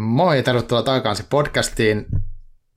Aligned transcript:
Moi, 0.00 0.42
tervetuloa 0.42 0.82
takaisin 0.82 1.26
podcastiin. 1.30 2.06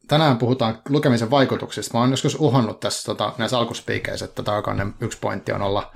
Tänään 0.07 0.37
puhutaan 0.37 0.81
lukemisen 0.89 1.31
vaikutuksista. 1.31 1.97
Mä 1.97 2.01
oon 2.01 2.11
joskus 2.11 2.35
uhannut 2.35 2.79
tässä 2.79 3.05
tota, 3.05 3.33
näissä 3.37 3.57
alkuspiikeissä, 3.57 4.25
että 4.25 4.43
takainen 4.43 4.93
yksi 5.01 5.17
pointti 5.21 5.51
on 5.51 5.61
olla 5.61 5.91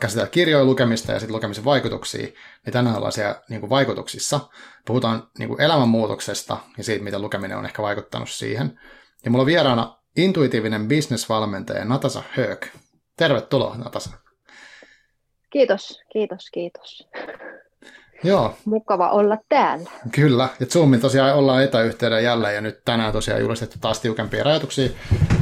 käsitellä 0.00 0.28
kirjoja 0.28 0.64
lukemista 0.64 1.12
ja 1.12 1.18
sitten 1.18 1.36
lukemisen 1.36 1.64
vaikutuksia. 1.64 2.26
Niin 2.64 2.72
tänään 2.72 2.96
ollaan 2.96 3.12
siellä 3.12 3.42
niin 3.48 3.60
kuin 3.60 3.70
vaikutuksissa. 3.70 4.40
Puhutaan 4.86 5.28
niin 5.38 5.48
kuin 5.48 5.60
elämänmuutoksesta 5.60 6.56
ja 6.78 6.84
siitä, 6.84 7.04
miten 7.04 7.22
lukeminen 7.22 7.58
on 7.58 7.66
ehkä 7.66 7.82
vaikuttanut 7.82 8.30
siihen. 8.30 8.80
Ja 9.24 9.30
mulla 9.30 9.42
on 9.42 9.46
vieraana 9.46 9.98
intuitiivinen 10.16 10.88
bisnesvalmentaja 10.88 11.84
Natasa 11.84 12.22
Höök. 12.30 12.66
Tervetuloa, 13.16 13.76
Natasa. 13.76 14.10
Kiitos, 15.50 16.00
kiitos, 16.12 16.50
kiitos. 16.50 17.08
Joo. 18.22 18.54
Mukava 18.64 19.10
olla 19.10 19.38
täällä. 19.48 19.90
Kyllä, 20.12 20.48
ja 20.60 20.66
Zoomin 20.66 21.00
tosiaan 21.00 21.34
ollaan 21.34 21.62
etäyhteyden 21.62 22.24
jälleen, 22.24 22.54
ja 22.54 22.60
nyt 22.60 22.80
tänään 22.84 23.12
tosiaan 23.12 23.40
julistettu 23.40 23.78
taas 23.80 24.00
tiukempia 24.00 24.44
rajoituksia 24.44 24.88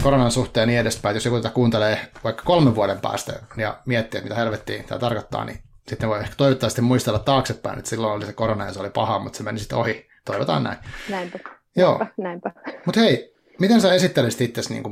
koronan 0.02 0.30
suhteen 0.30 0.62
ja 0.62 0.66
niin 0.66 0.80
edespäin. 0.80 1.14
Jos 1.14 1.24
joku 1.24 1.36
tätä 1.36 1.54
kuuntelee 1.54 1.98
vaikka 2.24 2.42
kolmen 2.44 2.74
vuoden 2.74 3.00
päästä 3.00 3.32
ja 3.56 3.78
miettii, 3.86 4.20
mitä 4.20 4.34
helvettiä 4.34 4.82
tämä 4.82 4.98
tarkoittaa, 4.98 5.44
niin 5.44 5.58
sitten 5.88 6.08
voi 6.08 6.20
ehkä 6.20 6.34
toivottavasti 6.36 6.82
muistella 6.82 7.18
taaksepäin, 7.18 7.78
että 7.78 7.90
silloin 7.90 8.12
oli 8.12 8.26
se 8.26 8.32
korona 8.32 8.66
ja 8.66 8.72
se 8.72 8.80
oli 8.80 8.90
paha, 8.90 9.18
mutta 9.18 9.36
se 9.36 9.42
meni 9.42 9.58
sitten 9.58 9.78
ohi. 9.78 10.08
Toivotaan 10.24 10.62
näin. 10.62 10.78
Näinpä. 11.10 11.38
Joo. 11.76 12.06
Näinpä. 12.16 12.52
Mutta 12.86 13.00
hei, 13.00 13.34
miten 13.60 13.80
sä 13.80 13.94
esittelisit 13.94 14.40
itse 14.40 14.62
niin 14.68 14.84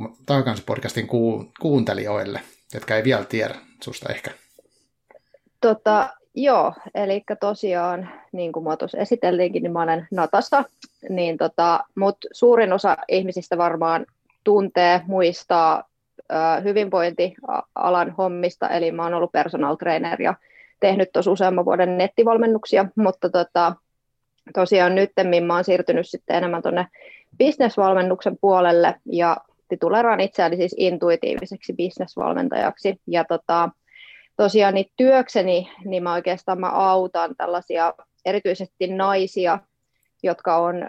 podcastin 0.67 1.09
kuuntelijoille, 1.61 2.41
jotka 2.75 2.97
ei 2.97 3.05
vielä 3.05 3.25
tiedä 3.25 3.55
susta 3.83 4.13
ehkä? 4.13 4.31
Tota, 5.61 6.11
Joo, 6.35 6.73
eli 6.95 7.23
tosiaan, 7.41 8.09
niin 8.33 8.53
kuin 8.53 8.79
tuossa 8.79 8.99
esiteltiinkin, 8.99 9.63
niin 9.63 9.73
mä 9.73 9.83
olen 9.83 10.09
Natasa, 10.11 10.65
niin 11.09 11.37
tota, 11.37 11.85
mutta 11.95 12.29
suurin 12.33 12.73
osa 12.73 12.97
ihmisistä 13.09 13.59
varmaan 13.59 14.07
tuntee, 14.45 15.01
muistaa 15.07 15.85
hyvinvointialan 16.65 18.11
hommista, 18.19 18.69
eli 18.69 18.93
mä 18.93 19.03
oon 19.03 19.15
ollut 19.15 19.33
personal 19.33 19.77
trainer 19.77 20.23
ja 20.23 20.35
tehnyt 20.81 21.13
tuossa 21.13 21.31
useamman 21.31 21.65
vuoden 21.65 21.99
nettivalmennuksia, 21.99 22.85
mutta 22.97 23.31
tota, 23.31 23.75
tosiaan 24.55 24.95
nyt 24.95 25.13
mä 25.47 25.55
oon 25.55 25.65
siirtynyt 25.65 26.09
sitten 26.09 26.37
enemmän 26.37 26.63
tuonne 26.63 26.87
bisnesvalmennuksen 27.39 28.39
puolelle. 28.41 28.95
Ja 29.07 29.37
tituleraan 29.69 30.21
itseäni 30.21 30.57
siis 30.57 30.75
intuitiiviseksi 30.79 31.73
bisnesvalmentajaksi. 31.73 33.01
Ja 33.07 33.25
tota, 33.25 33.71
tosiaan 34.37 34.75
niin 34.75 34.91
työkseni, 34.97 35.73
niin 35.85 36.03
mä 36.03 36.13
oikeastaan 36.13 36.61
mä 36.61 36.71
autan 36.71 37.37
tällaisia 37.37 37.95
erityisesti 38.25 38.87
naisia, 38.87 39.59
jotka 40.23 40.57
on 40.57 40.83
ö, 40.83 40.89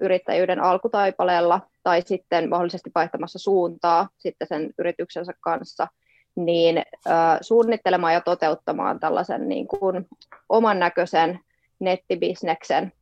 yrittäjyyden 0.00 0.60
alkutaipaleella 0.60 1.60
tai 1.82 2.02
sitten 2.02 2.48
mahdollisesti 2.48 2.90
vaihtamassa 2.94 3.38
suuntaa 3.38 4.08
sitten 4.18 4.48
sen 4.48 4.70
yrityksensä 4.78 5.32
kanssa, 5.40 5.88
niin 6.36 6.78
ö, 6.78 7.10
suunnittelemaan 7.40 8.14
ja 8.14 8.20
toteuttamaan 8.20 9.00
tällaisen 9.00 9.48
niin 9.48 9.68
kuin 9.68 10.06
oman 10.48 10.78
näköisen 10.78 11.40
nettibisneksen 11.78 12.92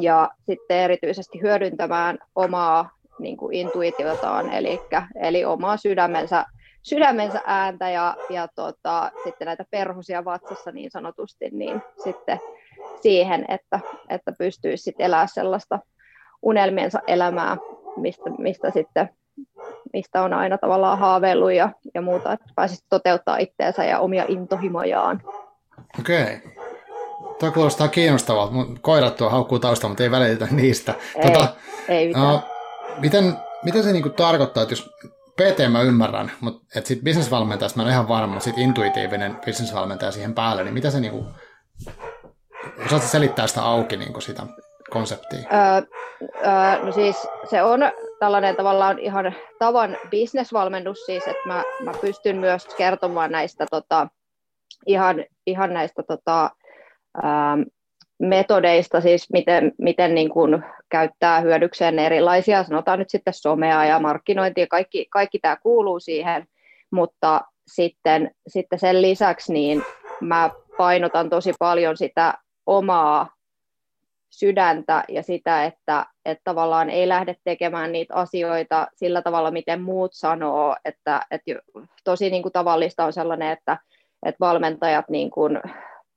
ja 0.00 0.30
sitten 0.40 0.76
erityisesti 0.78 1.40
hyödyntämään 1.42 2.18
omaa 2.34 2.90
niin 3.18 3.36
kuin 3.36 3.54
intuitiotaan, 3.54 4.52
eli, 4.52 4.80
eli 5.22 5.44
omaa 5.44 5.76
sydämensä 5.76 6.44
sydämensä 6.88 7.40
ääntä 7.44 7.90
ja, 7.90 8.16
ja 8.30 8.48
tota, 8.54 9.10
sitten 9.24 9.46
näitä 9.46 9.64
perhosia 9.70 10.24
vatsassa 10.24 10.72
niin 10.72 10.90
sanotusti, 10.90 11.50
niin 11.52 11.82
sitten 12.04 12.40
siihen, 13.00 13.44
että, 13.48 13.80
että 14.08 14.32
pystyisi 14.38 14.82
sitten 14.82 15.06
elämään 15.06 15.28
sellaista 15.28 15.78
unelmiensa 16.42 17.00
elämää, 17.06 17.56
mistä, 17.96 18.30
mistä 18.38 18.70
sitten 18.70 19.08
mistä 19.92 20.22
on 20.22 20.32
aina 20.32 20.58
tavallaan 20.58 20.98
haaveillut 20.98 21.52
ja, 21.52 21.70
ja 21.94 22.02
muuta, 22.02 22.32
että 22.32 22.46
pääsisi 22.54 22.84
toteuttaa 22.88 23.38
itseensä 23.38 23.84
ja 23.84 23.98
omia 23.98 24.24
intohimojaan. 24.28 25.22
Okei. 26.00 26.22
Okay. 26.22 26.38
Tuo 27.38 27.52
kuulostaa 27.52 27.88
kiinnostavalta. 27.88 28.54
Koirat 28.80 29.16
tuo 29.16 29.30
haukkuu 29.30 29.58
taustalla, 29.58 29.90
mutta 29.90 30.02
ei 30.02 30.10
välitetä 30.10 30.48
niistä. 30.50 30.94
Ei, 31.14 31.30
tota, 31.30 31.48
ei 31.88 32.06
mitään. 32.06 32.34
Uh, 32.34 32.40
miten, 32.98 33.34
miten 33.64 33.82
se 33.82 33.92
niinku 33.92 34.08
tarkoittaa, 34.08 34.62
että 34.62 34.72
jos 34.72 34.90
PT 35.36 35.72
mä 35.72 35.82
ymmärrän, 35.82 36.32
mutta 36.40 36.78
et 36.78 36.86
sit 36.86 37.02
bisnesvalmentajasta 37.02 37.76
mä 37.76 37.82
en 37.82 37.92
ihan 37.92 38.08
varma, 38.08 38.40
sit 38.40 38.58
intuitiivinen 38.58 39.36
bisnesvalmentaja 39.44 40.12
siihen 40.12 40.34
päälle, 40.34 40.64
niin 40.64 40.74
mitä 40.74 40.90
se 40.90 41.00
niinku, 41.00 41.26
osaatko 42.86 43.08
selittää 43.08 43.46
sitä 43.46 43.62
auki 43.62 43.96
niinku 43.96 44.20
sitä 44.20 44.42
konseptia? 44.90 45.48
Öö, 45.52 45.82
öö, 46.22 46.84
no 46.84 46.92
siis 46.92 47.28
se 47.50 47.62
on 47.62 47.80
tällainen 48.18 48.56
tavallaan 48.56 48.98
ihan 48.98 49.34
tavan 49.58 49.96
bisnesvalmennus 50.10 51.06
siis, 51.06 51.28
että 51.28 51.42
mä, 51.46 51.62
mä 51.84 51.92
pystyn 52.00 52.36
myös 52.36 52.66
kertomaan 52.66 53.32
näistä 53.32 53.66
tota, 53.70 54.08
ihan, 54.86 55.24
ihan 55.46 55.74
näistä 55.74 56.02
tota, 56.02 56.50
ähm, 57.24 57.62
metodeista, 58.18 59.00
siis 59.00 59.32
miten, 59.32 59.72
miten 59.78 60.14
niin 60.14 60.30
kuin 60.30 60.64
käyttää 60.88 61.40
hyödykseen 61.40 61.98
erilaisia, 61.98 62.64
sanotaan 62.64 62.98
nyt 62.98 63.10
sitten 63.10 63.34
somea 63.34 63.84
ja 63.84 63.98
markkinointia, 63.98 64.66
kaikki, 64.66 65.06
kaikki 65.10 65.38
tämä 65.38 65.56
kuuluu 65.56 66.00
siihen, 66.00 66.46
mutta 66.90 67.40
sitten, 67.66 68.30
sitten 68.48 68.78
sen 68.78 69.02
lisäksi 69.02 69.52
niin 69.52 69.82
mä 70.20 70.50
painotan 70.76 71.30
tosi 71.30 71.52
paljon 71.58 71.96
sitä 71.96 72.34
omaa 72.66 73.36
sydäntä 74.30 75.04
ja 75.08 75.22
sitä, 75.22 75.64
että, 75.64 76.06
että 76.24 76.42
tavallaan 76.44 76.90
ei 76.90 77.08
lähde 77.08 77.36
tekemään 77.44 77.92
niitä 77.92 78.14
asioita 78.14 78.88
sillä 78.94 79.22
tavalla, 79.22 79.50
miten 79.50 79.82
muut 79.82 80.10
sanoo, 80.14 80.76
että, 80.84 81.20
että 81.30 81.52
tosi 82.04 82.30
niin 82.30 82.42
kuin 82.42 82.52
tavallista 82.52 83.04
on 83.04 83.12
sellainen, 83.12 83.52
että, 83.52 83.78
että 84.22 84.40
valmentajat 84.40 85.08
niin 85.08 85.30
kuin 85.30 85.60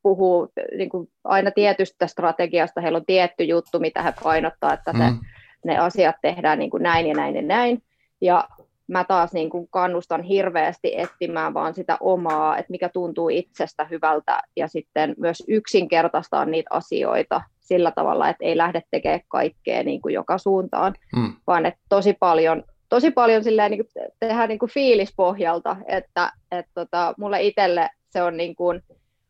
puhuu 0.04 0.48
niin 0.78 0.90
kuin 0.90 1.10
aina 1.24 1.52
tietystä 1.52 2.08
strategiasta, 2.08 2.82
heillä 2.82 2.98
on 2.98 3.06
tietty 3.06 3.44
juttu, 3.44 3.80
mitä 3.80 4.02
he 4.02 4.14
painottaa, 4.24 4.74
että 4.74 4.92
se, 4.92 5.12
mm. 5.12 5.20
ne 5.66 5.78
asiat 5.78 6.16
tehdään 6.22 6.60
niin 6.60 6.70
kuin 6.70 6.84
näin 6.84 7.08
ja 7.08 7.14
näin 7.14 7.36
ja 7.36 7.42
näin. 7.42 7.84
Ja 8.22 8.48
mä 8.88 9.04
taas 9.04 9.34
niin 9.34 9.50
kuin 9.50 9.68
kannustan 9.72 10.24
hirveästi 10.24 10.94
etsimään 10.98 11.54
vaan 11.54 11.74
sitä 11.74 11.98
omaa, 12.00 12.58
että 12.58 12.72
mikä 12.72 12.90
tuntuu 12.90 13.30
itsestä 13.30 13.86
hyvältä 13.86 14.42
ja 14.56 14.68
sitten 14.68 15.16
myös 15.18 15.44
yksinkertaistaa 15.48 16.46
niitä 16.46 16.70
asioita 16.74 17.42
sillä 17.60 17.92
tavalla, 17.92 18.30
että 18.30 18.46
ei 18.46 18.58
lähde 18.58 18.82
tekemään 18.92 19.22
kaikkea 19.28 19.84
niin 19.84 20.02
kuin 20.02 20.14
joka 20.14 20.38
suuntaan, 20.38 20.94
mm. 21.16 21.34
vaan 21.48 21.66
että 21.66 21.80
tosi 21.90 22.14
paljon, 22.20 22.64
tosi 22.90 23.12
paljon 23.12 23.44
silleen, 23.44 23.72
niin 23.72 23.86
kuin 23.86 24.10
tehdään 24.20 24.50
niin 24.50 24.60
kuin 24.60 24.72
fiilispohjalta, 24.72 25.76
että, 25.88 26.32
että 26.52 26.72
tota, 26.74 27.14
mulle 27.18 27.42
itselle 27.42 27.90
se 28.10 28.24
on 28.24 28.38
niin 28.38 28.56
kuin, 28.56 28.84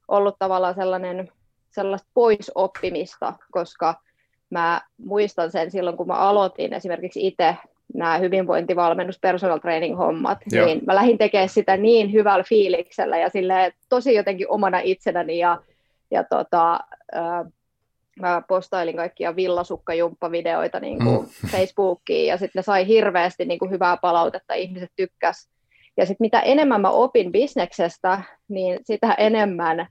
ollut 0.10 0.36
tavallaan 0.40 0.76
sellainen, 0.76 1.32
sellaista 1.70 2.10
poisoppimista, 2.14 3.34
koska 3.52 3.96
mä 4.50 4.82
muistan 4.98 5.52
sen 5.52 5.72
silloin, 5.72 5.98
kun 5.98 6.08
mä 6.08 6.14
aloitin 6.14 6.74
esimerkiksi 6.74 7.28
itse 7.28 7.56
nämä 7.94 8.18
hyvinvointivalmennus, 8.18 9.20
personal 9.20 9.58
training 9.58 9.98
hommat, 9.98 10.38
Joo. 10.52 10.66
niin 10.66 10.82
mä 10.86 10.96
lähdin 10.96 11.18
tekemään 11.18 11.50
sitä 11.50 11.78
niin 11.78 12.14
hyvällä 12.14 12.44
fiiliksellä 12.50 13.18
ja 13.18 13.30
sille 13.30 13.74
tosi 13.90 14.14
jotenkin 14.14 14.50
omana 14.50 14.80
itsenäni 14.80 15.38
ja, 15.38 15.62
ja 16.12 16.24
tota, 16.24 16.80
äh, 17.16 17.52
mä 18.20 18.42
postailin 18.48 18.96
kaikkia 18.96 19.36
villasukkajumppavideoita 19.36 20.80
niin 20.80 21.04
kuin 21.04 21.20
mm. 21.20 21.50
Facebookiin 21.52 22.28
ja 22.28 22.38
sitten 22.38 22.60
ne 22.60 22.64
sai 22.64 22.88
hirveästi 22.88 23.46
niin 23.46 23.60
kuin 23.60 23.72
hyvää 23.72 23.98
palautetta, 23.98 24.54
ihmiset 24.54 24.92
tykkäs. 24.96 25.50
Ja 25.98 26.06
sitten 26.06 26.26
mitä 26.26 26.40
enemmän 26.40 26.82
mä 26.82 26.90
opin 26.90 27.32
bisneksestä, 27.32 28.22
niin 28.48 28.80
sitä 28.84 29.14
enemmän 29.14 29.88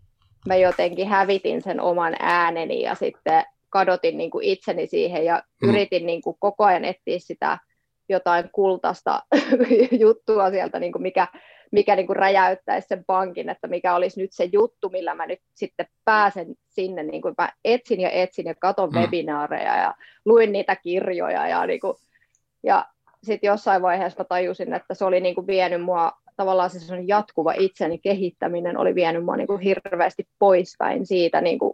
mä 0.49 0.57
jotenkin 0.57 1.09
hävitin 1.09 1.63
sen 1.63 1.81
oman 1.81 2.17
ääneni 2.21 2.83
ja 2.83 2.95
sitten 2.95 3.45
kadotin 3.71 4.19
niin 4.19 4.31
kuin 4.31 4.45
itseni 4.45 4.87
siihen 4.87 5.25
ja 5.25 5.43
mm. 5.63 5.69
yritin 5.69 6.06
niin 6.06 6.23
kuin 6.23 6.37
koko 6.41 6.65
ajan 6.65 6.85
etsiä 6.85 7.19
sitä 7.19 7.59
jotain 8.09 8.50
kultaista 8.53 9.23
juttua 10.00 10.50
sieltä, 10.50 10.81
niin 10.81 10.93
kuin 10.93 11.03
mikä, 11.03 11.27
mikä 11.73 11.97
niin 11.97 12.06
kuin 12.06 12.17
räjäyttäisi 12.17 12.89
sen 12.89 13.05
pankin, 13.06 13.49
että 13.49 13.69
mikä 13.69 13.95
olisi 13.95 14.21
nyt 14.21 14.33
se 14.33 14.49
juttu, 14.53 14.89
millä 14.89 15.15
mä 15.15 15.27
nyt 15.27 15.41
sitten 15.55 15.87
pääsen 16.05 16.47
sinne. 16.69 17.03
Niin 17.03 17.23
kuin 17.23 17.35
mä 17.39 17.49
etsin 17.65 18.01
ja 18.01 18.11
etsin 18.11 18.47
ja 18.47 18.55
katon 18.55 18.91
mm. 18.91 18.99
webinaareja 19.01 19.77
ja 19.77 19.94
luin 20.25 20.53
niitä 20.53 20.77
kirjoja 20.77 21.49
ja, 21.49 21.67
niin 21.67 21.81
kuin, 21.81 21.94
ja 22.62 22.87
sitten 23.23 23.49
jossain 23.49 23.83
vaiheessa 23.83 24.21
mä 24.21 24.25
tajusin, 24.25 24.75
että 24.75 24.94
se 24.94 25.05
oli 25.05 25.21
niin 25.21 25.35
kuin 25.35 25.47
vienyt 25.47 25.83
mua 25.83 26.12
tavallaan 26.38 26.70
se 26.70 26.94
on 26.94 27.08
jatkuva 27.08 27.52
itseni 27.52 27.99
kehittäminen 27.99 28.76
oli 28.76 28.94
vienyt 28.94 29.25
mua 29.25 29.37
niin 29.37 29.46
kuin 29.46 29.61
hirveästi 29.61 30.29
poispäin 30.38 31.06
siitä, 31.06 31.40
niin 31.40 31.58
kuin, 31.58 31.73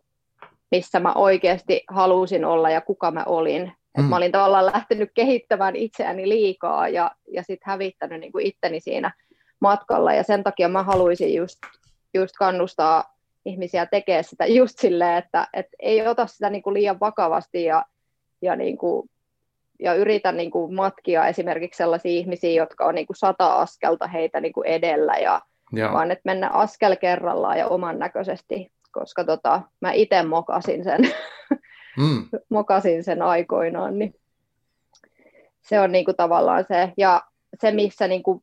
missä 0.70 1.00
mä 1.00 1.12
oikeasti 1.12 1.84
halusin 1.88 2.44
olla 2.44 2.70
ja 2.70 2.80
kuka 2.80 3.10
mä 3.10 3.24
olin. 3.26 3.72
Mm. 3.98 4.04
Mä 4.04 4.16
olin 4.16 4.32
tavallaan 4.32 4.66
lähtenyt 4.66 5.10
kehittämään 5.14 5.76
itseäni 5.76 6.28
liikaa 6.28 6.88
ja, 6.88 7.10
ja 7.32 7.42
sitten 7.42 7.70
hävittänyt 7.70 8.20
niin 8.20 8.32
kuin 8.32 8.46
itteni 8.46 8.80
siinä 8.80 9.12
matkalla. 9.60 10.14
Ja 10.14 10.22
sen 10.22 10.44
takia 10.44 10.68
mä 10.68 10.82
haluaisin 10.82 11.34
just, 11.34 11.58
just 12.14 12.34
kannustaa 12.38 13.16
ihmisiä 13.44 13.86
tekemään 13.86 14.24
sitä 14.24 14.46
just 14.46 14.78
silleen, 14.78 15.18
että 15.18 15.48
et 15.52 15.66
ei 15.78 16.08
ota 16.08 16.26
sitä 16.26 16.50
niin 16.50 16.62
kuin 16.62 16.74
liian 16.74 17.00
vakavasti 17.00 17.64
ja 17.64 17.84
ja, 18.42 18.56
niin 18.56 18.78
kuin, 18.78 19.10
ja 19.80 19.94
yritän 19.94 20.36
niin 20.36 20.50
kuin 20.50 20.74
matkia 20.74 21.26
esimerkiksi 21.26 21.78
sellaisia 21.78 22.10
ihmisiä, 22.10 22.50
jotka 22.62 22.86
on 22.86 22.94
niin 22.94 23.06
kuin 23.06 23.16
sata 23.16 23.54
askelta 23.54 24.06
heitä 24.06 24.40
niin 24.40 24.52
kuin 24.52 24.66
edellä, 24.66 25.14
ja 25.14 25.40
Joo. 25.72 25.92
vaan 25.92 26.10
että 26.10 26.22
mennä 26.24 26.48
askel 26.48 26.96
kerrallaan 26.96 27.58
ja 27.58 27.68
oman 27.68 27.98
näköisesti, 27.98 28.72
koska 28.92 29.24
tota, 29.24 29.62
mä 29.80 29.92
itse 29.92 30.22
mokasin 30.22 30.84
sen, 30.84 31.00
mm. 31.98 32.28
mokasin 32.48 33.04
sen 33.04 33.22
aikoinaan, 33.22 33.98
niin 33.98 34.14
se 35.60 35.80
on 35.80 35.92
niin 35.92 36.04
kuin 36.04 36.16
tavallaan 36.16 36.64
se, 36.68 36.92
ja 36.96 37.22
se 37.60 37.70
missä, 37.70 38.08
niin 38.08 38.22
kuin, 38.22 38.42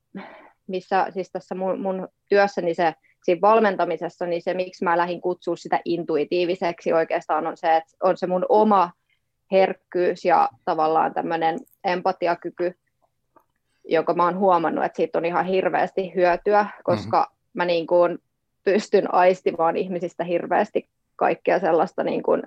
missä 0.68 1.08
siis 1.10 1.32
tässä 1.32 1.56
mun, 1.56 1.82
mun 1.82 2.08
työssäni 2.30 2.74
se 2.74 2.94
siinä 3.24 3.42
valmentamisessa, 3.42 4.26
niin 4.26 4.42
se, 4.42 4.54
miksi 4.54 4.84
mä 4.84 4.98
lähdin 4.98 5.22
kutsua 5.22 5.56
sitä 5.56 5.80
intuitiiviseksi 5.86 6.94
oikeastaan 6.94 7.48
on 7.48 7.58
se, 7.58 7.76
että 7.76 7.92
on 8.04 8.18
se 8.18 8.28
mun 8.28 8.46
oma 8.50 8.92
herkkyys 9.52 10.26
ja 10.26 10.50
tavallaan 10.66 11.14
tämmöinen 11.14 11.60
empatiakyky, 11.84 12.76
joka 13.86 14.14
mä 14.14 14.26
oon 14.26 14.38
huomannut, 14.38 14.86
että 14.86 14.96
siitä 14.96 15.18
on 15.18 15.26
ihan 15.26 15.46
hirveästi 15.46 16.16
hyötyä, 16.16 16.66
koska 16.84 17.20
mm-hmm. 17.20 17.50
mä 17.54 17.66
niin 17.66 17.88
kuin 17.88 18.20
pystyn 18.64 19.14
aistimaan 19.14 19.78
ihmisistä 19.78 20.24
hirveästi 20.24 20.88
kaikkea 21.16 21.60
sellaista, 21.60 22.04
niin 22.04 22.24
kuin, 22.24 22.44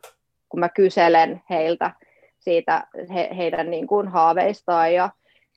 kun 0.49 0.61
mä 0.61 0.69
kyselen 0.69 1.43
heiltä 1.51 1.91
siitä 2.39 2.87
he, 3.15 3.29
heidän 3.37 3.71
niin 3.71 3.87
kuin 3.87 4.09
haaveistaan 4.09 4.95
ja 4.95 5.11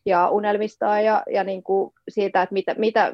ja 0.07 0.29
unelmistaan 0.29 1.05
ja, 1.05 1.23
ja 1.29 1.43
niin 1.43 1.63
kuin 1.63 1.93
siitä, 2.09 2.41
että 2.41 2.53
mitä, 2.53 2.75
mitä, 2.77 3.13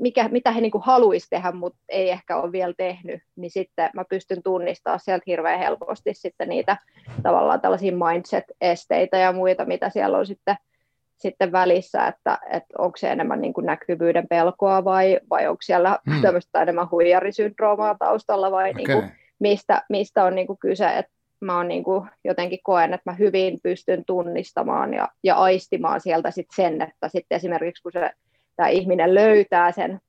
mikä, 0.00 0.28
mitä 0.28 0.50
he 0.50 0.60
niin 0.60 0.70
kuin 0.70 0.84
haluaisi 0.84 1.26
tehdä, 1.30 1.52
mutta 1.52 1.78
ei 1.88 2.10
ehkä 2.10 2.36
ole 2.36 2.52
vielä 2.52 2.74
tehnyt, 2.76 3.22
niin 3.36 3.50
sitten 3.50 3.90
mä 3.94 4.04
pystyn 4.04 4.42
tunnistamaan 4.42 5.00
sieltä 5.00 5.24
hirveän 5.26 5.58
helposti 5.58 6.14
sitten 6.14 6.48
niitä 6.48 6.76
tavallaan 7.22 7.60
tällaisia 7.60 7.92
mindset-esteitä 7.92 9.16
ja 9.16 9.32
muita, 9.32 9.64
mitä 9.64 9.90
siellä 9.90 10.18
on 10.18 10.26
sitten, 10.26 10.56
sitten 11.16 11.52
välissä, 11.52 12.06
että, 12.06 12.38
että 12.50 12.74
onko 12.78 12.96
se 12.96 13.10
enemmän 13.10 13.40
niin 13.40 13.52
kuin 13.54 13.66
näkyvyyden 13.66 14.28
pelkoa 14.28 14.84
vai, 14.84 15.20
vai 15.30 15.46
onko 15.46 15.62
siellä 15.62 15.98
hmm. 16.10 16.22
tämmöistä 16.22 16.62
enemmän 16.62 16.90
huijarisyndroomaa 16.90 17.96
taustalla 17.98 18.50
vai 18.50 18.70
okay. 18.70 18.82
niin 18.82 18.98
kuin, 18.98 19.12
mistä, 19.38 19.82
mistä 19.88 20.24
on 20.24 20.34
niin 20.34 20.46
kuin 20.46 20.58
kyse, 20.58 20.98
että 20.98 21.12
mä 21.40 21.56
oon 21.56 21.68
niin 21.68 21.84
kuin 21.84 22.08
jotenkin 22.24 22.58
koen, 22.62 22.94
että 22.94 23.10
mä 23.10 23.16
hyvin 23.16 23.58
pystyn 23.62 24.04
tunnistamaan 24.06 24.94
ja, 24.94 25.08
ja 25.24 25.36
aistimaan 25.36 26.00
sieltä 26.00 26.30
sit 26.30 26.46
sen, 26.56 26.82
että 26.82 27.08
sitten 27.08 27.36
esimerkiksi 27.36 27.82
kun 27.82 27.92
se, 27.92 28.10
tämä 28.56 28.68
ihminen 28.68 29.14
löytää 29.14 29.72
sen 29.72 30.00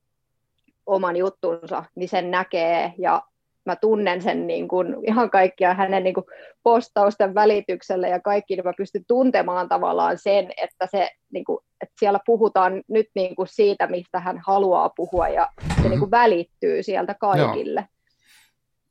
oman 0.86 1.16
juttunsa, 1.16 1.84
niin 1.94 2.08
sen 2.08 2.30
näkee 2.30 2.92
ja 2.98 3.22
mä 3.64 3.76
tunnen 3.76 4.22
sen 4.22 4.46
niin 4.46 4.68
kuin 4.68 4.96
ihan 5.02 5.30
kaikkia 5.30 5.74
hänen 5.74 6.04
niin 6.04 6.14
kuin 6.14 6.24
postausten 6.62 7.34
välityksellä 7.34 8.08
ja 8.08 8.20
kaikki, 8.20 8.56
niin 8.56 8.64
mä 8.64 8.72
pystyn 8.76 9.04
tuntemaan 9.08 9.68
tavallaan 9.68 10.18
sen, 10.18 10.50
että, 10.62 10.88
se, 10.90 11.10
niin 11.32 11.44
kuin, 11.44 11.58
että 11.80 11.94
siellä 11.98 12.20
puhutaan 12.26 12.82
nyt 12.88 13.06
niin 13.14 13.36
kuin 13.36 13.48
siitä, 13.48 13.86
mistä 13.86 14.20
hän 14.20 14.40
haluaa 14.46 14.90
puhua 14.96 15.28
ja 15.28 15.48
se 15.58 15.64
mm-hmm. 15.66 15.90
niin 15.90 15.98
kuin 15.98 16.10
välittyy 16.10 16.82
sieltä 16.82 17.14
kaikille. 17.14 17.80
Joo. 17.80 17.88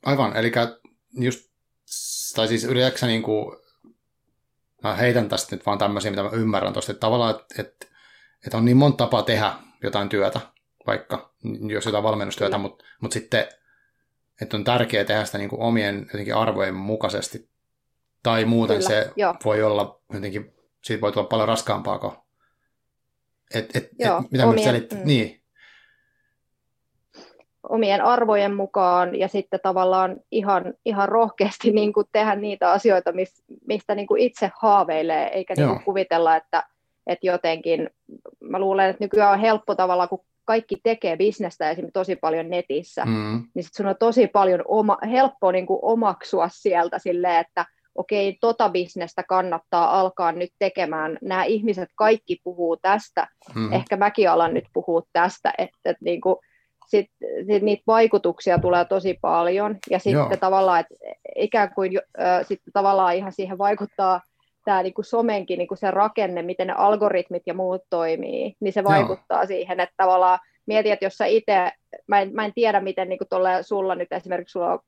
Aivan, 0.06 0.38
eli 0.38 0.52
just 1.20 1.48
tai 2.36 2.48
siis 2.48 2.64
yritätkö 2.64 3.06
niin 3.06 3.24
kuin, 3.24 3.58
mä 4.84 4.96
heitän 4.96 5.30
tästä 5.30 5.56
nyt 5.56 5.66
vaan 5.66 5.78
tämmöisiä, 5.78 6.12
mitä 6.12 6.24
mä 6.24 6.30
ymmärrän 6.30 6.74
tuosta, 6.74 6.92
että 6.92 7.00
tavallaan, 7.00 7.36
että, 7.36 7.62
että, 7.62 7.88
että 8.46 8.58
on 8.58 8.66
niin 8.66 8.78
monta 8.78 8.98
tapaa 8.98 9.24
tehdä 9.24 9.54
jotain 9.84 10.10
työtä, 10.10 10.40
vaikka 10.88 11.34
jos 11.68 11.86
jotain 11.86 12.04
valmennustyötä, 12.04 12.58
mutta, 12.58 12.86
mutta 13.02 13.14
sitten, 13.14 13.48
että 14.42 14.58
on 14.58 14.64
tärkeää 14.64 15.04
tehdä 15.04 15.26
sitä 15.26 15.38
niin 15.38 15.50
kuin 15.50 15.62
omien 15.62 16.08
jotenkin 16.14 16.36
arvojen 16.36 16.76
mukaisesti, 16.76 17.50
tai 18.24 18.46
muuten 18.46 18.78
Kyllä, 18.78 18.90
se 18.90 19.12
joo. 19.16 19.36
voi 19.46 19.64
olla 19.64 20.02
jotenkin, 20.14 20.54
siitä 20.84 21.02
voi 21.02 21.12
tulla 21.12 21.28
paljon 21.28 21.48
raskaampaa 21.48 22.00
kuin, 22.00 22.14
et, 23.54 23.76
et, 23.76 23.90
Joo, 24.00 24.20
et, 24.20 24.32
mitä 24.32 24.48
omien, 24.48 24.64
selit... 24.64 24.92
mm. 24.92 25.00
niin, 25.04 25.44
omien 27.70 28.02
arvojen 28.02 28.56
mukaan 28.56 29.20
ja 29.20 29.28
sitten 29.28 29.60
tavallaan 29.64 30.16
ihan, 30.32 30.74
ihan 30.86 31.10
rohkeasti 31.10 31.72
niin 31.72 31.94
kuin 31.94 32.08
tehdä 32.12 32.36
niitä 32.36 32.72
asioita, 32.72 33.14
mistä 33.68 33.96
niin 33.96 34.08
kuin 34.08 34.22
itse 34.22 34.52
haaveilee, 34.62 35.28
eikä 35.28 35.54
niin 35.58 35.68
kuin 35.68 35.84
kuvitella, 35.84 36.36
että, 36.36 36.64
että 37.08 37.28
jotenkin, 37.28 37.90
mä 38.44 38.60
luulen, 38.60 38.90
että 38.90 39.04
nykyään 39.04 39.34
on 39.34 39.40
helppo 39.40 39.76
tavalla, 39.76 40.08
kun 40.08 40.20
kaikki 40.46 40.78
tekee 40.84 41.18
bisnestä 41.18 41.70
esimerkiksi 41.70 41.94
tosi 41.94 42.16
paljon 42.16 42.50
netissä, 42.50 43.06
mm. 43.06 43.44
niin 43.54 43.64
sitten 43.64 43.78
sun 43.78 43.88
on 43.88 43.96
tosi 44.00 44.28
paljon 44.28 44.62
oma, 44.68 44.98
helppo 45.12 45.52
niin 45.52 45.66
kuin 45.66 45.80
omaksua 45.82 46.50
sieltä 46.52 47.00
silleen, 47.00 47.40
että 47.40 47.66
okei, 47.96 48.38
tota 48.42 48.70
bisnestä 48.70 49.24
kannattaa 49.24 50.00
alkaa 50.00 50.32
nyt 50.32 50.50
tekemään. 50.60 51.18
Nämä 51.22 51.44
ihmiset 51.44 51.90
kaikki 51.96 52.42
puhuu 52.44 52.78
tästä, 52.78 53.28
mm. 53.56 53.74
ehkä 53.74 53.98
mäkin 53.98 54.30
alan 54.30 54.54
nyt 54.54 54.66
puhua 54.74 55.02
tästä, 55.14 55.54
että, 55.58 55.78
että 55.86 56.06
niin 56.06 56.22
kuin, 56.22 56.36
sit, 56.88 57.12
sit 57.48 57.64
niitä 57.64 57.84
vaikutuksia 57.88 58.60
tulee 58.60 58.86
tosi 58.86 59.18
paljon, 59.22 59.78
ja 59.90 60.00
sitten 60.00 60.14
Joo. 60.14 60.38
tavallaan, 60.40 60.80
että 60.80 60.96
ikään 61.36 61.74
kuin 61.74 61.92
äh, 62.22 62.48
sitten 62.48 62.74
tavallaan 62.74 63.16
ihan 63.16 63.32
siihen 63.32 63.58
vaikuttaa 63.58 64.22
tämä 64.66 64.84
niinku 64.84 65.04
somenkin 65.04 65.58
niinku 65.58 65.76
se 65.76 65.92
rakenne, 65.92 66.42
miten 66.42 66.68
ne 66.68 66.74
algoritmit 66.78 67.44
ja 67.46 67.54
muut 67.54 67.82
toimii, 67.90 68.56
niin 68.60 68.74
se 68.74 68.84
vaikuttaa 68.84 69.40
Joo. 69.40 69.48
siihen, 69.48 69.80
että 69.80 69.94
tavallaan 69.98 70.40
mietin, 70.66 70.94
että 70.94 71.06
jos 71.06 71.18
sä 71.18 71.26
itse, 71.26 71.72
mä 72.08 72.22
en, 72.22 72.34
mä 72.34 72.46
en 72.46 72.54
tiedä 72.56 72.80
miten 72.80 73.10
niin 73.10 73.20
kuin 73.20 73.28
sulla 73.62 73.96
nyt 73.96 74.12
esimerkiksi 74.12 74.52
sulla 74.52 74.74
on 74.74 74.80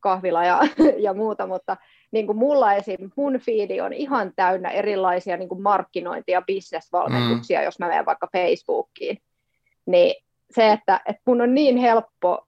kahvila 0.00 0.44
ja, 0.44 0.60
ja 1.06 1.14
muuta, 1.14 1.46
mutta 1.46 1.76
niin 2.12 2.26
kuin 2.26 2.38
mulla 2.38 2.74
esim. 2.74 3.10
mun 3.16 3.38
fiidi 3.38 3.80
on 3.80 3.92
ihan 3.92 4.32
täynnä 4.36 4.70
erilaisia 4.70 5.36
niin 5.36 5.48
kuin 5.48 5.62
markkinointi- 5.62 6.32
ja 6.32 6.42
bisnesvalmennuksia, 6.42 7.58
mm. 7.58 7.64
jos 7.64 7.78
mä 7.78 7.88
menen 7.88 8.06
vaikka 8.06 8.28
Facebookiin. 8.32 9.18
Niin 9.86 10.24
se, 10.50 10.72
että, 10.72 11.00
että 11.06 11.22
mun 11.26 11.40
on 11.40 11.54
niin 11.54 11.76
helppo 11.76 12.46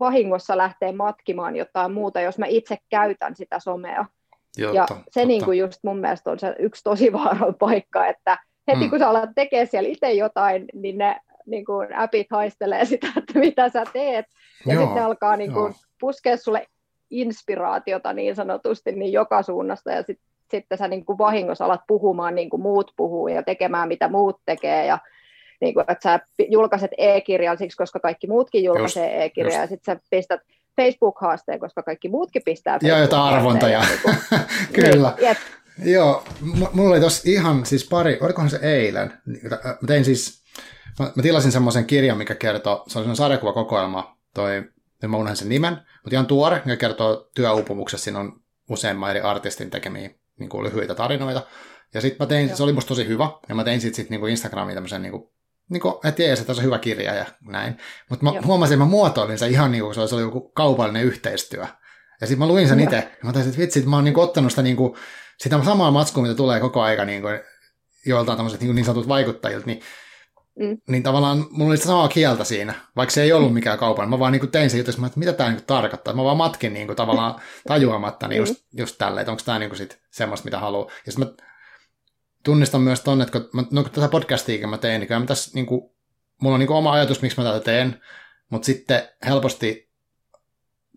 vahingossa 0.00 0.56
lähteä 0.56 0.92
matkimaan 0.92 1.56
jotain 1.56 1.92
muuta, 1.92 2.20
jos 2.20 2.38
mä 2.38 2.46
itse 2.46 2.78
käytän 2.88 3.36
sitä 3.36 3.58
somea. 3.58 4.04
Jotta, 4.58 4.76
ja 4.76 4.86
se 5.10 5.24
niin 5.24 5.44
kuin 5.44 5.58
just 5.58 5.78
mun 5.82 5.98
mielestä 5.98 6.30
on 6.30 6.38
se 6.38 6.54
yksi 6.58 6.84
tosi 6.84 7.12
vaaran 7.18 7.54
paikka, 7.54 8.06
että 8.06 8.38
heti 8.68 8.84
mm. 8.84 8.90
kun 8.90 8.98
sä 8.98 9.08
alat 9.08 9.30
tekemään 9.34 9.66
siellä 9.66 9.88
itse 9.88 10.12
jotain, 10.12 10.64
niin 10.74 10.98
ne 10.98 11.20
niin 11.46 11.64
kuin 11.64 11.94
appit 11.96 12.26
haistelee 12.30 12.84
sitä, 12.84 13.06
että 13.16 13.38
mitä 13.38 13.68
sä 13.68 13.84
teet. 13.92 14.26
Ja 14.66 14.74
Joo, 14.74 14.84
sitten 14.84 15.04
alkaa 15.04 15.36
niin 15.36 15.52
kuin 15.52 15.74
puskea 16.00 16.36
sulle 16.36 16.66
inspiraatiota 17.10 18.12
niin 18.12 18.36
sanotusti 18.36 18.92
niin 18.92 19.12
joka 19.12 19.42
suunnasta 19.42 19.90
ja 19.90 20.02
sitten 20.02 20.30
sit 20.50 20.66
sä 20.78 20.88
niin 20.88 21.04
kuin 21.04 21.18
vahingossa 21.18 21.64
alat 21.64 21.80
puhumaan 21.86 22.34
niin 22.34 22.50
kuin 22.50 22.62
muut 22.62 22.92
puhuu 22.96 23.28
ja 23.28 23.42
tekemään 23.42 23.88
mitä 23.88 24.08
muut 24.08 24.40
tekee 24.46 24.86
ja 24.86 24.98
niin 25.60 25.74
kuin, 25.74 25.84
että 25.88 26.02
sä 26.02 26.20
julkaiset 26.48 26.90
e-kirjan 26.98 27.58
siksi, 27.58 27.76
koska 27.76 28.00
kaikki 28.00 28.26
muutkin 28.26 28.64
julkaisee 28.64 29.24
e-kirjaa, 29.24 29.60
ja 29.60 29.66
sitten 29.66 29.94
sä 29.94 30.00
pistät 30.10 30.40
Facebook-haasteen, 30.80 31.60
koska 31.60 31.82
kaikki 31.82 32.08
muutkin 32.08 32.42
pistää 32.44 32.72
Facebook 32.72 32.88
Joo, 32.88 32.98
jotain 32.98 33.34
arvontoja. 33.34 33.80
Niin 34.30 34.72
Kyllä. 34.72 35.14
Niin, 35.20 35.36
Joo, 35.94 36.24
mulla 36.72 36.90
oli 36.90 37.00
tossa 37.00 37.22
ihan 37.30 37.66
siis 37.66 37.88
pari, 37.88 38.18
olikohan 38.20 38.50
se 38.50 38.58
eilen, 38.62 39.12
mä 39.62 39.86
tein 39.86 40.04
siis, 40.04 40.42
mä, 40.98 41.12
mä 41.14 41.22
tilasin 41.22 41.52
semmoisen 41.52 41.86
kirjan, 41.86 42.18
mikä 42.18 42.34
kertoo, 42.34 42.84
se 42.88 42.98
on 42.98 43.16
sarjakuvakokoelma, 43.16 44.16
toi, 44.34 44.62
mä 45.08 45.16
unohdin 45.16 45.36
sen 45.36 45.48
nimen, 45.48 45.72
mutta 45.72 46.12
ihan 46.12 46.26
tuore, 46.26 46.62
mikä 46.64 46.76
kertoo 46.76 47.30
työuupumuksessa, 47.34 48.04
siinä 48.04 48.18
on 48.18 48.40
useamman 48.70 49.10
eri 49.10 49.20
artistin 49.20 49.70
tekemiä 49.70 50.10
niin 50.38 50.48
kuin 50.48 50.64
lyhyitä 50.64 50.94
tarinoita. 50.94 51.42
Ja 51.94 52.00
sitten 52.00 52.16
mä 52.20 52.26
tein, 52.28 52.48
Joo. 52.48 52.56
se 52.56 52.62
oli 52.62 52.72
musta 52.72 52.88
tosi 52.88 53.08
hyvä, 53.08 53.30
ja 53.48 53.54
mä 53.54 53.64
tein 53.64 53.80
sitten 53.80 53.96
sit, 53.96 54.10
niin 54.10 54.28
Instagramiin 54.28 54.74
tämmöisen 54.74 55.02
niin 55.02 55.12
kuin 55.12 55.30
niin 55.70 55.80
kuin, 55.80 55.94
että 56.04 56.22
jees, 56.22 56.40
että 56.40 56.54
se 56.54 56.60
on 56.60 56.64
hyvä 56.64 56.78
kirja 56.78 57.14
ja 57.14 57.26
näin. 57.48 57.76
Mutta 58.10 58.24
mä 58.24 58.30
Joo. 58.30 58.42
huomasin, 58.46 58.74
että 58.74 58.84
mä 58.84 58.90
muotoilin 58.90 59.38
sen 59.38 59.50
ihan 59.50 59.72
niin 59.72 59.82
kuin 59.84 59.94
se 59.94 60.14
oli 60.14 60.22
joku 60.22 60.40
kaupallinen 60.40 61.04
yhteistyö. 61.04 61.66
Ja 62.20 62.26
sitten 62.26 62.38
mä 62.38 62.48
luin 62.48 62.68
sen 62.68 62.80
itse. 62.80 62.96
Ja 62.96 63.24
mä 63.24 63.32
taisin, 63.32 63.50
että 63.50 63.62
vitsi, 63.62 63.78
että 63.78 63.90
mä 63.90 63.96
oon 63.96 64.04
niin 64.04 64.18
ottanut 64.18 64.52
sitä, 64.52 64.62
niin 64.62 64.76
kuin, 64.76 64.94
sitä 65.38 65.64
samaa 65.64 65.90
matskua, 65.90 66.22
mitä 66.22 66.34
tulee 66.34 66.60
koko 66.60 66.82
aika 66.82 67.04
niin 67.04 67.22
kuin, 67.22 67.40
joiltain 68.06 68.36
tämmöiset 68.36 68.60
niin, 68.60 68.74
niin 68.74 68.84
sanotut 68.84 69.08
vaikuttajilta, 69.08 69.66
niin, 69.66 69.80
mm. 70.58 70.78
niin 70.88 71.02
tavallaan 71.02 71.46
mulla 71.50 71.70
oli 71.70 71.76
sitä 71.76 71.86
samaa 71.86 72.08
kieltä 72.08 72.44
siinä, 72.44 72.74
vaikka 72.96 73.12
se 73.12 73.22
ei 73.22 73.32
ollut 73.32 73.54
mikään 73.54 73.78
kaupallinen. 73.78 74.10
Mä 74.10 74.18
vaan 74.18 74.32
niin 74.32 74.40
kuin 74.40 74.50
tein 74.50 74.70
sen 74.70 74.78
jutun, 74.78 75.04
että 75.06 75.18
mitä 75.18 75.32
tämä 75.32 75.50
niin 75.50 75.64
tarkoittaa. 75.66 76.14
Mä 76.14 76.24
vaan 76.24 76.36
matkin 76.36 76.74
niin 76.74 76.86
kuin, 76.86 76.96
tavallaan 76.96 77.40
tajuamatta 77.68 78.28
niin 78.28 78.38
just, 78.38 78.54
mm. 78.54 78.78
just 78.78 78.98
tälleen, 78.98 79.22
että 79.22 79.32
onko 79.32 79.42
tämä 79.46 79.58
niin 79.58 79.70
kuin 79.70 79.78
sit 79.78 79.98
semmoista, 80.10 80.44
mitä 80.44 80.58
haluaa. 80.58 80.90
Ja 81.06 81.12
sitten 81.12 81.28
mä 81.28 81.49
tunnistan 82.44 82.80
myös 82.80 83.00
tonne, 83.00 83.24
että 83.24 83.40
kun, 83.40 83.50
mä, 83.52 83.64
no, 83.70 83.82
kun 83.82 83.92
tätä 83.92 84.08
podcastia 84.08 84.68
mä 84.68 84.78
teen, 84.78 85.00
niin 85.00 85.20
mä 85.20 85.26
tässä, 85.26 85.50
niin 85.54 85.66
kuin, 85.66 85.90
mulla 86.42 86.54
on 86.54 86.60
niin 86.60 86.66
kuin 86.66 86.76
oma 86.76 86.92
ajatus, 86.92 87.22
miksi 87.22 87.40
mä 87.40 87.44
tätä 87.44 87.64
teen, 87.64 88.00
mutta 88.50 88.66
sitten 88.66 89.08
helposti 89.26 89.90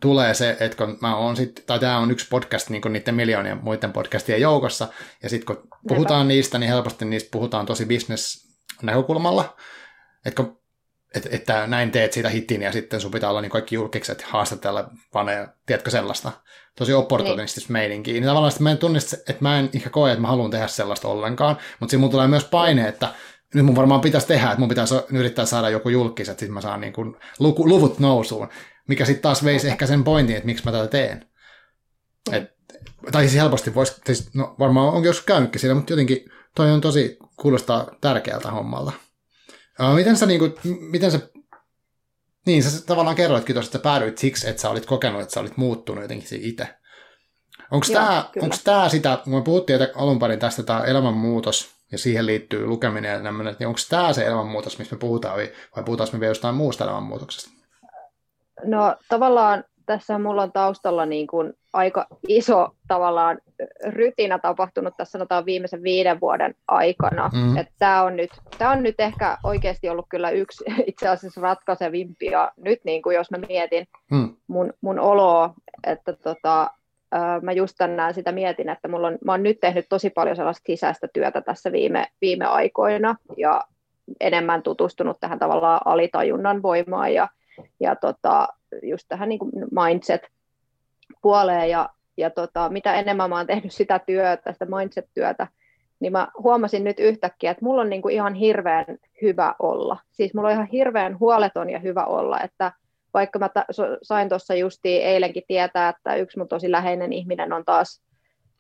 tulee 0.02 0.34
se, 0.34 0.58
että 0.60 0.78
kun 0.78 0.98
mä 1.02 1.16
oon 1.16 1.36
sit, 1.36 1.64
tai 1.66 1.80
tämä 1.80 1.98
on 1.98 2.12
yksi 2.12 2.28
podcast 2.30 2.70
niin 2.70 2.82
kuin 2.82 2.94
niiden 2.94 3.16
miljoonien 3.16 3.64
muiden 3.64 3.94
podcastien 3.94 4.42
joukossa, 4.42 4.88
ja 5.24 5.30
sitten 5.30 5.56
kun 5.56 5.68
puhutaan 5.88 6.28
Neipä. 6.28 6.36
niistä, 6.38 6.58
niin 6.58 6.70
helposti 6.70 7.06
niistä 7.06 7.30
puhutaan 7.32 7.66
tosi 7.66 7.86
business 7.86 8.48
näkökulmalla, 8.82 9.58
että 10.26 10.44
kun 10.44 10.63
että, 11.16 11.30
että 11.32 11.68
näin 11.68 11.92
teet 11.92 12.14
siitä 12.14 12.30
hitin 12.30 12.62
ja 12.62 12.72
sitten 12.72 13.02
sun 13.02 13.12
pitää 13.12 13.30
olla 13.30 13.42
niin 13.42 13.50
kaikki 13.52 13.76
julkikset 13.76 14.22
haastatella 14.22 14.90
vaneja, 15.14 15.48
tiedätkö 15.66 15.92
sellaista, 15.92 16.32
tosi 16.78 16.94
opportunistista 16.94 17.68
niin. 17.68 17.74
meininkiä. 17.74 18.14
Niin 18.14 18.24
tavallaan 18.24 18.54
mä 18.60 18.72
en 18.72 18.78
tunnista, 18.78 19.16
että 19.16 19.42
mä 19.42 19.60
en 19.60 19.70
ehkä 19.74 19.90
koe, 19.90 20.12
että 20.12 20.22
mä 20.22 20.28
haluan 20.28 20.52
tehdä 20.52 20.68
sellaista 20.68 21.08
ollenkaan, 21.08 21.58
mutta 21.80 21.92
siinä 21.92 22.02
mun 22.02 22.10
tulee 22.10 22.28
myös 22.28 22.44
paine, 22.44 22.88
että 22.88 23.10
nyt 23.54 23.66
mun 23.66 23.76
varmaan 23.76 24.02
pitäisi 24.02 24.28
tehdä, 24.28 24.48
että 24.48 24.60
mun 24.60 24.70
pitäisi 24.70 24.96
yrittää 25.12 25.46
saada 25.46 25.70
joku 25.70 25.90
julkis, 25.90 26.30
että 26.30 26.40
sitten 26.40 26.54
mä 26.54 26.62
saan 26.62 26.82
niin 26.82 26.94
kuin 26.94 27.16
luku, 27.40 27.70
luvut 27.70 28.00
nousuun, 28.00 28.50
mikä 28.88 29.06
sitten 29.06 29.24
taas 29.24 29.44
veisi 29.44 29.68
ehkä 29.68 29.88
sen 29.88 30.04
pointin, 30.04 30.36
että 30.36 30.46
miksi 30.46 30.66
mä 30.66 30.72
tätä 30.72 30.88
teen. 30.88 31.26
Et, 32.32 32.44
tai 33.12 33.24
siis 33.24 33.42
helposti 33.42 33.76
voisi, 33.76 34.02
siis, 34.06 34.34
no 34.34 34.56
varmaan 34.60 34.88
on 34.94 35.04
joskus 35.04 35.26
käynytkin 35.26 35.62
siellä, 35.62 35.76
mutta 35.76 35.94
jotenkin 35.94 36.26
toi 36.56 36.72
on 36.72 36.82
tosi, 36.82 37.18
kuulostaa 37.38 37.92
tärkeältä 38.02 38.52
hommalta. 38.52 38.92
Miten 39.96 40.18
sä, 40.18 40.26
niin 40.26 40.40
kuin, 40.40 40.54
miten 40.80 41.12
sä, 41.12 41.20
niin 42.46 42.64
sä 42.64 42.86
tavallaan 42.86 43.16
kerroitkin 43.16 43.54
tuossa, 43.54 43.70
että 43.70 43.78
sä 43.78 43.84
päädyit 43.84 44.18
siksi, 44.18 44.50
että 44.50 44.62
sä 44.62 44.70
olit 44.70 44.86
kokenut, 44.86 45.22
että 45.22 45.34
sä 45.34 45.40
olit 45.40 45.58
muuttunut 45.58 46.02
jotenkin 46.02 46.42
itse. 46.42 46.68
Onko 47.72 47.86
tämä, 47.94 48.30
tämä 48.64 48.90
sitä, 48.90 49.20
kun 49.24 49.34
me 49.34 49.42
puhuttiin 49.42 49.82
että 49.82 50.00
alun 50.00 50.20
perin 50.20 50.40
tästä 50.40 50.64
tämä 50.64 50.84
elämänmuutos, 50.84 51.72
ja 51.92 51.98
siihen 51.98 52.26
liittyy 52.26 52.66
lukeminen 52.66 53.12
ja 53.12 53.20
tämmöinen, 53.20 53.56
niin 53.60 53.68
onko 53.68 53.80
tämä 53.90 54.14
se 54.14 54.26
elämänmuutos, 54.26 54.80
mistä 54.80 54.96
me 54.96 55.00
puhutaan, 55.00 55.36
vai, 55.36 55.52
vai 55.76 55.84
puhutaanko 55.84 56.14
me 56.14 56.20
vielä 56.20 56.32
jostain 56.32 56.56
muusta 56.56 56.84
elämänmuutoksesta? 56.84 57.50
No 58.64 58.96
tavallaan 59.10 59.64
tässä 59.86 60.20
mulla 60.20 60.44
on 60.44 60.52
taustalla 60.52 61.06
niin 61.06 61.28
kuin 61.28 61.54
aika 61.74 62.08
iso 62.28 62.70
tavallaan 62.88 63.38
rytinä 63.86 64.40
tapahtunut 64.40 64.94
tässä 64.98 65.12
sanotaan 65.12 65.46
viimeisen 65.46 65.84
viiden 65.84 66.22
vuoden 66.22 66.56
aikana. 66.68 67.30
Mm. 67.34 67.58
Että 67.58 67.74
tämä 67.80 68.04
on, 68.04 68.16
nyt, 68.16 68.32
tämä 68.58 68.72
on 68.72 68.84
nyt 68.84 69.00
ehkä 69.00 69.38
oikeasti 69.44 69.90
ollut 69.90 70.06
kyllä 70.10 70.30
yksi 70.30 70.64
itse 70.88 71.08
asiassa 71.08 71.42
ratkaisevimpia 71.42 72.52
nyt, 72.58 72.80
niin 72.84 73.02
kuin 73.02 73.16
jos 73.16 73.32
mä 73.32 73.38
mietin 73.38 73.88
mm. 74.12 74.36
mun, 74.48 74.74
mun 74.82 75.00
oloa, 75.00 75.54
että 75.84 76.14
tota, 76.14 76.72
mä 77.42 77.52
just 77.52 77.76
tänään 77.78 78.14
sitä 78.14 78.32
mietin, 78.32 78.70
että 78.70 78.88
mulla 78.88 79.08
on, 79.08 79.18
mä 79.26 79.32
oon 79.32 79.44
nyt 79.44 79.60
tehnyt 79.60 79.86
tosi 79.90 80.10
paljon 80.10 80.36
sellaista 80.36 80.64
sisäistä 80.66 81.08
työtä 81.14 81.42
tässä 81.42 81.72
viime, 81.72 82.08
viime 82.22 82.46
aikoina 82.46 83.16
ja 83.38 83.64
enemmän 84.20 84.64
tutustunut 84.64 85.20
tähän 85.20 85.40
tavallaan 85.40 85.80
alitajunnan 85.86 86.62
voimaan 86.62 87.14
ja, 87.14 87.28
ja 87.80 87.96
tota, 87.96 88.48
just 88.84 89.06
tähän 89.08 89.30
niin 89.30 89.40
kuin 89.40 89.52
mindset-puoleen 89.72 91.70
ja, 91.70 91.90
ja 92.18 92.30
tota, 92.30 92.70
mitä 92.70 92.94
enemmän 92.94 93.30
mä 93.30 93.38
oon 93.38 93.48
tehnyt 93.48 93.74
sitä 93.74 94.00
työtä, 94.00 94.54
sitä 94.54 94.66
mindset-työtä, 94.66 95.48
niin 96.00 96.12
mä 96.12 96.28
huomasin 96.38 96.84
nyt 96.84 97.00
yhtäkkiä, 97.00 97.52
että 97.52 97.66
mulla 97.66 97.82
on 97.82 97.90
niin 97.90 98.02
kuin 98.02 98.14
ihan 98.14 98.34
hirveän 98.34 98.86
hyvä 99.22 99.56
olla. 99.60 99.98
Siis 100.12 100.34
mulla 100.34 100.48
on 100.48 100.54
ihan 100.54 100.68
hirveän 100.68 101.20
huoleton 101.20 101.70
ja 101.70 101.80
hyvä 101.80 102.06
olla, 102.06 102.40
että 102.40 102.72
vaikka 103.14 103.40
mä 103.40 103.50
ta- 103.50 103.66
sain 104.02 104.30
tuossa 104.30 104.56
justiin 104.56 105.04
eilenkin 105.04 105.44
tietää, 105.48 105.90
että 105.90 106.16
yksi 106.16 106.38
mun 106.38 106.48
tosi 106.48 106.72
läheinen 106.72 107.14
ihminen 107.14 107.54
on 107.54 107.66
taas 107.66 108.02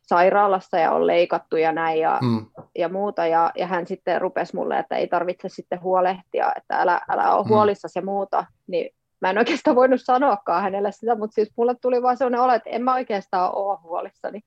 sairaalassa 0.02 0.78
ja 0.78 0.92
on 0.92 1.08
leikattu 1.08 1.58
ja 1.58 1.72
näin 1.72 2.00
ja, 2.00 2.20
mm. 2.22 2.46
ja 2.76 2.90
muuta. 2.90 3.28
Ja, 3.28 3.52
ja 3.56 3.68
hän 3.68 3.88
sitten 3.88 4.22
rupesi 4.22 4.56
mulle, 4.56 4.80
että 4.80 4.96
ei 4.96 5.08
tarvitse 5.08 5.50
sitten 5.50 5.82
huolehtia, 5.82 6.52
että 6.56 6.82
älä, 6.82 7.02
älä 7.10 7.36
ole 7.36 7.44
mm. 7.44 7.50
huolissasi 7.50 8.00
ja 8.00 8.06
muuta. 8.06 8.46
Niin 8.68 8.96
mä 9.24 9.30
en 9.30 9.38
oikeastaan 9.38 9.76
voinut 9.76 10.02
sanoakaan 10.04 10.64
hänelle 10.64 10.92
sitä, 10.92 11.16
mutta 11.16 11.36
siis 11.36 11.52
mulle 11.58 11.76
tuli 11.82 12.02
vaan 12.02 12.18
sellainen 12.18 12.42
olo, 12.42 12.54
että 12.54 12.70
en 12.70 12.84
mä 12.84 12.94
oikeastaan 12.94 13.56
ole 13.56 13.80
huolissani. 13.84 14.42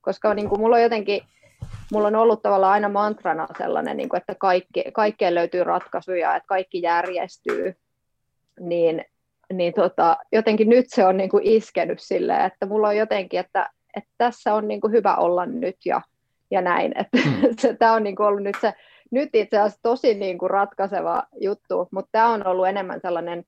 Koska 0.00 0.34
niin 0.34 0.48
kuin 0.48 0.60
mulla 0.60 0.76
on 0.76 0.82
jotenkin, 0.82 1.22
mulla 1.92 2.08
on 2.08 2.16
ollut 2.16 2.42
tavallaan 2.42 2.72
aina 2.72 2.88
mantrana 2.88 3.46
sellainen, 3.58 3.96
niin 3.96 4.08
kuin, 4.08 4.18
että 4.18 4.34
kaikki, 4.34 4.84
kaikkeen 4.92 5.34
löytyy 5.34 5.64
ratkaisuja, 5.64 6.36
että 6.36 6.46
kaikki 6.46 6.82
järjestyy. 6.82 7.76
Niin 8.60 9.04
niin 9.52 9.74
tota, 9.74 10.16
jotenkin 10.32 10.68
nyt 10.68 10.86
se 10.88 11.06
on 11.06 11.16
niin 11.16 11.30
kuin 11.30 11.46
iskenyt 11.46 12.00
silleen, 12.00 12.44
että 12.44 12.66
mulla 12.66 12.88
on 12.88 12.96
jotenkin, 12.96 13.40
että, 13.40 13.70
että 13.96 14.10
tässä 14.18 14.54
on 14.54 14.68
niin 14.68 14.80
kuin 14.80 14.92
hyvä 14.92 15.14
olla 15.16 15.46
nyt 15.46 15.76
ja, 15.84 16.02
ja 16.50 16.60
näin. 16.60 16.92
Että 16.98 17.18
mm. 17.18 17.76
tämä 17.78 17.92
on 17.92 18.02
niin 18.02 18.16
kuin 18.16 18.26
ollut 18.26 18.42
nyt 18.42 18.56
se, 18.60 18.74
nyt 19.10 19.30
itse 19.32 19.58
asiassa 19.58 19.82
tosi 19.82 20.14
niin 20.14 20.38
kuin 20.38 20.50
ratkaiseva 20.50 21.22
juttu, 21.40 21.88
mutta 21.90 22.08
tämä 22.12 22.28
on 22.28 22.46
ollut 22.46 22.68
enemmän 22.68 23.00
sellainen, 23.00 23.44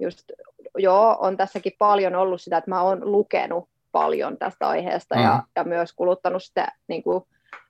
just, 0.00 0.32
joo, 0.78 1.16
on 1.20 1.36
tässäkin 1.36 1.72
paljon 1.78 2.14
ollut 2.14 2.40
sitä, 2.40 2.56
että 2.56 2.70
mä 2.70 2.82
oon 2.82 3.12
lukenut 3.12 3.68
paljon 3.92 4.38
tästä 4.38 4.68
aiheesta 4.68 5.14
mm. 5.14 5.22
ja, 5.22 5.42
ja 5.56 5.64
myös 5.64 5.92
kuluttanut 5.92 6.42
sitä 6.42 6.72
niin 6.88 7.02
kuin 7.02 7.24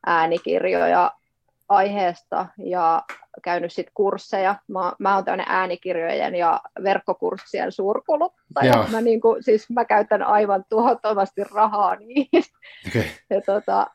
äänikirjoja 0.07 1.13
aiheesta 1.69 2.47
ja 2.59 3.03
käynyt 3.43 3.73
sit 3.73 3.87
kursseja. 3.95 4.55
Mä, 4.69 4.93
mä 4.99 5.15
oon 5.15 5.25
tämmöinen 5.25 5.47
äänikirjojen 5.49 6.35
ja 6.35 6.61
verkkokurssien 6.83 7.73
suurkuluttaja. 7.73 8.85
Mä, 8.93 9.01
niin 9.01 9.21
kuin, 9.21 9.43
siis 9.43 9.71
mä 9.71 9.85
käytän 9.85 10.23
aivan 10.23 10.65
tuhottomasti 10.69 11.45
rahaa 11.45 11.97
niihin. 11.97 12.43
Okay. 12.89 13.03
Ja 13.31 13.41
tota, 13.41 13.87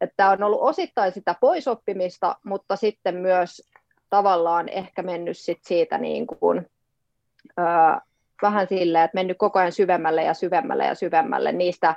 että 0.00 0.30
on 0.30 0.42
ollut 0.42 0.62
osittain 0.62 1.12
sitä 1.12 1.34
poisoppimista, 1.40 2.36
mutta 2.44 2.76
sitten 2.76 3.14
myös 3.14 3.62
tavallaan 4.10 4.68
ehkä 4.68 5.02
mennyt 5.02 5.38
sit 5.38 5.58
siitä 5.62 5.98
niin 5.98 6.26
kuin, 6.26 6.66
vähän 8.42 8.66
silleen, 8.68 9.04
että 9.04 9.14
mennyt 9.14 9.38
koko 9.38 9.58
ajan 9.58 9.72
syvemmälle 9.72 10.22
ja 10.22 10.34
syvemmälle 10.34 10.84
ja 10.84 10.94
syvemmälle 10.94 11.52
niistä 11.52 11.96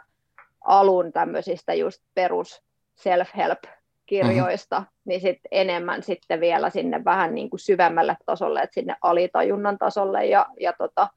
alun 0.61 1.11
tämmöisistä 1.11 1.73
just 1.73 2.03
perus 2.13 2.63
self-help 2.95 3.69
kirjoista, 4.05 4.79
mm-hmm. 4.79 5.01
niin 5.05 5.21
sit 5.21 5.39
enemmän 5.51 6.03
sitten 6.03 6.39
vielä 6.39 6.69
sinne 6.69 7.05
vähän 7.05 7.35
niin 7.35 7.49
kuin 7.49 7.59
syvemmälle 7.59 8.17
tasolle, 8.25 8.61
että 8.61 8.73
sinne 8.73 8.95
alitajunnan 9.01 9.77
tasolle 9.77 10.25
ja, 10.25 10.45
ja 10.59 10.73
tota, 10.73 11.07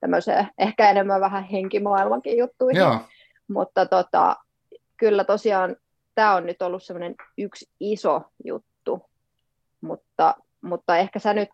tämmöiseen 0.00 0.48
ehkä 0.58 0.90
enemmän 0.90 1.20
vähän 1.20 1.44
henkimaailmankin 1.44 2.38
juttuihin. 2.38 2.80
Joo. 2.80 2.98
Mutta 3.48 3.86
tota, 3.86 4.36
kyllä 4.96 5.24
tosiaan 5.24 5.76
tämä 6.14 6.34
on 6.34 6.46
nyt 6.46 6.62
ollut 6.62 6.82
semmoinen 6.82 7.14
yksi 7.38 7.70
iso 7.80 8.22
juttu, 8.44 9.10
mutta, 9.80 10.34
mutta 10.60 10.96
ehkä 10.96 11.18
sä 11.18 11.34
nyt 11.34 11.50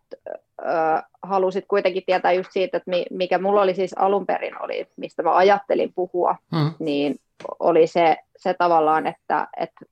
halusit 1.23 1.65
kuitenkin 1.69 2.03
tietää 2.07 2.33
just 2.33 2.53
siitä, 2.53 2.77
että 2.77 2.91
mikä 3.11 3.39
mulla 3.39 3.63
oli 3.63 3.75
siis 3.75 3.93
alun 3.99 4.27
perin 4.27 4.63
oli, 4.63 4.87
mistä 4.97 5.23
mä 5.23 5.37
ajattelin 5.37 5.93
puhua, 5.95 6.37
mm. 6.53 6.73
niin 6.79 7.17
oli 7.59 7.87
se, 7.87 8.17
se 8.37 8.55
tavallaan, 8.55 9.07
että, 9.07 9.49
että 9.57 9.85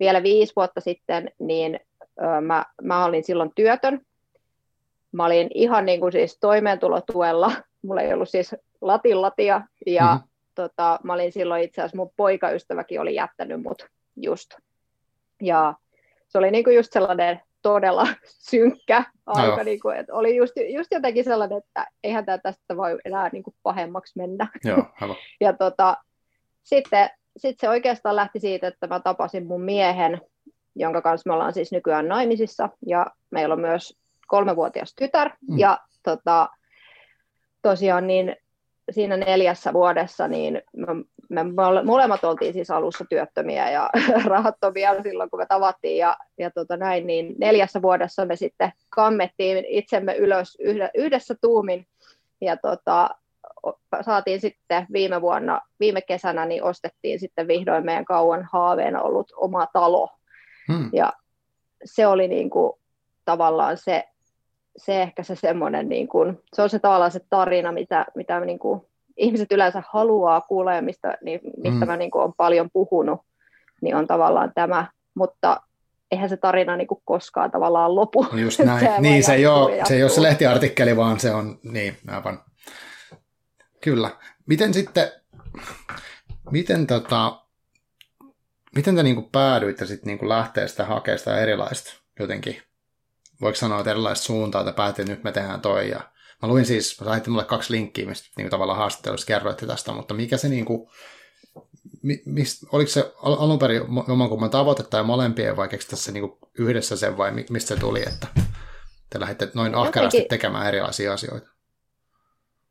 vielä 0.00 0.22
viisi 0.22 0.52
vuotta 0.56 0.80
sitten, 0.80 1.30
niin 1.38 1.80
mä, 2.40 2.64
mä 2.82 3.04
olin 3.04 3.24
silloin 3.24 3.52
työtön. 3.54 4.00
Mä 5.12 5.26
olin 5.26 5.48
ihan 5.54 5.86
niin 5.86 6.00
kuin 6.00 6.12
siis 6.12 6.38
toimeentulotuella. 6.40 7.52
Mulla 7.86 8.00
ei 8.00 8.12
ollut 8.12 8.28
siis 8.28 8.54
latillatia 8.80 9.62
ja 9.86 10.14
mm-hmm. 10.14 10.28
tota, 10.54 11.00
mä 11.02 11.12
olin 11.12 11.32
silloin 11.32 11.62
itse 11.62 11.82
asiassa 11.82 11.96
mun 11.96 12.12
poikaystäväkin 12.16 13.00
oli 13.00 13.14
jättänyt 13.14 13.62
mut 13.62 13.86
just. 14.16 14.50
Ja 15.42 15.74
se 16.28 16.38
oli 16.38 16.50
niin 16.50 16.64
kuin 16.64 16.76
just 16.76 16.92
sellainen 16.92 17.40
todella 17.62 18.06
synkkä 18.50 19.04
aika, 19.26 19.56
no. 19.56 19.62
niin 19.62 19.80
kuin, 19.80 19.96
että 19.96 20.14
oli 20.14 20.36
just, 20.36 20.52
just 20.68 20.88
jotenkin 20.90 21.24
sellainen, 21.24 21.58
että 21.58 21.86
eihän 22.04 22.24
tämä 22.24 22.38
tästä 22.38 22.76
voi 22.76 22.98
enää 23.04 23.28
niin 23.32 23.42
kuin 23.42 23.54
pahemmaksi 23.62 24.18
mennä. 24.18 24.48
Joo, 24.64 24.84
ja 25.40 25.52
tota, 25.52 25.96
sitten 26.62 27.10
sitten 27.38 27.60
se 27.60 27.68
oikeastaan 27.68 28.16
lähti 28.16 28.40
siitä, 28.40 28.68
että 28.68 28.86
mä 28.86 29.00
tapasin 29.00 29.46
mun 29.46 29.62
miehen, 29.62 30.20
jonka 30.76 31.02
kanssa 31.02 31.30
me 31.30 31.34
ollaan 31.34 31.52
siis 31.52 31.72
nykyään 31.72 32.08
naimisissa, 32.08 32.68
ja 32.86 33.06
meillä 33.30 33.52
on 33.52 33.60
myös 33.60 33.98
kolmevuotias 34.26 34.94
tytär, 34.94 35.30
mm. 35.48 35.58
ja 35.58 35.78
tota, 36.02 36.48
tosiaan 37.62 38.06
niin 38.06 38.36
siinä 38.90 39.16
neljässä 39.16 39.72
vuodessa 39.72 40.28
niin 40.28 40.62
me, 40.76 40.86
me 41.28 41.44
molemmat 41.84 42.24
oltiin 42.24 42.52
siis 42.52 42.70
alussa 42.70 43.04
työttömiä 43.10 43.70
ja 43.70 43.90
rahattomia 44.24 45.02
silloin, 45.02 45.30
kun 45.30 45.38
me 45.38 45.46
tavattiin 45.46 45.98
ja, 45.98 46.16
ja 46.38 46.50
tota 46.50 46.76
näin, 46.76 47.06
niin 47.06 47.34
neljässä 47.38 47.82
vuodessa 47.82 48.24
me 48.24 48.36
sitten 48.36 48.72
kammettiin 48.88 49.64
itsemme 49.68 50.16
ylös 50.16 50.58
yhdessä 50.94 51.34
tuumin 51.40 51.86
ja 52.40 52.56
tota, 52.56 53.10
saatiin 54.00 54.40
sitten 54.40 54.86
viime 54.92 55.20
vuonna, 55.20 55.60
viime 55.80 56.00
kesänä, 56.00 56.46
niin 56.46 56.64
ostettiin 56.64 57.20
sitten 57.20 57.48
vihdoin 57.48 57.84
meidän 57.84 58.04
kauan 58.04 58.48
haaveena 58.52 59.02
ollut 59.02 59.32
oma 59.36 59.66
talo. 59.72 60.08
Hmm. 60.72 60.90
Ja 60.92 61.12
se 61.84 62.06
oli 62.06 62.28
niin 62.28 62.50
kuin, 62.50 62.72
tavallaan 63.24 63.76
se, 63.76 64.04
se 64.76 65.02
ehkä 65.02 65.22
se 65.22 65.36
semmoinen, 65.36 65.88
niin 65.88 66.08
kuin, 66.08 66.42
se 66.54 66.62
on 66.62 66.70
se 66.70 66.78
tavallaan 66.78 67.10
se 67.10 67.20
tarina, 67.30 67.72
mitä, 67.72 68.06
mitä 68.14 68.40
niin 68.40 68.58
kuin, 68.58 68.80
ihmiset 69.18 69.52
yleensä 69.52 69.82
haluaa 69.92 70.40
kuulla 70.40 70.74
ja 70.74 70.82
mistä, 70.82 71.18
niin, 71.22 71.40
mistä 71.56 71.78
hmm. 71.78 71.86
mä 71.86 71.96
niin 71.96 72.10
kuin, 72.10 72.22
olen 72.22 72.34
paljon 72.36 72.70
puhunut, 72.72 73.20
niin 73.80 73.96
on 73.96 74.06
tavallaan 74.06 74.52
tämä, 74.54 74.86
mutta 75.14 75.60
eihän 76.10 76.28
se 76.28 76.36
tarina 76.36 76.76
niin 76.76 76.88
kuin 76.88 77.02
koskaan 77.04 77.50
tavallaan 77.50 77.94
lopu. 77.94 78.26
Just 78.32 78.58
näin. 78.64 78.80
se 78.80 79.00
niin, 79.00 79.24
se 79.24 79.34
ei, 79.34 79.46
ole, 79.46 79.84
se 79.84 79.94
ei 79.94 80.02
ole 80.02 80.10
se 80.10 80.22
lehtiartikkeli, 80.22 80.96
vaan 80.96 81.20
se 81.20 81.34
on, 81.34 81.58
niin, 81.62 81.96
aivan 82.08 82.42
Kyllä. 83.80 84.10
Miten 84.46 84.74
sitten, 84.74 85.12
miten 86.50 86.86
tota, 86.86 87.40
miten 88.74 88.96
te 88.96 89.02
niinku 89.02 89.22
päädyitte 89.22 89.86
sitten 89.86 90.06
niinku 90.06 90.28
lähteä 90.28 90.66
sitä 90.66 90.84
hakemaan 90.84 91.18
sitä 91.18 91.38
erilaista 91.38 91.92
jotenkin 92.20 92.62
voiko 93.40 93.56
sanoa, 93.56 93.78
että 93.78 93.90
erilaista 93.90 94.24
suuntaa, 94.24 94.60
että 94.60 94.72
päätin, 94.72 95.02
että 95.02 95.12
nyt 95.12 95.24
me 95.24 95.32
tehdään 95.32 95.60
toi. 95.60 95.90
Ja 95.90 96.00
mä 96.42 96.48
luin 96.48 96.66
siis, 96.66 96.96
saitte 96.96 97.30
mulle 97.30 97.44
kaksi 97.44 97.72
linkkiä, 97.72 98.06
mistä 98.06 98.28
niin 98.36 98.44
kuin 98.44 98.50
tavallaan 98.50 98.78
haastattelussa 98.78 99.26
kerroitte 99.26 99.66
tästä, 99.66 99.92
mutta 99.92 100.14
mikä 100.14 100.36
se 100.36 100.48
niin 100.48 100.64
kuin, 100.64 100.88
mist, 102.26 102.64
oliko 102.72 102.90
se 102.90 103.12
alun 103.22 103.58
perin 103.58 103.82
jommankumman 104.08 104.50
tavoite 104.50 104.82
tai 104.82 105.02
molempien 105.02 105.56
vai 105.56 105.68
se 105.80 106.12
niin 106.12 106.38
yhdessä 106.58 106.96
sen 106.96 107.16
vai 107.16 107.32
mistä 107.50 107.74
se 107.74 107.80
tuli, 107.80 108.02
että 108.02 108.26
te 109.10 109.20
lähditte 109.20 109.50
noin 109.54 109.74
ahkerasti 109.74 110.26
tekemään 110.28 110.68
erilaisia 110.68 111.12
asioita? 111.12 111.48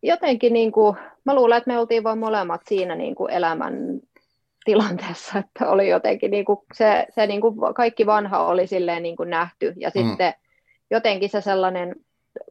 Jotenkin 0.04 0.54
niin 0.54 0.72
kuin, 0.72 0.98
mä 1.26 1.36
luulen, 1.36 1.58
että 1.58 1.72
me 1.72 1.80
oltiin 1.80 2.04
vain 2.04 2.20
molemmat 2.20 2.62
siinä 2.68 2.96
niin 2.96 3.16
kuin 3.16 3.32
elämän 3.32 3.74
tilanteessa, 4.66 5.40
että 5.40 5.70
oli 5.70 5.90
jotenkin 5.90 6.32
niin 6.32 6.46
kuin 6.46 6.60
se, 6.74 7.08
se 7.16 7.28
niin 7.28 7.42
kuin 7.42 7.56
kaikki 7.76 8.06
vanha 8.06 8.46
oli 8.46 8.68
silleen 8.68 9.04
niin 9.04 9.16
kuin 9.16 9.30
nähty 9.30 9.74
ja 9.78 9.92
mm. 9.96 10.08
sitten 10.08 10.34
jotenkin 10.92 11.30
se 11.30 11.42
sellainen, 11.42 11.96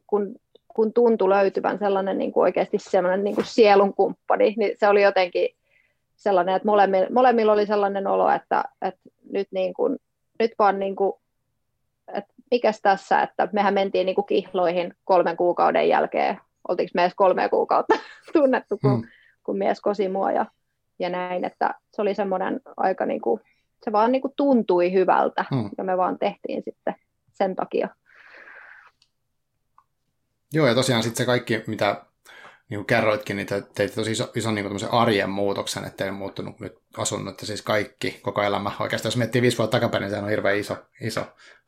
kun, 0.07 0.35
kun 0.77 0.93
tuntui 0.93 1.29
löytyvän 1.29 1.79
sellainen 1.79 2.17
niin 2.17 2.31
kuin 2.31 2.41
oikeasti 2.41 2.77
sellainen 2.79 3.23
niin 3.23 3.35
kuin 3.35 3.45
sielun 3.45 3.93
kumppani, 3.93 4.53
niin 4.57 4.77
se 4.79 4.87
oli 4.87 5.03
jotenkin 5.03 5.49
sellainen, 6.15 6.55
että 6.55 6.67
molemmilla, 6.67 7.07
molemmilla 7.11 7.53
oli 7.53 7.65
sellainen 7.65 8.07
olo, 8.07 8.29
että, 8.29 8.63
että 8.81 8.99
nyt, 9.31 9.47
niin 9.51 9.73
kuin, 9.73 9.97
nyt 10.39 10.51
vaan 10.59 10.79
niin 10.79 10.95
kuin, 10.95 11.13
että 12.13 12.33
mikäs 12.51 12.81
tässä, 12.81 13.21
että 13.21 13.49
mehän 13.51 13.73
mentiin 13.73 14.05
niin 14.05 14.15
kuin 14.15 14.25
kihloihin 14.25 14.93
kolmen 15.05 15.37
kuukauden 15.37 15.89
jälkeen, 15.89 16.39
oltiinko 16.67 16.91
me 16.93 17.01
edes 17.01 17.15
kolme 17.15 17.49
kuukautta 17.49 17.95
tunnettu, 18.33 18.77
kun, 18.81 18.91
mm. 18.91 19.03
kun 19.43 19.57
mies 19.57 19.81
kosi 19.81 20.09
mua 20.09 20.31
ja, 20.31 20.45
ja 20.99 21.09
näin, 21.09 21.45
että 21.45 21.73
se 21.93 22.01
oli 22.01 22.15
semmoinen 22.15 22.61
aika 22.77 23.05
niin 23.05 23.21
kuin, 23.21 23.41
se 23.85 23.91
vaan 23.91 24.11
niin 24.11 24.21
kuin 24.21 24.33
tuntui 24.35 24.93
hyvältä 24.93 25.45
mm. 25.51 25.69
ja 25.77 25.83
me 25.83 25.97
vaan 25.97 26.19
tehtiin 26.19 26.63
sitten 26.63 26.95
sen 27.33 27.55
takia. 27.55 27.89
Joo, 30.53 30.67
ja 30.67 30.75
tosiaan 30.75 31.03
sitten 31.03 31.17
se 31.17 31.25
kaikki, 31.25 31.63
mitä 31.67 32.05
niin 32.69 32.77
kuin 32.77 32.85
kerroitkin, 32.85 33.35
niin 33.35 33.47
te 33.47 33.63
teitte 33.75 33.95
tosi 33.95 34.11
iso, 34.11 34.31
ison 34.35 34.55
niin 34.55 34.67
kuin 34.67 34.91
arjen 34.91 35.29
muutoksen, 35.29 35.85
että 35.85 36.05
ei 36.05 36.11
muuttunut 36.11 36.59
nyt 36.59 36.73
asunnot, 36.97 37.31
että 37.31 37.45
siis 37.45 37.61
kaikki, 37.61 38.19
koko 38.21 38.41
elämä. 38.41 38.71
Oikeastaan 38.79 39.09
jos 39.09 39.17
miettii 39.17 39.41
viisi 39.41 39.57
vuotta 39.57 39.77
takaperin, 39.77 40.05
niin 40.05 40.15
se 40.15 40.23
on 40.23 40.29
hirveän 40.29 40.57
iso, 40.57 40.77
iso 41.01 41.25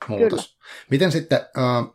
muutos. 0.07 0.47
Kyllä. 0.47 0.87
Miten 0.89 1.11
sitten, 1.11 1.39
äh, 1.57 1.93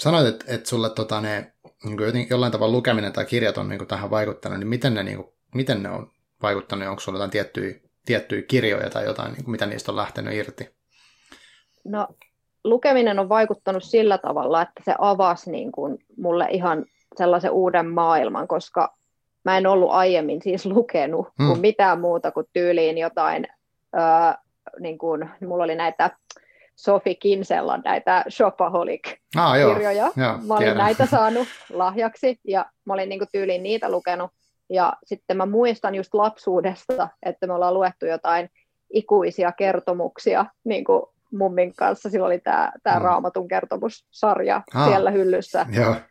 sanoit, 0.00 0.26
että, 0.26 0.44
että 0.48 0.68
sulle 0.68 0.90
tota, 0.90 1.20
ne, 1.20 1.52
niin 1.84 1.96
kuin 1.96 2.26
jollain 2.30 2.52
tavalla 2.52 2.72
lukeminen 2.72 3.12
tai 3.12 3.24
kirjat 3.24 3.58
on 3.58 3.68
niin 3.68 3.78
kuin 3.78 3.88
tähän 3.88 4.10
vaikuttanut, 4.10 4.58
niin 4.58 4.68
miten 4.68 4.94
ne, 4.94 5.02
niin 5.02 5.16
kuin, 5.16 5.28
miten 5.54 5.82
ne 5.82 5.90
on 5.90 6.12
vaikuttanut? 6.42 6.88
Onko 6.88 7.00
sulla 7.00 7.18
jotain 7.18 7.30
tiettyjä, 7.30 7.74
tiettyjä 8.04 8.42
kirjoja 8.42 8.90
tai 8.90 9.04
jotain, 9.04 9.32
niin 9.32 9.44
kuin, 9.44 9.52
mitä 9.52 9.66
niistä 9.66 9.92
on 9.92 9.96
lähtenyt 9.96 10.34
irti? 10.34 10.68
No 11.84 12.08
lukeminen 12.64 13.18
on 13.18 13.28
vaikuttanut 13.28 13.84
sillä 13.84 14.18
tavalla, 14.18 14.62
että 14.62 14.82
se 14.84 14.94
avasi 14.98 15.50
niin 15.50 15.72
kuin 15.72 15.98
mulle 16.16 16.46
ihan 16.50 16.84
sellaisen 17.16 17.50
uuden 17.50 17.86
maailman, 17.86 18.48
koska 18.48 18.96
mä 19.44 19.58
en 19.58 19.66
ollut 19.66 19.90
aiemmin 19.90 20.42
siis 20.42 20.66
lukenut 20.66 21.28
hmm. 21.38 21.48
kuin 21.48 21.60
mitään 21.60 22.00
muuta 22.00 22.30
kuin 22.30 22.46
tyyliin 22.52 22.98
jotain, 22.98 23.46
öö, 23.94 24.02
niin 24.80 24.98
kuin, 24.98 25.30
mulla 25.40 25.64
oli 25.64 25.74
näitä 25.74 26.10
Sofi 26.76 27.14
Kinsella 27.14 27.78
näitä 27.84 28.24
Shopaholic-kirjoja. 28.30 30.06
Ah, 30.06 30.12
joo. 30.16 30.38
mä 30.46 30.54
olin 30.54 30.58
tiedän. 30.58 30.76
näitä 30.76 31.06
saanut 31.16 31.48
lahjaksi 31.72 32.40
ja 32.44 32.66
mä 32.84 32.92
olin 32.94 33.08
niin 33.08 33.18
kuin 33.18 33.28
tyyliin 33.32 33.62
niitä 33.62 33.90
lukenut. 33.90 34.30
Ja 34.70 34.92
sitten 35.04 35.36
mä 35.36 35.46
muistan 35.46 35.94
just 35.94 36.14
lapsuudesta, 36.14 37.08
että 37.22 37.46
me 37.46 37.52
ollaan 37.52 37.74
luettu 37.74 38.06
jotain 38.06 38.48
ikuisia 38.92 39.52
kertomuksia 39.52 40.46
niin 40.64 40.84
kuin 40.84 41.02
mummin 41.32 41.74
kanssa. 41.74 42.10
Silloin 42.10 42.26
oli 42.26 42.38
tämä, 42.38 42.72
tämä 42.82 42.98
mm. 42.98 43.02
Raamatun 43.02 43.48
kertomussarja 43.48 44.62
ah, 44.74 44.88
siellä 44.88 45.10
hyllyssä. 45.10 45.66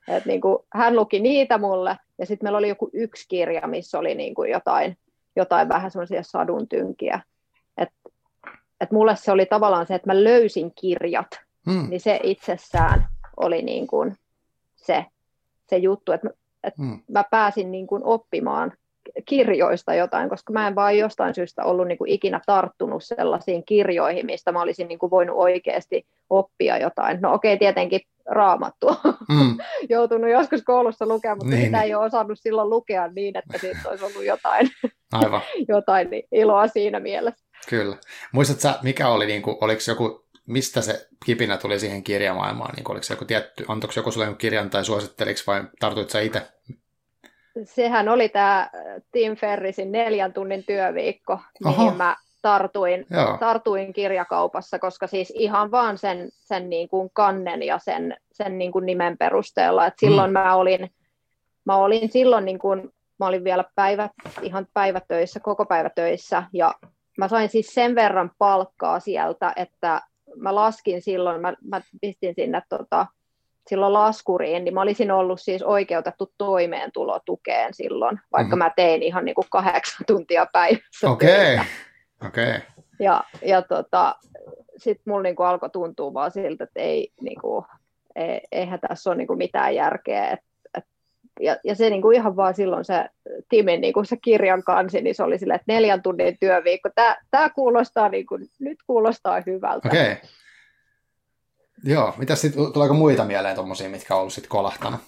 Et 0.08 0.26
niin 0.26 0.42
kuin, 0.42 0.58
hän 0.74 0.96
luki 0.96 1.20
niitä 1.20 1.58
mulle, 1.58 1.98
ja 2.20 2.26
sitten 2.26 2.46
meillä 2.46 2.58
oli 2.58 2.70
joku 2.70 2.90
yksi 2.94 3.26
kirja, 3.28 3.68
missä 3.68 4.00
oli 4.00 4.16
niin 4.16 4.36
kuin 4.36 4.52
jotain, 4.52 4.98
jotain 5.36 5.70
vähän 5.70 5.92
semmoisia 5.92 6.24
sadun 6.24 6.68
tynkiä. 6.68 7.22
Et, 7.78 7.90
et 8.82 8.92
mulle 8.92 9.16
se 9.16 9.32
oli 9.32 9.46
tavallaan 9.46 9.88
se, 9.88 9.96
että 9.96 10.10
mä 10.10 10.24
löysin 10.24 10.72
kirjat, 10.82 11.40
mm. 11.66 11.90
niin 11.90 12.02
se 12.02 12.20
itsessään 12.24 13.08
oli 13.38 13.62
niin 13.62 13.88
kuin 13.88 14.16
se, 14.76 15.06
se 15.70 15.78
juttu, 15.78 16.12
että 16.12 16.30
et 16.64 16.78
mm. 16.78 17.00
mä 17.08 17.24
pääsin 17.32 17.72
niin 17.72 17.88
kuin 17.88 18.04
oppimaan 18.04 18.74
kirjoista 19.26 19.94
jotain, 19.94 20.30
koska 20.30 20.54
mä 20.54 20.68
en 20.68 20.76
vaan 20.76 20.98
jostain 20.98 21.36
syystä 21.36 21.64
ollut 21.64 21.88
niin 21.88 21.98
kuin 21.98 22.12
ikinä 22.12 22.42
tarttunut 22.46 23.04
sellaisiin 23.04 23.66
kirjoihin, 23.66 24.26
mistä 24.26 24.52
mä 24.52 24.62
olisin 24.62 24.88
niin 24.88 25.00
kuin 25.00 25.10
voinut 25.10 25.38
oikeasti 25.38 26.06
oppia 26.30 26.78
jotain. 26.78 27.22
No 27.22 27.34
okei, 27.34 27.54
okay, 27.54 27.60
tietenkin 27.60 28.02
raamattua 28.26 28.96
mm. 29.30 29.58
joutunut 29.90 30.30
joskus 30.30 30.62
koulussa 30.64 31.06
lukemaan, 31.06 31.38
mutta 31.38 31.56
niin. 31.56 31.66
sitä 31.66 31.82
ei 31.82 31.96
ole 31.96 32.06
osannut 32.06 32.40
silloin 32.40 32.70
lukea 32.70 33.08
niin, 33.08 33.38
että 33.38 33.58
siitä 33.58 33.90
olisi 33.90 34.06
ollut 34.06 34.26
jotain, 34.26 34.70
Aivan. 35.14 35.42
jotain 35.68 36.08
iloa 36.32 36.68
siinä 36.68 37.00
mielessä. 37.00 37.46
Kyllä. 37.70 37.98
Muistatko 38.32 38.80
mikä 38.84 39.10
oli, 39.10 39.26
niin 39.26 39.42
kuin, 39.42 39.58
oliko 39.62 39.82
joku, 39.88 40.26
mistä 40.48 40.82
se 40.82 41.08
kipinä 41.26 41.58
tuli 41.58 41.80
siihen 41.80 42.04
kirjamaailmaan? 42.04 42.76
Niin 42.76 42.92
oliko 42.92 43.04
se 43.04 43.14
joku 43.14 43.26
tietty, 43.26 43.66
antoiko 43.68 43.94
joku 43.96 44.12
sulle 44.12 44.36
kirjan 44.38 44.70
tai 44.70 44.86
suositteliko 44.86 45.40
vai 45.48 45.64
tartuit 45.80 46.10
sä 46.10 46.20
itse 46.20 46.42
sehän 47.64 48.10
oli 48.10 48.30
tämä 48.30 48.70
Tim 49.12 49.36
Ferrisin 49.36 49.92
neljän 49.92 50.34
tunnin 50.34 50.64
työviikko, 50.64 51.34
Oho. 51.34 51.78
mihin 51.78 51.98
mä 51.98 52.16
tartuin, 52.42 53.06
tartuin 53.40 53.94
kirjakaupassa, 53.94 54.80
koska 54.80 55.08
siis 55.08 55.34
ihan 55.36 55.72
vaan 55.72 55.98
sen, 55.98 56.30
sen 56.40 56.70
niin 56.70 56.90
kuin 56.90 57.10
kannen 57.14 57.64
ja 57.64 57.80
sen, 57.80 58.18
sen 58.32 58.58
niin 58.58 58.72
kuin 58.72 58.86
nimen 58.86 59.18
perusteella. 59.18 59.86
Et 59.86 59.94
silloin 60.00 60.30
mm. 60.30 60.34
mä, 60.34 60.56
olin, 60.56 60.90
mä 61.66 61.76
olin 61.76 62.12
silloin 62.12 62.46
niin 62.46 62.60
kuin, 62.60 62.90
mä 63.20 63.28
olin 63.28 63.44
vielä 63.44 63.64
päivät, 63.76 64.12
ihan 64.42 64.68
päivätöissä, 64.74 65.40
koko 65.40 65.66
päivätöissä 65.66 66.44
ja 66.54 66.74
mä 67.18 67.28
sain 67.28 67.50
siis 67.50 67.74
sen 67.74 67.96
verran 67.96 68.32
palkkaa 68.38 69.00
sieltä, 69.00 69.54
että 69.56 70.02
mä 70.36 70.56
laskin 70.56 71.02
silloin, 71.02 71.42
mä, 71.42 71.54
mä 71.64 71.82
pistin 72.02 72.36
sinne 72.36 72.62
tota, 72.70 73.08
silloin 73.70 73.94
laskuriin, 73.94 74.64
niin 74.64 74.74
mä 74.74 74.82
olisin 74.82 75.12
ollut 75.12 75.42
siis 75.42 75.64
oikeutettu 75.64 76.34
toimeentulotukeen 76.38 77.74
silloin, 77.74 78.20
vaikka 78.32 78.56
mm-hmm. 78.56 78.58
mä 78.58 78.72
tein 78.76 79.04
ihan 79.04 79.26
niin 79.26 79.36
kuin 79.36 79.48
kahdeksan 79.50 80.06
tuntia 80.08 80.46
päivässä. 80.54 81.10
Okei, 81.10 81.54
okay. 81.54 81.66
okei. 82.28 82.50
Okay. 82.50 82.62
Ja, 83.00 83.24
ja 83.46 83.62
tota, 83.62 84.16
sitten 84.78 85.04
mulla 85.08 85.24
niin 85.24 85.36
kuin 85.36 85.48
alkoi 85.48 85.70
tuntua 85.70 86.14
vaan 86.14 86.32
siltä, 86.32 86.64
että 86.64 86.80
ei, 86.80 87.12
niin 87.22 87.42
kuin, 87.42 87.66
ei, 88.16 88.42
eihän 88.52 88.80
tässä 88.80 89.10
ole 89.10 89.18
niin 89.18 89.28
kuin 89.28 89.38
mitään 89.38 89.76
järkeä. 89.76 90.32
Et, 90.32 90.40
et, 90.78 90.86
ja, 91.40 91.58
ja 91.64 91.76
se 91.76 91.90
niin 91.90 92.02
kuin 92.02 92.16
ihan 92.16 92.36
vaan 92.36 92.54
silloin 92.54 92.86
se 92.86 93.06
Timin 93.50 93.82
niin 93.82 93.94
kuin 93.94 94.06
se 94.06 94.18
kirjan 94.18 94.64
kansi, 94.64 95.02
niin 95.02 95.16
se 95.16 95.24
oli 95.24 95.38
sille, 95.38 95.54
että 95.54 95.74
neljän 95.74 96.02
tunnin 96.02 96.38
työviikko. 96.40 96.90
Tämä 97.32 97.50
kuulostaa, 97.50 98.10
niin 98.10 98.26
kuin, 98.26 98.46
nyt 98.60 98.78
kuulostaa 98.88 99.42
hyvältä. 99.46 99.88
Okei. 99.88 100.12
Okay. 100.12 100.16
Joo, 101.84 102.14
mitä 102.18 102.36
sitten, 102.36 102.74
tuleeko 102.74 102.94
muita 102.94 103.26
mieleen 103.26 103.56
tuommoisia, 103.56 103.90
mitkä 103.90 104.16
on 104.16 104.20
ollut 104.20 104.34
sitten 104.34 104.50
kolahtanut? 104.50 105.00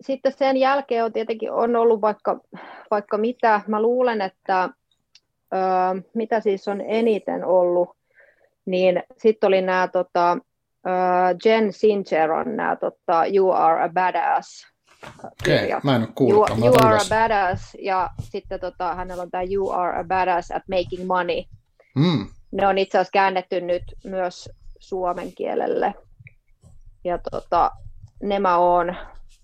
sitten 0.00 0.32
sen 0.32 0.56
jälkeen 0.56 1.04
on 1.04 1.12
tietenkin 1.12 1.52
on 1.52 1.76
ollut 1.76 2.00
vaikka, 2.00 2.40
vaikka 2.90 3.18
mitä. 3.18 3.60
Mä 3.66 3.82
luulen, 3.82 4.20
että 4.20 4.68
mitä 6.14 6.40
siis 6.40 6.68
on 6.68 6.80
eniten 6.80 7.44
ollut, 7.44 7.96
niin 8.66 9.02
sitten 9.18 9.48
oli 9.48 9.62
nämä 9.62 9.88
tota, 9.88 10.38
Jen 11.44 11.72
Sinceron 11.72 12.56
nämä 12.56 12.76
tota, 12.76 13.26
You 13.34 13.50
Are 13.50 13.84
a 13.84 13.88
Badass 13.88 14.66
Okei, 15.24 15.66
okay, 15.66 15.80
mä 15.82 15.96
en 15.96 16.02
ole 16.02 16.10
kuullut. 16.14 16.48
You, 16.48 16.58
you 16.58 16.74
Are 16.82 16.96
a 16.96 17.08
Badass 17.08 17.76
ja 17.78 18.10
sitten 18.20 18.60
tota, 18.60 18.94
hänellä 18.94 19.22
on 19.22 19.30
tämä 19.30 19.44
You 19.50 19.70
Are 19.70 20.00
a 20.00 20.04
Badass 20.04 20.50
at 20.50 20.62
Making 20.68 21.06
Money. 21.06 21.42
Mm 21.94 22.26
ne 22.56 22.66
on 22.66 22.78
itse 22.78 22.98
asiassa 22.98 23.12
käännetty 23.12 23.60
nyt 23.60 23.82
myös 24.04 24.50
suomen 24.78 25.32
kielelle. 25.32 25.94
Ja 27.04 27.18
tota, 27.30 27.70
ne 28.22 28.38
mä 28.38 28.58
oon. 28.58 28.96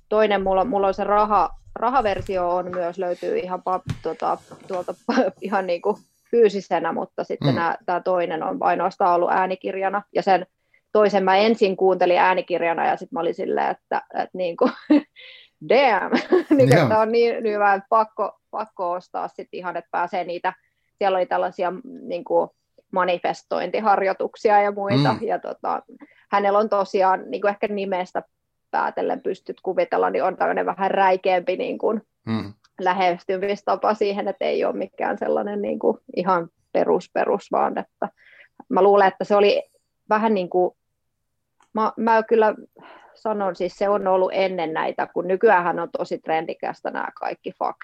Toinen 0.09 0.42
mulla, 0.42 0.64
mulla 0.64 0.87
on 0.87 0.94
se 0.94 1.05
raha, 1.05 1.51
rahaversio 1.75 2.51
on 2.51 2.70
myös, 2.70 2.98
löytyy 2.98 3.38
ihan 3.38 3.62
pap, 3.62 3.83
tota, 4.03 4.38
tuolta 4.68 4.94
ihan 5.40 5.66
niin 5.66 5.83
kuin 5.83 5.96
fyysisenä, 6.31 6.92
mutta 6.92 7.25
sitten 7.25 7.55
mm. 7.55 7.61
tämä 7.87 8.01
toinen 8.01 8.42
on 8.42 8.57
ainoastaan 8.61 9.14
ollut 9.14 9.31
äänikirjana. 9.31 10.03
Ja 10.14 10.22
sen 10.22 10.46
toisen 10.92 11.25
mä 11.25 11.37
ensin 11.37 11.77
kuuntelin 11.77 12.18
äänikirjana 12.18 12.87
ja 12.87 12.96
sitten 12.96 13.16
mä 13.16 13.20
olin 13.20 13.35
silleen, 13.35 13.70
että, 13.70 14.03
että 14.14 14.38
niin 14.38 14.57
kuin, 14.57 14.72
damn, 15.68 16.16
niin, 16.57 16.79
että 16.79 16.98
on 16.98 17.12
niin 17.12 17.42
hyvä, 17.42 17.75
että 17.75 17.87
pakko, 17.88 18.38
pakko 18.51 18.90
ostaa 18.90 19.29
sitten 19.29 19.59
ihan, 19.59 19.77
että 19.77 19.88
pääsee 19.90 20.25
niitä, 20.25 20.53
siellä 20.98 21.18
oli 21.18 21.27
tällaisia 21.27 21.72
niin 22.03 22.25
kuin, 22.25 22.51
manifestointiharjoituksia 22.92 24.62
ja 24.62 24.72
muita. 24.72 25.12
Mm. 25.12 25.26
Ja 25.26 25.38
tota, 25.38 25.83
hänellä 26.31 26.59
on 26.59 26.68
tosiaan, 26.68 27.31
niin 27.31 27.40
kuin 27.40 27.50
ehkä 27.50 27.68
nimestä 27.68 28.22
päätellen 28.70 29.22
pystyt 29.22 29.61
kuvitella, 29.62 30.11
niin 30.11 30.24
on 30.24 30.37
tämmöinen 30.37 30.66
vähän 30.66 30.90
räikeämpi 30.90 31.57
niin 31.57 31.78
kuin 31.78 32.02
mm. 32.26 32.52
lähestymistapa 32.81 33.94
siihen, 33.94 34.28
että 34.28 34.44
ei 34.44 34.64
ole 34.64 34.76
mikään 34.76 35.18
sellainen 35.18 35.62
niin 35.62 35.78
kuin 35.78 35.98
ihan 36.16 36.48
perus 36.72 37.11
perus, 37.12 37.52
vaan 37.52 37.78
että 37.78 38.09
mä 38.68 38.83
luulen, 38.83 39.09
että 39.09 39.24
se 39.24 39.37
oli 39.37 39.62
vähän 40.09 40.35
niin 40.35 40.50
kuin, 40.50 40.76
mä, 41.72 41.92
mä 41.96 42.22
kyllä 42.22 42.55
sanon, 43.14 43.57
siis 43.57 43.74
se 43.76 43.88
on 43.88 44.07
ollut 44.07 44.31
ennen 44.35 44.72
näitä, 44.72 45.07
kun 45.07 45.28
nykyään 45.28 45.78
on 45.78 45.88
tosi 45.98 46.18
trendikästä 46.18 46.90
nämä 46.90 47.09
kaikki 47.20 47.52
fuck, 47.52 47.78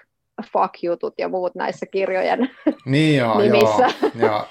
fuck-jutut 0.53 1.13
ja 1.17 1.29
muut 1.29 1.55
näissä 1.55 1.85
kirjojen 1.85 2.49
niin 2.85 3.17
joo, 3.17 3.41
nimissä. 3.41 3.87
Joo, 4.15 4.29
joo. 4.29 4.45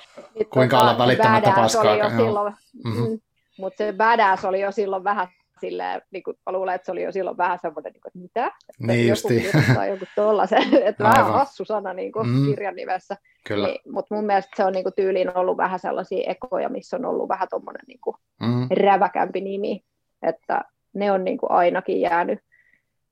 Kuinka 0.51 0.79
olla 0.79 0.99
välittämättä 0.99 1.53
paskaa. 1.57 1.93
Oli 1.93 1.99
jo 1.99 2.11
silloin, 2.11 2.55
mm-hmm. 2.85 3.09
mm, 3.09 3.21
mutta 3.59 3.77
se 3.79 3.93
badass 3.93 4.45
oli 4.45 4.61
jo 4.61 4.73
silloin 4.73 5.05
vähän 5.05 5.29
silleen, 5.61 6.03
niin 6.11 6.23
kuin, 6.23 6.37
mä 6.47 6.53
luulen, 6.53 6.75
että 6.75 6.87
se 6.87 6.93
oli 6.93 7.03
jo 7.03 7.13
silloin 7.13 7.37
vähän 7.37 7.59
semmoinen, 7.63 7.93
niin 7.93 8.01
kuin, 8.01 8.11
että 8.11 8.19
mitä? 8.19 8.47
Että 8.47 8.93
niin 8.93 9.09
justi. 9.09 9.51
Tai 9.75 9.89
joku 9.89 10.05
tollasen, 10.17 10.63
että 10.89 11.05
Aivan. 11.05 11.19
vähän 11.19 11.33
hassu 11.33 11.65
sana 11.65 11.93
niin 11.93 12.13
kuin 12.13 12.29
mm. 12.29 12.47
kirjan 12.47 12.77
nimessä. 12.77 13.17
Kyllä. 13.47 13.67
Niin, 13.67 13.81
mutta 13.93 14.15
mun 14.15 14.25
mielestä 14.25 14.57
se 14.57 14.65
on 14.65 14.73
niin 14.73 14.83
kuin, 14.83 14.93
tyyliin 14.97 15.37
ollut 15.37 15.57
vähän 15.57 15.79
sellaisia 15.79 16.31
ekoja, 16.31 16.69
missä 16.69 16.97
on 16.97 17.05
ollut 17.05 17.29
vähän 17.29 17.49
tuommoinen 17.51 17.85
niin 17.87 18.01
kuin, 18.01 18.17
mm. 18.41 18.69
räväkämpi 18.77 19.41
nimi, 19.41 19.85
että 20.23 20.65
ne 20.93 21.13
on 21.13 21.25
niin 21.25 21.39
kuin, 21.39 21.51
ainakin 21.51 22.01
jäänyt. 22.01 22.39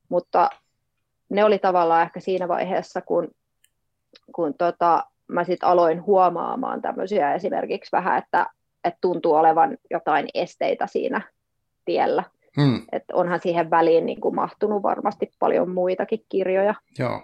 Mutta 0.09 0.49
ne 1.29 1.43
oli 1.43 1.59
tavallaan 1.59 2.01
ehkä 2.01 2.19
siinä 2.19 2.47
vaiheessa, 2.47 3.01
kun, 3.01 3.27
kun 4.35 4.53
tota, 4.53 5.05
mä 5.27 5.43
sitten 5.43 5.69
aloin 5.69 6.05
huomaamaan 6.05 6.81
tämmöisiä 6.81 7.33
esimerkiksi 7.33 7.91
vähän, 7.91 8.17
että, 8.17 8.45
että 8.83 8.97
tuntuu 9.01 9.33
olevan 9.33 9.77
jotain 9.91 10.27
esteitä 10.33 10.87
siinä 10.87 11.21
tiellä. 11.85 12.23
Hmm. 12.61 12.81
Et 12.91 13.03
onhan 13.13 13.39
siihen 13.39 13.69
väliin 13.69 14.05
niin 14.05 14.21
kuin 14.21 14.35
mahtunut 14.35 14.83
varmasti 14.83 15.31
paljon 15.39 15.69
muitakin 15.69 16.25
kirjoja. 16.29 16.73
Joo. 16.99 17.21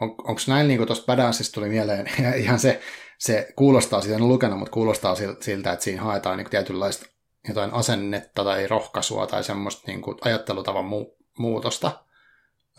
On, 0.00 0.10
Onko 0.10 0.40
näin, 0.48 0.68
niin 0.68 0.78
kuin 0.78 0.86
tuosta 0.86 1.06
Badassista 1.06 1.54
tuli 1.54 1.68
mieleen, 1.68 2.06
ihan 2.44 2.58
se, 2.58 2.80
se 3.18 3.52
kuulostaa, 3.56 4.00
siitä 4.00 4.16
en 4.16 4.28
lukenut, 4.28 4.58
mutta 4.58 4.72
kuulostaa 4.72 5.14
siltä, 5.40 5.72
että 5.72 5.84
siinä 5.84 6.02
haetaan 6.02 6.38
niin 6.38 6.50
tietynlaista 6.50 7.06
jotain 7.48 7.72
asennetta 7.72 8.44
tai 8.44 8.66
rohkaisua 8.66 9.26
tai 9.26 9.44
semmoista 9.44 9.82
niin 9.86 10.02
kuin 10.02 10.16
ajattelutavan 10.20 10.84
mu- 10.84 11.16
muutosta. 11.38 11.90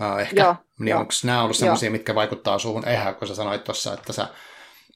Uh, 0.01 0.19
ehkä. 0.19 0.43
Joo, 0.43 0.55
niin 0.79 0.95
onko 0.95 1.13
nämä 1.23 1.43
ollut 1.43 1.57
sellaisia, 1.57 1.91
mitkä 1.91 2.15
vaikuttaa 2.15 2.59
suhun? 2.59 2.87
Eihän, 2.87 3.15
kun 3.15 3.27
sä 3.27 3.35
sanoit 3.35 3.63
tuossa, 3.63 3.93
että 3.93 4.13
sä 4.13 4.27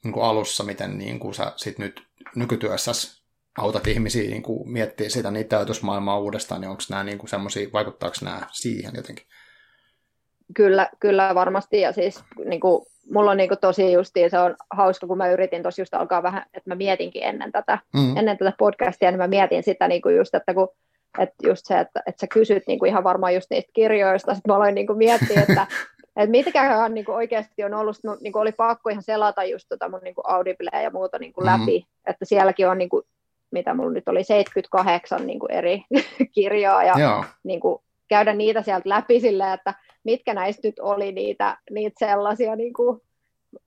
niin 0.04 0.12
kuin 0.12 0.24
alussa, 0.24 0.64
miten 0.64 0.98
niin 0.98 1.18
kuin 1.18 1.34
sä 1.34 1.52
sit 1.56 1.78
nyt 1.78 2.06
nykytyössäsi 2.36 3.22
autat 3.58 3.86
ihmisiä 3.86 4.30
niin 4.30 4.42
kuin 4.42 4.70
miettiä 4.70 5.08
sitä 5.08 5.30
niitä 5.30 5.56
ajatusmaailmaa 5.56 6.18
uudestaan, 6.18 6.60
niin 6.60 6.68
onko 6.68 6.82
nämä 6.90 7.04
niin 7.04 7.18
kuin 7.18 7.30
semmoisia, 7.30 7.68
vaikuttaako 7.72 8.16
nämä 8.22 8.40
siihen 8.52 8.92
jotenkin? 8.94 9.26
Kyllä, 10.54 10.90
kyllä 11.00 11.34
varmasti, 11.34 11.80
ja 11.80 11.92
siis 11.92 12.24
niin 12.44 12.60
kuin, 12.60 12.86
mulla 13.10 13.30
on 13.30 13.36
niin 13.36 13.48
kuin 13.48 13.60
tosi 13.60 13.92
justiin, 13.92 14.30
se 14.30 14.38
on 14.38 14.56
hauska, 14.70 15.06
kun 15.06 15.18
mä 15.18 15.28
yritin 15.28 15.62
tosi 15.62 15.80
just 15.80 15.94
alkaa 15.94 16.22
vähän, 16.22 16.42
että 16.54 16.70
mä 16.70 16.74
mietinkin 16.74 17.22
ennen 17.22 17.52
tätä, 17.52 17.78
mm. 17.94 18.16
ennen 18.16 18.38
tätä 18.38 18.52
podcastia, 18.58 19.10
niin 19.10 19.18
mä 19.18 19.28
mietin 19.28 19.62
sitä 19.62 19.88
niin 19.88 20.02
kuin 20.02 20.16
just, 20.16 20.34
että 20.34 20.54
kun 20.54 20.68
että 21.18 21.48
just 21.48 21.66
se, 21.66 21.78
että, 21.78 22.02
että 22.06 22.20
sä 22.20 22.26
kysyt 22.26 22.62
niin 22.66 22.78
kuin 22.78 22.88
ihan 22.88 23.04
varmaan 23.04 23.34
just 23.34 23.50
niistä 23.50 23.70
kirjoista, 23.72 24.34
sitten 24.34 24.52
mä 24.52 24.56
aloin 24.56 24.74
niin 24.74 24.86
kuin 24.86 24.98
miettiä, 24.98 25.40
että, 25.48 25.66
että 26.16 26.30
mitkähän 26.30 26.94
niin 26.94 27.04
kuin 27.04 27.16
oikeasti 27.16 27.64
on 27.64 27.74
ollut, 27.74 27.96
no, 28.02 28.16
niin 28.20 28.32
kuin 28.32 28.40
oli 28.40 28.52
pakko 28.52 28.90
ihan 28.90 29.02
selata 29.02 29.44
just 29.44 29.66
tota 29.68 29.88
mun 29.88 30.00
niin 30.02 30.14
kuin 30.14 30.26
Audible 30.26 30.82
ja 30.82 30.90
muuta 30.90 31.18
niin 31.18 31.32
kuin 31.32 31.46
mm. 31.46 31.50
läpi, 31.52 31.86
että 32.06 32.24
sielläkin 32.24 32.68
on 32.68 32.78
niin 32.78 32.88
kuin 32.88 33.02
mitä 33.50 33.74
mulla 33.74 33.92
nyt 33.92 34.08
oli 34.08 34.24
78 34.24 35.26
niin 35.26 35.38
kuin 35.38 35.52
eri 35.52 35.82
kirjaa 36.34 36.84
ja 36.84 37.24
niin 37.44 37.60
kuin, 37.60 37.82
käydä 38.08 38.32
niitä 38.32 38.62
sieltä 38.62 38.88
läpi 38.88 39.20
silleen, 39.20 39.52
että 39.52 39.74
mitkä 40.04 40.34
näistä 40.34 40.68
nyt 40.68 40.78
oli 40.78 41.12
niitä, 41.12 41.58
niitä 41.70 42.06
sellaisia 42.06 42.56
niin 42.56 42.72
kuin 42.72 43.00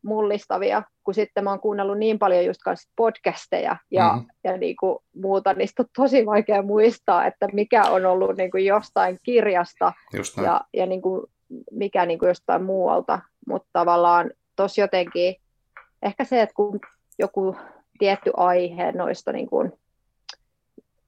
mullistavia, 0.02 0.84
kun 1.04 1.14
sitten 1.14 1.44
mä 1.44 1.50
oon 1.50 1.60
kuunnellut 1.60 1.98
niin 1.98 2.20
paljon 2.20 2.46
just 2.46 2.60
kanssa 2.64 2.90
podcasteja 2.96 3.78
ja, 3.92 4.14
mm. 4.14 4.26
ja 4.44 4.58
niin 4.58 4.76
kuin 4.80 5.00
muuta, 5.16 5.54
niistä 5.54 5.84
on 5.84 5.90
tosi 5.96 6.26
vaikea 6.26 6.62
muistaa, 6.62 7.26
että 7.26 7.48
mikä 7.54 7.84
on 7.84 8.06
ollut 8.06 8.38
niin 8.38 8.52
kuin 8.52 8.66
jostain 8.66 9.18
kirjasta 9.24 9.94
ja, 10.44 10.62
ja 10.74 10.86
niin 10.86 11.02
kuin, 11.02 11.24
mikä 11.72 12.06
niin 12.06 12.20
kuin 12.20 12.28
jostain 12.28 12.64
muualta, 12.64 13.20
mutta 13.48 13.70
tavallaan 13.74 14.32
tosi 14.56 14.82
jotenkin 14.82 15.36
ehkä 16.02 16.24
se, 16.24 16.42
että 16.42 16.56
kun 16.56 16.80
joku 17.20 17.56
tietty 18.00 18.32
aihe 18.38 18.92
noista 18.92 19.32
niin 19.32 19.50
kuin, 19.50 19.74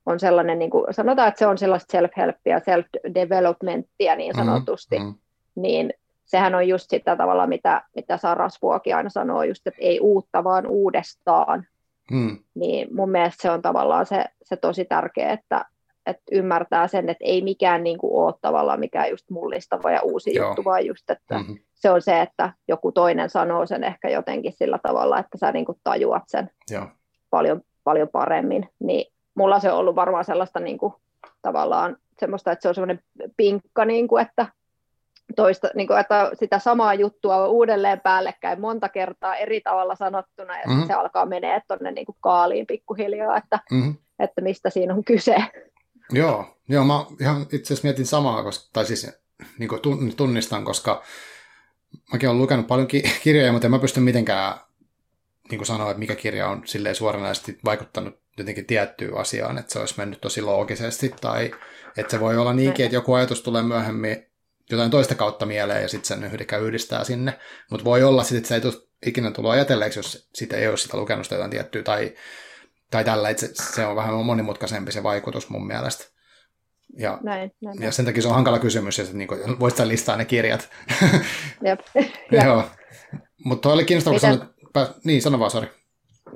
on 0.06 0.20
sellainen, 0.20 0.60
niin 0.60 0.72
kuin, 0.72 0.94
sanotaan, 0.94 1.28
että 1.28 1.39
se 1.39 1.48
on 1.48 1.58
sellaista 1.58 1.98
self-helpia, 1.98 2.60
self-developmenttia 2.60 4.15
niin 4.15 4.36
sanotusti, 4.36 5.00
mm, 5.00 5.06
mm. 5.06 5.15
niin 5.56 5.94
sehän 6.32 6.56
on 6.56 6.67
just 6.67 6.89
sitä 6.89 7.15
tavalla, 7.15 7.48
mitä, 7.48 7.82
mitä 7.96 8.17
Sarasvuokin 8.17 8.96
aina 8.96 9.10
sanoo, 9.10 9.44
just, 9.44 9.67
että 9.67 9.82
ei 9.82 10.00
uutta, 10.00 10.44
vaan 10.44 10.67
uudestaan. 10.67 11.67
Mm. 12.12 12.38
Niin 12.56 12.88
mun 12.96 13.10
mielestä 13.10 13.41
se 13.41 13.52
on 13.52 13.62
tavallaan 13.62 14.06
se, 14.06 14.26
se 14.44 14.56
tosi 14.56 14.86
tärkeä, 14.86 15.32
että, 15.32 15.65
että 16.06 16.24
ymmärtää 16.32 16.88
sen, 16.88 17.10
että 17.10 17.26
ei 17.26 17.41
mikään 17.41 17.84
niin 17.84 17.98
kuin 17.98 18.13
ole 18.13 18.34
tavallaan 18.41 18.80
mikään 18.80 19.10
just 19.10 19.30
mullistava 19.30 19.91
ja 19.91 20.02
uusi 20.02 20.36
Joo. 20.36 20.48
juttu, 20.48 20.63
vaan 20.63 20.86
just, 20.86 21.10
että 21.10 21.38
mm-hmm. 21.38 21.58
se 21.74 21.91
on 21.91 22.02
se, 22.02 22.22
että 22.22 22.54
joku 22.67 22.91
toinen 22.91 23.30
sanoo 23.30 23.65
sen 23.65 23.84
ehkä 23.84 24.10
jotenkin 24.10 24.54
sillä 24.54 24.80
tavalla, 24.84 25.20
että 25.20 25.38
sä 25.38 25.52
niin 25.52 25.65
kuin 25.65 25.78
tajuat 25.84 26.24
sen 26.28 26.50
Joo. 26.70 26.88
Paljon, 27.30 27.62
paljon 27.84 28.10
paremmin. 28.10 28.70
Niin 28.80 29.13
mulla 29.36 29.60
se 29.60 29.72
on 29.72 29.78
ollut 29.78 29.96
varmaan 29.96 30.26
sellaista 30.26 30.60
niin 30.60 30.78
kuin, 30.78 30.94
tavallaan 31.41 31.98
semmoista, 32.20 32.52
että 32.52 32.62
se 32.62 32.70
on 32.70 32.76
semmoinen 32.76 33.00
pinkka, 33.38 33.86
niin 33.86 34.08
kuin, 34.08 34.22
että 34.22 34.48
toista, 35.34 35.70
niin 35.76 35.88
kuin, 35.88 36.00
että 36.00 36.32
sitä 36.34 36.60
samaa 36.60 36.94
juttua 36.94 37.36
on 37.36 37.50
uudelleen 37.50 38.00
päällekkäin 38.00 38.62
monta 38.62 38.89
kertaa 38.89 39.36
eri 39.36 39.62
tavalla 39.62 39.96
sanottuna, 39.96 40.60
ja 40.60 40.67
mm-hmm. 40.67 40.88
se 40.88 40.94
alkaa 40.94 41.26
menee 41.26 41.62
tuonne 41.67 41.91
niin 41.91 42.06
kaaliin 42.20 42.67
pikkuhiljaa, 42.67 43.38
että, 43.38 43.60
mm-hmm. 43.72 43.96
että 44.20 44.41
mistä 44.41 44.70
siinä 44.70 44.94
on 44.94 45.04
kyse. 45.04 45.36
Joo, 46.12 46.58
joo 46.70 46.86
mä 46.86 47.06
ihan 47.22 47.41
itse 47.41 47.74
asiassa 47.74 47.88
mietin 47.88 48.06
samaa, 48.06 48.44
koska, 48.44 48.70
tai 48.74 48.86
siis 48.86 49.12
niin 49.60 49.70
kuin 49.70 49.82
tunnistan, 50.17 50.65
koska 50.65 51.04
mäkin 52.12 52.30
olen 52.30 52.41
lukenut 52.41 52.67
paljon 52.67 52.88
ki- 52.88 53.04
kirjoja, 53.24 53.52
mutta 53.52 53.67
en 53.67 53.72
mä 53.72 53.80
pysty 53.80 54.00
mitenkään 54.00 54.54
niin 55.50 55.60
kuin 55.60 55.67
sanoa, 55.67 55.91
että 55.91 56.00
mikä 56.00 56.15
kirja 56.15 56.48
on 56.48 56.62
silleen 56.65 56.96
suoranaisesti 56.96 57.60
vaikuttanut 57.65 58.22
jotenkin 58.38 58.65
tiettyyn 58.65 59.17
asiaan, 59.17 59.58
että 59.58 59.74
se 59.74 59.80
olisi 59.80 59.94
mennyt 59.98 60.22
tosi 60.22 60.41
loogisesti, 60.41 61.13
tai 61.22 61.52
että 61.98 62.12
se 62.12 62.20
voi 62.20 62.38
olla 62.38 62.54
niinkin, 62.54 62.86
että 62.86 62.96
joku 62.96 63.13
ajatus 63.13 63.41
tulee 63.41 63.63
myöhemmin 63.63 64.31
jotain 64.69 64.91
toista 64.91 65.15
kautta 65.15 65.45
mieleen 65.45 65.82
ja 65.82 65.88
sitten 65.88 66.08
sen 66.08 66.24
yhdekä 66.24 66.58
yhdistää 66.58 67.04
sinne, 67.04 67.39
mutta 67.71 67.86
voi 67.86 68.04
olla 68.04 68.24
sitten, 68.24 68.38
että 68.38 68.47
se 68.47 68.56
ei 68.56 68.62
tule 68.62 68.74
ikinä 69.06 69.32
tullut 69.32 69.52
ajatelleeksi, 69.52 70.00
jos 70.00 70.30
sitä 70.36 70.58
ei 70.58 70.67
ole 70.67 70.78
sitä 70.78 70.97
lukenut 70.97 71.26
sitä 71.26 71.36
jotain 71.36 71.52
tiettyä, 71.52 71.84
tai, 71.84 72.15
tai 72.91 73.04
tällä, 73.04 73.30
että 73.30 73.45
se, 73.45 73.54
se 73.76 73.86
on 73.86 73.95
vähän 73.95 74.26
monimutkaisempi 74.26 74.91
se 74.91 75.04
vaikutus 75.04 75.50
mun 75.50 75.67
mielestä. 75.67 76.04
Ja, 76.97 77.19
näin, 77.24 77.52
näin, 77.62 77.82
ja 77.82 77.91
sen 77.91 78.06
takia 78.06 78.21
se 78.21 78.28
on 78.28 78.36
hankala 78.36 78.60
kysymys, 78.60 79.00
että 79.00 79.13
niin 79.13 79.28
kuin, 79.28 79.60
voisit 79.60 79.80
listaa 79.80 80.17
ne 80.17 80.26
kirjat. 80.26 80.69
Jep. 81.65 81.80
Joo. 82.45 82.63
Mutta 83.45 83.69
oli 83.69 83.86
kiinnostavaa, 83.86 84.19
kun 84.19 84.30
sanoit, 84.74 84.91
niin 85.04 85.21
sano 85.21 85.39
vaan, 85.39 85.52
sori 85.52 85.81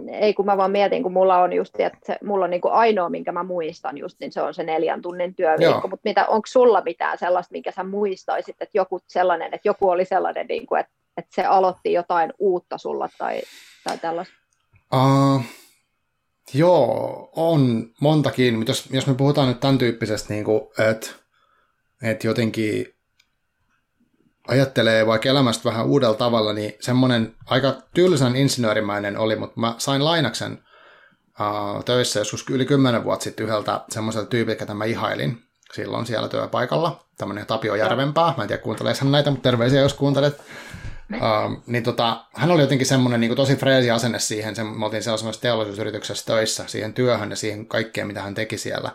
ei 0.10 0.34
kun 0.34 0.45
mä 0.45 0.58
vaan 0.58 0.71
mietin, 0.71 1.03
kun 1.03 1.13
mulla 1.13 1.38
on 1.38 1.53
just, 1.53 1.79
että 1.79 1.99
se, 2.03 2.17
mulla 2.23 2.45
on 2.45 2.51
niin 2.51 2.62
kuin 2.62 2.73
ainoa, 2.73 3.10
minkä 3.10 3.31
mä 3.31 3.43
muistan 3.43 3.97
just, 3.97 4.19
niin 4.19 4.31
se 4.31 4.41
on 4.41 4.53
se 4.53 4.63
neljän 4.63 5.01
tunnin 5.01 5.36
työviikko, 5.36 5.88
mutta 5.88 6.10
mitä, 6.10 6.25
onko 6.25 6.47
sulla 6.47 6.81
mitään 6.81 7.17
sellaista, 7.17 7.51
minkä 7.51 7.71
sä 7.71 7.84
muistaisit, 7.84 8.55
että 8.60 8.77
joku 8.77 8.99
sellainen, 9.08 9.53
että 9.53 9.67
joku 9.67 9.89
oli 9.89 10.05
sellainen, 10.05 10.47
niin 10.47 10.67
kuin, 10.67 10.79
että, 10.79 10.93
että 11.17 11.36
se 11.36 11.45
aloitti 11.45 11.93
jotain 11.93 12.34
uutta 12.39 12.77
sulla 12.77 13.10
tai, 13.17 13.41
tai 13.84 13.97
tällaista? 13.97 14.34
Uh, 14.93 15.41
joo, 16.53 17.29
on 17.36 17.89
montakin, 18.01 18.58
mutta 18.58 18.69
jos, 18.69 18.89
jos 18.91 19.08
me 19.08 19.13
puhutaan 19.13 19.47
nyt 19.47 19.60
tämän 19.60 19.77
tyyppisestä, 19.77 20.34
niin 20.34 20.45
kuin, 20.45 20.62
että, 20.89 21.08
että 22.03 22.27
jotenkin 22.27 22.94
ajattelee 24.47 25.08
vaikka 25.08 25.29
elämästä 25.29 25.69
vähän 25.69 25.86
uudella 25.86 26.15
tavalla, 26.15 26.53
niin 26.53 26.73
semmoinen 26.79 27.36
aika 27.45 27.75
tylsän 27.93 28.36
insinöörimäinen 28.36 29.17
oli, 29.17 29.36
mutta 29.36 29.60
mä 29.60 29.75
sain 29.77 30.05
lainaksen 30.05 30.63
uh, 31.39 31.84
töissä 31.84 32.19
joskus 32.19 32.45
yli 32.49 32.65
kymmenen 32.65 33.03
vuotta 33.03 33.23
sitten 33.23 33.45
yhdeltä 33.45 33.81
semmoiselta 33.89 34.29
tyypiltä, 34.29 34.60
ketä 34.60 34.73
mä 34.73 34.86
ihailin 34.86 35.38
silloin 35.73 36.05
siellä 36.05 36.27
työpaikalla. 36.27 37.05
Tämmöinen 37.17 37.45
Tapio 37.45 37.75
Järvenpää, 37.75 38.34
mä 38.38 38.43
en 38.43 38.47
tiedä 38.47 38.63
kuunteleeko 38.63 38.99
hän 39.01 39.12
näitä, 39.12 39.31
mutta 39.31 39.43
terveisiä 39.43 39.81
jos 39.81 39.93
kuuntelet. 39.93 40.41
Uh, 41.13 41.63
niin 41.67 41.84
tota, 41.84 42.25
hän 42.34 42.51
oli 42.51 42.62
jotenkin 42.62 42.88
semmoinen 42.88 43.21
niin 43.21 43.36
tosi 43.36 43.55
freesi 43.55 43.91
asenne 43.91 44.19
siihen, 44.19 44.55
se, 44.55 44.63
me 44.63 44.86
oltiin 44.86 45.03
sellaisessa 45.03 45.41
teollisuusyrityksessä 45.41 46.25
töissä, 46.25 46.63
siihen 46.67 46.93
työhön 46.93 47.29
ja 47.29 47.36
siihen 47.36 47.67
kaikkeen, 47.67 48.08
mitä 48.08 48.21
hän 48.21 48.34
teki 48.34 48.58
siellä. 48.58 48.91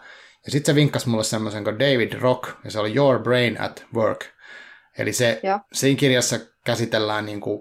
Ja 0.47 0.53
sitten 0.53 0.75
se 0.75 0.75
vinkkasi 0.75 1.09
mulle 1.09 1.25
semmoisen 1.25 1.65
kuin 1.65 1.79
David 1.79 2.13
Rock, 2.13 2.49
ja 2.65 2.71
se 2.71 2.81
oli 2.81 2.95
Your 2.95 3.19
Brain 3.19 3.61
at 3.61 3.85
Work– 3.95 4.25
Eli 4.99 5.13
se, 5.13 5.41
siinä 5.73 5.99
kirjassa 5.99 6.39
käsitellään, 6.65 7.27
niin 7.27 7.41
kuin, 7.41 7.61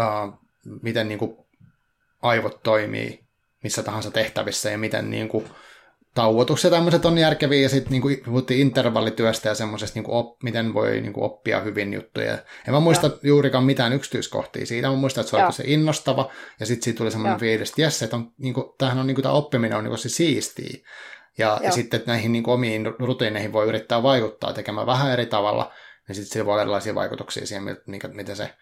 uh, 0.00 0.40
miten 0.82 1.08
niin 1.08 1.18
kuin, 1.18 1.36
aivot 2.22 2.62
toimii 2.62 3.26
missä 3.62 3.82
tahansa 3.82 4.10
tehtävissä 4.10 4.70
ja 4.70 4.78
miten 4.78 5.10
niin 5.10 5.28
kuin, 5.28 5.44
tauotus 6.16 6.64
ja 6.64 6.70
tämmöiset 6.70 7.04
on 7.04 7.18
järkeviä, 7.18 7.60
ja 7.60 7.68
sitten 7.68 7.92
niin 7.92 8.22
puhuttiin 8.24 8.60
intervallityöstä 8.60 9.48
ja 9.48 9.54
semmoisesta, 9.54 10.00
niin 10.00 10.10
op, 10.10 10.42
miten 10.42 10.74
voi 10.74 11.00
niin 11.00 11.12
kuin, 11.12 11.24
oppia 11.24 11.60
hyvin 11.60 11.92
juttuja. 11.92 12.32
En 12.32 12.74
mä 12.74 12.80
muista 12.80 13.06
ja. 13.06 13.12
juurikaan 13.22 13.64
mitään 13.64 13.92
yksityiskohtia 13.92 14.66
siitä, 14.66 14.88
mä 14.88 14.94
muistan, 14.94 15.22
että 15.22 15.30
se 15.30 15.44
oli 15.44 15.52
se 15.52 15.64
innostava, 15.66 16.30
ja 16.60 16.66
sitten 16.66 16.84
siitä 16.84 16.98
tuli 16.98 17.10
semmoinen 17.10 17.40
fiilis, 17.40 17.68
että 17.68 17.82
jes, 17.82 18.02
että 18.02 18.16
on, 18.16 18.32
niin 18.38 18.54
kuin, 18.54 18.66
tämähän 18.78 18.98
on, 18.98 19.06
niin 19.06 19.14
kuin, 19.14 19.22
tämä 19.22 19.34
oppiminen 19.34 19.78
on 19.78 19.84
niin 19.84 19.90
kuin, 19.90 19.98
se 19.98 20.08
siistiä. 20.08 20.78
Ja, 21.38 21.60
ja 21.62 21.72
sitten 21.72 22.00
että 22.00 22.10
näihin 22.10 22.32
niin 22.32 22.44
kuin, 22.44 22.54
omiin 22.54 22.86
rutiineihin 22.98 23.52
voi 23.52 23.68
yrittää 23.68 24.02
vaikuttaa 24.02 24.52
tekemään 24.52 24.86
vähän 24.86 25.12
eri 25.12 25.26
tavalla, 25.26 25.72
niin 26.08 26.16
sitten 26.16 26.32
sillä 26.32 26.46
voi 26.46 26.52
olla 26.52 26.62
erilaisia 26.62 26.94
vaikutuksia 26.94 27.46
siihen, 27.46 27.76
miten 28.12 28.36
se 28.36 28.54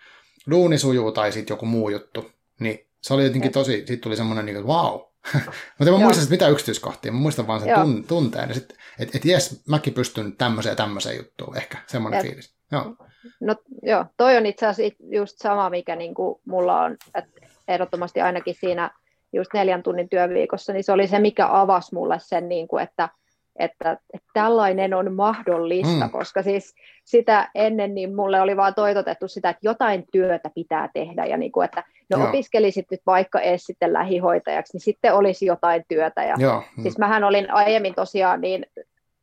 duuni 0.50 0.78
sujuu 0.78 1.12
tai 1.12 1.33
sitten 1.33 1.54
joku 1.54 1.66
muu 1.66 1.88
juttu. 1.88 2.30
Niin 2.61 2.87
se 3.00 3.14
oli 3.14 3.24
jotenkin 3.24 3.52
tosi, 3.52 3.76
sitten 3.76 4.00
tuli 4.00 4.16
semmoinen, 4.16 4.46
niin 4.46 4.54
kuin, 4.54 4.61
että 4.62 4.72
wow, 4.72 5.00
Mutta 5.78 5.92
mä 5.92 5.98
muistan 5.98 6.26
mitä 6.30 6.48
yksityiskohtia, 6.48 7.12
mä 7.12 7.18
muistan 7.18 7.46
vaan 7.46 7.61
sen 7.61 7.74
tun, 7.74 8.04
tunteen, 8.04 8.50
että 8.50 8.74
et, 8.98 9.14
et 9.14 9.24
jes, 9.24 9.62
mäkin 9.68 9.94
pystyn 9.94 10.37
tämmöiseen 10.37 10.72
ja 10.72 10.76
tämmöiseen 10.76 11.16
juttuun, 11.16 11.57
ehkä 11.57 11.78
semmoinen 11.87 12.20
et, 12.20 12.26
fiilis. 12.26 12.54
Joo. 12.72 12.96
No 13.40 13.57
joo, 13.83 14.04
toi 14.16 14.37
on 14.37 14.46
itse 14.46 14.66
asiassa 14.66 15.04
just 15.11 15.38
sama, 15.38 15.70
mikä 15.70 15.96
niinku 15.96 16.40
mulla 16.44 16.80
on, 16.80 16.96
että 17.14 17.40
ehdottomasti 17.68 18.20
ainakin 18.20 18.54
siinä 18.61 18.90
just 19.33 19.50
neljän 19.54 19.83
tunnin 19.83 20.09
työviikossa, 20.09 20.72
niin 20.72 20.85
se 20.85 20.92
oli 20.92 21.07
se, 21.07 21.18
mikä 21.18 21.48
avasi 21.50 21.94
mulle 21.94 22.18
sen, 22.20 22.48
niin 22.48 22.68
kuin, 22.68 22.83
että– 22.83 23.09
että, 23.58 23.92
että 24.14 24.28
tällainen 24.34 24.94
on 24.94 25.14
mahdollista, 25.14 26.04
mm. 26.04 26.10
koska 26.10 26.42
siis 26.42 26.74
sitä 27.04 27.50
ennen 27.54 27.94
niin 27.94 28.16
mulle 28.16 28.40
oli 28.40 28.56
vaan 28.56 28.74
toitotettu 28.74 29.28
sitä, 29.28 29.48
että 29.48 29.60
jotain 29.62 30.04
työtä 30.12 30.50
pitää 30.54 30.88
tehdä 30.94 31.24
ja 31.24 31.36
niin 31.36 31.52
kuin, 31.52 31.64
että 31.64 31.84
no 32.10 32.18
Joo. 32.18 32.28
opiskelisit 32.28 32.86
nyt 32.90 33.00
vaikka 33.06 33.40
edes 33.40 33.64
sitten 33.64 33.92
lähihoitajaksi, 33.92 34.72
niin 34.72 34.80
sitten 34.80 35.14
olisi 35.14 35.46
jotain 35.46 35.84
työtä. 35.88 36.24
Ja, 36.24 36.34
Joo. 36.38 36.62
Mm. 36.76 36.82
Siis 36.82 36.98
mähän 36.98 37.24
olin 37.24 37.50
aiemmin 37.50 37.94
tosiaan 37.94 38.40
niin 38.40 38.66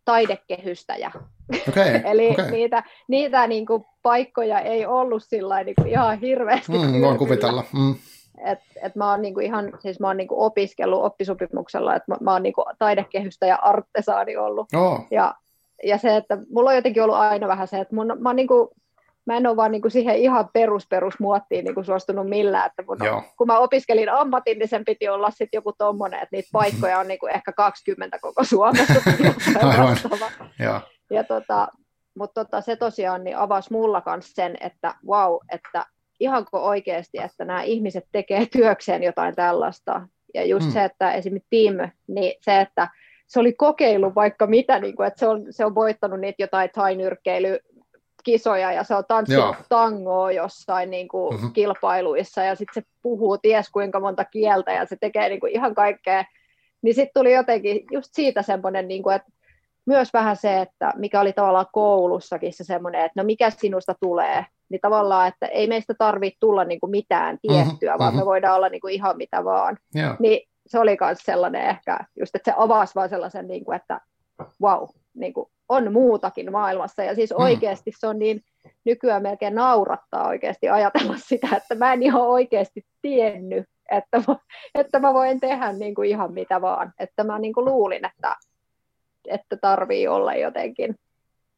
taidekehystäjä. 0.06 1.12
Okay, 1.70 2.02
Eli 2.12 2.30
okay. 2.30 2.52
niitä, 2.52 2.84
niitä 3.08 3.48
niin 3.48 3.66
kuin 3.66 3.86
paikkoja 4.02 4.60
ei 4.60 4.86
ollut 4.86 5.24
sillä 5.24 5.64
niin 5.64 5.76
kuin 5.76 5.88
ihan 5.88 6.20
hirveästi. 6.20 6.72
Mm, 6.72 7.02
voin 7.02 7.18
kuvitella. 7.18 7.64
Mm. 7.74 7.96
Et, 8.46 8.60
et 8.82 8.96
mä 8.96 9.12
oon 9.12 9.22
niinku 9.22 9.40
ihan, 9.40 9.72
siis 9.80 10.00
mä 10.00 10.08
oon 10.08 10.18
niinku 10.18 10.44
opiskellut 10.44 11.04
oppisopimuksella, 11.04 11.96
että 11.96 12.12
mä, 12.12 12.18
mä 12.22 12.32
oon 12.32 12.44
niinku 12.44 12.64
taidekehystä 12.80 13.46
ja 13.46 13.56
artesaani 13.56 14.38
ollut. 14.38 14.68
Oh. 14.74 15.08
Ja, 15.12 15.36
ja 15.84 15.98
se, 15.98 16.16
että 16.16 16.38
mulla 16.50 16.70
on 16.70 16.76
jotenkin 16.76 17.04
ollut 17.04 17.16
aina 17.16 17.48
vähän 17.48 17.68
se, 17.68 17.80
että 17.80 17.96
mun, 17.96 18.08
mä, 18.20 18.30
oon 18.30 18.36
niinku, 18.36 18.76
mä 19.26 19.38
en 19.38 19.48
ole 19.48 19.56
vaan 19.56 19.72
niinku 19.72 19.90
siihen 19.90 20.16
ihan 20.16 20.50
perus 20.54 20.88
perus 20.88 21.20
muottiin 21.20 21.66
niinku 21.66 21.84
suostunut 21.84 22.30
millään, 22.30 22.66
että 22.66 22.84
mun, 22.88 22.98
kun 23.38 23.48
mä 23.48 23.60
opiskelin 23.60 24.10
ammatin, 24.10 24.60
niin 24.60 24.70
sen 24.70 24.86
piti 24.86 25.10
olla 25.10 25.32
sitten 25.32 25.58
joku 25.58 25.74
tommonen, 25.74 26.20
että 26.20 26.36
niitä 26.36 26.50
paikkoja 26.52 27.00
on 27.00 27.08
niinku 27.08 27.28
ehkä 27.28 27.52
20 27.54 28.20
koko 28.22 28.44
Suomessa. 28.44 28.94
Aivan, 29.64 29.98
ja. 30.60 30.82
ja 31.10 31.24
tota, 31.24 31.68
mutta 32.16 32.46
tota, 32.46 32.62
se 32.62 32.76
tosiaan 32.76 33.24
niin 33.24 33.38
avasi 33.38 33.74
mulla 33.74 34.02
kanssa 34.02 34.34
sen, 34.36 34.58
että 34.60 34.96
wow, 35.08 35.38
että 35.52 35.86
ihanko 36.22 36.66
oikeasti, 36.66 37.18
että 37.18 37.46
nämä 37.46 37.64
ihmiset 37.64 38.06
tekee 38.12 38.46
työkseen 38.46 39.04
jotain 39.04 39.36
tällaista. 39.36 40.08
Ja 40.34 40.46
just 40.46 40.66
mm. 40.66 40.72
se, 40.72 40.84
että 40.84 41.14
esimerkiksi 41.14 41.48
Tim, 41.50 41.76
niin 42.08 42.34
se, 42.42 42.62
että 42.62 42.88
se 43.28 43.40
oli 43.40 43.54
kokeilu 43.54 44.16
vaikka 44.16 44.48
mitä, 44.48 44.80
niin 44.80 44.96
kuin, 44.96 45.08
että 45.08 45.20
se 45.20 45.28
on, 45.28 45.46
se 45.50 45.66
on 45.66 45.76
voittanut 45.76 46.20
niitä 46.20 46.44
jotain 46.44 46.70
tainyrkkeily 46.76 47.60
kisoja 48.24 48.72
ja 48.72 48.84
se 48.84 48.96
on 48.96 49.04
tanssinut 49.08 49.56
tangoa 49.70 50.32
jossain 50.32 50.92
niin 50.92 51.08
kuin, 51.08 51.36
mm-hmm. 51.36 51.54
kilpailuissa 51.54 52.44
ja 52.44 52.56
sitten 52.56 52.84
se 52.84 52.90
puhuu 53.02 53.38
ties 53.38 53.70
kuinka 53.70 54.00
monta 54.00 54.26
kieltä 54.26 54.72
ja 54.72 54.86
se 54.86 54.96
tekee 55.00 55.30
niin 55.30 55.40
kuin, 55.40 55.52
ihan 55.52 55.76
kaikkea. 55.76 56.26
Niin 56.82 56.96
sitten 56.96 57.12
tuli 57.14 57.34
jotenkin 57.34 57.84
just 57.92 58.10
siitä 58.12 58.42
semmoinen, 58.42 58.88
niin 58.88 59.04
kuin, 59.04 59.16
että 59.16 59.32
myös 59.92 60.14
vähän 60.14 60.36
se, 60.36 60.62
että 60.62 60.94
mikä 60.96 61.22
oli 61.22 61.34
tavallaan 61.34 61.66
koulussakin 61.74 62.54
se 62.54 62.64
semmoinen, 62.64 63.06
että 63.06 63.22
no 63.22 63.26
mikä 63.26 63.50
sinusta 63.50 63.96
tulee, 64.00 64.46
niin 64.70 64.82
tavallaan, 64.82 65.28
että 65.28 65.46
ei 65.46 65.68
meistä 65.68 65.94
tarvitse 65.98 66.38
tulla 66.40 66.64
niin 66.64 66.80
kuin 66.80 66.92
mitään 66.92 67.38
mhm, 67.44 67.54
tiettyä, 67.54 67.90
mm-hmm, 67.90 68.00
vaan 68.00 68.14
mm-hmm. 68.14 68.20
me 68.20 68.26
voidaan 68.26 68.56
olla 68.56 68.70
niin 68.70 68.82
kuin 68.82 68.94
ihan 68.94 69.18
mitä 69.18 69.44
vaan. 69.44 69.78
Yeah. 69.96 70.16
Niin 70.20 70.48
se 70.68 70.80
oli 70.80 70.98
myös 71.02 71.20
sellainen 71.22 71.66
ehkä, 71.66 72.00
just 72.20 72.36
että 72.36 72.52
se 72.52 72.56
avasi 72.58 72.96
vaan 72.96 73.10
sellaisen, 73.10 73.48
niin 73.48 73.66
kuin, 73.66 73.76
että 73.76 74.02
wow, 74.62 74.88
niin 75.14 75.34
kuin 75.34 75.50
on 75.70 75.94
muutakin 75.94 76.52
maailmassa. 76.52 77.04
Ja 77.04 77.16
siis 77.16 77.30
mm. 77.30 77.44
oikeasti 77.44 77.92
se 77.98 78.08
on 78.08 78.20
niin, 78.20 78.42
nykyään 78.86 79.22
melkein 79.22 79.56
naurattaa 79.56 80.28
oikeasti 80.28 80.70
ajatella 80.70 81.14
sitä, 81.30 81.48
että 81.58 81.76
mä 81.76 81.94
en 81.94 82.04
ihan 82.04 82.22
oikeasti 82.22 82.86
tiennyt, 83.02 83.66
että 83.92 84.24
mä, 84.28 84.36
että 84.76 85.00
mä 85.00 85.14
voin 85.14 85.40
tehdä 85.40 85.72
niin 85.74 85.96
kuin 85.96 86.10
ihan 86.10 86.34
mitä 86.34 86.62
vaan. 86.62 86.94
Että 87.00 87.24
mä 87.24 87.40
niin 87.40 87.54
kuin 87.54 87.66
luulin, 87.66 88.06
että, 88.06 88.36
että 89.28 89.58
tarvii 89.58 90.08
olla 90.08 90.34
jotenkin, 90.34 90.96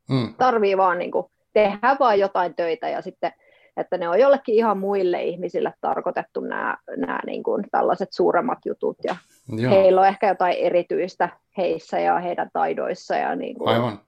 mm. 0.10 0.34
tarvii 0.38 0.78
vaan 0.78 1.00
niin 1.00 1.12
kuin 1.12 1.26
tehdä 1.54 1.96
vaan 2.00 2.20
jotain 2.20 2.56
töitä 2.56 2.90
ja 2.90 3.02
sitten 3.02 3.34
että 3.78 3.98
ne 3.98 4.10
on 4.10 4.20
jollekin 4.20 4.56
ihan 4.56 4.78
muille 4.78 5.24
ihmisille 5.24 5.74
tarkoitettu 5.82 6.40
nämä, 6.40 6.78
nämä 6.98 7.20
niin 7.26 7.44
kuin 7.44 7.64
tällaiset 7.72 8.14
suuremmat 8.14 8.60
jutut 8.66 8.98
ja 9.04 9.16
Joo. 9.58 9.72
heillä 9.72 10.02
on 10.02 10.08
ehkä 10.08 10.28
jotain 10.28 10.58
erityistä 10.58 11.30
heissä 11.58 12.00
ja 12.00 12.20
heidän 12.20 12.50
taidoissa 12.54 13.16
ja 13.16 13.36
niin 13.36 13.58
kuin, 13.58 13.70
Aivan. 13.70 14.00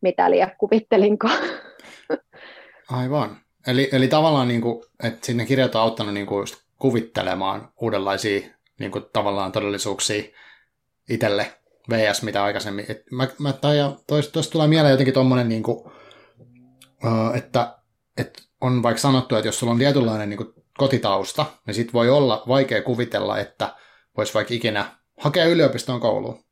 mitä 0.00 0.30
liian 0.30 0.50
kuvittelinkaan. 0.58 1.38
Aivan. 2.90 3.36
Eli, 3.66 3.88
eli 3.92 4.08
tavallaan, 4.08 4.48
niin 4.48 4.60
kuin, 4.60 4.84
että 5.04 5.26
sinne 5.26 5.46
kirjat 5.46 5.74
on 5.74 5.80
auttanut 5.80 6.14
niin 6.14 6.26
kuin 6.26 6.40
just 6.40 6.56
kuvittelemaan 6.78 7.68
uudenlaisia 7.80 8.40
niin 8.78 8.90
kuin, 8.90 9.04
tavallaan 9.12 9.52
todellisuuksia 9.52 10.22
itselle 11.10 11.61
VS 11.90 12.22
mitä 12.22 12.44
aikaisemmin. 12.44 12.86
Et 12.88 13.02
mä, 13.10 13.28
mä, 13.38 13.54
tuosta 14.06 14.52
tulee 14.52 14.68
mieleen 14.68 14.90
jotenkin 14.90 15.14
tuommoinen 15.14 15.48
niin 15.48 15.62
kuin, 15.62 15.92
että, 17.34 17.78
että 18.18 18.42
on 18.60 18.82
vaikka 18.82 19.00
sanottu, 19.00 19.36
että 19.36 19.48
jos 19.48 19.58
sulla 19.58 19.72
on 19.72 19.78
tietynlainen 19.78 20.30
niin 20.30 20.36
kuin 20.36 20.52
kotitausta, 20.78 21.46
niin 21.66 21.74
sit 21.74 21.92
voi 21.92 22.10
olla 22.10 22.42
vaikea 22.48 22.82
kuvitella, 22.82 23.38
että 23.38 23.74
voisi 24.16 24.34
vaikka 24.34 24.54
ikinä 24.54 24.96
hakea 25.20 25.44
yliopiston 25.44 26.00
kouluun. 26.00 26.44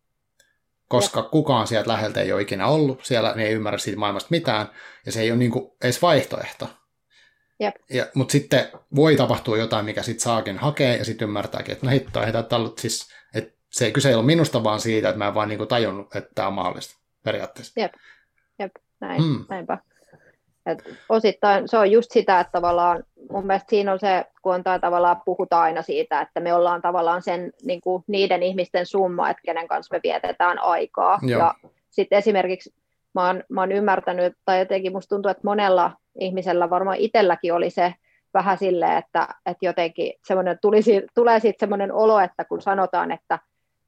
Koska 0.89 1.21
ja. 1.21 1.25
kukaan 1.25 1.67
sieltä 1.67 1.91
läheltä 1.91 2.21
ei 2.21 2.33
ole 2.33 2.43
ikinä 2.43 2.67
ollut, 2.67 3.05
siellä 3.05 3.33
ne 3.37 3.45
ei 3.45 3.53
ymmärrä 3.53 3.79
siitä 3.79 3.99
maailmasta 3.99 4.29
mitään, 4.31 4.67
ja 5.07 5.13
se 5.13 5.21
ei 5.21 5.31
ole 5.31 5.39
niin 5.39 5.51
kuin 5.51 5.71
edes 5.85 6.03
vaihtoehto. 6.03 6.69
Jep. 7.61 7.75
Ja, 7.91 8.07
mutta 8.15 8.33
sitten 8.33 8.69
voi 8.95 9.17
tapahtua 9.17 9.59
jotain, 9.59 9.85
mikä 9.85 10.03
sitten 10.03 10.23
saakin 10.23 10.59
hakea, 10.59 10.97
ja 10.97 11.05
sitten 11.05 11.29
ymmärtääkin, 11.29 11.73
että 11.73 11.87
no 11.87 11.93
hitto, 11.93 12.23
ei 12.23 12.33
tämä 12.33 12.45
siis, 12.79 13.03
että 13.03 13.15
se 13.71 13.85
ei 13.85 13.93
kyse 13.93 14.09
ei 14.09 14.15
ole 14.15 14.25
minusta, 14.25 14.65
vaan 14.65 14.81
siitä, 14.81 15.09
että 15.09 15.19
mä 15.19 15.29
en 15.29 15.35
vaan 15.35 15.49
niin 15.49 15.59
kuin 15.59 15.69
tajunnut, 15.69 16.17
että 16.17 16.31
tämä 16.35 16.49
on 16.49 16.55
mahdollista 16.55 17.01
periaatteessa. 17.25 17.81
Jep, 17.81 17.93
Jep. 18.59 18.73
näin, 19.01 19.23
mm. 19.23 19.45
näinpä. 19.49 19.79
Et 20.67 20.83
osittain 21.09 21.69
se 21.69 21.79
on 21.79 21.91
just 21.91 22.11
sitä, 22.11 22.41
että 22.41 22.51
tavallaan 22.53 23.05
mun 23.31 23.47
mielestä 23.47 23.71
siinä 23.71 23.93
on 23.93 23.99
se, 23.99 24.25
kun 24.43 24.55
on 24.55 24.65
tavallaan 24.81 25.23
puhutaan 25.25 25.63
aina 25.63 25.83
siitä, 25.83 26.21
että 26.21 26.41
me 26.41 26.55
ollaan 26.55 26.83
tavallaan 26.83 27.23
sen, 27.23 27.53
niin 27.63 27.81
kuin 27.81 28.05
niiden 28.07 28.43
ihmisten 28.43 28.87
summa, 28.87 29.31
että 29.31 29.43
kenen 29.45 29.69
kanssa 29.69 29.95
me 29.95 30.01
vietetään 30.03 30.59
aikaa. 30.59 31.19
Joo. 31.23 31.41
Ja 31.41 31.55
sitten 31.91 32.19
esimerkiksi 32.19 32.75
mä 33.15 33.27
oon, 33.27 33.45
mä 33.49 33.61
oon 33.61 33.73
ymmärtänyt, 33.73 34.33
tai 34.45 34.59
jotenkin 34.59 34.93
musta 34.93 35.15
tuntuu, 35.15 35.31
että 35.31 35.45
monella 35.45 35.93
ihmisellä 36.21 36.71
varmaan 36.71 36.97
itselläkin 36.97 37.55
oli 37.55 37.71
se 37.71 37.95
vähän 38.35 38.59
silleen, 38.59 38.97
että, 38.97 39.29
että 39.47 39.67
jotenkin 39.67 40.13
semmoinen 40.27 40.59
tulisi, 40.63 41.03
tulee 41.15 41.41
siitä 41.41 41.61
semmoinen 41.61 41.93
olo, 41.93 42.21
että 42.21 42.45
kun 42.45 42.63
sanotaan, 42.63 43.13
että 43.13 43.39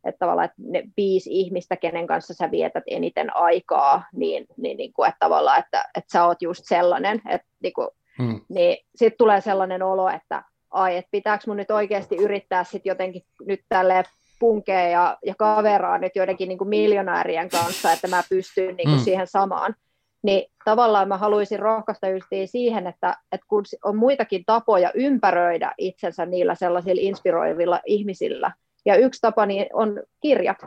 että 0.05 0.19
tavallaan 0.19 0.45
että 0.45 0.57
ne 0.59 0.83
viisi 0.97 1.31
ihmistä, 1.41 1.77
kenen 1.77 2.07
kanssa 2.07 2.35
sä 2.35 2.51
vietät 2.51 2.85
eniten 2.87 3.37
aikaa, 3.37 4.03
niin, 4.12 4.47
niin, 4.57 4.77
niin 4.77 4.93
kuin, 4.93 5.09
että 5.09 5.19
tavallaan, 5.21 5.59
että, 5.59 5.85
että 5.97 6.12
sä 6.12 6.25
oot 6.25 6.43
just 6.43 6.65
sellainen, 6.65 7.23
että 7.29 7.47
niin, 7.62 7.73
kuin, 7.73 7.88
hmm. 8.19 8.41
niin 8.49 8.77
sitten 8.97 9.19
tulee 9.19 9.41
sellainen 9.41 9.83
olo, 9.83 10.09
että 10.09 10.43
ai, 10.71 10.97
että 10.97 11.09
pitääkö 11.11 11.45
mun 11.47 11.57
nyt 11.57 11.71
oikeasti 11.71 12.17
yrittää 12.17 12.65
sitten 12.65 12.91
jotenkin 12.91 13.23
nyt 13.47 13.61
tälle 13.69 14.05
punkea 14.38 14.88
ja, 14.88 15.19
ja 15.27 15.35
kaveraa 15.38 15.99
nyt 15.99 16.17
joidenkin 16.17 16.49
niin 16.49 16.59
kuin 16.59 16.69
miljonäärien 16.69 17.49
kanssa, 17.49 17.93
että 17.93 18.09
mä 18.09 18.23
pystyn 18.29 18.77
niin 18.77 18.88
kuin 18.88 18.97
hmm. 18.97 19.05
siihen 19.05 19.27
samaan. 19.27 19.75
Niin 20.23 20.51
tavallaan 20.65 21.09
mä 21.09 21.17
haluaisin 21.17 21.59
rohkaista 21.59 22.09
just 22.09 22.27
siihen, 22.45 22.87
että, 22.87 23.17
että 23.33 23.47
kun 23.49 23.65
on 23.85 23.97
muitakin 23.97 24.43
tapoja 24.47 24.91
ympäröidä 24.95 25.73
itsensä 25.79 26.27
niillä 26.27 26.55
sellaisilla 26.55 27.01
inspiroivilla 27.05 27.81
ihmisillä, 27.87 28.53
ja 28.85 28.97
yksi 28.97 29.21
tapa 29.21 29.47
niin 29.47 29.66
on 29.73 30.03
kirjat. 30.21 30.59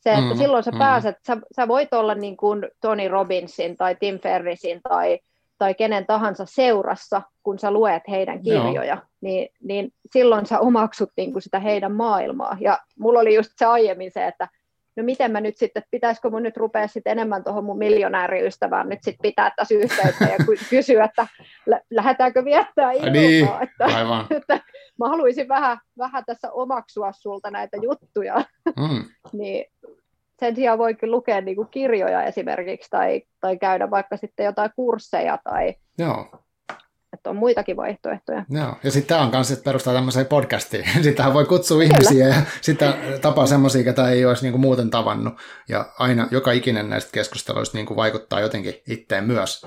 Se, 0.00 0.10
että 0.10 0.34
mm, 0.34 0.38
silloin 0.38 0.64
sä 0.64 0.70
mm. 0.70 0.78
pääset, 0.78 1.16
sä, 1.26 1.36
sä 1.56 1.68
voit 1.68 1.94
olla 1.94 2.14
niin 2.14 2.36
kuin 2.36 2.66
Tony 2.80 3.08
Robbinsin 3.08 3.76
tai 3.76 3.96
Tim 4.00 4.18
Ferrisin 4.20 4.80
tai, 4.88 5.18
tai 5.58 5.74
kenen 5.74 6.06
tahansa 6.06 6.44
seurassa, 6.46 7.22
kun 7.42 7.58
sä 7.58 7.70
luet 7.70 8.02
heidän 8.08 8.42
kirjoja, 8.42 9.02
niin, 9.20 9.48
niin 9.62 9.92
silloin 10.12 10.46
sä 10.46 10.58
omaksut 10.58 11.10
niin 11.16 11.32
kuin 11.32 11.42
sitä 11.42 11.58
heidän 11.58 11.92
maailmaa. 11.92 12.56
Ja 12.60 12.78
mulla 12.98 13.20
oli 13.20 13.34
just 13.34 13.50
se 13.56 13.66
aiemmin 13.66 14.10
se, 14.12 14.26
että 14.26 14.48
no 14.96 15.04
miten 15.04 15.30
mä 15.30 15.40
nyt 15.40 15.56
sitten, 15.56 15.82
pitäisikö 15.90 16.30
mun 16.30 16.42
nyt 16.42 16.56
rupea 16.56 16.88
sitten 16.88 17.10
enemmän 17.10 17.44
tuohon 17.44 17.64
mun 17.64 17.78
miljonääriystävään 17.78 18.88
nyt 18.88 19.02
sitten 19.02 19.22
pitää 19.22 19.52
tässä 19.56 19.74
yhteyttä 19.74 20.24
ja 20.24 20.36
kysyä, 20.70 21.04
että 21.04 21.26
lähdetäänkö 21.90 22.44
viettää 22.44 22.92
ilmaa, 22.92 23.10
niin, 23.10 23.48
että, 23.62 23.84
aivan. 23.84 24.26
että 24.36 24.60
mä 24.98 25.08
haluaisin 25.08 25.48
vähän, 25.48 25.78
vähän 25.98 26.24
tässä 26.26 26.52
omaksua 26.52 27.12
sulta 27.12 27.50
näitä 27.50 27.76
juttuja, 27.82 28.44
mm. 28.76 29.04
niin 29.40 29.64
sen 30.40 30.56
sijaan 30.56 30.78
voikin 30.78 31.10
lukea 31.10 31.40
niin 31.40 31.56
kuin 31.56 31.68
kirjoja 31.70 32.22
esimerkiksi 32.22 32.90
tai, 32.90 33.22
tai 33.40 33.58
käydä 33.58 33.90
vaikka 33.90 34.16
sitten 34.16 34.46
jotain 34.46 34.70
kursseja 34.76 35.38
tai 35.44 35.74
Joo. 35.98 36.26
Että 37.12 37.30
on 37.30 37.36
muitakin 37.36 37.76
vaihtoehtoja. 37.76 38.44
Joo. 38.50 38.74
Ja 38.82 38.90
sitten 38.90 39.08
tämä 39.08 39.22
on 39.22 39.30
myös, 39.30 39.50
että 39.50 39.64
perustaa 39.64 39.94
tämmöiseen 39.94 40.26
podcastiin. 40.26 40.84
Sitähän 41.02 41.34
voi 41.34 41.44
kutsua 41.44 41.78
Kyllä. 41.78 41.92
ihmisiä 41.92 42.28
ja 42.28 42.34
sitten 42.60 42.94
tapaa 43.20 43.46
semmoisia, 43.46 43.84
ketä 43.84 44.10
ei 44.10 44.24
olisi 44.24 44.42
niinku 44.42 44.58
muuten 44.58 44.90
tavannut. 44.90 45.34
Ja 45.68 45.86
aina 45.98 46.28
joka 46.30 46.52
ikinen 46.52 46.90
näistä 46.90 47.12
keskusteluista 47.12 47.78
niinku 47.78 47.96
vaikuttaa 47.96 48.40
jotenkin 48.40 48.74
itteen 48.88 49.24
myös 49.24 49.66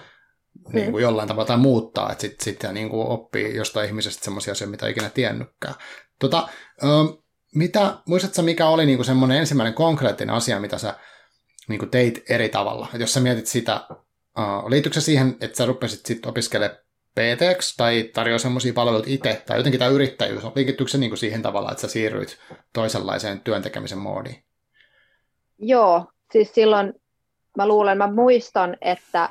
niin 0.74 0.92
kuin 0.92 1.02
jollain 1.02 1.28
tavalla 1.28 1.48
tai 1.48 1.58
muuttaa, 1.58 2.12
että 2.12 2.22
sitten 2.22 2.44
sit, 2.44 2.64
niin 2.74 2.90
kuin 2.90 3.08
oppii 3.08 3.56
jostain 3.56 3.88
ihmisestä 3.88 4.24
semmoisia 4.24 4.52
asioita, 4.52 4.72
mitä 4.72 4.86
ei 4.86 4.92
ikinä 4.92 5.10
tiennytkään. 5.10 5.76
Tota, 6.20 6.48
mitä, 7.56 7.98
muistatko 8.06 8.42
mikä 8.42 8.68
oli 8.68 8.86
niin 8.86 8.98
kuin 8.98 9.06
semmoinen 9.06 9.38
ensimmäinen 9.38 9.74
konkreettinen 9.74 10.36
asia, 10.36 10.60
mitä 10.60 10.78
sä 10.78 10.94
niin 11.68 11.80
kuin 11.80 11.92
teit 11.92 12.24
eri 12.30 12.50
tavalla? 12.50 12.88
Et 12.94 13.02
jos 13.02 13.14
sä 13.14 13.20
mietit 13.20 13.48
sitä, 13.48 13.88
uh, 13.90 14.70
liittyykö 14.70 14.94
se 14.94 15.06
siihen, 15.06 15.36
että 15.42 15.58
sä 15.58 15.66
rupesit 15.66 16.06
sitten 16.06 16.30
opiskelemaan 16.30 16.80
PTX 17.16 17.76
tai 17.78 18.04
tarjoaa 18.14 18.40
semmoisia 18.40 18.74
palveluita 18.74 19.10
itse, 19.10 19.44
tai 19.46 19.58
jotenkin 19.58 19.80
tämä 19.80 19.92
yrittäjyys, 19.92 20.44
liikittyykö 20.56 20.92
se 20.92 20.98
niin 20.98 21.10
kuin 21.10 21.18
siihen 21.18 21.42
tavalla, 21.42 21.72
että 21.72 21.82
sä 21.82 21.88
siirryit 21.88 22.38
toisenlaiseen 22.74 23.40
työntekemisen 23.40 23.98
moodiin? 23.98 24.44
Joo, 25.58 26.06
siis 26.32 26.54
silloin 26.54 26.94
mä 27.58 27.68
luulen, 27.68 27.98
mä 27.98 28.12
muistan, 28.12 28.78
että 28.82 29.30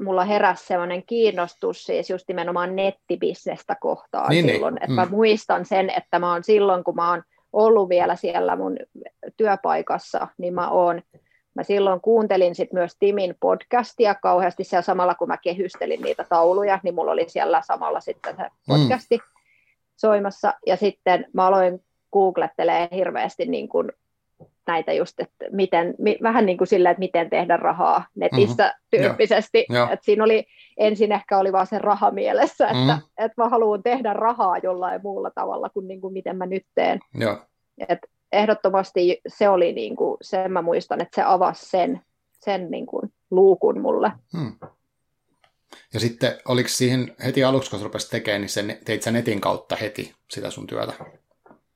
mulla 0.00 0.24
heräsi 0.24 0.66
sellainen 0.66 1.02
kiinnostus 1.06 1.84
siis 1.84 2.10
just 2.10 2.28
nimenomaan 2.28 2.76
nettibisnestä 2.76 3.76
kohtaan 3.80 4.28
niin, 4.30 4.46
niin. 4.46 4.54
silloin, 4.54 4.74
niin. 4.74 4.82
että 4.82 5.02
mm. 5.02 5.10
mä 5.10 5.16
muistan 5.16 5.64
sen, 5.64 5.90
että 5.90 6.18
mä 6.18 6.32
oon 6.32 6.44
silloin, 6.44 6.84
kun 6.84 6.94
mä 6.94 7.10
oon 7.10 7.22
ollut 7.52 7.88
vielä 7.88 8.16
siellä 8.16 8.56
mun 8.56 8.76
työpaikassa, 9.36 10.28
niin 10.38 10.54
mä 10.54 10.70
oon 10.70 11.02
Mä 11.54 11.62
silloin 11.62 12.00
kuuntelin 12.00 12.54
sit 12.54 12.72
myös 12.72 12.96
Timin 12.98 13.34
podcastia 13.40 14.14
kauheasti 14.14 14.64
siellä 14.64 14.82
samalla, 14.82 15.14
kun 15.14 15.28
mä 15.28 15.36
kehystelin 15.36 16.00
niitä 16.02 16.24
tauluja, 16.28 16.80
niin 16.82 16.94
mulla 16.94 17.12
oli 17.12 17.24
siellä 17.28 17.62
samalla 17.66 18.00
sitten 18.00 18.36
se 18.36 18.42
mm. 18.42 18.48
podcasti 18.66 19.16
mm. 19.16 19.22
soimassa. 19.96 20.54
Ja 20.66 20.76
sitten 20.76 21.26
mä 21.32 21.46
aloin 21.46 21.84
googlettelee 22.12 22.88
hirveästi 22.94 23.46
niin 23.46 23.68
kuin 23.68 23.92
näitä 24.66 24.92
just, 24.92 25.20
että 25.20 25.46
miten, 25.50 25.94
mi, 25.98 26.18
vähän 26.22 26.46
niin 26.46 26.58
kuin 26.58 26.68
silleen, 26.68 26.90
että 26.90 26.98
miten 26.98 27.30
tehdä 27.30 27.56
rahaa 27.56 28.04
netissä 28.14 28.66
mm-hmm. 28.66 29.02
tyyppisesti. 29.02 29.66
Ja. 29.68 29.90
Et 29.90 30.02
siinä 30.02 30.24
oli, 30.24 30.46
ensin 30.76 31.12
ehkä 31.12 31.38
oli 31.38 31.52
vaan 31.52 31.66
se 31.66 31.78
raha 31.78 32.10
mielessä, 32.10 32.66
että, 32.66 32.78
mm-hmm. 32.78 33.02
että 33.18 33.42
mä 33.42 33.48
haluan 33.48 33.82
tehdä 33.82 34.12
rahaa 34.12 34.58
jollain 34.58 35.00
muulla 35.02 35.30
tavalla 35.30 35.68
kuin, 35.68 35.88
niin 35.88 36.00
kuin 36.00 36.12
miten 36.12 36.36
mä 36.36 36.46
nyt 36.46 36.66
teen. 36.74 37.00
Ja. 37.20 37.46
Et 37.88 37.98
ehdottomasti 38.32 39.20
se 39.28 39.48
oli 39.48 39.72
niin 39.72 39.96
kuin, 39.96 40.16
sen 40.22 40.52
mä 40.52 40.62
muistan, 40.62 41.00
että 41.00 41.14
se 41.14 41.22
avasi 41.22 41.66
sen, 41.66 42.00
sen 42.32 42.70
niin 42.70 42.86
kuin 42.86 43.12
luukun 43.30 43.80
mulle. 43.80 44.12
Hmm. 44.38 44.52
Ja 45.94 46.00
sitten 46.00 46.38
oliko 46.48 46.68
siihen 46.68 47.16
heti 47.24 47.44
aluksi, 47.44 47.70
kun 47.70 47.80
rupesit 47.82 48.10
tekemään, 48.10 48.40
niin 48.40 48.48
sen, 48.48 48.78
teit 48.84 49.02
sä 49.02 49.10
netin 49.10 49.40
kautta 49.40 49.76
heti 49.76 50.14
sitä 50.30 50.50
sun 50.50 50.66
työtä? 50.66 50.92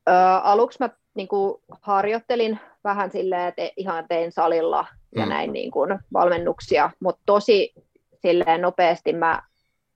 Öö, 0.08 0.14
aluksi 0.42 0.78
mä 0.80 0.90
niin 1.14 1.28
kuin, 1.28 1.62
harjoittelin 1.80 2.60
vähän 2.84 3.10
silleen, 3.10 3.48
että 3.48 3.70
ihan 3.76 4.04
tein 4.08 4.32
salilla 4.32 4.86
ja 5.14 5.22
hmm. 5.22 5.30
näin 5.30 5.52
niin 5.52 5.70
kuin, 5.70 5.98
valmennuksia, 6.12 6.90
mutta 7.00 7.22
tosi 7.26 7.74
silleen 8.22 8.62
nopeasti 8.62 9.12
mä, 9.12 9.42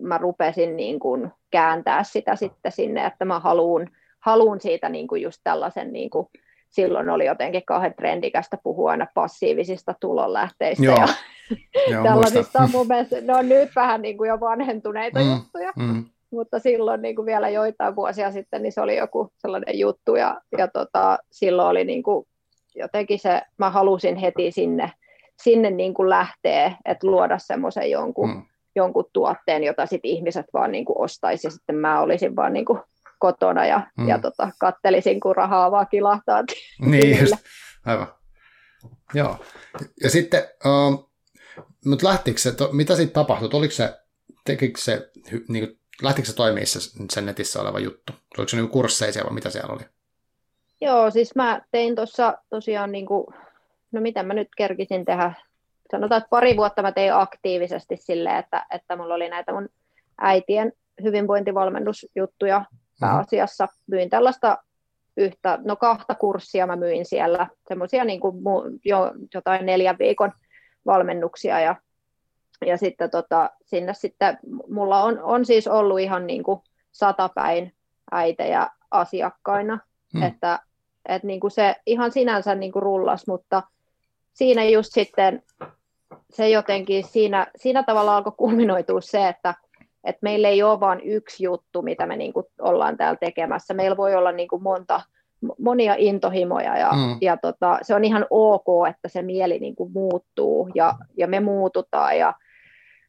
mä 0.02 0.18
rupesin 0.18 0.76
niin 0.76 0.98
kuin, 0.98 1.32
kääntää 1.50 2.04
sitä 2.04 2.36
sitten 2.36 2.72
sinne, 2.72 3.06
että 3.06 3.24
mä 3.24 3.40
haluan 3.40 3.90
haluun 4.20 4.60
siitä 4.60 4.88
niin 4.88 5.08
kuin 5.08 5.22
just 5.22 5.40
tällaisen 5.44 5.92
niin 5.92 6.10
kuin, 6.10 6.26
silloin 6.68 7.10
oli 7.10 7.26
jotenkin 7.26 7.62
kauhean 7.66 7.94
trendikästä 7.94 8.58
puhua 8.62 8.90
aina 8.90 9.06
passiivisista 9.14 9.94
tulonlähteistä 10.00 10.84
Joo. 10.84 10.96
ja 10.96 11.08
Joo, 11.90 12.02
tällaisista 12.02 12.58
on 12.62 12.70
mun 12.70 12.86
mielestä, 12.86 13.20
ne 13.20 13.34
on 13.34 13.48
nyt 13.48 13.70
vähän 13.76 14.02
niin 14.02 14.18
kuin 14.18 14.28
jo 14.28 14.40
vanhentuneita 14.40 15.20
mm, 15.20 15.30
juttuja, 15.30 15.72
mm. 15.76 16.04
mutta 16.30 16.58
silloin 16.58 17.02
niin 17.02 17.16
kuin 17.16 17.26
vielä 17.26 17.48
joitain 17.48 17.96
vuosia 17.96 18.32
sitten 18.32 18.62
niin 18.62 18.72
se 18.72 18.80
oli 18.80 18.96
joku 18.96 19.32
sellainen 19.36 19.78
juttu 19.78 20.16
ja, 20.16 20.40
ja 20.58 20.68
tota, 20.68 21.18
silloin 21.32 21.68
oli 21.68 21.84
niin 21.84 22.02
kuin 22.02 22.26
jotenkin 22.78 23.18
se, 23.18 23.42
mä 23.58 23.70
halusin 23.70 24.16
heti 24.16 24.52
sinne, 24.52 24.92
sinne 25.42 25.70
niin 25.70 25.94
kuin 25.94 26.08
lähteä, 26.08 26.76
että 26.84 27.06
luoda 27.06 27.38
semmoisen 27.38 27.90
jonkun, 27.90 28.30
mm. 28.30 28.42
jonkun 28.76 29.04
tuotteen, 29.12 29.64
jota 29.64 29.86
sitten 29.86 30.10
ihmiset 30.10 30.46
vaan 30.52 30.72
niin 30.72 30.84
kuin 30.84 30.98
ostaisi 30.98 31.46
ja 31.46 31.50
sitten 31.50 31.76
mä 31.76 32.00
olisin 32.00 32.36
vaan 32.36 32.52
niin 32.52 32.64
kuin 32.64 32.80
kotona 33.18 33.66
ja, 33.66 33.86
mm. 33.98 34.08
ja 34.08 34.18
tota, 34.18 34.50
kattelisin, 34.60 35.20
kun 35.20 35.36
rahaa 35.36 35.70
vaan 35.70 35.86
kilahtaa. 35.90 36.44
Niin, 36.80 37.20
just. 37.20 37.34
aivan. 37.86 38.06
Joo. 39.14 39.36
Ja 40.02 40.10
sitten, 40.10 40.42
uh, 40.64 41.10
mutta 41.84 42.06
lähtikö 42.08 42.38
se, 42.38 42.52
to, 42.52 42.68
mitä 42.72 42.96
sitten 42.96 43.14
tapahtui? 43.14 43.50
Oliko 43.52 43.72
se, 43.72 43.98
tekikö 44.44 44.80
se, 44.80 45.10
niin 45.48 45.66
kuin, 45.66 45.80
lähtikö 46.02 46.28
se 46.28 46.34
toimia 46.34 46.66
se, 46.66 46.78
sen 47.10 47.26
netissä 47.26 47.60
oleva 47.60 47.78
juttu? 47.78 48.12
Oliko 48.38 48.48
se 48.48 48.56
niin 48.56 48.68
kursseja 48.68 49.24
vai 49.24 49.32
mitä 49.32 49.50
siellä 49.50 49.74
oli? 49.74 49.82
Joo, 50.80 51.10
siis 51.10 51.34
mä 51.34 51.60
tein 51.70 51.94
tuossa 51.94 52.38
tosiaan, 52.50 52.92
niin 52.92 53.06
kuin, 53.06 53.26
no 53.92 54.00
mitä 54.00 54.22
mä 54.22 54.34
nyt 54.34 54.48
kerkisin 54.56 55.04
tehdä, 55.04 55.32
sanotaan, 55.90 56.18
että 56.18 56.30
pari 56.30 56.56
vuotta 56.56 56.82
mä 56.82 56.92
tein 56.92 57.14
aktiivisesti 57.14 57.96
silleen, 57.96 58.36
että, 58.36 58.66
että 58.70 58.96
mulla 58.96 59.14
oli 59.14 59.28
näitä 59.28 59.52
mun 59.52 59.68
äitien 60.20 60.72
hyvinvointivalmennusjuttuja 61.02 62.64
pääasiassa. 63.00 63.68
Myin 63.86 64.10
tällaista 64.10 64.58
yhtä, 65.16 65.58
no 65.64 65.76
kahta 65.76 66.14
kurssia 66.14 66.66
mä 66.66 66.76
myin 66.76 67.04
siellä, 67.04 67.46
semmoisia 67.68 68.04
niin 68.04 68.20
kuin 68.20 68.36
jo, 68.84 69.12
jotain 69.34 69.66
neljän 69.66 69.98
viikon 69.98 70.32
valmennuksia 70.86 71.60
ja, 71.60 71.76
ja 72.66 72.76
sitten 72.76 73.10
tota, 73.10 73.50
sinne 73.64 73.94
sitten 73.94 74.38
mulla 74.68 75.02
on, 75.02 75.22
on 75.22 75.44
siis 75.44 75.68
ollut 75.68 76.00
ihan 76.00 76.26
niin 76.26 76.42
kuin 76.42 76.60
satapäin 76.92 77.74
äitejä 78.12 78.68
asiakkaina, 78.90 79.78
hmm. 80.14 80.22
että, 80.22 80.58
että 81.08 81.26
niin 81.26 81.40
kuin 81.40 81.50
se 81.50 81.76
ihan 81.86 82.12
sinänsä 82.12 82.54
niin 82.54 82.72
kuin 82.72 82.82
rullas, 82.82 83.26
mutta 83.26 83.62
siinä 84.32 84.64
just 84.64 84.92
sitten 84.92 85.42
se 86.30 86.48
jotenkin 86.48 87.04
siinä, 87.04 87.46
siinä 87.56 87.82
tavalla 87.82 88.16
alkoi 88.16 88.32
kulminoitua 88.36 89.00
se, 89.00 89.28
että 89.28 89.54
että 90.04 90.18
meillä 90.22 90.48
ei 90.48 90.62
ole 90.62 90.80
vain 90.80 91.00
yksi 91.00 91.44
juttu, 91.44 91.82
mitä 91.82 92.06
me 92.06 92.16
niin 92.16 92.32
kuin 92.32 92.46
ollaan 92.60 92.96
täällä 92.96 93.18
tekemässä. 93.20 93.74
Meillä 93.74 93.96
voi 93.96 94.14
olla 94.14 94.32
niin 94.32 94.48
kuin 94.48 94.62
monta, 94.62 95.00
monia 95.58 95.94
intohimoja 95.98 96.78
ja, 96.78 96.92
mm. 96.92 97.18
ja 97.20 97.36
tota, 97.36 97.78
se 97.82 97.94
on 97.94 98.04
ihan 98.04 98.26
ok, 98.30 98.66
että 98.90 99.08
se 99.08 99.22
mieli 99.22 99.58
niin 99.58 99.76
kuin 99.76 99.92
muuttuu 99.92 100.70
ja, 100.74 100.94
ja 101.16 101.26
me 101.26 101.40
muututaan 101.40 102.18
ja 102.18 102.34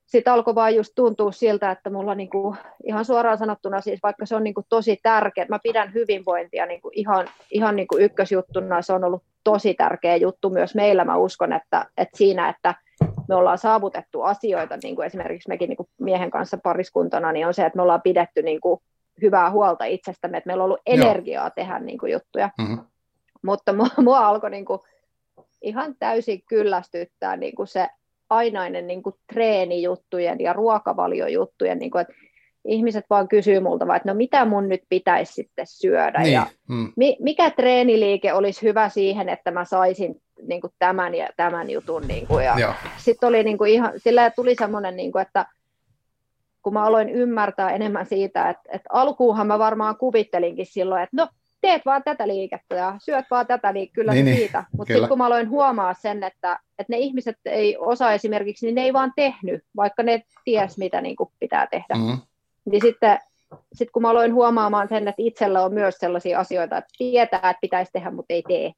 sitten 0.10 0.34
alkoi 0.34 0.56
vaan 0.56 0.76
just 0.76 0.92
tuntua 0.96 1.32
siltä, 1.32 1.72
että 1.72 1.90
mulla 1.90 2.16
niin 2.16 2.30
kuin, 2.30 2.58
ihan 2.84 3.06
suoraan 3.06 3.38
sanottuna 3.38 3.82
siis 3.82 4.00
vaikka 4.04 4.26
se 4.26 4.36
on 4.36 4.44
niin 4.44 4.54
kuin 4.54 4.66
tosi 4.70 5.00
tärkeä, 5.04 5.46
mä 5.50 5.60
pidän 5.64 5.94
hyvinvointia 5.94 6.66
niin 6.66 6.82
kuin 6.82 6.92
ihan, 6.96 7.28
ihan 7.52 7.76
niin 7.76 7.88
kuin 7.88 8.04
ykkösjuttuna, 8.04 8.82
se 8.82 8.94
on 8.94 9.04
ollut 9.04 9.24
tosi 9.44 9.74
tärkeä 9.74 10.16
juttu 10.16 10.50
myös 10.50 10.76
meillä, 10.76 11.06
mä 11.06 11.18
uskon, 11.18 11.54
että, 11.54 11.86
että 11.98 12.18
siinä, 12.18 12.50
että 12.50 12.76
me 13.28 13.36
ollaan 13.36 13.58
saavutettu 13.58 14.22
asioita, 14.22 14.78
niin 14.84 14.96
kuin 14.96 15.06
esimerkiksi 15.06 15.50
mekin 15.50 15.70
niin 15.70 15.78
kuin 15.78 15.90
miehen 16.00 16.32
kanssa 16.32 16.58
pariskuntana, 16.64 17.32
niin 17.32 17.48
on 17.48 17.54
se, 17.54 17.66
että 17.66 17.78
me 17.78 17.82
ollaan 17.82 18.02
pidetty 18.02 18.42
niin 18.42 18.62
kuin 18.62 18.82
hyvää 19.22 19.52
huolta 19.52 19.86
itsestämme, 19.86 20.38
että 20.38 20.48
meillä 20.48 20.64
on 20.64 20.66
ollut 20.66 20.82
energiaa 20.86 21.44
Joo. 21.44 21.52
tehdä 21.56 21.80
niin 21.80 21.98
kuin 21.98 22.12
juttuja. 22.12 22.50
Mm-hmm. 22.58 22.80
Mutta 23.44 23.74
mua, 23.74 23.88
mua 23.98 24.28
alkoi 24.28 24.50
niin 24.50 24.66
kuin 24.66 24.80
ihan 25.62 25.96
täysin 26.00 26.44
kyllästyttää 26.50 27.38
niin 27.38 27.56
kuin 27.56 27.68
se 27.68 27.88
ainainen 28.30 28.88
niin 28.88 29.04
kuin 29.04 29.16
treenijuttujen 29.34 30.40
ja 30.40 30.54
ruokavaliojuttujen, 30.54 31.80
niin 31.80 31.92
kuin, 31.92 32.02
että 32.02 32.14
ihmiset 32.66 33.06
vaan 33.10 33.28
kysyy 33.28 33.60
multa, 33.60 33.88
vaan, 33.88 33.98
että 33.98 34.10
no 34.10 34.16
mitä 34.16 34.46
mun 34.46 34.70
nyt 34.70 34.82
pitäisi 34.90 35.34
sitten 35.34 35.68
syödä 35.68 36.20
niin. 36.20 36.34
ja 36.34 36.46
mm. 36.70 36.92
mi, 36.96 37.18
mikä 37.20 37.52
treeniliike 37.52 38.34
olisi 38.34 38.62
hyvä 38.62 38.90
siihen, 38.90 39.30
että 39.30 39.52
mä 39.52 39.66
saisin 39.66 40.22
niin 40.48 40.62
kuin 40.62 40.74
tämän 40.80 41.16
ja 41.16 41.30
tämän 41.38 41.70
jutun. 41.70 42.08
Niin 42.08 42.28
kuin, 42.28 42.46
ja 42.46 42.74
sitten 42.98 43.30
oli 43.30 43.44
niin 43.44 43.58
kuin 43.58 43.72
ihan, 43.72 43.94
sillä 43.98 44.32
tuli 44.32 44.56
semmoinen, 44.56 44.96
niin 44.96 45.12
kuin, 45.12 45.22
että 45.22 45.46
kun 46.62 46.74
mä 46.74 46.84
aloin 46.84 47.10
ymmärtää 47.10 47.72
enemmän 47.72 48.06
siitä, 48.06 48.50
että, 48.50 48.64
että 48.72 48.90
alkuunhan 48.94 49.48
mä 49.48 49.60
varmaan 49.60 49.98
kuvittelinkin 49.98 50.66
silloin, 50.66 51.04
että 51.04 51.18
no 51.18 51.28
teet 51.62 51.86
vaan 51.86 52.04
tätä 52.04 52.28
liikettä 52.28 52.76
ja 52.76 52.96
syöt 53.00 53.26
vaan 53.32 53.48
tätä, 53.48 53.74
niin 53.74 53.92
kyllä 53.94 54.14
niin, 54.14 54.36
siitä. 54.36 54.64
Mutta 54.78 54.94
sitten 54.94 55.10
kun 55.10 55.18
mä 55.18 55.26
aloin 55.26 55.50
huomaa 55.50 55.94
sen, 55.94 56.24
että, 56.24 56.60
että 56.80 56.94
ne 56.94 56.98
ihmiset 56.98 57.38
ei 57.46 57.78
osaa 57.78 58.14
esimerkiksi, 58.14 58.66
niin 58.66 58.76
ne 58.76 58.82
ei 58.82 58.94
vaan 58.94 59.14
tehnyt, 59.16 59.64
vaikka 59.76 60.04
ne 60.04 60.24
ties, 60.46 60.78
mitä 60.78 61.02
niin 61.02 61.16
kuin 61.16 61.30
pitää 61.40 61.68
tehdä. 61.68 61.96
Mm-hmm. 61.96 62.18
Niin 62.66 62.82
sitten 62.82 63.20
sit 63.74 63.92
kun 63.92 64.02
mä 64.02 64.10
aloin 64.10 64.34
huomaamaan 64.34 64.90
sen, 64.90 65.08
että 65.08 65.22
itsellä 65.22 65.64
on 65.64 65.74
myös 65.74 65.96
sellaisia 65.98 66.40
asioita, 66.40 66.78
että 66.78 66.90
tietää, 66.98 67.38
että 67.38 67.62
pitäisi 67.62 67.92
tehdä, 67.92 68.12
mutta 68.12 68.34
ei 68.34 68.44
tee, 68.48 68.72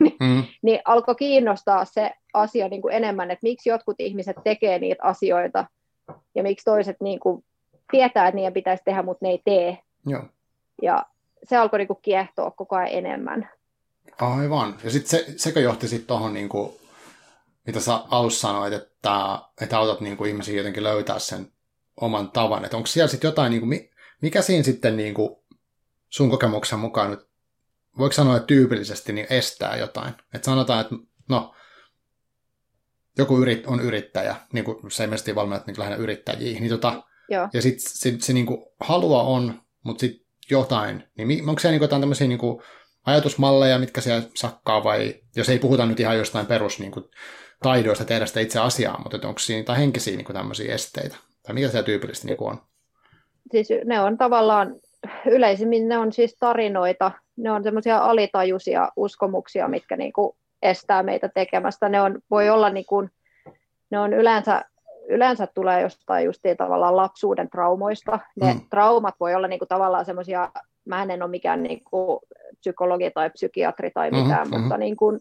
mm. 0.20 0.42
niin 0.62 0.80
alkoi 0.84 1.14
kiinnostaa 1.14 1.84
se 1.84 2.10
asia 2.34 2.68
niin 2.68 2.82
kuin 2.82 2.94
enemmän, 2.94 3.30
että 3.30 3.42
miksi 3.42 3.68
jotkut 3.68 3.96
ihmiset 3.98 4.36
tekee 4.44 4.78
niitä 4.78 5.02
asioita 5.02 5.66
ja 6.34 6.42
miksi 6.42 6.64
toiset 6.64 6.96
niin 7.00 7.20
kuin 7.20 7.44
tietää, 7.90 8.28
että 8.28 8.36
niiden 8.36 8.52
pitäisi 8.52 8.82
tehdä, 8.84 9.02
mutta 9.02 9.26
ne 9.26 9.30
ei 9.30 9.42
tee. 9.44 9.78
Joo. 10.06 10.22
Ja 10.82 11.06
se 11.44 11.56
alkoi 11.56 11.78
niin 11.78 11.88
kuin 11.88 12.02
kiehtoa 12.02 12.50
koko 12.50 12.76
ajan 12.76 12.92
enemmän. 12.92 13.50
Aivan. 14.20 14.76
Ja 14.84 14.90
sitten 14.90 15.10
se, 15.10 15.34
sekö 15.36 15.60
johti 15.60 15.88
sitten 15.88 16.06
tuohon, 16.06 16.34
niin 16.34 16.48
kuin, 16.48 16.72
mitä 17.66 17.80
sä 17.80 17.94
alussa 17.94 18.48
sanoit, 18.48 18.72
että, 18.72 19.38
että 19.60 19.78
autat 19.78 20.00
niin 20.00 20.16
kuin 20.16 20.30
ihmisiä 20.30 20.56
jotenkin 20.56 20.84
löytää 20.84 21.18
sen 21.18 21.52
oman 22.00 22.30
tavan. 22.30 22.64
Että 22.64 22.76
onko 22.76 22.86
siellä 22.86 23.08
sitten 23.08 23.28
jotain, 23.28 23.50
niin 23.50 23.60
kuin, 23.60 23.90
mikä 24.22 24.42
siinä 24.42 24.62
sitten 24.62 24.96
niin 24.96 25.14
kuin 25.14 25.36
sun 26.08 26.30
kokemuksen 26.30 26.78
mukaan 26.78 27.10
nyt, 27.10 27.28
voiko 27.98 28.12
sanoa, 28.12 28.36
että 28.36 28.46
tyypillisesti 28.46 29.12
niin 29.12 29.26
estää 29.30 29.76
jotain? 29.76 30.14
Että 30.34 30.44
sanotaan, 30.44 30.80
että 30.80 30.94
no, 31.28 31.54
joku 33.18 33.38
yrit, 33.38 33.66
on 33.66 33.80
yrittäjä, 33.80 34.36
niin 34.52 34.64
kuin 34.64 34.90
se 34.90 35.04
ilmeisesti 35.04 35.34
valmennat 35.34 35.66
niin 35.66 35.78
lähinnä 35.78 35.96
yrittäjiä, 35.96 36.60
niin 36.60 36.70
tota, 36.70 37.02
Joo. 37.28 37.48
ja 37.52 37.62
sitten 37.62 37.92
se, 37.92 38.16
se 38.18 38.32
niin 38.32 38.46
kuin 38.46 38.66
halua 38.80 39.22
on, 39.22 39.62
mutta 39.82 40.00
sitten 40.00 40.23
jotain, 40.50 41.04
niin 41.16 41.48
onko 41.48 41.58
siellä 41.60 41.72
niin 41.72 41.82
jotain 41.82 42.02
tämmöisiä 42.02 42.26
niin 42.26 42.38
kuin 42.38 42.62
ajatusmalleja, 43.06 43.78
mitkä 43.78 44.00
siellä 44.00 44.22
sakkaa, 44.34 44.84
vai 44.84 45.14
jos 45.36 45.48
ei 45.48 45.58
puhuta 45.58 45.86
nyt 45.86 46.00
ihan 46.00 46.18
jostain 46.18 46.46
perus 46.46 46.78
niin 46.78 46.92
kuin, 46.92 47.04
taidoista 47.62 48.04
tehdä 48.04 48.26
sitä 48.26 48.40
itse 48.40 48.60
asiaa, 48.60 49.02
mutta 49.02 49.28
onko 49.28 49.38
siinä 49.38 49.64
tai 49.64 49.78
henkisiä 49.78 50.16
niin 50.16 50.24
kuin 50.24 50.36
tämmöisiä 50.36 50.74
esteitä? 50.74 51.16
Tai 51.42 51.54
mikä 51.54 51.68
siellä 51.68 51.86
tyypillisesti 51.86 52.28
niin 52.28 52.36
on? 52.40 52.62
Siis 53.50 53.68
ne 53.84 54.00
on 54.00 54.18
tavallaan, 54.18 54.74
yleisimmin 55.26 55.88
ne 55.88 55.98
on 55.98 56.12
siis 56.12 56.36
tarinoita, 56.40 57.10
ne 57.36 57.50
on 57.50 57.62
semmoisia 57.62 57.98
alitajuisia 57.98 58.88
uskomuksia, 58.96 59.68
mitkä 59.68 59.96
niin 59.96 60.12
kuin 60.12 60.36
estää 60.62 61.02
meitä 61.02 61.28
tekemästä. 61.28 61.88
Ne 61.88 62.00
on, 62.00 62.18
voi 62.30 62.50
olla 62.50 62.70
niin 62.70 62.86
kuin, 62.86 63.10
ne 63.90 63.98
on 63.98 64.12
yleensä, 64.12 64.64
yleensä 65.08 65.48
tulee 65.54 65.82
jostain 65.82 66.24
justiin 66.24 66.56
tavallaan 66.56 66.96
lapsuuden 66.96 67.50
traumoista. 67.50 68.18
Ne 68.40 68.54
mm. 68.54 68.60
traumat 68.70 69.14
voi 69.20 69.34
olla 69.34 69.48
niin 69.48 69.58
kuin 69.58 69.68
tavallaan 69.68 70.04
semmoisia, 70.04 70.50
mä 70.84 71.02
en 71.02 71.22
ole 71.22 71.30
mikään 71.30 71.62
niin 71.62 71.84
kuin 71.84 72.20
psykologi 72.60 73.10
tai 73.10 73.30
psykiatri 73.30 73.90
tai 73.90 74.10
mm-hmm, 74.10 74.22
mitään, 74.22 74.48
mm-hmm, 74.48 74.60
mutta, 74.60 74.78
niin 74.78 74.96
kuin, 74.96 75.20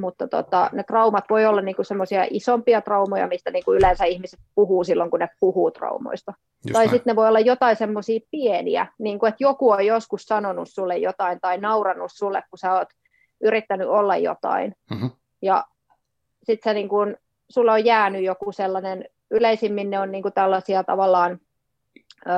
mutta 0.00 0.28
tota, 0.28 0.70
ne 0.72 0.82
traumat 0.82 1.24
voi 1.30 1.46
olla 1.46 1.60
niin 1.60 1.76
semmoisia 1.82 2.26
isompia 2.30 2.80
traumoja, 2.80 3.26
mistä 3.26 3.50
niin 3.50 3.64
kuin 3.64 3.78
yleensä 3.78 4.04
ihmiset 4.04 4.40
puhuu 4.54 4.84
silloin, 4.84 5.10
kun 5.10 5.20
ne 5.20 5.28
puhuu 5.40 5.70
traumoista. 5.70 6.32
Just 6.66 6.72
tai 6.72 6.88
sitten 6.88 7.10
ne 7.10 7.16
voi 7.16 7.28
olla 7.28 7.40
jotain 7.40 7.76
semmoisia 7.76 8.20
pieniä, 8.30 8.86
niin 8.98 9.18
kuin, 9.18 9.28
että 9.28 9.44
joku 9.44 9.70
on 9.70 9.86
joskus 9.86 10.22
sanonut 10.22 10.68
sulle 10.68 10.96
jotain 10.98 11.40
tai 11.40 11.58
naurannut 11.58 12.10
sulle, 12.14 12.42
kun 12.50 12.58
sä 12.58 12.72
oot 12.72 12.88
yrittänyt 13.40 13.88
olla 13.88 14.16
jotain. 14.16 14.74
Mm-hmm. 14.90 15.10
Ja 15.42 15.64
sitten 16.44 16.74
niin 16.74 16.88
kun, 16.88 17.16
sulla 17.48 17.72
on 17.72 17.84
jäänyt 17.84 18.22
joku 18.22 18.52
sellainen, 18.52 19.04
yleisimmin 19.34 19.90
ne 19.90 19.98
on 19.98 20.12
niin 20.12 20.22
kuin 20.22 20.34
tällaisia 20.34 20.84
tavallaan 20.84 21.38
ö, 22.26 22.30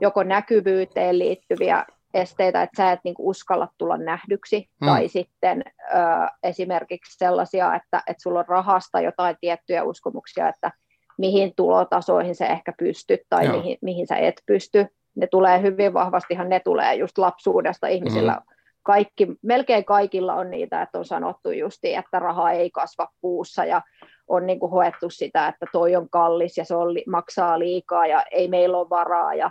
joko 0.00 0.22
näkyvyyteen 0.22 1.18
liittyviä 1.18 1.84
esteitä, 2.14 2.62
että 2.62 2.82
sä 2.82 2.92
et 2.92 3.00
niin 3.04 3.14
kuin 3.14 3.26
uskalla 3.26 3.68
tulla 3.78 3.96
nähdyksi, 3.96 4.68
mm. 4.80 4.86
tai 4.86 5.08
sitten 5.08 5.64
ö, 5.66 5.94
esimerkiksi 6.42 7.18
sellaisia, 7.18 7.74
että, 7.74 8.02
että 8.06 8.22
sulla 8.22 8.38
on 8.38 8.48
rahasta 8.48 9.00
jotain 9.00 9.36
tiettyjä 9.40 9.84
uskomuksia, 9.84 10.48
että 10.48 10.70
mihin 11.18 11.52
tulotasoihin 11.56 12.34
se 12.34 12.46
ehkä 12.46 12.72
pystyt 12.78 13.20
tai 13.30 13.48
mihin, 13.48 13.78
mihin 13.82 14.06
sä 14.06 14.16
et 14.16 14.42
pysty. 14.46 14.86
Ne 15.16 15.26
tulee 15.26 15.62
hyvin 15.62 15.94
vahvastihan, 15.94 16.48
ne 16.48 16.60
tulee 16.60 16.94
just 16.94 17.18
lapsuudesta 17.18 17.86
ihmisillä 17.86 18.32
mm 18.32 18.54
kaikki, 18.84 19.28
melkein 19.42 19.84
kaikilla 19.84 20.34
on 20.34 20.50
niitä, 20.50 20.82
että 20.82 20.98
on 20.98 21.04
sanottu 21.04 21.50
justi, 21.50 21.94
että 21.94 22.18
raha 22.18 22.50
ei 22.50 22.70
kasva 22.70 23.08
puussa 23.20 23.64
ja 23.64 23.82
on 24.28 24.46
niin 24.46 24.60
kuin 24.60 24.70
hoettu 24.70 25.10
sitä, 25.10 25.48
että 25.48 25.66
toi 25.72 25.96
on 25.96 26.08
kallis 26.10 26.58
ja 26.58 26.64
se 26.64 26.74
on, 26.74 26.88
maksaa 27.06 27.58
liikaa 27.58 28.06
ja 28.06 28.24
ei 28.30 28.48
meillä 28.48 28.78
ole 28.78 28.90
varaa 28.90 29.34
ja 29.34 29.50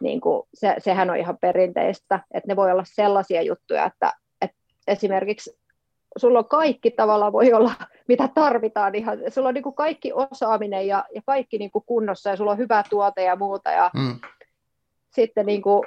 niin 0.00 0.20
kuin, 0.20 0.42
se, 0.54 0.74
sehän 0.78 1.10
on 1.10 1.16
ihan 1.16 1.38
perinteistä, 1.40 2.20
että 2.34 2.48
ne 2.48 2.56
voi 2.56 2.72
olla 2.72 2.84
sellaisia 2.86 3.42
juttuja, 3.42 3.84
että, 3.84 4.12
että 4.42 4.56
esimerkiksi 4.86 5.58
sulla 6.16 6.38
on 6.38 6.48
kaikki 6.48 6.90
tavallaan 6.90 7.32
voi 7.32 7.52
olla, 7.52 7.72
mitä 8.08 8.28
tarvitaan, 8.34 8.94
ihan, 8.94 9.18
sulla 9.28 9.48
on 9.48 9.54
niin 9.54 9.62
kuin 9.62 9.74
kaikki 9.74 10.12
osaaminen 10.12 10.86
ja, 10.86 11.04
ja 11.14 11.22
kaikki 11.26 11.58
niin 11.58 11.70
kuin 11.70 11.84
kunnossa 11.86 12.30
ja 12.30 12.36
sulla 12.36 12.50
on 12.50 12.58
hyvä 12.58 12.84
tuote 12.90 13.22
ja 13.22 13.36
muuta 13.36 13.70
ja 13.70 13.90
mm. 13.94 14.20
sitten 15.10 15.46
niin 15.46 15.62
kuin, 15.62 15.82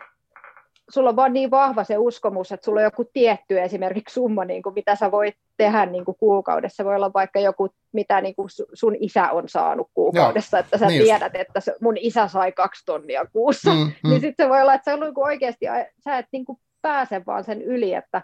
sulla 0.89 1.09
on 1.09 1.15
vaan 1.15 1.33
niin 1.33 1.51
vahva 1.51 1.83
se 1.83 1.97
uskomus, 1.97 2.51
että 2.51 2.65
sulla 2.65 2.79
on 2.79 2.83
joku 2.83 3.09
tietty 3.13 3.61
esimerkiksi 3.61 4.13
summa, 4.13 4.45
niin 4.45 4.63
kuin 4.63 4.73
mitä 4.73 4.95
sä 4.95 5.11
voit 5.11 5.35
tehdä 5.57 5.85
niin 5.85 6.05
kuin 6.05 6.17
kuukaudessa. 6.19 6.85
Voi 6.85 6.95
olla 6.95 7.13
vaikka 7.13 7.39
joku, 7.39 7.69
mitä 7.91 8.21
niin 8.21 8.35
kuin 8.35 8.49
sun 8.73 8.95
isä 8.99 9.31
on 9.31 9.49
saanut 9.49 9.87
kuukaudessa, 9.93 10.57
Joo, 10.57 10.63
että 10.63 10.77
sä 10.77 10.87
niin 10.87 11.03
tiedät, 11.03 11.33
just. 11.33 11.57
että 11.57 11.73
mun 11.81 11.97
isä 11.97 12.27
sai 12.27 12.51
kaksi 12.51 12.85
tonnia 12.85 13.25
kuussa. 13.25 13.71
Mm, 13.71 13.79
mm. 13.79 14.09
Niin 14.09 14.21
sitten 14.21 14.45
se 14.45 14.49
voi 14.49 14.61
olla, 14.61 14.73
että 14.73 14.91
sä 14.91 14.97
niin 14.97 15.13
kuin 15.13 15.25
oikeasti 15.25 15.65
sä 16.03 16.17
et 16.17 16.25
niin 16.31 16.45
kuin 16.45 16.59
pääse 16.81 17.21
vaan 17.27 17.43
sen 17.43 17.61
yli, 17.61 17.93
että 17.93 18.21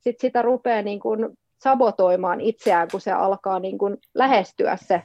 sit 0.00 0.20
sitä 0.20 0.42
rupeaa 0.42 0.82
niin 0.82 1.00
kuin 1.00 1.28
sabotoimaan 1.62 2.40
itseään, 2.40 2.88
kun 2.90 3.00
se 3.00 3.12
alkaa 3.12 3.60
niin 3.60 3.78
kuin 3.78 3.96
lähestyä 4.14 4.76
se 4.76 5.02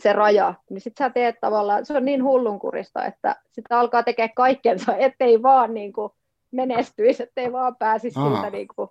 se 0.00 0.12
raja, 0.12 0.54
niin 0.70 0.80
sitten 0.80 1.04
sä 1.04 1.10
teet 1.10 1.36
tavallaan, 1.40 1.86
se 1.86 1.96
on 1.96 2.04
niin 2.04 2.24
hullunkurista, 2.24 3.04
että 3.04 3.36
sitä 3.52 3.80
alkaa 3.80 4.02
tekemään 4.02 4.34
kaikkensa, 4.34 4.96
ettei 5.06 5.42
vaan 5.42 5.74
niin 5.74 5.92
kuin 5.92 6.12
menestyisi, 6.50 7.22
ettei 7.22 7.52
vaan 7.52 7.76
pääsisi 7.76 8.20
Aha. 8.20 8.34
siitä 8.34 8.50
niin 8.50 8.68
kuin, 8.76 8.88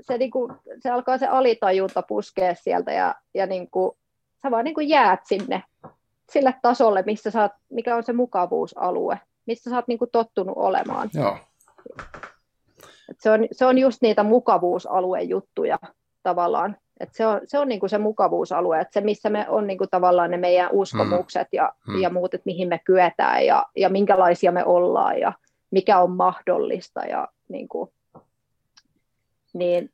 se, 0.00 0.18
niin 0.18 0.30
kuin, 0.30 0.52
se 0.78 0.90
alkaa 0.90 1.18
se 1.18 1.26
alitajunta 1.26 2.02
puskea 2.02 2.54
sieltä 2.54 2.92
ja, 2.92 3.14
ja 3.34 3.46
niin 3.46 3.70
kuin, 3.70 3.96
sä 4.42 4.50
vaan 4.50 4.64
niin 4.64 4.74
kuin 4.74 4.88
jäät 4.88 5.20
sinne 5.24 5.62
sille 6.30 6.54
tasolle, 6.62 7.02
missä 7.06 7.30
sä 7.30 7.42
oot, 7.42 7.52
mikä 7.68 7.96
on 7.96 8.02
se 8.02 8.12
mukavuusalue, 8.12 9.20
missä 9.46 9.70
sä 9.70 9.76
oot 9.76 9.88
niin 9.88 9.98
kuin 9.98 10.10
tottunut 10.10 10.56
olemaan. 10.56 11.10
Joo. 11.14 11.38
Et 13.10 13.20
se, 13.20 13.30
on, 13.30 13.46
se 13.52 13.66
on 13.66 13.78
just 13.78 14.02
niitä 14.02 14.22
mukavuusalueen 14.22 15.28
juttuja 15.28 15.78
tavallaan, 16.22 16.76
et 17.02 17.14
se 17.14 17.26
on 17.26 17.40
se, 17.44 17.58
on 17.58 17.68
niinku 17.68 17.88
se 17.88 17.98
mukavuusalue, 17.98 18.80
että 18.80 18.92
se 18.92 19.00
missä 19.00 19.30
me 19.30 19.46
on 19.48 19.66
niinku 19.66 19.86
tavallaan 19.86 20.30
ne 20.30 20.36
meidän 20.36 20.68
uskomukset 20.72 21.48
mm. 21.52 21.56
ja, 21.56 21.72
mm. 21.88 22.00
ja 22.00 22.10
muut, 22.10 22.34
että 22.34 22.46
mihin 22.46 22.68
me 22.68 22.80
kyetään 22.84 23.46
ja, 23.46 23.66
ja 23.76 23.88
minkälaisia 23.88 24.52
me 24.52 24.64
ollaan 24.64 25.20
ja 25.20 25.32
mikä 25.70 25.98
on 25.98 26.10
mahdollista. 26.10 27.00
Ja, 27.00 27.28
niinku, 27.48 27.92
niin 29.52 29.90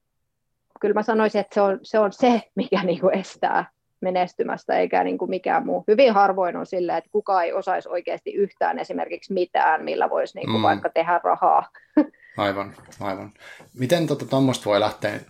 kyllä 0.80 0.94
mä 0.94 1.02
sanoisin, 1.02 1.40
että 1.40 1.54
se 1.54 1.60
on 1.60 1.78
se, 1.82 1.98
on 1.98 2.12
se 2.12 2.42
mikä 2.54 2.82
niinku 2.84 3.08
estää 3.08 3.70
menestymästä 4.00 4.78
eikä 4.78 5.04
niin 5.04 5.18
kuin 5.18 5.30
mikään 5.30 5.66
muu. 5.66 5.84
Hyvin 5.88 6.14
harvoin 6.14 6.56
on 6.56 6.66
sillä, 6.66 6.96
että 6.96 7.10
kukaan 7.10 7.44
ei 7.44 7.52
osaisi 7.52 7.88
oikeasti 7.88 8.32
yhtään 8.32 8.78
esimerkiksi 8.78 9.32
mitään, 9.32 9.84
millä 9.84 10.10
voisi 10.10 10.38
niin 10.38 10.46
kuin 10.46 10.60
mm. 10.60 10.62
vaikka 10.62 10.90
tehdä 10.90 11.20
rahaa. 11.24 11.68
Aivan, 12.36 12.74
aivan. 13.00 13.32
Miten 13.78 14.06
tuommoista 14.30 14.62
tota, 14.62 14.70
voi 14.70 14.80
lähteä 14.80 15.20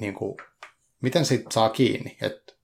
niin 0.00 0.14
kuin 0.14 0.36
miten 1.02 1.24
sit 1.24 1.52
saa 1.52 1.68
kiinni? 1.68 2.16
Et 2.22 2.58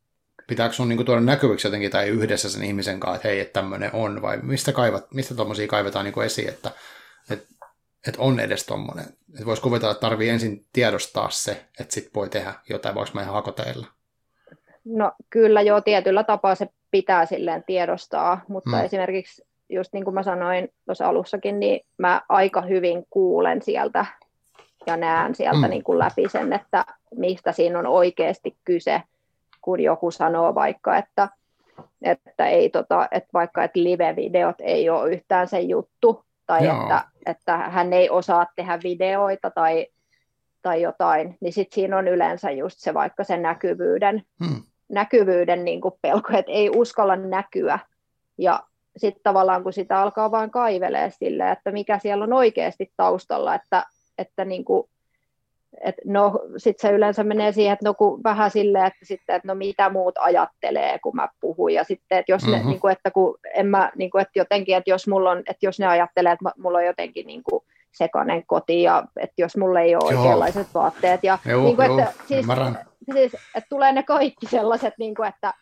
pitääkö 0.46 0.74
sun 0.74 0.88
niinku 0.88 1.04
tuoda 1.04 1.20
näkyviksi 1.20 1.66
jotenkin 1.66 1.90
tai 1.90 2.08
yhdessä 2.08 2.50
sen 2.50 2.64
ihmisen 2.64 3.00
kanssa, 3.00 3.16
että 3.16 3.28
hei, 3.28 3.40
että 3.40 3.52
tämmöinen 3.52 3.90
on, 3.92 4.22
vai 4.22 4.38
mistä, 4.42 4.72
kaivat, 4.72 5.12
mistä 5.12 5.34
tuommoisia 5.34 5.66
kaivetaan 5.66 6.04
niinku 6.04 6.20
esiin, 6.20 6.48
että 6.48 6.70
et, 7.30 7.46
et 8.08 8.14
on 8.18 8.40
edes 8.40 8.66
tuommoinen. 8.66 9.04
Voisi 9.44 9.62
kuvitella, 9.62 9.92
että 9.92 10.08
tarvii 10.08 10.28
ensin 10.28 10.66
tiedostaa 10.72 11.30
se, 11.30 11.64
että 11.80 11.94
sit 11.94 12.10
voi 12.14 12.28
tehdä 12.28 12.54
jotain, 12.68 12.94
voiko 12.94 13.10
mä 13.14 13.22
ihan 13.22 13.34
hakoteilla? 13.34 13.86
No 14.84 15.12
kyllä 15.30 15.62
joo, 15.62 15.80
tietyllä 15.80 16.24
tapaa 16.24 16.54
se 16.54 16.68
pitää 16.90 17.26
silleen 17.26 17.64
tiedostaa, 17.66 18.40
mutta 18.48 18.76
hmm. 18.76 18.84
esimerkiksi 18.84 19.42
just 19.68 19.92
niin 19.92 20.04
kuin 20.04 20.14
mä 20.14 20.22
sanoin 20.22 20.68
tuossa 20.86 21.08
alussakin, 21.08 21.60
niin 21.60 21.86
mä 21.98 22.22
aika 22.28 22.60
hyvin 22.60 23.06
kuulen 23.10 23.62
sieltä 23.62 24.06
ja 24.86 24.96
näen 24.96 25.34
sieltä 25.34 25.66
mm. 25.66 25.70
niin 25.70 25.84
kuin 25.84 25.98
läpi 25.98 26.28
sen, 26.28 26.52
että 26.52 26.84
mistä 27.14 27.52
siinä 27.52 27.78
on 27.78 27.86
oikeasti 27.86 28.56
kyse, 28.64 29.02
kun 29.62 29.80
joku 29.80 30.10
sanoo 30.10 30.54
vaikka, 30.54 30.96
että, 30.96 31.28
että, 32.02 32.46
ei, 32.46 32.70
tota, 32.70 33.08
että 33.10 33.28
vaikka 33.34 33.64
että 33.64 33.80
live-videot 33.80 34.56
ei 34.60 34.90
ole 34.90 35.10
yhtään 35.10 35.48
se 35.48 35.60
juttu, 35.60 36.24
tai 36.46 36.66
että, 36.66 37.04
että 37.26 37.56
hän 37.56 37.92
ei 37.92 38.10
osaa 38.10 38.46
tehdä 38.56 38.78
videoita 38.82 39.50
tai, 39.50 39.86
tai 40.62 40.82
jotain, 40.82 41.36
niin 41.40 41.52
sitten 41.52 41.74
siinä 41.74 41.98
on 41.98 42.08
yleensä 42.08 42.50
just 42.50 42.78
se 42.78 42.94
vaikka 42.94 43.24
se 43.24 43.36
näkyvyyden, 43.36 44.22
hmm. 44.44 44.62
näkyvyyden 44.88 45.64
niin 45.64 45.80
kuin 45.80 45.94
pelko, 46.02 46.28
että 46.32 46.52
ei 46.52 46.70
uskalla 46.70 47.16
näkyä. 47.16 47.78
Ja 48.38 48.60
sitten 48.96 49.22
tavallaan 49.22 49.62
kun 49.62 49.72
sitä 49.72 50.00
alkaa 50.00 50.30
vain 50.30 50.50
kaivelee 50.50 51.10
sille, 51.10 51.50
että 51.50 51.72
mikä 51.72 51.98
siellä 51.98 52.24
on 52.24 52.32
oikeasti 52.32 52.92
taustalla, 52.96 53.54
että 53.54 53.86
että 54.18 54.44
niin 54.44 54.64
kuin, 54.64 54.88
et 55.80 55.94
no, 56.04 56.40
sitten 56.56 56.88
se 56.88 56.94
yleensä 56.94 57.24
menee 57.24 57.52
siihen, 57.52 57.72
että 57.72 57.88
no 57.88 57.94
kun 57.94 58.22
vähän 58.24 58.50
silleen, 58.50 58.86
että 58.86 59.04
sitten, 59.04 59.36
että 59.36 59.48
no 59.48 59.54
mitä 59.54 59.90
muut 59.90 60.14
ajattelee, 60.18 60.98
kun 60.98 61.16
mä 61.16 61.28
puhun, 61.40 61.72
ja 61.72 61.84
sitten, 61.84 62.18
että 62.18 62.32
jos 62.32 62.42
mm-hmm. 62.42 62.58
ne, 62.58 62.64
niin 62.64 62.80
kuin, 62.80 62.92
että 62.92 63.10
kun 63.10 63.38
en 63.54 63.66
mä, 63.66 63.92
niin 63.96 64.10
kuin, 64.10 64.22
että 64.22 64.38
jotenkin, 64.38 64.76
että 64.76 64.90
jos 64.90 65.08
mulla 65.08 65.30
on, 65.30 65.38
että 65.38 65.66
jos 65.66 65.78
ne 65.78 65.86
ajattelee, 65.86 66.32
että 66.32 66.50
mulla 66.58 66.78
on 66.78 66.86
jotenkin 66.86 67.26
niin 67.26 67.42
kuin 67.42 67.64
sekainen 67.92 68.46
koti, 68.46 68.82
ja 68.82 69.04
että 69.16 69.42
jos 69.42 69.56
mulla 69.56 69.80
ei 69.80 69.96
ole 69.96 70.12
joo. 70.12 70.22
oikeanlaiset 70.22 70.66
vaatteet, 70.74 71.24
ja 71.24 71.38
joo, 71.46 71.64
niin 71.64 71.76
kuin, 71.76 71.90
että, 71.90 72.12
siis, 72.26 72.46
siis, 73.12 73.34
että 73.54 73.68
tulee 73.68 73.92
ne 73.92 74.02
kaikki 74.02 74.46
sellaiset, 74.46 74.94
niin 74.98 75.14
kuin, 75.14 75.28
että 75.28 75.54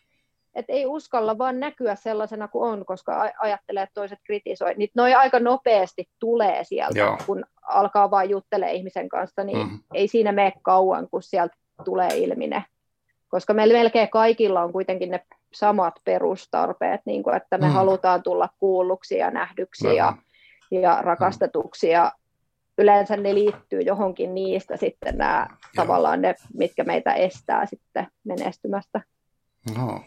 et 0.55 0.65
ei 0.67 0.85
uskalla 0.85 1.37
vaan 1.37 1.59
näkyä 1.59 1.95
sellaisena 1.95 2.47
kuin 2.47 2.71
on, 2.71 2.85
koska 2.85 3.31
ajattelee, 3.37 3.83
että 3.83 3.93
toiset 3.93 4.19
kritisoi. 4.23 4.73
Niin 4.77 4.89
noin 4.95 5.17
aika 5.17 5.39
nopeasti 5.39 6.09
tulee 6.19 6.63
sieltä, 6.63 6.99
Joo. 6.99 7.17
kun 7.25 7.45
alkaa 7.61 8.11
vain 8.11 8.29
juttelemaan 8.29 8.75
ihmisen 8.75 9.09
kanssa, 9.09 9.43
niin 9.43 9.57
mm. 9.57 9.79
ei 9.93 10.07
siinä 10.07 10.31
mene 10.31 10.53
kauan, 10.61 11.09
kun 11.09 11.23
sieltä 11.23 11.55
tulee 11.85 12.09
ilmi 12.15 12.47
ne. 12.47 12.63
Koska 13.27 13.53
meillä 13.53 13.73
melkein 13.73 14.09
kaikilla 14.09 14.63
on 14.63 14.73
kuitenkin 14.73 15.11
ne 15.11 15.25
samat 15.53 15.93
perustarpeet, 16.05 17.01
niin 17.05 17.23
kuin, 17.23 17.35
että 17.35 17.57
me 17.57 17.65
mm. 17.65 17.73
halutaan 17.73 18.23
tulla 18.23 18.49
kuulluksi 18.59 19.17
ja 19.17 19.31
nähdyksi 19.31 19.95
ja, 19.95 20.13
ja 20.71 21.01
rakastetuksi. 21.01 21.89
Ja 21.89 22.11
yleensä 22.77 23.17
ne 23.17 23.33
liittyy 23.33 23.81
johonkin 23.81 24.35
niistä 24.35 24.77
sitten 24.77 25.17
nämä 25.17 25.47
Joo. 25.49 25.57
tavallaan 25.75 26.21
ne, 26.21 26.35
mitkä 26.53 26.83
meitä 26.83 27.13
estää 27.13 27.65
sitten 27.65 28.07
menestymästä. 28.23 29.01
No. 29.75 30.03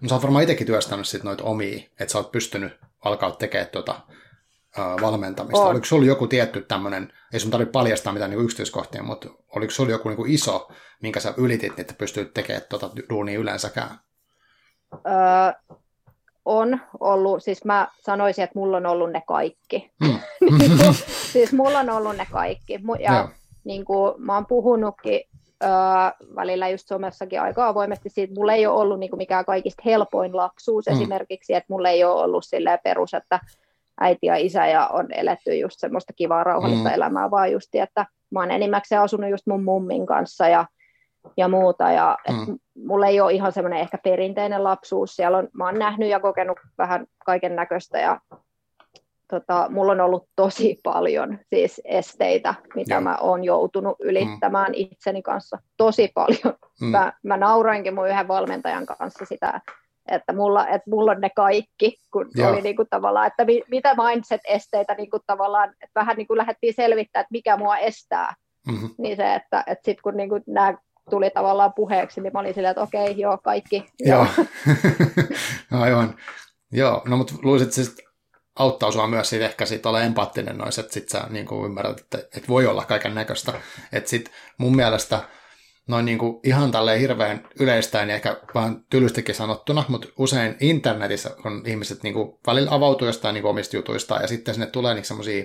no 0.00 0.08
sä 0.08 0.14
oot 0.14 0.22
varmaan 0.22 0.42
itsekin 0.42 0.66
työstänyt 0.66 1.08
sitten 1.08 1.26
noita 1.26 1.44
omia, 1.44 1.76
että 2.00 2.12
sä 2.12 2.18
oot 2.18 2.32
pystynyt 2.32 2.72
alkaa 3.04 3.30
tekemään 3.30 3.70
tuota, 3.70 4.00
uh, 4.78 5.02
valmentamista. 5.02 5.60
On. 5.64 5.70
Oliko 5.70 5.84
sulla 5.84 6.06
joku 6.06 6.26
tietty 6.26 6.60
tämmöinen, 6.60 7.12
ei 7.32 7.40
sun 7.40 7.50
tarvitse 7.50 7.72
paljastaa 7.72 8.12
mitään 8.12 8.30
niin 8.30 8.44
yksityiskohtia, 8.44 9.02
mutta 9.02 9.28
oliko 9.56 9.70
sulla 9.70 9.90
joku 9.90 10.08
niin 10.08 10.30
iso, 10.30 10.68
minkä 11.02 11.20
sä 11.20 11.34
ylitit, 11.36 11.78
että 11.78 11.94
pystyt 11.98 12.34
tekemään 12.34 12.62
tuota 12.68 12.90
duunia 13.10 13.38
yleensäkään? 13.38 14.00
Öö, 14.94 15.76
on 16.44 16.80
ollut, 17.00 17.42
siis 17.42 17.64
mä 17.64 17.88
sanoisin, 18.00 18.44
että 18.44 18.58
mulla 18.58 18.76
on 18.76 18.86
ollut 18.86 19.12
ne 19.12 19.22
kaikki. 19.26 19.90
Mm. 20.00 20.18
siis 21.32 21.52
mulla 21.52 21.78
on 21.80 21.90
ollut 21.90 22.16
ne 22.16 22.26
kaikki. 22.32 22.80
Ja 23.00 23.28
niin 23.64 23.84
kuin 23.84 24.14
mä 24.18 24.34
oon 24.34 24.46
puhunutkin 24.46 25.20
öö, 25.64 25.70
välillä 26.36 26.68
just 26.68 26.88
somessakin 26.88 27.40
aika 27.40 27.68
avoimesti 27.68 28.08
siitä, 28.08 28.34
mulla 28.34 28.52
ei 28.52 28.66
ole 28.66 28.80
ollut 28.80 28.98
niin 28.98 29.10
kuin 29.10 29.18
mikään 29.18 29.44
kaikista 29.44 29.82
helpoin 29.84 30.36
lapsuus 30.36 30.86
mm. 30.86 30.92
esimerkiksi, 30.92 31.54
että 31.54 31.72
mulla 31.72 31.88
ei 31.88 32.04
ole 32.04 32.22
ollut 32.22 32.44
silleen 32.46 32.78
perus, 32.84 33.14
että 33.14 33.40
äiti 34.00 34.26
ja 34.26 34.36
isä 34.36 34.66
ja 34.66 34.86
on 34.86 35.12
eletty 35.12 35.58
just 35.58 35.76
semmoista 35.78 36.12
kivaa 36.12 36.44
rauhallista 36.44 36.88
mm. 36.88 36.94
elämää, 36.94 37.30
vaan 37.30 37.52
just, 37.52 37.74
että 37.74 38.06
mä 38.30 38.40
oon 38.40 38.50
enimmäkseen 38.50 39.00
asunut 39.00 39.30
just 39.30 39.46
mun 39.46 39.64
mummin 39.64 40.06
kanssa 40.06 40.48
ja 40.48 40.66
ja 41.36 41.48
muuta. 41.48 41.90
Ja 41.92 42.18
mm. 42.30 42.58
mulla 42.86 43.06
ei 43.06 43.20
ole 43.20 43.32
ihan 43.32 43.52
semmoinen 43.52 43.80
ehkä 43.80 43.98
perinteinen 43.98 44.64
lapsuus. 44.64 45.16
Siellä 45.16 45.38
on, 45.38 45.48
mä 45.52 45.64
oon 45.64 45.78
nähnyt 45.78 46.08
ja 46.08 46.20
kokenut 46.20 46.60
vähän 46.78 47.06
kaiken 47.26 47.56
näköistä 47.56 47.98
ja 47.98 48.20
tota, 49.30 49.66
mulla 49.70 49.92
on 49.92 50.00
ollut 50.00 50.28
tosi 50.36 50.80
paljon 50.82 51.38
siis 51.54 51.80
esteitä, 51.84 52.54
mitä 52.74 52.94
ja. 52.94 53.00
mä 53.00 53.16
oon 53.20 53.44
joutunut 53.44 53.96
ylittämään 54.00 54.72
mm. 54.72 54.74
itseni 54.74 55.22
kanssa. 55.22 55.58
Tosi 55.76 56.10
paljon. 56.14 56.54
Mm. 56.80 56.86
Mä, 56.86 57.12
mä 57.22 57.36
nauroinkin 57.36 57.94
mun 57.94 58.08
yhden 58.08 58.28
valmentajan 58.28 58.86
kanssa 58.86 59.24
sitä, 59.24 59.60
että 60.10 60.32
mulla, 60.32 60.68
että 60.68 60.90
mulla 60.90 61.10
on 61.10 61.20
ne 61.20 61.30
kaikki, 61.36 61.96
kun 62.12 62.28
Joo. 62.34 62.50
oli 62.50 62.60
niin 62.60 62.76
kuin 62.76 62.88
tavallaan, 62.90 63.26
että 63.26 63.44
mi, 63.44 63.62
mitä 63.70 63.94
mindset-esteitä 63.94 64.94
niin 64.94 65.10
kuin 65.10 65.22
tavallaan, 65.26 65.68
että 65.68 66.00
vähän 66.00 66.16
niin 66.16 66.26
kuin 66.26 66.38
lähdettiin 66.38 66.74
selvittämään, 66.74 67.22
että 67.22 67.32
mikä 67.32 67.56
mua 67.56 67.76
estää. 67.78 68.34
Mm-hmm. 68.66 68.90
Niin 68.98 69.16
se, 69.16 69.34
että, 69.34 69.64
että 69.66 69.84
sitten 69.84 70.02
kun 70.02 70.16
niin 70.16 70.28
kuin 70.28 70.42
nämä 70.46 70.78
tuli 71.10 71.30
tavallaan 71.30 71.72
puheeksi, 71.72 72.20
niin 72.20 72.32
mä 72.32 72.40
olin 72.40 72.54
silleen, 72.54 72.70
että 72.70 72.82
okei, 72.82 73.18
joo, 73.18 73.38
kaikki. 73.38 73.84
Joo, 74.00 74.26
aivan. 75.70 76.14
Joo, 76.72 77.02
no 77.08 77.16
mutta 77.16 77.34
luulisit 77.42 77.72
siis 77.72 77.96
auttaa 78.56 78.92
sua 78.92 79.06
myös 79.06 79.28
siitä 79.28 79.44
ehkä 79.44 79.66
siitä 79.66 79.88
olla 79.88 80.02
empaattinen 80.02 80.58
noissa, 80.58 80.80
että 80.80 80.92
sit 80.92 81.08
sä 81.08 81.26
niin 81.30 81.46
kuin 81.46 81.64
ymmärrät, 81.64 82.00
että, 82.00 82.18
että 82.18 82.48
voi 82.48 82.66
olla 82.66 82.84
kaiken 82.84 83.14
näköistä. 83.14 83.52
Että 83.92 84.10
sit 84.10 84.30
mun 84.58 84.76
mielestä 84.76 85.20
noin 85.88 86.04
niin 86.04 86.18
kuin 86.18 86.40
ihan 86.44 86.70
tälleen 86.70 87.00
hirveän 87.00 87.48
yleistäen 87.60 88.08
ja 88.08 88.14
ehkä 88.14 88.36
vähän 88.54 88.84
tylystikin 88.90 89.34
sanottuna, 89.34 89.84
mutta 89.88 90.08
usein 90.18 90.56
internetissä 90.60 91.30
on 91.44 91.62
ihmiset 91.66 92.02
niin 92.02 92.14
kuin 92.14 92.38
välillä 92.46 92.74
avautuu 92.74 93.06
jostain 93.06 93.34
niin 93.34 93.42
kuin 93.42 93.50
omista 93.50 93.76
jutuistaan 93.76 94.22
ja 94.22 94.28
sitten 94.28 94.54
sinne 94.54 94.66
tulee 94.66 94.94
niin 94.94 95.04
semmoisia 95.04 95.44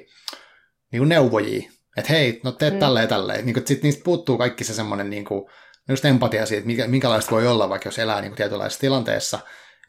niin 0.92 1.10
neuvojia, 1.10 1.72
että 1.98 2.14
hei, 2.14 2.40
no 2.44 2.52
teet 2.52 2.74
mm. 2.74 2.80
tälleen 2.80 3.08
tälleen. 3.08 3.46
Niin 3.46 3.56
sitten 3.56 3.84
niistä 3.84 4.04
puuttuu 4.04 4.38
kaikki 4.38 4.64
se 4.64 4.74
semmoinen 4.74 5.10
niin 5.10 5.26
kuin, 5.26 5.50
just 5.90 6.06
empatia 6.06 6.46
siitä, 6.46 6.68
mikä, 6.68 6.88
minkälaista 6.88 7.32
voi 7.32 7.48
olla, 7.48 7.70
vaikka 7.70 7.88
jos 7.88 8.00
elää 8.00 8.22
niin 8.22 8.32
kuin 8.32 8.38
tietynlaisessa 8.38 8.82
tilanteessa. 8.82 9.40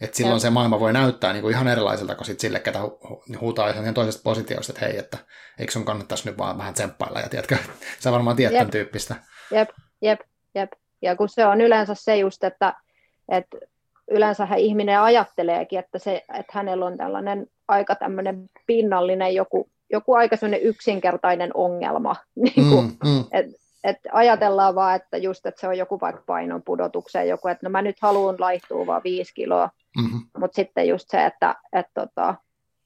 Että 0.03 0.17
silloin 0.17 0.37
ja. 0.37 0.41
se 0.41 0.51
maailma 0.51 0.81
voi 0.81 0.93
näyttää 0.93 1.33
niin 1.33 1.43
kuin 1.43 1.55
ihan 1.55 1.69
erilaiselta 1.69 2.15
kuin 2.15 2.27
sit 2.27 2.41
sille, 2.41 2.61
ketä 2.61 2.79
hu- 2.79 3.39
huutaa 3.41 3.69
ihan 3.69 3.95
toisesta 3.95 4.23
positiosta, 4.25 4.73
että 4.73 4.87
hei, 4.87 4.99
että 4.99 5.19
eikö 5.59 5.73
sun 5.73 5.85
kannattaisi 5.85 6.29
nyt 6.29 6.39
vaan 6.39 6.59
vähän 6.59 6.75
tsemppailla. 6.75 7.21
Ja 7.21 7.29
tiedätkö, 7.29 7.57
sä 8.01 8.13
varmaan 8.13 8.37
tiedät 8.37 8.59
tämän 8.59 8.71
tyyppistä. 8.71 9.15
Jep, 9.51 9.69
jep, 10.03 10.21
jep. 10.55 10.73
Ja 11.03 11.17
kun 11.17 11.29
se 11.29 11.47
on 11.47 11.61
yleensä 11.61 11.95
se 11.95 12.17
just, 12.17 12.45
että, 12.45 12.75
että 13.29 13.57
yleensä 14.11 14.49
ihminen 14.57 15.01
ajatteleekin, 15.01 15.79
että, 15.79 15.99
se, 15.99 16.23
että 16.39 16.53
hänellä 16.53 16.87
on 16.87 16.97
tällainen 16.97 17.47
aika 17.69 17.95
tämmöinen 17.95 18.51
pinnallinen 18.67 19.35
joku 19.35 19.69
joku 19.93 20.15
aika 20.15 20.37
yksinkertainen 20.63 21.51
ongelma. 21.55 22.17
Niin 22.35 22.69
kuin, 22.71 22.85
mm, 22.85 23.11
mm. 23.11 23.25
Et, 23.33 23.47
et 23.85 23.97
ajatellaan 24.13 24.75
vaan, 24.75 24.97
että 24.97 25.17
just, 25.17 25.47
että 25.47 25.61
se 25.61 25.69
on 25.69 25.79
joku 25.79 26.01
vaikka 26.01 26.23
painon 26.27 26.63
pudotukseen, 26.63 27.29
joku, 27.29 27.49
että 27.49 27.67
no 27.67 27.71
mä 27.71 27.83
nyt 27.83 27.97
haluan 28.01 28.37
laihtua 28.39 28.87
vaan 28.87 29.01
viisi 29.05 29.35
kiloa, 29.35 29.71
mm-hmm. 29.97 30.21
mutta 30.39 30.55
sitten 30.55 30.89
just 30.89 31.05
se, 31.09 31.27
että 31.27 31.55
et 31.73 31.87
tota, 31.95 32.35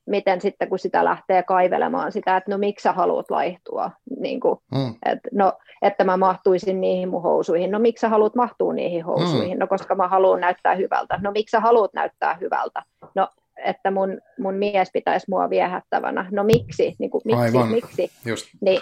miten 0.07 0.41
sitten 0.41 0.69
kun 0.69 0.79
sitä 0.79 1.05
lähtee 1.05 1.43
kaivelemaan 1.43 2.13
sitä, 2.13 2.37
että 2.37 2.51
no 2.51 2.59
miksi 2.59 2.83
sä 2.83 2.93
haluat 2.93 3.31
laihtua, 3.31 3.91
niin 4.21 4.41
kuin, 4.41 4.59
mm. 4.75 4.95
et, 5.07 5.19
no, 5.33 5.53
että 5.83 6.05
mä 6.05 6.17
mahtuisin 6.17 6.81
niihin 6.81 7.09
mun 7.09 7.23
housuihin, 7.23 7.71
no 7.71 7.79
miksi 7.79 8.01
sä 8.01 8.09
haluat 8.09 8.35
mahtua 8.35 8.73
niihin 8.73 9.05
housuihin, 9.05 9.57
mm. 9.57 9.61
no 9.61 9.67
koska 9.67 9.95
mä 9.95 10.09
haluan 10.09 10.41
näyttää 10.41 10.75
hyvältä, 10.75 11.19
no 11.23 11.33
miksi 11.33 11.51
sä 11.51 11.61
haluat 11.61 11.95
näyttää 11.95 12.35
hyvältä, 12.35 12.83
no 13.15 13.29
että 13.65 13.91
mun, 13.91 14.21
mun 14.39 14.55
mies 14.55 14.91
pitäisi 14.93 15.27
mua 15.29 15.51
viehättävänä. 15.51 16.29
No 16.31 16.45
miksi? 16.45 16.97
Niin 16.99 17.11
kuin, 17.11 17.23
miksi? 17.25 17.41
Aivan. 17.41 17.69
miksi? 17.69 18.11
Just. 18.25 18.47
Niin 18.61 18.81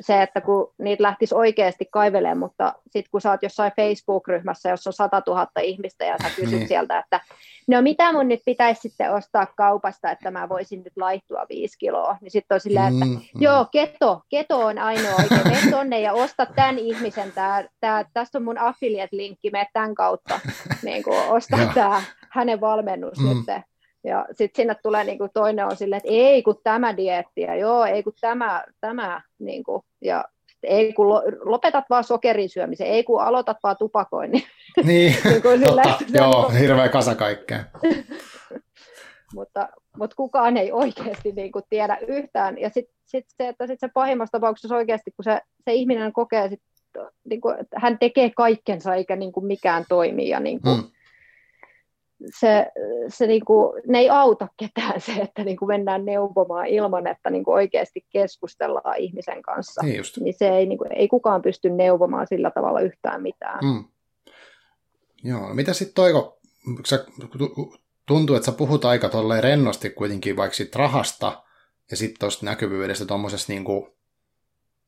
se, 0.00 0.22
että 0.22 0.40
kun 0.40 0.74
niitä 0.78 1.02
lähtisi 1.02 1.34
oikeasti 1.34 1.88
kaivelemaan, 1.90 2.38
mutta 2.38 2.72
sitten 2.82 3.10
kun 3.10 3.20
sä 3.20 3.30
oot 3.30 3.42
jossain 3.42 3.72
Facebook-ryhmässä, 3.76 4.70
jossa 4.70 4.90
on 4.90 4.94
100 4.94 5.22
000 5.26 5.46
ihmistä 5.62 6.04
ja 6.04 6.16
sä 6.22 6.30
kysyt 6.36 6.58
niin. 6.58 6.68
sieltä, 6.68 6.98
että 6.98 7.20
no 7.68 7.82
mitä 7.82 8.12
mun 8.12 8.28
nyt 8.28 8.40
pitäisi 8.46 8.80
sitten 8.80 9.14
ostaa 9.14 9.46
kaupasta, 9.56 10.10
että 10.10 10.30
mä 10.30 10.48
voisin 10.48 10.82
nyt 10.82 10.92
laihtua 10.96 11.46
viisi 11.48 11.78
kiloa, 11.78 12.16
niin 12.20 12.30
sitten 12.30 12.54
on 12.54 12.60
silleen, 12.60 12.92
että 12.92 13.04
mm, 13.04 13.10
mm. 13.10 13.20
joo, 13.40 13.66
keto, 13.72 14.20
keto 14.28 14.66
on 14.66 14.78
ainoa 14.78 15.14
oikein, 15.22 15.40
mene 15.44 15.70
tonne 15.76 16.00
ja 16.00 16.12
osta 16.12 16.46
tämän 16.46 16.78
ihmisen, 16.78 17.32
tää, 17.32 17.68
tää, 17.80 18.04
tästä 18.12 18.38
on 18.38 18.44
mun 18.44 18.58
affiliate-linkki, 18.58 19.50
mene 19.50 19.66
tämän 19.72 19.94
kautta, 19.94 20.40
niin 20.82 21.02
kuin, 21.02 21.18
osta 21.18 21.56
tämä 21.74 22.02
hänen 22.30 22.60
valmennus 22.60 23.18
mm. 23.18 23.28
nyt 23.28 23.62
ja 24.04 24.26
sitten 24.32 24.62
sinne 24.62 24.76
tulee 24.82 25.04
niin 25.04 25.18
kuin 25.18 25.30
toinen 25.34 25.66
on 25.66 25.76
silleen, 25.76 25.96
että 25.96 26.10
ei 26.12 26.42
kun 26.42 26.60
tämä 26.64 26.96
dieetti 26.96 27.40
ja 27.40 27.54
joo, 27.54 27.84
ei 27.84 28.02
kun 28.02 28.12
tämä, 28.20 28.64
tämä 28.80 29.22
niin 29.38 29.64
kuin, 29.64 29.82
ja 30.00 30.24
ei 30.62 30.92
kun 30.92 31.06
lopetat 31.44 31.84
vaan 31.90 32.04
sokerin 32.04 32.48
syömisen, 32.48 32.86
ei 32.86 33.04
kun 33.04 33.22
aloitat 33.22 33.56
vaan 33.62 33.76
tupakoinnin. 33.78 34.42
Niin, 34.84 35.16
niin 35.24 35.42
kuin 35.42 35.58
sille, 35.58 35.82
tota, 35.82 36.04
joo, 36.18 36.48
niin 36.48 36.60
hirveä 36.60 36.88
kasa 36.88 37.14
kaikkea. 37.14 37.64
mutta, 39.34 39.68
mutta 39.98 40.16
kukaan 40.16 40.56
ei 40.56 40.72
oikeasti 40.72 41.32
niin 41.32 41.52
kuin 41.52 41.64
tiedä 41.70 41.98
yhtään. 42.08 42.58
Ja 42.58 42.70
sitten 42.70 42.96
sit 43.04 43.24
se, 43.28 43.48
että 43.48 43.66
sit 43.66 43.80
se 43.80 43.88
pahimmassa 43.94 44.32
tapauksessa 44.32 44.76
oikeasti, 44.76 45.10
kun 45.10 45.24
se, 45.24 45.40
se 45.64 45.72
ihminen 45.72 46.12
kokee, 46.12 46.48
sit, 46.48 46.62
niin 47.24 47.40
kuin, 47.40 47.58
että 47.58 47.80
hän 47.80 47.98
tekee 47.98 48.30
kaikkensa 48.30 48.94
eikä 48.94 49.16
niin 49.16 49.32
kuin 49.32 49.46
mikään 49.46 49.84
toimi 49.88 50.28
ja 50.28 50.40
niin 50.40 50.60
kuin, 50.60 50.76
mm 50.76 50.90
se, 52.40 52.66
se 53.08 53.26
niinku, 53.26 53.74
ne 53.86 53.98
ei 53.98 54.10
auta 54.10 54.48
ketään 54.56 55.00
se, 55.00 55.12
että 55.12 55.44
niinku 55.44 55.66
mennään 55.66 56.04
neuvomaan 56.04 56.66
ilman, 56.66 57.06
että 57.06 57.30
niinku 57.30 57.52
oikeasti 57.52 58.06
keskustellaan 58.10 58.98
ihmisen 58.98 59.42
kanssa. 59.42 59.82
Niin, 59.82 59.96
just. 59.96 60.16
niin 60.16 60.34
se 60.38 60.48
ei, 60.48 60.66
niinku, 60.66 60.84
ei 60.96 61.08
kukaan 61.08 61.42
pysty 61.42 61.70
neuvomaan 61.70 62.26
sillä 62.26 62.50
tavalla 62.50 62.80
yhtään 62.80 63.22
mitään. 63.22 63.58
Mm. 63.62 63.84
Joo, 65.24 65.48
no 65.48 65.54
mitä 65.54 65.72
sitten 65.72 65.94
Toiko, 65.94 66.40
sä, 66.86 67.06
tuntuu, 68.06 68.36
että 68.36 68.46
sä 68.46 68.52
puhut 68.52 68.84
aika 68.84 69.08
tolleen 69.08 69.42
rennosti 69.42 69.90
kuitenkin 69.90 70.36
vaikka 70.36 70.56
sit 70.56 70.76
rahasta 70.76 71.42
ja 71.90 71.96
sitten 71.96 72.18
tuosta 72.20 72.46
näkyvyydestä 72.46 73.04
tuommoisesta 73.04 73.52
niinku, 73.52 73.96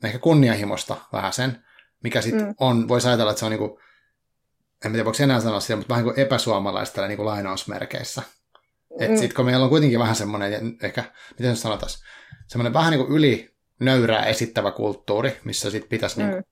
ehkä 0.04 0.18
kunnianhimosta 0.18 0.96
vähän 1.12 1.32
sen, 1.32 1.64
mikä 2.02 2.20
sitten 2.20 2.46
mm. 2.46 2.54
on, 2.60 2.88
voisi 2.88 3.08
ajatella, 3.08 3.30
että 3.30 3.38
se 3.38 3.44
on 3.44 3.50
niinku, 3.50 3.80
en 4.84 4.92
tiedä 4.92 5.04
voiko 5.04 5.22
enää 5.22 5.40
sanoa 5.40 5.60
sitä, 5.60 5.76
mutta 5.76 5.88
vähän 5.88 6.04
kuin 6.04 6.18
epäsuomalaista 6.18 7.06
niin 7.06 7.16
kuin 7.16 7.26
lainausmerkeissä. 7.26 8.20
Mm. 8.20 9.02
Että 9.04 9.16
sitten 9.16 9.36
kun 9.36 9.44
meillä 9.44 9.64
on 9.64 9.70
kuitenkin 9.70 9.98
vähän 9.98 10.16
semmoinen, 10.16 10.76
ehkä, 10.82 11.04
miten 11.38 11.56
se 11.56 11.62
sanotaan, 11.62 11.90
semmoinen 12.46 12.72
vähän 12.72 12.90
niin 12.90 13.06
kuin 13.06 13.16
yli 13.16 13.54
nöyrää 13.80 14.24
esittävä 14.24 14.70
kulttuuri, 14.70 15.40
missä 15.44 15.70
sitten 15.70 15.88
pitäisi 15.88 16.16
mm. 16.16 16.26
niin 16.26 16.32
kuin, 16.32 16.44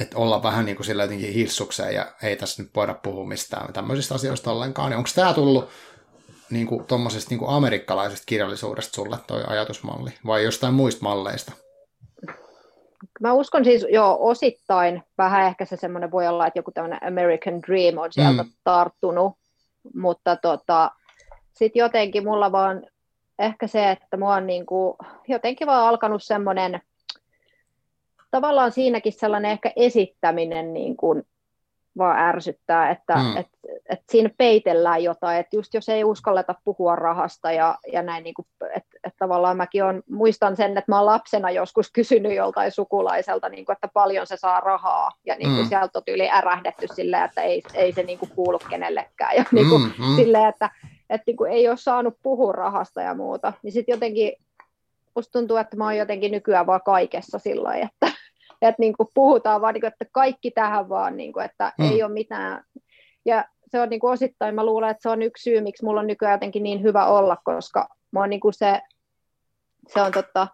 että 0.00 0.18
olla 0.18 0.42
vähän 0.42 0.64
niin 0.64 0.76
kuin 0.76 0.86
sillä 0.86 1.02
jotenkin 1.02 1.32
hissukseen 1.32 1.94
ja 1.94 2.14
ei 2.22 2.36
tässä 2.36 2.62
nyt 2.62 2.74
voida 2.76 2.94
puhua 2.94 3.26
mistään 3.26 3.72
tämmöisistä 3.72 4.14
asioista 4.14 4.52
ollenkaan. 4.52 4.90
Niin 4.90 4.98
onko 4.98 5.10
tämä 5.14 5.34
tullut 5.34 5.68
niin 6.50 6.66
kuin, 6.66 6.84
tuommoisesta 6.84 7.30
niin 7.30 7.38
kuin 7.38 7.50
amerikkalaisesta 7.50 8.24
kirjallisuudesta 8.26 8.94
sulle 8.94 9.18
toi 9.26 9.44
ajatusmalli 9.46 10.10
vai 10.26 10.44
jostain 10.44 10.74
muista 10.74 11.02
malleista? 11.02 11.52
Mä 13.20 13.32
uskon 13.32 13.64
siis 13.64 13.86
jo 13.90 14.16
osittain, 14.20 15.02
vähän 15.18 15.46
ehkä 15.46 15.64
se 15.64 15.76
semmoinen 15.76 16.10
voi 16.10 16.28
olla, 16.28 16.46
että 16.46 16.58
joku 16.58 16.70
tämmöinen 16.70 17.06
American 17.06 17.62
Dream 17.62 17.98
on 17.98 18.12
sieltä 18.12 18.42
mm. 18.42 18.50
tarttunut, 18.64 19.32
mutta 19.94 20.36
tota, 20.36 20.90
sitten 21.52 21.80
jotenkin 21.80 22.24
mulla 22.24 22.52
vaan, 22.52 22.86
ehkä 23.38 23.66
se, 23.66 23.90
että 23.90 24.16
mua 24.16 24.34
on 24.34 24.46
niin 24.46 24.66
kuin 24.66 24.96
jotenkin 25.28 25.66
vaan 25.66 25.88
alkanut 25.88 26.22
semmoinen, 26.22 26.80
tavallaan 28.30 28.72
siinäkin 28.72 29.12
sellainen 29.12 29.50
ehkä 29.50 29.72
esittäminen 29.76 30.74
niin 30.74 30.96
kuin 30.96 31.22
vaan 31.98 32.18
ärsyttää, 32.18 32.90
että 32.90 33.14
mm. 33.14 33.36
et, 33.36 33.46
et 33.88 34.00
siinä 34.08 34.30
peitellään 34.38 35.02
jotain, 35.04 35.40
että 35.40 35.56
just 35.56 35.74
jos 35.74 35.88
ei 35.88 36.04
uskalleta 36.04 36.54
puhua 36.64 36.96
rahasta 36.96 37.52
ja, 37.52 37.78
ja 37.92 38.02
näin, 38.02 38.24
niin 38.24 38.34
että 38.74 38.96
et 39.04 39.14
tavallaan 39.18 39.56
mäkin 39.56 39.84
on, 39.84 40.02
muistan 40.10 40.56
sen, 40.56 40.78
että 40.78 40.92
mä 40.92 40.96
oon 40.96 41.06
lapsena 41.06 41.50
joskus 41.50 41.92
kysynyt 41.96 42.34
joltain 42.34 42.72
sukulaiselta, 42.72 43.48
niin 43.48 43.64
kuin, 43.64 43.74
että 43.74 43.88
paljon 43.88 44.26
se 44.26 44.36
saa 44.36 44.60
rahaa, 44.60 45.10
ja 45.26 45.34
niin 45.34 45.50
kuin 45.50 45.62
mm. 45.64 45.68
sieltä 45.68 45.98
on 45.98 46.02
yli 46.08 46.30
ärähdetty 46.30 46.86
silleen, 46.94 47.24
että 47.24 47.42
ei, 47.42 47.62
ei 47.74 47.92
se 47.92 48.02
niin 48.02 48.18
kuin 48.18 48.30
kuulu 48.34 48.58
kenellekään, 48.70 49.36
ja 49.36 49.44
niin 49.52 49.68
kuin, 49.68 49.82
mm, 49.82 50.06
mm. 50.06 50.16
silleen, 50.16 50.48
että, 50.48 50.70
että 51.10 51.24
niin 51.26 51.36
kuin 51.36 51.52
ei 51.52 51.68
ole 51.68 51.76
saanut 51.76 52.16
puhua 52.22 52.52
rahasta 52.52 53.02
ja 53.02 53.14
muuta, 53.14 53.52
niin 53.62 53.72
sitten 53.72 53.92
jotenkin 53.92 54.32
musta 55.14 55.38
tuntuu, 55.38 55.56
että 55.56 55.76
mä 55.76 55.84
oon 55.84 55.96
jotenkin 55.96 56.32
nykyään 56.32 56.66
vaan 56.66 56.80
kaikessa 56.84 57.38
sillä 57.38 57.74
että 57.74 58.19
että 58.68 58.82
niin 58.82 58.96
kuin 58.96 59.08
puhutaan 59.14 59.60
vaan, 59.60 59.74
niin 59.74 59.80
kuin, 59.80 59.88
että 59.88 60.04
kaikki 60.12 60.50
tähän 60.50 60.88
vaan, 60.88 61.16
niin 61.16 61.32
kuin, 61.32 61.44
että 61.44 61.72
mm. 61.78 61.90
ei 61.90 62.02
ole 62.02 62.12
mitään. 62.12 62.64
Ja 63.24 63.44
se 63.70 63.80
on 63.80 63.88
niin 63.88 64.00
kuin 64.00 64.12
osittain, 64.12 64.54
mä 64.54 64.66
luulen, 64.66 64.90
että 64.90 65.02
se 65.02 65.08
on 65.08 65.22
yksi 65.22 65.42
syy, 65.42 65.60
miksi 65.60 65.84
mulla 65.84 66.00
on 66.00 66.06
nykyään 66.06 66.34
jotenkin 66.34 66.62
niin 66.62 66.82
hyvä 66.82 67.06
olla, 67.06 67.36
koska 67.44 67.88
mä 68.12 68.20
oon 68.20 68.30
niin 68.30 68.40
kuin 68.40 68.54
se, 68.54 68.80
se 69.88 70.02
on 70.02 70.12
totta, 70.12 70.48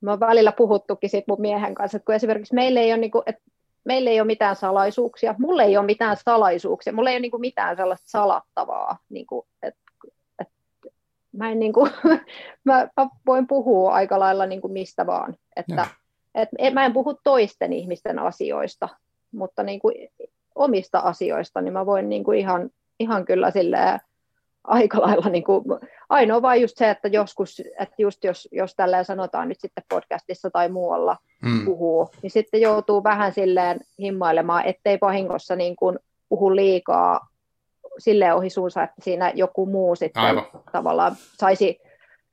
mä 0.00 0.10
oon 0.10 0.20
välillä 0.20 0.52
puhuttukin 0.52 1.10
siitä 1.10 1.24
mun 1.28 1.40
miehen 1.40 1.74
kanssa, 1.74 1.96
että 1.96 2.06
kun 2.06 2.14
esimerkiksi 2.14 2.54
meillä 2.54 2.80
ei 2.80 2.92
ole, 2.92 3.00
niin 3.00 3.10
kuin, 3.10 3.22
että 3.26 3.42
meillä 3.84 4.10
ei 4.10 4.20
ole 4.20 4.26
mitään 4.26 4.56
salaisuuksia, 4.56 5.34
mulla 5.38 5.62
ei 5.62 5.76
ole 5.76 5.86
mitään 5.86 6.16
salaisuuksia, 6.16 6.92
mulla 6.92 7.10
ei 7.10 7.14
ole 7.16 7.20
niin 7.20 7.30
kuin 7.30 7.40
mitään 7.40 7.76
sellaista 7.76 8.10
salattavaa, 8.10 8.98
niin 9.08 9.26
kuin, 9.26 9.46
että, 9.62 9.80
että 10.38 10.54
mä, 11.32 11.50
en, 11.50 11.58
niin 11.58 11.72
kuin, 11.72 11.90
mä, 12.64 12.88
mä 12.96 13.08
voin 13.26 13.46
puhua 13.46 13.94
aika 13.94 14.18
lailla 14.18 14.46
niin 14.46 14.60
kuin 14.60 14.72
mistä 14.72 15.06
vaan, 15.06 15.36
että 15.56 15.74
ja 15.74 15.86
et 16.58 16.74
mä 16.74 16.84
en 16.84 16.92
puhu 16.92 17.14
toisten 17.24 17.72
ihmisten 17.72 18.18
asioista, 18.18 18.88
mutta 19.32 19.62
niin 19.62 19.80
kuin 19.80 19.94
omista 20.54 20.98
asioista, 20.98 21.60
niin 21.60 21.72
mä 21.72 21.86
voin 21.86 22.08
niin 22.08 22.24
kuin 22.24 22.38
ihan, 22.38 22.70
ihan 23.00 23.24
kyllä 23.24 23.50
silleen 23.50 24.00
aika 24.64 25.00
lailla, 25.00 25.28
niin 25.28 25.44
kuin, 25.44 25.64
ainoa 26.08 26.42
vain 26.42 26.62
just 26.62 26.76
se, 26.76 26.90
että 26.90 27.08
joskus, 27.08 27.62
että 27.78 27.94
just 27.98 28.24
jos, 28.24 28.48
jos 28.52 28.74
tällä 28.76 29.04
sanotaan 29.04 29.48
nyt 29.48 29.60
sitten 29.60 29.84
podcastissa 29.88 30.50
tai 30.50 30.68
muualla 30.68 31.16
mm. 31.42 31.64
puhuu, 31.64 32.10
niin 32.22 32.30
sitten 32.30 32.60
joutuu 32.60 33.04
vähän 33.04 33.32
silleen 33.32 33.80
himmailemaan, 33.98 34.64
ettei 34.64 34.98
vahingossa 35.00 35.56
niin 35.56 35.76
kuin 35.76 35.98
puhu 36.28 36.56
liikaa 36.56 37.28
silleen 37.98 38.34
ohi 38.34 38.50
suunsa, 38.50 38.82
että 38.82 39.02
siinä 39.02 39.32
joku 39.34 39.66
muu 39.66 39.96
sitten 39.96 40.22
Aivan. 40.22 40.46
tavallaan 40.72 41.16
saisi 41.18 41.78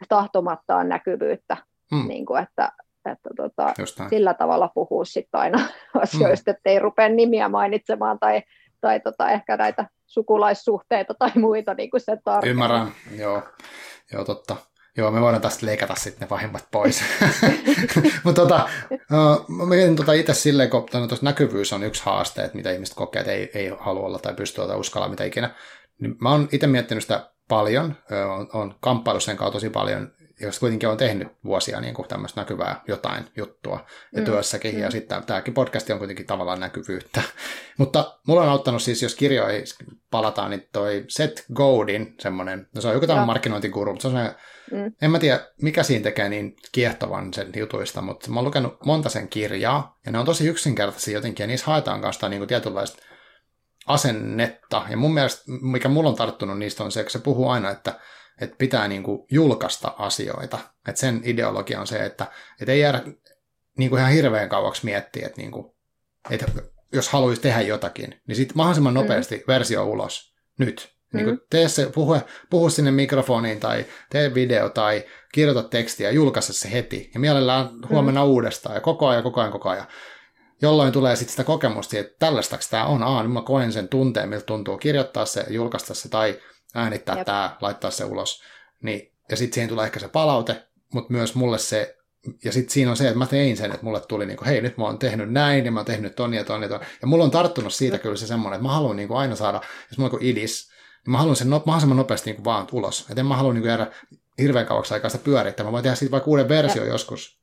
tahtomattaan 0.10 0.90
näkyvyyttä, 0.90 1.58
mm. 1.92 2.08
niin 2.08 2.26
kuin, 2.26 2.44
että, 2.44 2.72
että 3.12 3.30
tota, 3.38 3.74
sillä 4.10 4.34
tavalla 4.34 4.68
puhua 4.74 5.06
sitten 5.06 5.40
aina 5.40 5.60
asioista, 6.04 6.52
mm. 6.52 6.58
ei 6.66 6.80
rupea 6.80 7.10
nimiä 7.10 7.50
mainitsemaan 7.50 8.20
tai, 8.20 8.42
tai 8.82 9.00
tota, 9.00 9.30
ehkä 9.30 9.58
näitä 9.58 9.86
sukulaissuhteita 10.06 11.14
tai 11.14 11.32
muita 11.36 11.74
niin 11.74 11.90
kuin 11.90 12.02
se 12.02 12.18
tarvitsee. 12.24 12.52
Ymmärrän, 12.52 12.88
joo, 13.18 13.44
joo 14.14 14.26
totta. 14.26 14.56
Joo, 14.98 15.12
me 15.12 15.22
voidaan 15.22 15.42
tästä 15.42 15.66
leikata 15.66 15.96
sitten 15.96 16.22
ne 16.22 16.30
vahimmat 16.30 16.68
pois. 16.72 17.04
Mutta 18.24 18.42
tota, 18.42 18.70
mä 19.48 19.66
mietin 19.66 19.96
tota 19.96 20.14
itse 20.14 20.34
silleen, 20.34 20.70
kun 20.70 20.86
tuossa 20.92 21.26
näkyvyys 21.26 21.74
on 21.74 21.84
yksi 21.84 22.04
haaste, 22.06 22.44
että 22.44 22.58
mitä 22.58 22.72
ihmiset 22.72 22.96
kokee, 22.96 23.20
että 23.20 23.32
ei, 23.32 23.52
ei 23.54 23.72
halua 23.80 24.06
olla 24.06 24.20
tai 24.20 24.34
pysty 24.34 24.62
olla 24.62 24.76
uskalla 24.76 25.08
mitä 25.08 25.24
ikinä. 25.24 25.50
Niin 26.00 26.16
mä 26.22 26.32
oon 26.32 26.48
itse 26.52 26.68
miettinyt 26.68 27.04
sitä 27.04 27.30
paljon, 27.48 27.96
on, 28.38 28.50
on 28.54 28.76
kamppailu 28.80 29.20
sen 29.20 29.38
kautta 29.38 29.56
tosi 29.56 29.70
paljon 29.70 30.12
jos 30.44 30.60
kuitenkin 30.60 30.90
on 30.90 30.98
tehnyt 30.98 31.28
vuosia 31.44 31.82
niin 31.82 31.94
kuin 31.94 32.08
tämmöistä 32.08 32.42
näkyvää 32.42 32.82
jotain 32.88 33.24
juttua 33.38 33.86
ja 34.16 34.22
mm. 34.22 34.26
työssäkin, 34.26 34.76
mm. 34.76 34.82
ja 34.82 34.92
sitten 34.92 35.24
tämäkin 35.24 35.54
podcast 35.54 35.90
on 35.90 35.98
kuitenkin 35.98 36.26
tavallaan 36.26 36.60
näkyvyyttä. 36.60 37.22
Mutta 37.78 38.20
mulla 38.28 38.42
on 38.42 38.50
auttanut 38.50 38.82
siis, 38.82 39.04
jos 39.04 39.16
kirjoihin 39.16 39.64
palataan, 40.12 40.52
niin 40.52 40.68
toi 40.72 41.06
Seth 41.08 41.44
Godin 41.54 42.16
semmoinen, 42.20 42.68
no 42.76 42.82
se 42.82 42.88
on 42.88 42.94
joku 42.94 43.08
tämmöinen 43.08 43.28
markkinointikuru, 43.28 43.92
mutta 43.92 44.10
se 44.10 44.18
on 44.18 44.32
mm. 44.72 44.94
en 45.02 45.12
mä 45.12 45.20
tiedä, 45.20 45.48
mikä 45.62 45.84
siinä 45.84 46.04
tekee 46.04 46.30
niin 46.30 46.56
kiehtovan 46.72 47.34
sen 47.34 47.52
jutuista, 47.56 48.02
mutta 48.02 48.30
mä 48.30 48.36
oon 48.36 48.46
lukenut 48.46 48.86
monta 48.86 49.10
sen 49.10 49.28
kirjaa, 49.28 50.00
ja 50.06 50.12
ne 50.12 50.20
on 50.20 50.26
tosi 50.26 50.48
yksinkertaisia 50.48 51.14
jotenkin, 51.14 51.44
ja 51.44 51.48
niissä 51.48 51.66
haetaan 51.66 52.02
kanssa 52.02 52.30
niin 52.30 52.40
kuin 52.40 52.48
tietynlaista 52.48 53.04
asennetta, 53.86 54.86
ja 54.90 54.98
mun 54.98 55.14
mielestä, 55.14 55.44
mikä 55.62 55.90
mulla 55.90 56.10
on 56.10 56.16
tarttunut 56.16 56.60
niistä 56.60 56.84
on 56.84 56.92
se, 56.92 57.00
että 57.00 57.12
se 57.12 57.20
puhuu 57.20 57.50
aina, 57.50 57.72
että 57.72 58.00
että 58.42 58.56
pitää 58.58 58.88
niin 58.88 59.04
kuin 59.04 59.26
julkaista 59.32 59.94
asioita. 59.98 60.60
Että 60.88 61.00
sen 61.00 61.22
ideologia 61.24 61.80
on 61.80 61.88
se, 61.88 62.06
että, 62.06 62.28
että 62.62 62.72
ei 62.72 62.80
jäädä 62.80 63.02
niin 63.78 63.90
kuin 63.90 64.00
ihan 64.00 64.12
hirveän 64.12 64.50
kauaksi 64.50 64.86
miettiä, 64.86 65.28
että, 65.28 65.42
niin 65.42 65.52
kuin, 65.52 65.76
että 66.30 66.46
jos 66.94 67.10
haluaisi 67.10 67.42
tehdä 67.42 67.62
jotakin, 67.62 68.22
niin 68.28 68.36
sitten 68.36 68.58
mahdollisimman 68.58 68.94
mm. 68.94 69.00
nopeasti 69.00 69.38
mm. 69.38 69.44
versio 69.48 69.86
ulos 69.86 70.34
nyt. 70.60 70.94
Niin 71.14 71.26
kuin 71.26 71.36
mm. 71.36 71.42
tee 71.50 71.70
se, 71.70 71.92
puhu, 71.96 72.18
puhu 72.50 72.70
sinne 72.70 72.92
mikrofoniin 72.92 73.60
tai 73.60 73.86
tee 74.10 74.34
video 74.34 74.70
tai 74.70 75.04
kirjoita 75.34 75.64
tekstiä 75.64 76.08
ja 76.08 76.14
julkaise 76.14 76.54
se 76.54 76.72
heti. 76.72 77.12
Ja 77.14 77.20
mielellään 77.20 77.70
huomenna 77.90 78.24
mm. 78.24 78.28
uudestaan 78.28 78.76
ja 78.76 78.82
koko 78.82 79.08
ajan, 79.08 79.24
koko 79.24 79.42
ajan, 79.42 79.52
koko 79.52 79.70
ajan. 79.70 79.88
Jolloin 80.62 80.94
tulee 80.94 81.16
sitten 81.16 81.32
sitä 81.32 81.44
kokemusta, 81.44 81.98
että 81.98 82.16
tällaistako 82.20 82.64
tämä 82.70 82.86
on. 82.86 83.04
Aa, 83.04 83.24
nyt 83.24 83.32
mä 83.32 83.42
koen 83.42 83.74
sen 83.74 83.88
tunteen, 83.88 84.30
miltä 84.30 84.46
tuntuu 84.46 84.78
kirjoittaa 84.78 85.26
se, 85.26 85.46
julkaista 85.50 85.94
se 85.94 86.10
tai 86.10 86.40
äänittää 86.76 87.18
Jep. 87.18 87.26
tämä, 87.26 87.58
laittaa 87.62 87.92
se 87.92 88.06
ulos. 88.06 88.44
Niin, 88.82 89.14
ja 89.30 89.38
sitten 89.38 89.54
siihen 89.54 89.70
tulee 89.70 89.86
ehkä 89.86 90.00
se 90.00 90.08
palaute, 90.08 90.68
mutta 90.94 91.14
myös 91.14 91.36
mulle 91.36 91.58
se, 91.58 91.98
ja 92.44 92.52
sitten 92.52 92.74
siinä 92.74 92.92
on 92.92 92.98
se, 92.98 93.08
että 93.08 93.18
mä 93.18 93.26
tein 93.26 93.58
sen, 93.58 93.72
että 93.72 93.86
mulle 93.86 94.02
tuli 94.02 94.26
niin 94.26 94.38
kuin, 94.38 94.48
hei 94.48 94.62
nyt 94.62 94.78
mä 94.78 94.84
oon 94.84 95.00
tehnyt 95.00 95.32
näin, 95.32 95.66
ja 95.66 95.72
mä 95.72 95.80
oon 95.80 95.86
tehnyt 95.86 96.16
ton 96.16 96.34
ja 96.34 96.44
ton 96.44 96.62
ja 96.62 96.70
ton. 96.70 96.80
Ja 97.02 97.08
mulla 97.08 97.24
on 97.24 97.32
tarttunut 97.32 97.74
siitä 97.74 97.98
kyllä 97.98 98.16
se 98.16 98.28
semmoinen, 98.28 98.58
että 98.58 98.68
mä 98.68 98.74
haluan 98.74 98.96
niin 98.96 99.08
kuin 99.08 99.18
aina 99.18 99.36
saada, 99.36 99.62
jos 99.90 99.98
mulla 99.98 100.08
on 100.08 100.20
kuin 100.20 100.26
idis, 100.30 100.70
niin 101.06 101.12
mä 101.12 101.18
haluan 101.18 101.36
sen 101.36 101.50
no, 101.50 101.64
mahdollisimman 101.66 101.98
nopeasti 101.98 102.30
niin 102.30 102.36
kuin 102.36 102.46
vaan 102.46 102.68
ulos. 102.72 103.06
Että 103.10 103.22
en 103.22 103.26
mä 103.26 103.38
halua 103.38 103.54
niin 103.54 103.62
kuin 103.62 103.70
jäädä 103.70 103.92
hirveän 104.38 104.66
kauaksi 104.66 104.94
aikaa 104.94 105.10
sitä 105.10 105.24
pyörittää. 105.24 105.66
Mä 105.66 105.72
voin 105.72 105.84
tehdä 105.84 105.96
siitä 105.96 106.12
vaikka 106.12 106.30
uuden 106.30 106.50
versio 106.50 106.86
joskus. 106.86 107.40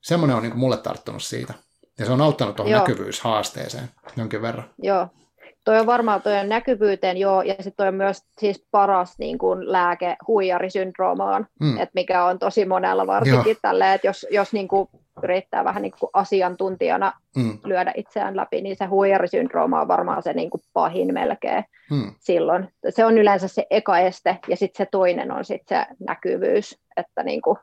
Semmoinen 0.00 0.36
on 0.36 0.42
niin 0.42 0.52
kuin 0.52 0.60
mulle 0.60 0.76
tarttunut 0.76 1.22
siitä. 1.22 1.54
Ja 1.98 2.06
se 2.06 2.12
on 2.12 2.20
auttanut 2.20 2.56
tuohon 2.56 2.72
näkyvyyshaasteeseen 2.72 3.88
jonkin 4.16 4.42
verran. 4.42 4.70
Joo, 4.78 5.08
toi 5.66 5.78
on 5.78 5.86
varmaan 5.86 6.22
toi 6.22 6.38
on 6.38 6.48
näkyvyyteen 6.48 7.16
joo, 7.16 7.42
ja 7.42 7.54
sitten 7.54 7.72
toi 7.76 7.88
on 7.88 7.94
myös 7.94 8.24
siis 8.38 8.66
paras 8.70 9.18
niin 9.18 9.38
kuin 9.38 9.72
lääke 9.72 10.16
huijarisyndroomaan, 10.26 11.46
mm. 11.60 11.76
että 11.76 11.90
mikä 11.94 12.24
on 12.24 12.38
tosi 12.38 12.64
monella 12.64 13.06
varsinkin 13.06 13.56
tälle, 13.62 13.94
että 13.94 14.06
jos, 14.06 14.26
jos 14.30 14.52
niin 14.52 14.68
kuin 14.68 14.88
yrittää 15.22 15.64
vähän 15.64 15.82
niin 15.82 15.92
kuin 16.00 16.10
asiantuntijana 16.12 17.12
mm. 17.36 17.58
lyödä 17.64 17.92
itseään 17.96 18.36
läpi, 18.36 18.60
niin 18.60 18.76
se 18.76 18.84
huijarisyndrooma 18.84 19.80
on 19.80 19.88
varmaan 19.88 20.22
se 20.22 20.32
niin 20.32 20.50
kuin 20.50 20.60
pahin 20.72 21.14
melkein 21.14 21.64
mm. 21.90 22.12
silloin. 22.18 22.68
Se 22.88 23.04
on 23.04 23.18
yleensä 23.18 23.48
se 23.48 23.66
eka 23.70 23.98
este, 23.98 24.38
ja 24.48 24.56
sitten 24.56 24.86
se 24.86 24.88
toinen 24.90 25.32
on 25.32 25.44
sitten 25.44 25.78
se 25.78 25.94
näkyvyys, 26.08 26.78
että 26.96 27.22
niin 27.22 27.42
kuin 27.42 27.58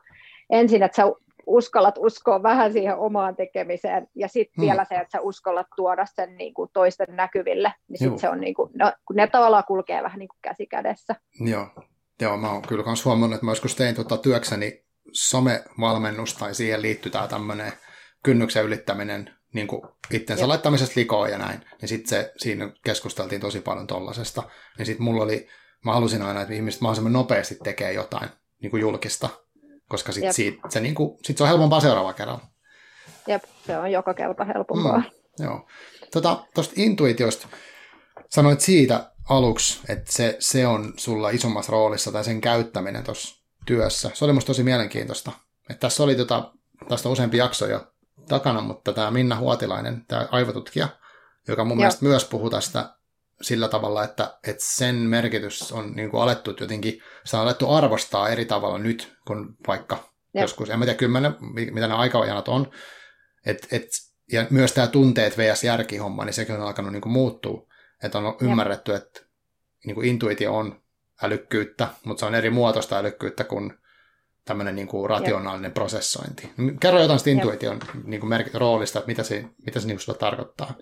ensin, 0.50 0.82
että 0.82 0.96
sä 0.96 1.04
uskallat 1.46 1.94
uskoa 1.98 2.42
vähän 2.42 2.72
siihen 2.72 2.96
omaan 2.96 3.36
tekemiseen 3.36 4.08
ja 4.14 4.28
sitten 4.28 4.54
hmm. 4.56 4.66
vielä 4.66 4.84
se, 4.84 4.94
että 4.94 5.12
sä 5.12 5.20
uskallat 5.20 5.66
tuoda 5.76 6.06
sen 6.14 6.36
niin 6.36 6.54
kuin 6.54 6.70
toisten 6.72 7.16
näkyville, 7.16 7.74
niin 7.88 7.98
sitten 7.98 8.18
se 8.18 8.28
on 8.28 8.40
niin 8.40 8.54
kuin, 8.54 8.70
no, 8.74 8.92
kun 9.06 9.16
ne 9.16 9.26
tavallaan 9.26 9.64
kulkee 9.66 10.02
vähän 10.02 10.18
niin 10.18 10.28
kuin 10.28 10.38
käsi 10.42 10.66
kädessä. 10.66 11.14
Joo. 11.40 11.66
Joo, 12.20 12.36
mä 12.36 12.52
oon 12.52 12.62
kyllä 12.62 12.84
myös 12.84 13.04
huomannut, 13.04 13.34
että 13.34 13.44
mä 13.44 13.50
joskus 13.50 13.74
tein 13.74 13.94
tuota 13.94 14.16
työkseni 14.16 14.84
somevalmennusta 15.12 16.38
tai 16.38 16.54
siihen 16.54 16.82
liittyy 16.82 17.12
tämä 17.12 17.28
tämmöinen 17.28 17.72
kynnyksen 18.22 18.64
ylittäminen 18.64 19.30
niin 19.54 19.66
kuin 19.66 19.82
itsensä 20.10 20.42
Jep. 20.42 20.48
laittamisesta 20.48 21.00
likoon 21.00 21.30
ja 21.30 21.38
näin, 21.38 21.60
niin 21.80 21.88
sitten 21.88 22.08
se, 22.08 22.32
siinä 22.36 22.72
keskusteltiin 22.84 23.40
tosi 23.40 23.60
paljon 23.60 23.86
tollasesta. 23.86 24.42
Niin 24.78 24.86
sitten 24.86 25.04
mulla 25.04 25.24
oli, 25.24 25.48
mä 25.84 25.92
halusin 25.92 26.22
aina, 26.22 26.40
että 26.40 26.54
ihmiset 26.54 26.80
mahdollisimman 26.80 27.12
nopeasti 27.12 27.56
tekee 27.64 27.92
jotain 27.92 28.28
niin 28.62 28.70
kuin 28.70 28.80
julkista, 28.80 29.28
koska 29.88 30.12
sit, 30.12 30.32
siitä, 30.32 30.68
se, 30.68 30.80
niin 30.80 30.94
kuin, 30.94 31.18
sit 31.22 31.36
se 31.36 31.42
on 31.42 31.48
helpompaa 31.48 31.80
seuraava 31.80 32.12
kerralla. 32.12 32.46
Jep, 33.26 33.42
se 33.66 33.78
on 33.78 33.92
joka 33.92 34.14
kerta 34.14 34.44
helpompaa. 34.44 34.98
Mm, 34.98 35.04
joo. 35.44 35.68
Tuosta 36.12 36.44
tota, 36.54 36.70
intuitiosta 36.76 37.48
sanoit 38.30 38.60
siitä 38.60 39.10
aluksi, 39.28 39.80
että 39.88 40.12
se, 40.12 40.36
se 40.38 40.66
on 40.66 40.92
sulla 40.96 41.30
isommassa 41.30 41.72
roolissa 41.72 42.12
tai 42.12 42.24
sen 42.24 42.40
käyttäminen 42.40 43.04
tuossa 43.04 43.44
työssä. 43.66 44.10
Se 44.14 44.24
oli 44.24 44.32
musta 44.32 44.46
tosi 44.46 44.62
mielenkiintoista. 44.62 45.32
Että 45.70 45.80
tässä 45.80 46.02
oli 46.02 46.14
tota, 46.14 46.52
tästä 46.88 47.08
useampi 47.08 47.36
jakso 47.36 47.66
jo 47.66 47.86
takana, 48.28 48.60
mutta 48.60 48.92
tämä 48.92 49.10
Minna 49.10 49.36
Huotilainen, 49.36 50.04
tämä 50.08 50.28
aivotutkija, 50.30 50.88
joka 51.48 51.64
mun 51.64 51.70
Joo. 51.70 51.76
mielestä 51.76 52.04
myös 52.04 52.24
puhuu 52.24 52.50
tästä 52.50 52.94
sillä 53.44 53.68
tavalla, 53.68 54.04
että, 54.04 54.38
että 54.48 54.64
sen 54.66 54.94
merkitys 54.94 55.72
on 55.72 55.92
niin 55.92 56.10
kuin 56.10 56.22
alettu 56.22 56.56
jotenkin, 56.60 57.00
sitä 57.24 57.36
on 57.36 57.42
alettu 57.42 57.70
arvostaa 57.70 58.28
eri 58.28 58.44
tavalla 58.44 58.78
nyt 58.78 59.16
kuin 59.26 59.46
vaikka 59.66 59.96
Jep. 60.34 60.42
joskus, 60.42 60.70
en 60.70 60.78
mä 60.78 60.84
tiedä 60.84 60.98
kymmenen, 60.98 61.36
mitä 61.52 61.88
ne 61.88 61.94
aikajanat 61.94 62.48
on, 62.48 62.70
et, 63.46 63.68
et, 63.72 63.88
ja 64.32 64.46
myös 64.50 64.72
tämä 64.72 64.86
tunteet 64.86 65.38
vs. 65.38 65.64
järkihomma, 65.64 66.24
niin 66.24 66.34
sekin 66.34 66.54
on 66.54 66.60
alkanut 66.60 66.92
niin 66.92 67.00
kuin 67.00 67.12
muuttua, 67.12 67.66
että 68.02 68.18
on 68.18 68.36
ymmärretty, 68.40 68.92
Jep. 68.92 69.02
että 69.02 69.20
niin 69.86 69.94
kuin 69.94 70.08
intuitio 70.08 70.56
on 70.56 70.82
älykkyyttä, 71.22 71.88
mutta 72.04 72.20
se 72.20 72.26
on 72.26 72.34
eri 72.34 72.50
muotoista 72.50 72.98
älykkyyttä 72.98 73.44
kuin 73.44 73.72
tämmöinen 74.44 74.76
niin 74.76 74.88
kuin 74.88 75.10
rationaalinen 75.10 75.68
Jep. 75.68 75.74
prosessointi. 75.74 76.52
Kerro 76.80 77.00
jotain 77.00 77.18
siitä 77.18 77.30
intuition 77.30 77.80
niin 78.04 78.20
kuin 78.20 78.32
merk- 78.32 78.54
roolista, 78.54 78.98
että 78.98 79.08
mitä 79.08 79.22
se, 79.22 79.44
mitä 79.66 79.80
se 79.80 79.86
niin 79.86 79.98
kuin 80.06 80.18
tarkoittaa. 80.18 80.74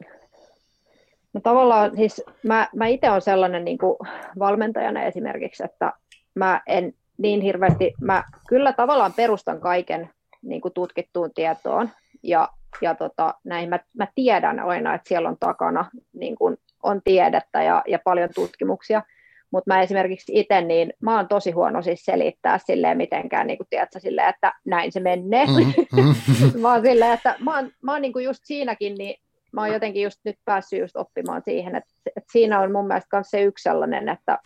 No 1.33 1.41
tavallaan 1.41 1.97
siis 1.97 2.23
mä, 2.43 2.69
mä 2.77 2.87
itse 2.87 3.11
olen 3.11 3.23
sellainen 3.23 3.65
niin 3.65 3.79
kuin 3.79 3.97
valmentajana 4.39 5.03
esimerkiksi, 5.03 5.65
että 5.65 5.93
mä 6.35 6.63
en 6.67 6.93
niin 7.19 7.41
hirveästi, 7.41 7.95
mä 8.01 8.25
kyllä 8.49 8.73
tavallaan 8.73 9.13
perustan 9.13 9.61
kaiken 9.61 10.11
niin 10.43 10.61
kuin 10.61 10.75
tutkittuun 10.75 11.31
tietoon 11.35 11.91
ja, 12.23 12.49
ja 12.81 12.95
tota, 12.95 13.35
näin 13.45 13.69
mä, 13.69 13.79
mä 13.99 14.07
tiedän 14.15 14.61
aina, 14.61 14.95
että 14.95 15.09
siellä 15.09 15.29
on 15.29 15.37
takana 15.41 15.91
niin 16.13 16.37
kuin 16.37 16.57
on 16.83 17.01
tiedettä 17.05 17.63
ja, 17.63 17.83
ja 17.87 17.99
paljon 18.05 18.29
tutkimuksia, 18.35 19.03
mutta 19.51 19.75
mä 19.75 19.83
esimerkiksi 19.83 20.33
itse, 20.35 20.61
niin 20.61 20.93
mä 21.01 21.17
oon 21.17 21.29
tosi 21.29 21.51
huono 21.51 21.83
siis 21.83 22.05
selittää 22.05 22.59
silleen 22.59 22.97
mitenkään, 22.97 23.47
niin 23.47 23.57
kuin 23.57 23.67
tiedätkö, 23.71 24.01
silleen, 24.01 24.29
että 24.29 24.53
näin 24.65 24.93
se 24.93 25.01
menee. 25.01 25.47
Mm-hmm. 25.47 26.61
mä 26.63 26.73
oon 26.73 26.83
silleen, 26.83 27.13
että 27.13 27.35
mä 27.39 27.57
oon, 27.57 27.71
mä 27.83 27.93
oon 27.93 28.03
niin 28.03 28.13
kuin 28.13 28.25
just 28.25 28.41
siinäkin, 28.45 28.95
niin 28.95 29.23
mä 29.53 29.61
oon 29.61 29.73
jotenkin 29.73 30.03
just 30.03 30.21
nyt 30.25 30.37
päässyt 30.45 30.81
just 30.81 30.97
oppimaan 30.97 31.43
siihen, 31.45 31.77
että, 31.77 31.95
että 32.07 32.33
siinä 32.33 32.61
on 32.61 32.73
mun 32.73 32.87
mielestä 32.87 33.17
myös 33.17 33.31
se 33.31 33.43
yksi 33.43 33.63
sellainen, 33.63 34.09
että, 34.09 34.39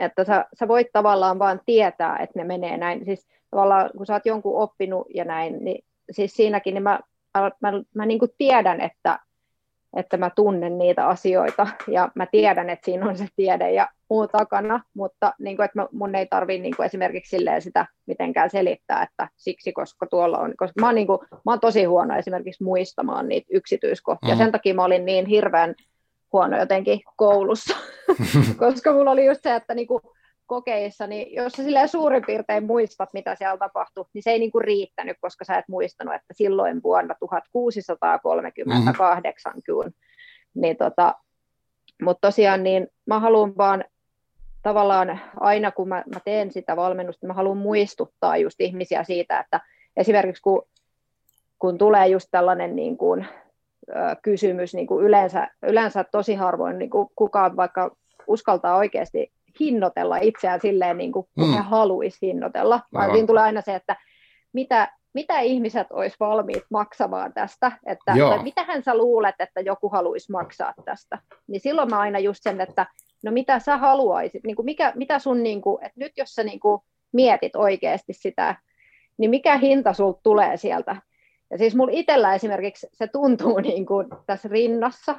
että 0.00 0.24
sä, 0.24 0.44
sä 0.58 0.68
voit 0.68 0.86
tavallaan 0.92 1.38
vaan 1.38 1.60
tietää, 1.66 2.18
että 2.18 2.38
ne 2.38 2.44
menee 2.44 2.76
näin. 2.76 3.04
Siis 3.04 3.28
tavallaan 3.50 3.90
kun 3.96 4.06
sä 4.06 4.12
oot 4.12 4.26
jonkun 4.26 4.62
oppinut 4.62 5.06
ja 5.14 5.24
näin, 5.24 5.64
niin 5.64 5.84
siis 6.10 6.34
siinäkin 6.34 6.74
niin 6.74 6.82
mä, 6.82 7.00
mä, 7.38 7.50
mä, 7.60 7.72
mä 7.94 8.06
niin 8.06 8.18
kuin 8.18 8.30
tiedän, 8.38 8.80
että, 8.80 9.18
että 9.96 10.16
mä 10.16 10.30
tunnen 10.36 10.78
niitä 10.78 11.06
asioita 11.06 11.66
ja 11.88 12.08
mä 12.14 12.26
tiedän, 12.26 12.70
että 12.70 12.84
siinä 12.84 13.08
on 13.08 13.18
se 13.18 13.26
tiede 13.36 13.72
ja 13.72 13.88
muu 14.10 14.28
takana, 14.28 14.80
mutta 14.94 15.32
niin 15.38 15.56
kuin, 15.56 15.64
että 15.64 15.78
mä, 15.78 15.88
mun 15.92 16.14
ei 16.14 16.26
tarvitse 16.26 16.62
niin 16.62 16.76
kuin 16.76 16.86
esimerkiksi 16.86 17.36
sitä 17.58 17.86
mitenkään 18.06 18.50
selittää, 18.50 19.02
että 19.02 19.28
siksi, 19.36 19.72
koska 19.72 20.06
tuolla 20.06 20.38
on, 20.38 20.54
koska 20.56 20.80
mä 20.80 20.86
oon, 20.86 20.94
niin 20.94 21.06
kuin, 21.06 21.18
mä 21.30 21.52
oon 21.52 21.60
tosi 21.60 21.84
huono 21.84 22.16
esimerkiksi 22.16 22.64
muistamaan 22.64 23.28
niitä 23.28 23.46
yksityiskohtia, 23.50 24.34
mm. 24.34 24.38
sen 24.38 24.52
takia 24.52 24.74
mä 24.74 24.84
olin 24.84 25.04
niin 25.04 25.26
hirveän 25.26 25.74
huono 26.32 26.58
jotenkin 26.58 27.00
koulussa, 27.16 27.76
koska 28.58 28.92
mulla 28.92 29.10
oli 29.10 29.26
just 29.26 29.42
se, 29.42 29.54
että 29.54 29.74
niin 29.74 29.86
kuin, 29.86 30.02
kokeissa, 30.52 31.06
niin 31.06 31.34
jos 31.34 31.52
sä 31.52 31.86
suurin 31.86 32.26
piirtein 32.26 32.64
muistat, 32.64 33.08
mitä 33.12 33.34
siellä 33.34 33.56
tapahtui, 33.56 34.04
niin 34.14 34.22
se 34.22 34.30
ei 34.30 34.38
niinku 34.38 34.58
riittänyt, 34.58 35.16
koska 35.20 35.44
sä 35.44 35.58
et 35.58 35.68
muistanut, 35.68 36.14
että 36.14 36.34
silloin 36.34 36.82
vuonna 36.82 37.14
1638, 37.20 39.54
mm. 39.54 39.92
niin 40.54 40.76
tota, 40.76 41.14
mutta 42.02 42.28
tosiaan 42.28 42.62
niin 42.62 42.88
mä 43.06 43.20
haluan 43.20 43.56
vaan 43.56 43.84
tavallaan 44.62 45.20
aina 45.40 45.70
kun 45.70 45.88
mä, 45.88 46.04
mä 46.14 46.20
teen 46.24 46.52
sitä 46.52 46.76
valmennusta, 46.76 47.26
mä 47.26 47.32
haluan 47.32 47.56
muistuttaa 47.56 48.36
just 48.36 48.60
ihmisiä 48.60 49.04
siitä, 49.04 49.40
että 49.40 49.60
esimerkiksi 49.96 50.42
kun, 50.42 50.62
kun 51.58 51.78
tulee 51.78 52.08
just 52.08 52.28
tällainen 52.30 52.76
niin 52.76 52.96
kuin, 52.96 53.26
ö, 53.88 53.92
kysymys, 54.22 54.74
niin 54.74 54.86
kuin 54.86 55.04
yleensä, 55.04 55.48
yleensä 55.62 56.04
tosi 56.04 56.34
harvoin 56.34 56.78
niin 56.78 56.90
kuin 56.90 57.08
kukaan 57.16 57.56
vaikka 57.56 57.96
uskaltaa 58.26 58.76
oikeasti 58.76 59.32
hinnoitella 59.60 60.16
itseään 60.16 60.60
silleen, 60.60 60.98
niin 60.98 61.12
kuin, 61.12 61.26
kun 61.34 61.48
mm. 61.48 61.54
he 61.54 61.60
haluaisi 61.60 62.26
hinnoitella, 62.26 62.80
vaan 62.94 63.10
siinä 63.12 63.26
tulee 63.26 63.42
aina 63.42 63.60
se, 63.60 63.74
että 63.74 63.96
mitä, 64.52 64.92
mitä 65.14 65.40
ihmiset 65.40 65.86
olisi 65.90 66.16
valmiit 66.20 66.64
maksamaan 66.70 67.32
tästä, 67.32 67.72
että 67.86 68.12
mitä 68.12 68.42
mitähän 68.42 68.82
sä 68.82 68.96
luulet, 68.96 69.34
että 69.38 69.60
joku 69.60 69.88
haluaisi 69.88 70.32
maksaa 70.32 70.74
tästä, 70.84 71.18
niin 71.46 71.60
silloin 71.60 71.90
mä 71.90 71.98
aina 71.98 72.18
just 72.18 72.42
sen, 72.42 72.60
että 72.60 72.86
no 73.24 73.32
mitä 73.32 73.58
sä 73.58 73.76
haluaisit, 73.76 74.44
niin 74.44 74.56
kuin 74.56 74.66
mikä, 74.66 74.92
mitä 74.94 75.18
sun, 75.18 75.42
niin 75.42 75.62
kuin, 75.62 75.84
että 75.84 76.00
nyt 76.00 76.12
jos 76.16 76.34
sä 76.34 76.44
niin 76.44 76.60
kuin 76.60 76.80
mietit 77.12 77.56
oikeasti 77.56 78.12
sitä, 78.12 78.56
niin 79.18 79.30
mikä 79.30 79.56
hinta 79.58 79.92
sulta 79.92 80.20
tulee 80.22 80.56
sieltä, 80.56 80.96
ja 81.50 81.58
siis 81.58 81.74
mulla 81.74 81.92
itsellä 81.94 82.34
esimerkiksi 82.34 82.86
se 82.92 83.06
tuntuu 83.06 83.60
niin 83.68 83.86
kuin 83.86 84.06
tässä 84.26 84.48
rinnassa, 84.48 85.16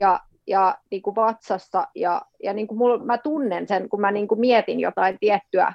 ja 0.00 0.20
ja 0.48 0.78
niin 0.90 1.02
kuin 1.02 1.16
vatsassa 1.16 1.88
ja, 1.94 2.22
ja 2.42 2.52
niin 2.52 2.66
kuin 2.66 2.78
mulla, 2.78 2.98
mä 2.98 3.18
tunnen 3.18 3.68
sen, 3.68 3.88
kun 3.88 4.00
mä 4.00 4.10
niin 4.10 4.28
kuin 4.28 4.40
mietin 4.40 4.80
jotain 4.80 5.16
tiettyä 5.20 5.72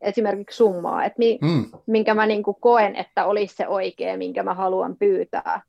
esimerkiksi 0.00 0.56
summaa, 0.56 1.04
että 1.04 1.18
mi, 1.18 1.38
mm. 1.42 1.64
minkä 1.86 2.14
mä 2.14 2.26
niin 2.26 2.42
kuin 2.42 2.56
koen, 2.60 2.96
että 2.96 3.26
olisi 3.26 3.56
se 3.56 3.68
oikea, 3.68 4.16
minkä 4.16 4.42
mä 4.42 4.54
haluan 4.54 4.96
pyytää, 4.96 5.62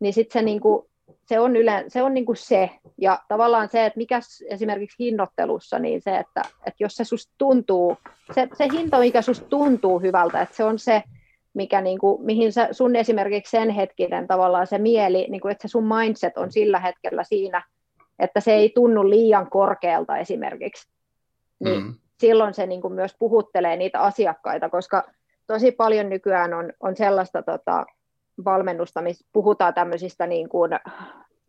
niin 0.00 0.14
sitten 0.14 0.40
se, 0.40 0.44
niin 0.44 0.60
kuin, 0.60 0.86
se 1.26 1.40
on, 1.40 1.56
yle, 1.56 1.84
se, 1.88 2.02
on 2.02 2.14
niin 2.14 2.26
kuin 2.26 2.36
se. 2.36 2.70
Ja 2.98 3.18
tavallaan 3.28 3.68
se, 3.68 3.86
että 3.86 3.96
mikä 3.96 4.20
esimerkiksi 4.48 5.04
hinnoittelussa, 5.04 5.78
niin 5.78 6.02
se, 6.02 6.16
että, 6.16 6.42
että 6.66 6.84
jos 6.84 6.94
se 6.94 7.04
susta 7.04 7.32
tuntuu, 7.38 7.96
se, 8.34 8.48
se 8.58 8.68
hinta, 8.72 8.98
mikä 8.98 9.22
susta 9.22 9.46
tuntuu 9.46 9.98
hyvältä, 9.98 10.42
että 10.42 10.56
se 10.56 10.64
on 10.64 10.78
se, 10.78 11.02
mikä 11.54 11.80
niin 11.80 11.98
kuin, 11.98 12.24
mihin 12.24 12.52
sä, 12.52 12.68
sun 12.72 12.96
esimerkiksi 12.96 13.50
sen 13.50 13.70
hetkinen 13.70 14.26
tavallaan 14.26 14.66
se 14.66 14.78
mieli, 14.78 15.26
niin 15.28 15.40
kuin, 15.40 15.52
että 15.52 15.68
se 15.68 15.72
sun 15.72 15.88
mindset 15.88 16.38
on 16.38 16.52
sillä 16.52 16.80
hetkellä 16.80 17.24
siinä, 17.24 17.62
että 18.18 18.40
se 18.40 18.52
ei 18.52 18.72
tunnu 18.74 19.10
liian 19.10 19.50
korkealta 19.50 20.16
esimerkiksi, 20.16 20.88
niin 21.64 21.82
mm. 21.82 21.94
silloin 22.18 22.54
se 22.54 22.66
niin 22.66 22.80
kuin 22.80 22.94
myös 22.94 23.16
puhuttelee 23.18 23.76
niitä 23.76 24.00
asiakkaita, 24.00 24.68
koska 24.68 25.04
tosi 25.46 25.72
paljon 25.72 26.08
nykyään 26.08 26.54
on, 26.54 26.72
on 26.80 26.96
sellaista 26.96 27.42
tota, 27.42 27.86
valmennusta, 28.44 29.02
missä 29.02 29.28
puhutaan 29.32 29.74
tämmöisistä, 29.74 30.26
niin 30.26 30.48
kuin, 30.48 30.70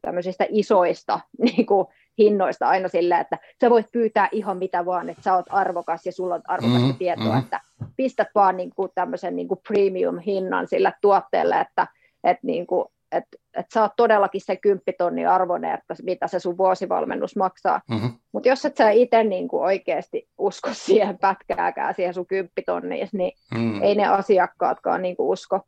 tämmöisistä 0.01 0.45
isoista 0.49 1.19
niin 1.51 1.65
kuin, 1.65 1.87
hinnoista 2.23 2.69
aina 2.69 2.87
sillä, 2.87 3.19
että 3.19 3.37
sä 3.61 3.69
voit 3.69 3.91
pyytää 3.91 4.29
ihan 4.31 4.57
mitä 4.57 4.85
vaan, 4.85 5.09
että 5.09 5.23
sä 5.23 5.35
oot 5.35 5.45
arvokas 5.49 6.05
ja 6.05 6.11
sulla 6.11 6.35
on 6.35 6.41
arvokasta 6.47 6.87
mm, 6.87 6.95
tietoa, 6.95 7.33
mm. 7.33 7.39
että 7.39 7.61
pistät 7.97 8.27
vaan 8.35 8.57
niin 8.57 8.69
kuin 8.75 8.91
tämmöisen 8.95 9.35
niin 9.35 9.47
kuin 9.47 9.59
premium-hinnan 9.67 10.67
sillä 10.67 10.93
tuotteelle, 11.01 11.59
että, 11.59 11.87
että, 12.23 12.47
niin 12.47 12.67
kuin, 12.67 12.85
että, 13.11 13.37
että 13.53 13.73
sä 13.73 13.81
oot 13.81 13.91
todellakin 13.97 14.41
se 14.41 14.55
kymppitonnin 14.55 15.29
arvoinen, 15.29 15.73
että 15.73 15.95
mitä 16.03 16.27
se 16.27 16.39
sun 16.39 16.57
vuosivalmennus 16.57 17.35
maksaa. 17.35 17.81
Mm-hmm. 17.89 18.13
Mutta 18.31 18.49
jos 18.49 18.65
et 18.65 18.77
sä 18.77 18.89
itse 18.89 19.23
niin 19.23 19.47
oikeasti 19.51 20.27
usko 20.37 20.69
siihen 20.85 21.17
pätkääkään, 21.17 21.93
siihen 21.93 22.13
sun 22.13 22.27
kymppitonniin, 22.27 23.09
niin 23.13 23.31
mm. 23.57 23.81
ei 23.81 23.95
ne 23.95 24.07
asiakkaatkaan 24.07 25.01
niin 25.01 25.15
kuin 25.15 25.27
usko. 25.27 25.59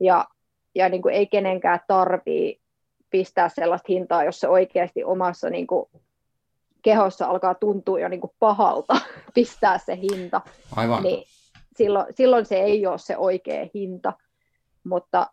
Ja, 0.00 0.24
ja 0.74 0.88
niin 0.88 1.02
kuin 1.02 1.14
ei 1.14 1.26
kenenkään 1.26 1.80
tarvii 1.88 2.60
pistää 3.10 3.48
sellaista 3.48 3.86
hintaa, 3.88 4.24
jos 4.24 4.40
se 4.40 4.48
oikeasti 4.48 5.04
omassa 5.04 5.50
niin 5.50 5.66
kuin, 5.66 5.86
kehossa 6.82 7.26
alkaa 7.26 7.54
tuntua 7.54 8.00
jo 8.00 8.08
niin 8.08 8.20
kuin 8.20 8.32
pahalta 8.38 8.96
pistää 9.34 9.78
se 9.78 9.96
hinta, 9.96 10.40
Aivan. 10.76 11.02
niin 11.02 11.24
silloin, 11.76 12.06
silloin 12.10 12.46
se 12.46 12.56
ei 12.56 12.86
ole 12.86 12.98
se 12.98 13.16
oikea 13.16 13.66
hinta. 13.74 14.12
Mutta 14.84 15.26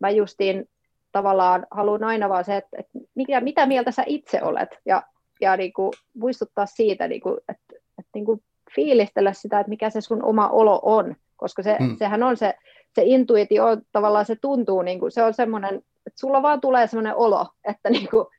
mä 0.00 0.10
justiin 0.10 0.68
tavallaan 1.12 1.66
haluan 1.70 2.04
aina 2.04 2.28
vaan 2.28 2.44
se, 2.44 2.56
että, 2.56 2.76
että 2.78 2.98
mikä, 3.14 3.40
mitä 3.40 3.66
mieltä 3.66 3.90
sä 3.90 4.02
itse 4.06 4.42
olet, 4.42 4.78
ja, 4.86 5.02
ja 5.40 5.56
niin 5.56 5.72
kuin 5.72 5.92
muistuttaa 6.14 6.66
siitä, 6.66 7.08
niin 7.08 7.20
kuin, 7.20 7.36
että, 7.48 7.74
että 7.98 8.10
niin 8.14 8.24
kuin 8.24 8.42
fiilistellä 8.74 9.32
sitä, 9.32 9.60
että 9.60 9.70
mikä 9.70 9.90
se 9.90 10.00
sun 10.00 10.24
oma 10.24 10.48
olo 10.48 10.80
on, 10.82 11.16
koska 11.36 11.62
se, 11.62 11.76
hmm. 11.78 11.96
sehän 11.98 12.22
on 12.22 12.36
se, 12.36 12.54
se 12.94 13.02
intuitio, 13.04 13.64
tavallaan 13.92 14.24
se 14.24 14.36
tuntuu, 14.36 14.82
niin 14.82 15.00
kuin, 15.00 15.12
se 15.12 15.22
on 15.22 15.34
semmoinen 15.34 15.82
sulla 16.18 16.42
vaan 16.42 16.60
tulee 16.60 16.86
sellainen 16.86 17.16
olo, 17.16 17.46
että 17.64 17.90
niinku, 17.90 18.30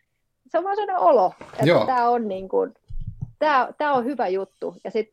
se 0.47 0.57
on 0.57 0.63
vaan 0.63 0.75
sellainen 0.75 1.03
olo, 1.03 1.33
että 1.53 1.85
tämä 1.85 2.09
on, 2.09 2.27
niinku, 2.27 2.67
tää, 3.39 3.73
tää 3.77 3.93
on 3.93 4.05
hyvä 4.05 4.27
juttu. 4.27 4.75
Ja 4.83 4.91
sit, 4.91 5.11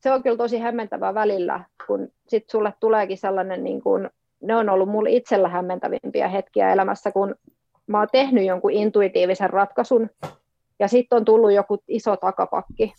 se 0.00 0.12
on 0.12 0.22
kyllä 0.22 0.36
tosi 0.36 0.58
hämmentävää 0.58 1.14
välillä, 1.14 1.64
kun 1.86 2.08
sit 2.28 2.50
sulle 2.50 2.74
tuleekin 2.80 3.18
sellainen, 3.18 3.64
niin 3.64 3.82
kuin, 3.82 4.10
ne 4.40 4.56
on 4.56 4.68
ollut 4.68 4.88
mulle 4.88 5.10
itsellä 5.10 5.48
hämmentävimpiä 5.48 6.28
hetkiä 6.28 6.72
elämässä, 6.72 7.12
kun 7.12 7.34
mä 7.86 7.98
oon 7.98 8.08
tehnyt 8.12 8.46
jonkun 8.46 8.72
intuitiivisen 8.72 9.50
ratkaisun, 9.50 10.10
ja 10.78 10.88
sitten 10.88 11.16
on 11.16 11.24
tullut 11.24 11.52
joku 11.52 11.82
iso 11.88 12.16
takapakki. 12.16 12.94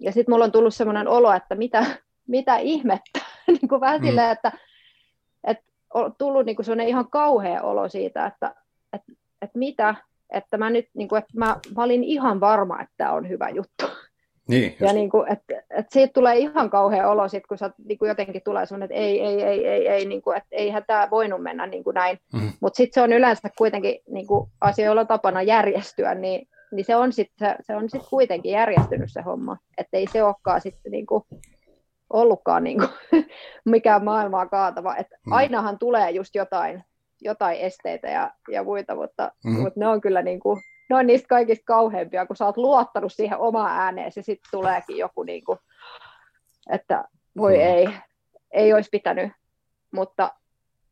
Ja 0.00 0.12
sitten 0.12 0.32
mulla 0.32 0.44
on 0.44 0.52
tullut 0.52 0.74
sellainen 0.74 1.08
olo, 1.08 1.32
että 1.32 1.54
mitä, 1.54 1.86
mitä 2.26 2.56
ihmettä, 2.56 3.20
niin 3.46 3.68
kuin 3.68 3.80
vähän 3.80 4.00
mm. 4.00 4.06
silleen, 4.06 4.30
että 4.30 4.52
tullut 6.18 6.46
niin 6.46 6.56
kuin 6.56 6.80
ihan 6.80 7.10
kauhea 7.10 7.62
olo 7.62 7.88
siitä, 7.88 8.26
että, 8.26 8.54
että, 8.92 9.12
että 9.42 9.58
mitä, 9.58 9.94
että 10.30 10.58
mä 10.58 10.70
nyt, 10.70 10.88
niin 10.94 11.08
kuin, 11.08 11.18
että 11.18 11.32
mä, 11.34 11.56
mä 11.76 11.82
olin 11.82 12.04
ihan 12.04 12.40
varma, 12.40 12.80
että 12.80 12.94
tämä 12.96 13.12
on 13.12 13.28
hyvä 13.28 13.48
juttu. 13.48 13.86
Niin, 14.48 14.76
ja 14.80 14.92
niin 14.92 15.10
kuin, 15.10 15.32
että, 15.32 15.62
että 15.70 15.92
siitä 15.92 16.12
tulee 16.12 16.38
ihan 16.38 16.70
kauhea 16.70 17.10
olo, 17.10 17.28
sit, 17.28 17.46
kun 17.46 17.58
sä, 17.58 17.70
niin 17.84 17.98
kuin 17.98 18.08
jotenkin 18.08 18.42
tulee 18.44 18.66
sellainen, 18.66 18.84
että 18.84 19.04
ei, 19.04 19.20
ei, 19.20 19.42
ei, 19.42 19.66
ei, 19.66 19.88
ei 19.88 20.06
niin 20.06 20.22
kuin, 20.22 20.36
että 20.36 20.48
eihän 20.52 20.84
tämä 20.86 21.08
voinut 21.10 21.42
mennä 21.42 21.66
niin 21.66 21.84
kuin 21.84 21.94
näin. 21.94 22.18
Mm. 22.32 22.52
Mutta 22.60 22.76
sitten 22.76 22.94
se 22.94 23.04
on 23.04 23.12
yleensä 23.12 23.48
kuitenkin 23.58 23.98
niin 24.08 24.26
kuin 24.26 24.50
asioilla 24.60 25.04
tapana 25.04 25.42
järjestyä, 25.42 26.14
niin, 26.14 26.48
niin 26.72 26.84
se 26.84 26.96
on 26.96 27.12
sitten 27.12 27.48
se, 27.48 27.56
se 27.62 27.76
on 27.76 27.90
sit 27.90 28.02
kuitenkin 28.10 28.52
järjestynyt 28.52 29.12
se 29.12 29.20
homma. 29.22 29.56
Että 29.78 29.96
ei 29.96 30.06
se 30.12 30.22
olekaan 30.22 30.60
sitten 30.60 30.92
niin 30.92 31.06
kuin, 31.06 31.24
ollutkaan 32.10 32.64
niin 32.64 32.78
kuin, 32.78 32.90
mikään 33.64 34.04
maailmaa 34.04 34.46
kaatava. 34.46 34.96
Et 34.96 35.06
mm. 35.26 35.32
Ainahan 35.32 35.78
tulee 35.78 36.10
just 36.10 36.34
jotain, 36.34 36.84
jotain 37.20 37.58
esteitä 37.60 38.08
ja, 38.08 38.30
ja 38.48 38.64
muita, 38.64 38.94
mutta, 38.94 39.32
mm. 39.44 39.52
mutta 39.52 39.80
ne 39.80 39.86
on 39.86 40.00
kyllä 40.00 40.22
niin 40.22 40.40
kuin, 40.40 40.60
ne 40.90 40.96
on 40.96 41.06
niistä 41.06 41.28
kaikista 41.28 41.64
kauheimpia, 41.64 42.26
kun 42.26 42.36
sä 42.36 42.44
oot 42.44 42.56
luottanut 42.56 43.12
siihen 43.12 43.38
omaan 43.38 43.80
ääneen, 43.80 44.12
ja 44.16 44.22
sitten 44.22 44.50
tuleekin 44.50 44.96
joku 44.96 45.22
niin 45.22 45.44
kuin, 45.44 45.58
että 46.70 47.04
voi 47.36 47.54
mm. 47.54 47.60
ei, 47.60 47.88
ei 48.50 48.72
olisi 48.72 48.90
pitänyt, 48.92 49.32
mutta 49.90 50.30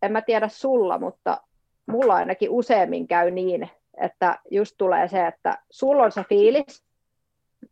en 0.03 0.13
mä 0.13 0.23
tiedä 0.23 0.49
sulla, 0.49 0.99
mutta 0.99 1.41
mulla 1.87 2.15
ainakin 2.15 2.51
useammin 2.51 3.09
käy 3.09 3.31
niin, 3.31 3.71
että 4.01 4.39
just 4.51 4.75
tulee 4.79 5.09
se, 5.09 5.27
että 5.27 5.59
sulla 5.71 6.03
on 6.03 6.13
se 6.13 6.25
fiilis, 6.29 6.85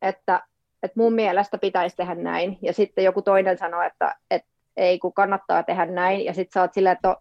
että, 0.03 0.42
että 0.83 1.01
mun 1.01 1.12
mielestä 1.12 1.59
pitäisi 1.59 1.97
tehdä 1.97 2.14
näin, 2.14 2.59
ja 2.62 2.72
sitten 2.72 3.05
joku 3.05 3.22
toinen 3.22 3.59
sanoo, 3.59 3.83
että, 3.83 4.16
että 4.31 4.49
ei 4.77 4.99
kun 4.99 5.12
kannattaa 5.12 5.62
tehdä 5.62 5.87
näin, 5.87 6.24
ja 6.24 6.35
sitten 6.35 6.53
sä 6.55 6.61
oot 6.61 6.74
silleen, 6.74 6.93
että 6.93 7.16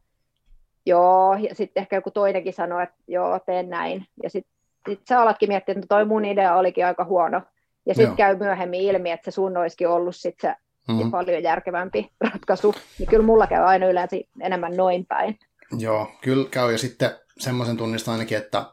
joo, 0.85 1.33
ja 1.33 1.55
sitten 1.55 1.81
ehkä 1.81 1.95
joku 1.95 2.11
toinenkin 2.11 2.53
sanoo, 2.53 2.79
että 2.79 2.95
joo, 3.07 3.39
teen 3.39 3.69
näin, 3.69 4.07
ja 4.23 4.29
sitten 4.29 4.55
sit 4.89 5.01
sä 5.09 5.21
alatkin 5.21 5.49
miettiä, 5.49 5.73
että 5.73 5.81
no 5.81 5.85
toi 5.89 6.05
mun 6.05 6.25
idea 6.25 6.55
olikin 6.55 6.85
aika 6.85 7.05
huono, 7.05 7.41
ja 7.85 7.93
sitten 7.93 8.15
käy 8.15 8.37
myöhemmin 8.37 8.81
ilmi, 8.81 9.11
että 9.11 9.31
se 9.31 9.35
sun 9.35 9.57
olisikin 9.57 9.87
ollut 9.87 10.15
sit 10.15 10.35
se 10.41 10.55
mm-hmm. 10.87 11.11
paljon 11.11 11.43
järkevämpi 11.43 12.11
ratkaisu, 12.31 12.75
niin 12.99 13.09
kyllä 13.09 13.25
mulla 13.25 13.47
käy 13.47 13.63
aina 13.63 13.87
yleensä 13.87 14.17
enemmän 14.41 14.77
noin 14.77 15.05
päin. 15.05 15.39
Joo, 15.77 16.11
kyllä 16.21 16.49
käy, 16.49 16.71
ja 16.71 16.77
sitten 16.77 17.11
semmoisen 17.39 17.77
tunnistan 17.77 18.11
ainakin, 18.11 18.37
että 18.37 18.65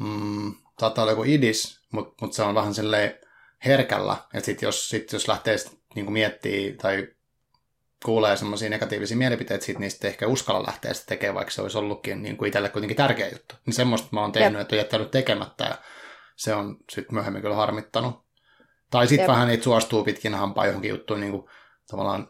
mm, 0.00 0.54
saattaa 0.80 1.02
olla 1.02 1.12
joku 1.12 1.24
idis, 1.26 1.86
mutta 1.92 2.14
mut 2.20 2.32
se 2.32 2.42
on 2.42 2.54
vähän 2.54 2.74
silleen 2.74 3.25
herkällä, 3.66 4.16
että 4.34 4.46
sit 4.46 4.62
jos, 4.62 4.88
sit 4.88 5.12
jos 5.12 5.28
lähtee 5.28 5.58
sit, 5.58 5.78
niin 5.94 6.12
miettimään 6.12 6.78
tai 6.78 7.08
kuulee 8.04 8.36
semmoisia 8.36 8.70
negatiivisia 8.70 9.16
mielipiteitä 9.16 9.64
siitä, 9.64 9.80
niin 9.80 9.90
sitten 9.90 10.08
ehkä 10.08 10.26
uskalla 10.26 10.66
lähteä 10.66 10.94
sitä 10.94 11.06
tekemään, 11.06 11.34
vaikka 11.34 11.52
se 11.52 11.62
olisi 11.62 11.78
ollutkin 11.78 12.22
niin 12.22 12.36
kuin 12.36 12.48
itselle 12.48 12.68
kuitenkin 12.68 12.96
tärkeä 12.96 13.28
juttu. 13.28 13.54
Niin 13.66 13.74
semmoista 13.74 14.08
mä 14.12 14.20
oon 14.20 14.32
tehnyt, 14.32 14.52
Jep. 14.52 14.60
että 14.60 14.74
on 14.74 14.78
jättänyt 14.78 15.10
tekemättä 15.10 15.64
ja 15.64 15.78
se 16.36 16.54
on 16.54 16.76
sitten 16.90 17.14
myöhemmin 17.14 17.42
kyllä 17.42 17.56
harmittanut. 17.56 18.26
Tai 18.90 19.06
sitten 19.06 19.28
vähän 19.28 19.48
niitä 19.48 19.64
suostuu 19.64 20.04
pitkin 20.04 20.34
hampaa 20.34 20.66
johonkin 20.66 20.88
juttuun 20.88 21.20
niin 21.20 21.32
kuin 21.32 21.48
tavallaan 21.90 22.28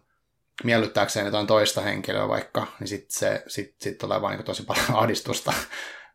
miellyttääkseen 0.64 1.26
jotain 1.26 1.46
toista 1.46 1.80
henkilöä 1.80 2.28
vaikka, 2.28 2.66
niin 2.80 2.88
sitten 2.88 3.18
se 3.18 3.42
sit, 3.46 3.74
sit 3.80 3.98
tulee 3.98 4.22
vaan 4.22 4.36
niin 4.36 4.44
tosi 4.44 4.62
paljon 4.62 4.94
ahdistusta 5.02 5.52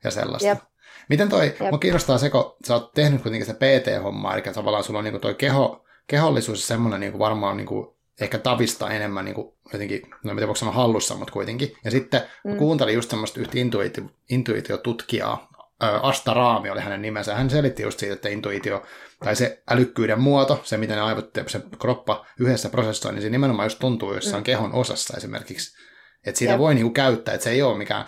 ja 0.04 0.12
sellaista. 0.12 0.48
Jep. 0.48 0.71
Miten 1.10 1.30
toi, 1.30 1.46
Jep. 1.46 1.60
mua 1.60 1.80
kiinnostaa 1.80 2.18
se, 2.18 2.30
kun 2.30 2.56
sä 2.68 2.74
oot 2.74 2.94
tehnyt 2.94 3.22
kuitenkin 3.22 3.46
se 3.46 3.54
PT-homma, 3.54 4.34
eli 4.34 4.42
tavallaan 4.42 4.84
sulla 4.84 5.00
on 5.00 5.06
niin 5.06 5.22
toi 5.22 5.36
keho, 5.36 5.86
kehollisuus 6.08 6.62
ja 6.62 6.68
semmoinen 6.68 7.00
niin 7.00 7.20
varmaan 7.20 7.58
niin 7.58 7.68
kuin 7.68 7.88
ehkä 8.22 8.38
tavista 8.38 8.90
enemmän 8.90 9.26
niin 9.26 9.36
kuin 9.36 9.54
jotenkin, 9.74 10.02
no 10.24 10.34
miten 10.34 10.48
voiko 10.48 10.60
sanoa 10.60 10.74
hallussa, 10.74 11.16
mutta 11.16 11.34
kuitenkin. 11.34 11.74
Ja 11.84 11.92
sitten 11.92 12.22
mm. 12.44 12.58
kuuntelin 12.58 12.96
just 12.96 13.10
semmoista 13.10 13.40
yhtä 13.40 13.60
intuitio, 13.60 14.04
intuitiotutkijaa, 14.30 15.52
Asta 15.82 16.34
Raami 16.34 16.70
oli 16.70 16.82
hänen 16.82 17.02
nimensä. 17.02 17.36
Hän 17.36 17.50
selitti 17.50 17.84
just 17.84 18.00
siitä, 18.00 18.14
että 18.14 18.30
intuitio 18.30 18.84
tai 19.24 19.36
se 19.36 19.64
älykkyyden 19.70 20.20
muoto, 20.20 20.62
se 20.64 20.78
miten 20.78 20.96
ne 20.96 21.02
aivot 21.02 21.38
ja 21.38 21.44
se 21.48 21.62
kroppa 21.80 22.26
yhdessä 22.40 22.70
prosessoi, 22.70 23.14
niin 23.14 23.22
se 23.22 23.30
nimenomaan 23.30 23.66
just 23.66 23.80
tuntuu 23.80 24.14
jossain 24.14 24.42
mm. 24.42 24.46
kehon 24.46 24.74
osassa 24.74 25.18
esimerkiksi. 25.18 25.78
Että 26.26 26.40
siitä 26.40 26.54
Jep. 26.54 26.60
voi 26.60 26.76
niinku 26.76 26.92
käyttää, 26.92 27.34
että 27.34 27.44
se 27.44 27.50
ei 27.50 27.62
ole 27.62 27.78
mikään 27.78 28.06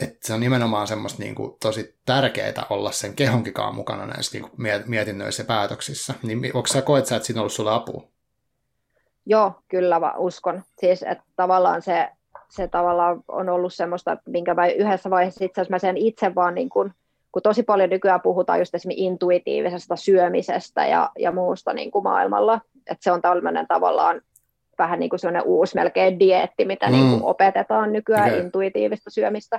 että 0.00 0.26
se 0.26 0.34
on 0.34 0.40
nimenomaan 0.40 0.86
semmoista 0.86 1.22
niin 1.22 1.34
kuin, 1.34 1.56
tosi 1.62 1.98
tärkeää 2.06 2.66
olla 2.70 2.92
sen 2.92 3.14
kehonkikaan 3.14 3.74
mukana 3.74 4.06
näissä 4.06 4.38
niin 4.38 4.50
kuin, 4.50 4.62
mietinnöissä 4.86 5.42
ja 5.42 5.46
päätöksissä. 5.46 6.14
Niin 6.22 6.50
onko 6.54 6.66
sä 6.66 6.82
koet 6.82 7.06
sä, 7.06 7.16
että 7.16 7.26
siinä 7.26 7.40
on 7.40 7.42
ollut 7.42 7.52
sulle 7.52 7.74
apua? 7.74 8.04
Joo, 9.26 9.52
kyllä 9.68 10.00
mä 10.00 10.14
uskon. 10.16 10.62
Siis, 10.78 11.02
että 11.02 11.24
tavallaan 11.36 11.82
se, 11.82 12.08
se 12.48 12.68
tavallaan 12.68 13.24
on 13.28 13.48
ollut 13.48 13.74
semmoista, 13.74 14.16
minkä 14.26 14.54
mä 14.54 14.68
yhdessä 14.68 15.10
vaiheessa 15.10 15.44
itse 15.44 15.60
asiassa 15.60 15.74
mä 15.74 15.78
sen 15.78 15.96
itse 15.96 16.34
vaan 16.34 16.54
niin 16.54 16.68
kuin, 16.68 16.92
kun 17.32 17.42
tosi 17.42 17.62
paljon 17.62 17.90
nykyään 17.90 18.20
puhutaan 18.20 18.58
just 18.58 18.74
esimerkiksi 18.74 19.04
intuitiivisesta 19.04 19.96
syömisestä 19.96 20.86
ja, 20.86 21.10
ja 21.18 21.32
muusta 21.32 21.72
niin 21.72 21.90
kuin 21.90 22.02
maailmalla, 22.02 22.60
että 22.90 23.04
se 23.04 23.12
on 23.12 23.22
tällainen 23.22 23.66
tavallaan 23.68 24.20
vähän 24.78 25.00
niin 25.00 25.10
kuin 25.10 25.20
uusi 25.44 25.74
melkein 25.74 26.18
dieetti, 26.18 26.64
mitä 26.64 26.86
mm. 26.86 26.92
niin 26.92 27.10
kuin 27.10 27.24
opetetaan 27.24 27.92
nykyään 27.92 28.28
okay. 28.28 28.40
intuitiivista 28.40 29.10
syömistä, 29.10 29.58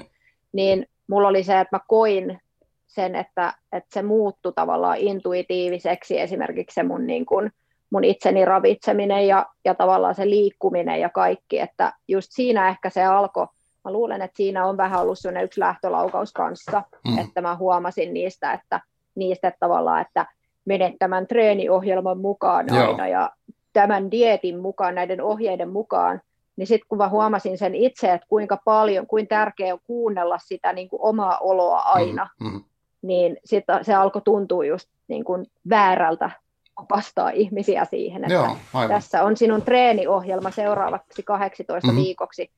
niin 0.53 0.85
mulla 1.07 1.27
oli 1.27 1.43
se, 1.43 1.59
että 1.59 1.75
mä 1.75 1.79
koin 1.87 2.39
sen, 2.87 3.15
että, 3.15 3.53
että 3.71 3.93
se 3.93 4.01
muuttui 4.01 4.53
tavallaan 4.55 4.97
intuitiiviseksi 4.97 6.19
esimerkiksi 6.19 6.73
se 6.73 6.83
mun, 6.83 7.07
niin 7.07 7.25
kuin, 7.25 7.51
mun 7.89 8.03
itseni 8.03 8.45
ravitseminen 8.45 9.27
ja, 9.27 9.45
ja 9.65 9.75
tavallaan 9.75 10.15
se 10.15 10.29
liikkuminen 10.29 10.99
ja 10.99 11.09
kaikki, 11.09 11.59
että 11.59 11.93
just 12.07 12.27
siinä 12.31 12.69
ehkä 12.69 12.89
se 12.89 13.03
alkoi, 13.03 13.47
mä 13.83 13.91
luulen, 13.91 14.21
että 14.21 14.37
siinä 14.37 14.65
on 14.65 14.77
vähän 14.77 15.01
ollut 15.01 15.19
sellainen 15.19 15.43
yksi 15.43 15.59
lähtölaukaus 15.59 16.33
kanssa, 16.33 16.83
mm. 17.07 17.17
että 17.17 17.41
mä 17.41 17.55
huomasin 17.55 18.13
niistä, 18.13 18.53
että 18.53 18.81
niistä 19.15 19.47
että 19.47 19.59
tavallaan, 19.59 20.01
että 20.01 20.25
menet 20.65 20.93
tämän 20.99 21.27
treeniohjelman 21.27 22.17
mukaan 22.17 22.65
Joo. 22.67 22.87
aina 22.87 23.07
ja 23.07 23.31
tämän 23.73 24.11
dietin 24.11 24.59
mukaan, 24.59 24.95
näiden 24.95 25.21
ohjeiden 25.21 25.69
mukaan, 25.69 26.21
niin 26.55 26.67
sitten 26.67 26.87
kun 26.89 26.97
mä 26.97 27.09
huomasin 27.09 27.57
sen 27.57 27.75
itse, 27.75 28.13
että 28.13 28.27
kuinka 28.27 28.57
paljon, 28.65 29.07
kuinka 29.07 29.35
tärkeää 29.35 29.73
on 29.73 29.79
kuunnella 29.87 30.37
sitä 30.37 30.73
niin 30.73 30.89
kuin 30.89 31.01
omaa 31.01 31.37
oloa 31.37 31.79
aina, 31.79 32.29
mm-hmm. 32.39 32.63
niin 33.01 33.37
sit 33.45 33.63
se 33.81 33.93
alkoi 33.93 34.21
tuntua 34.21 34.65
just 34.65 34.89
niin 35.07 35.23
kuin 35.23 35.45
väärältä 35.69 36.31
opastaa 36.79 37.29
ihmisiä 37.29 37.85
siihen, 37.85 38.23
että 38.23 38.33
Joo, 38.33 38.87
tässä 38.87 39.23
on 39.23 39.37
sinun 39.37 39.61
treeniohjelma 39.61 40.51
seuraavaksi 40.51 41.23
18 41.23 41.87
mm-hmm. 41.87 42.03
viikoksi, 42.03 42.51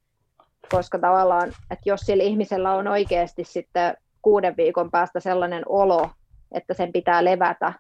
koska 0.72 1.00
tavallaan, 1.00 1.50
että 1.72 1.90
jos 1.90 2.02
sillä 2.02 2.24
ihmisellä 2.24 2.74
on 2.74 2.88
oikeasti 2.88 3.44
sitten 3.44 3.98
kuuden 4.22 4.58
viikon 4.58 4.92
päästä 4.92 5.20
sellainen 5.20 5.64
olo, 5.70 6.10
että 6.52 6.74
sen 6.74 6.92
pitää 6.92 7.24
levätä, 7.24 7.74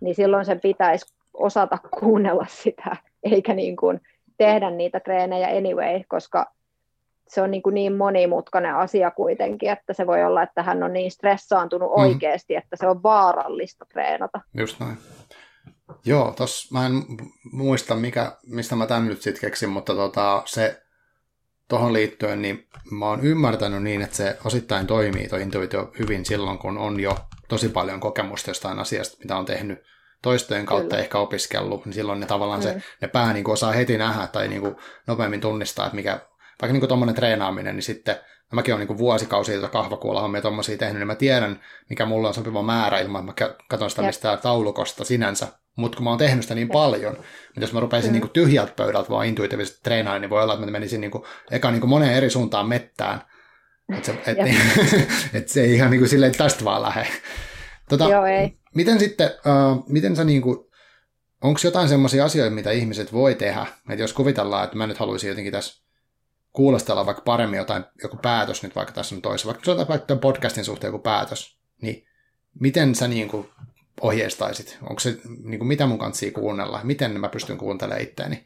niin 0.00 0.14
silloin 0.14 0.44
sen 0.44 0.60
pitäisi 0.60 1.14
osata 1.34 1.78
kuunnella 2.00 2.46
sitä, 2.48 2.96
eikä 3.32 3.54
niin 3.54 3.76
kuin 3.76 4.00
tehdä 4.40 4.70
niitä 4.70 5.00
treenejä 5.00 5.48
anyway, 5.48 6.02
koska 6.08 6.46
se 7.28 7.42
on 7.42 7.50
niin, 7.50 7.62
kuin 7.62 7.74
niin 7.74 7.96
monimutkainen 7.96 8.74
asia 8.74 9.10
kuitenkin, 9.10 9.70
että 9.70 9.92
se 9.92 10.06
voi 10.06 10.24
olla, 10.24 10.42
että 10.42 10.62
hän 10.62 10.82
on 10.82 10.92
niin 10.92 11.10
stressaantunut 11.10 11.90
mm. 11.90 12.02
oikeasti, 12.02 12.56
että 12.56 12.76
se 12.76 12.88
on 12.88 13.02
vaarallista 13.02 13.84
treenata. 13.84 14.40
Just 14.54 14.80
näin. 14.80 14.98
Joo, 16.04 16.32
tos 16.36 16.70
mä 16.72 16.86
en 16.86 16.92
muista, 17.52 17.96
mikä, 17.96 18.32
mistä 18.46 18.76
mä 18.76 18.86
tämän 18.86 19.08
nyt 19.08 19.22
sitten 19.22 19.40
keksin, 19.40 19.68
mutta 19.68 19.94
tota, 19.94 20.42
se 20.46 20.82
tuohon 21.68 21.92
liittyen, 21.92 22.42
niin 22.42 22.68
mä 22.90 23.06
oon 23.06 23.20
ymmärtänyt 23.20 23.82
niin, 23.82 24.02
että 24.02 24.16
se 24.16 24.38
osittain 24.44 24.86
toimii 24.86 25.28
tuo 25.28 25.38
intuitio 25.38 25.92
hyvin 25.98 26.24
silloin, 26.24 26.58
kun 26.58 26.78
on 26.78 27.00
jo 27.00 27.16
tosi 27.48 27.68
paljon 27.68 28.00
kokemusta 28.00 28.50
jostain 28.50 28.78
asiasta, 28.78 29.16
mitä 29.18 29.36
on 29.36 29.44
tehnyt 29.44 29.78
toistojen 30.22 30.66
kautta 30.66 30.88
Kyllä. 30.88 31.02
ehkä 31.02 31.18
opiskellut, 31.18 31.86
niin 31.86 31.92
silloin 31.92 32.20
ne 32.20 32.26
tavallaan 32.26 32.60
mm. 32.60 32.64
se, 32.64 32.82
ne 33.02 33.08
pää 33.08 33.32
niin 33.32 33.44
kuin 33.44 33.52
osaa 33.52 33.72
heti 33.72 33.98
nähdä 33.98 34.26
tai 34.26 34.48
niin 34.48 34.60
kuin 34.60 34.76
nopeammin 35.06 35.40
tunnistaa, 35.40 35.86
että 35.86 35.96
mikä, 35.96 36.20
vaikka 36.62 36.78
niin 36.78 36.88
tuommoinen 36.88 37.14
treenaaminen, 37.14 37.76
niin 37.76 37.82
sitten 37.82 38.16
no 38.52 38.56
mäkin 38.56 38.74
olen 38.74 38.86
niin 38.86 38.98
vuosikausia 38.98 39.58
tuota 39.58 39.72
kahvakuolahommia 39.72 40.42
tuommoisia 40.42 40.78
tehnyt, 40.78 40.98
niin 40.98 41.06
mä 41.06 41.14
tiedän, 41.14 41.60
mikä 41.90 42.04
mulla 42.06 42.28
on 42.28 42.34
sopiva 42.34 42.62
määrä 42.62 42.98
ilman, 42.98 43.28
että 43.28 43.44
mä 43.44 43.54
katson 43.68 43.90
sitä 43.90 44.02
mistään 44.02 44.38
taulukosta 44.38 45.04
sinänsä, 45.04 45.48
mutta 45.76 45.96
kun 45.96 46.04
mä 46.04 46.10
oon 46.10 46.18
tehnyt 46.18 46.42
sitä 46.42 46.54
niin 46.54 46.68
Jep. 46.68 46.72
paljon, 46.72 47.12
mutta 47.12 47.60
jos 47.60 47.72
mä 47.72 47.80
rupeisin 47.80 48.10
mm. 48.10 48.12
niin 48.12 48.20
kuin 48.20 48.30
tyhjältä 48.30 48.72
pöydältä 48.76 49.10
vaan 49.10 49.26
intuitiivisesti 49.26 49.80
treenaamaan, 49.82 50.20
niin 50.20 50.30
voi 50.30 50.42
olla, 50.42 50.54
että 50.54 50.66
mä 50.66 50.72
menisin 50.72 51.00
niin 51.00 51.10
kuin, 51.10 51.24
eka 51.50 51.70
niin 51.70 51.80
kuin 51.80 51.90
moneen 51.90 52.14
eri 52.14 52.30
suuntaan 52.30 52.68
mettään, 52.68 53.22
että 53.96 54.06
se, 54.06 54.18
et, 54.26 54.38
et 55.34 55.48
se 55.48 55.62
ei 55.62 55.74
ihan 55.74 55.90
niin 55.90 56.00
kuin 56.00 56.08
silleen 56.08 56.36
tästä 56.36 56.64
vaan 56.64 56.82
lähde. 56.82 57.06
Tota, 57.90 58.08
Joo, 58.08 58.26
ei. 58.26 58.58
Miten 58.74 58.98
sitten, 58.98 59.30
uh, 59.30 59.84
miten 59.88 60.16
sä 60.16 60.24
niin 60.24 60.42
kuin, 60.42 60.58
onko 61.40 61.60
jotain 61.64 61.88
semmoisia 61.88 62.24
asioita, 62.24 62.54
mitä 62.54 62.70
ihmiset 62.70 63.12
voi 63.12 63.34
tehdä? 63.34 63.66
Että 63.90 64.02
jos 64.02 64.12
kuvitellaan, 64.12 64.64
että 64.64 64.76
mä 64.76 64.86
nyt 64.86 64.98
haluaisin 64.98 65.28
jotenkin 65.28 65.52
tässä 65.52 65.82
kuulostella 66.52 67.06
vaikka 67.06 67.22
paremmin 67.22 67.58
jotain, 67.58 67.84
joku 68.02 68.16
päätös 68.16 68.62
nyt 68.62 68.76
vaikka 68.76 68.94
tässä 68.94 69.14
on 69.14 69.22
toisessa, 69.22 69.46
vaikka 69.46 69.72
on 69.72 69.88
vaikka 69.88 70.06
tämän 70.06 70.20
podcastin 70.20 70.64
suhteen 70.64 70.88
joku 70.88 71.02
päätös, 71.02 71.58
niin 71.82 72.06
miten 72.60 72.94
sä 72.94 73.08
niin 73.08 73.28
kuin 73.28 73.48
ohjeistaisit? 74.00 74.78
Onko 74.82 75.00
se, 75.00 75.18
niin 75.42 75.58
kuin, 75.58 75.68
mitä 75.68 75.86
mun 75.86 75.98
kanssa 75.98 76.26
kuunnella? 76.34 76.80
Miten 76.82 77.20
mä 77.20 77.28
pystyn 77.28 77.58
kuuntelemaan 77.58 78.02
itseäni? 78.02 78.44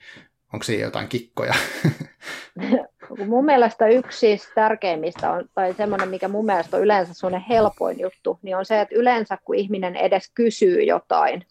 Onko 0.52 0.64
siinä 0.64 0.84
jotain 0.84 1.08
kikkoja? 1.08 1.54
mun 3.26 3.44
mielestä 3.44 3.86
yksi 3.86 4.18
siis 4.18 4.48
tärkeimmistä 4.54 5.30
on, 5.30 5.44
tai 5.54 5.74
semmoinen, 5.74 6.08
mikä 6.08 6.28
mun 6.28 6.46
mielestä 6.46 6.76
on 6.76 6.82
yleensä 6.82 7.14
semmoinen 7.14 7.44
helpoin 7.48 8.00
juttu, 8.00 8.38
niin 8.42 8.56
on 8.56 8.64
se, 8.64 8.80
että 8.80 8.94
yleensä 8.94 9.38
kun 9.44 9.54
ihminen 9.54 9.96
edes 9.96 10.30
kysyy 10.34 10.82
jotain, 10.82 11.46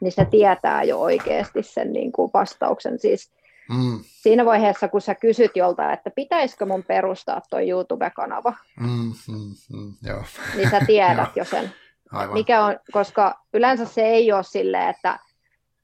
niin 0.00 0.12
se 0.12 0.24
tietää 0.24 0.82
jo 0.82 1.00
oikeasti 1.00 1.62
sen 1.62 1.92
niin 1.92 2.12
kuin 2.12 2.30
vastauksen. 2.34 2.98
Siis 2.98 3.30
mm. 3.70 4.00
Siinä 4.04 4.44
vaiheessa, 4.44 4.88
kun 4.88 5.00
sä 5.00 5.14
kysyt 5.14 5.56
jolta, 5.56 5.92
että 5.92 6.10
pitäisikö 6.10 6.66
mun 6.66 6.84
perustaa 6.84 7.40
tuo 7.50 7.58
YouTube-kanava, 7.58 8.54
mm, 8.80 9.12
mm, 9.28 9.54
mm, 9.72 9.94
joo. 10.02 10.22
niin 10.56 10.70
sä 10.70 10.80
tiedät 10.86 11.36
jo 11.36 11.44
sen. 11.44 11.72
Aivan. 12.12 12.34
Mikä 12.34 12.64
on, 12.64 12.76
koska 12.92 13.40
yleensä 13.54 13.84
se 13.84 14.02
ei 14.02 14.32
ole 14.32 14.42
silleen, 14.42 14.88
että 14.88 15.18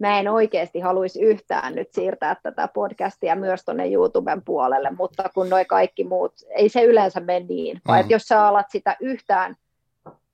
mä 0.08 0.18
en 0.18 0.28
oikeasti 0.28 0.80
haluaisi 0.80 1.22
yhtään 1.22 1.74
nyt 1.74 1.92
siirtää 1.92 2.36
tätä 2.42 2.68
podcastia 2.68 3.36
myös 3.36 3.64
tuonne 3.64 3.92
YouTuben 3.92 4.42
puolelle, 4.44 4.90
mutta 4.90 5.30
kun 5.34 5.48
noi 5.48 5.64
kaikki 5.64 6.04
muut, 6.04 6.32
ei 6.50 6.68
se 6.68 6.84
yleensä 6.84 7.20
mene 7.20 7.46
niin, 7.48 7.80
vaan 7.88 8.04
mm. 8.04 8.10
jos 8.10 8.22
sä 8.22 8.46
alat 8.46 8.66
sitä 8.70 8.96
yhtään, 9.00 9.56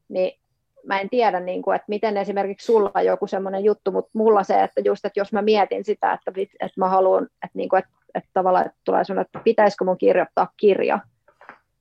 niin 0.09 0.41
mä 0.87 1.01
en 1.01 1.11
tiedä, 1.11 1.41
niin 1.41 1.63
kuin, 1.63 1.77
että 1.77 1.87
miten 1.89 2.17
esimerkiksi 2.17 2.67
sulla 2.67 2.91
on 2.95 3.05
joku 3.05 3.27
semmoinen 3.27 3.65
juttu, 3.65 3.93
mutta 3.93 4.11
mulla 4.15 4.45
se, 4.45 4.63
että 4.63 4.81
just, 4.85 5.05
että 5.05 5.21
jos 5.21 5.33
mä 5.33 5.43
mietin 5.43 5.85
sitä, 5.85 6.13
että, 6.13 6.33
että 6.41 6.81
mä 6.81 6.89
haluan, 6.89 7.25
että, 7.25 7.51
niin 7.55 7.69
kuin, 7.69 7.79
että, 7.79 7.91
että 8.15 8.31
tavallaan 8.33 8.67
että 8.67 8.79
tulee 8.85 9.05
sun, 9.05 9.19
että 9.19 9.41
pitäisikö 9.45 9.85
mun 9.85 9.99
kirjoittaa 9.99 10.49
kirja, 10.57 10.99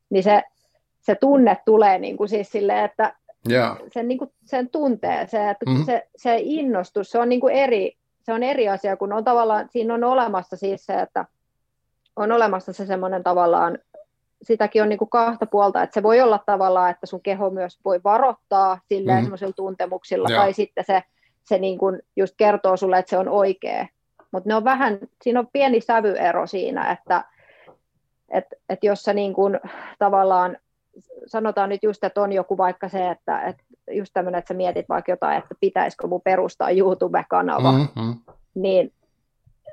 niin 0.09 0.23
se, 0.23 0.43
se 1.01 1.15
tunne 1.15 1.57
tulee 1.65 1.99
niin 1.99 2.17
kuin 2.17 2.29
siis 2.29 2.51
silleen, 2.51 2.85
että 2.85 3.13
yeah. 3.49 3.77
sen, 3.93 4.07
niin 4.07 4.17
kuin, 4.17 4.31
sen 4.45 4.69
tuntee, 4.69 5.27
se, 5.27 5.49
että 5.49 5.65
mm-hmm. 5.65 5.85
se, 5.85 6.07
se 6.15 6.37
innostus, 6.39 7.11
se 7.11 7.19
on 7.19 7.29
niin 7.29 7.41
kuin 7.41 7.53
eri, 7.53 7.97
se 8.21 8.33
on 8.33 8.43
eri 8.43 8.69
asia, 8.69 8.97
kun 8.97 9.13
on 9.13 9.23
tavallaan, 9.23 9.69
siinä 9.69 9.93
on 9.93 10.03
olemassa 10.03 10.57
siis 10.57 10.85
se, 10.85 10.93
että 10.93 11.25
on 12.15 12.31
olemassa 12.31 12.73
se 12.73 12.85
semmoinen 12.85 13.23
tavallaan 13.23 13.79
sitäkin 14.41 14.83
on 14.83 14.89
niin 14.89 14.99
kuin 14.99 15.09
kahta 15.09 15.45
puolta, 15.45 15.83
että 15.83 15.93
se 15.93 16.03
voi 16.03 16.21
olla 16.21 16.39
tavallaan, 16.45 16.91
että 16.91 17.05
sun 17.05 17.21
keho 17.21 17.49
myös 17.49 17.79
voi 17.85 18.01
varoittaa 18.03 18.79
silleen 18.89 19.17
mm. 19.17 19.23
semmoisilla 19.23 19.53
tuntemuksilla, 19.53 20.29
Joo. 20.29 20.41
tai 20.41 20.53
sitten 20.53 20.83
se, 20.85 21.03
se 21.43 21.57
niin 21.57 21.77
kuin 21.77 22.01
just 22.15 22.33
kertoo 22.37 22.77
sulle, 22.77 22.97
että 22.99 23.09
se 23.09 23.17
on 23.17 23.29
oikea. 23.29 23.87
Mutta 24.31 24.49
ne 24.49 24.55
on 24.55 24.63
vähän, 24.63 24.99
siinä 25.23 25.39
on 25.39 25.47
pieni 25.53 25.81
sävyero 25.81 26.47
siinä, 26.47 26.91
että 26.91 27.23
et, 28.29 28.45
et 28.69 28.83
jos 28.83 29.03
sä 29.03 29.13
niin 29.13 29.33
kuin 29.33 29.59
tavallaan, 29.99 30.57
sanotaan 31.25 31.69
nyt 31.69 31.83
just, 31.83 32.03
että 32.03 32.21
on 32.21 32.31
joku 32.31 32.57
vaikka 32.57 32.89
se, 32.89 33.09
että, 33.09 33.41
että 33.41 33.63
just 33.91 34.11
tämmöinen, 34.13 34.39
että 34.39 34.47
sä 34.47 34.53
mietit 34.53 34.89
vaikka 34.89 35.11
jotain, 35.11 35.37
että 35.37 35.55
pitäisikö 35.59 36.07
mun 36.07 36.21
perustaa 36.21 36.69
YouTube-kanava, 36.69 37.71
mm-hmm. 37.71 38.15
niin, 38.55 38.93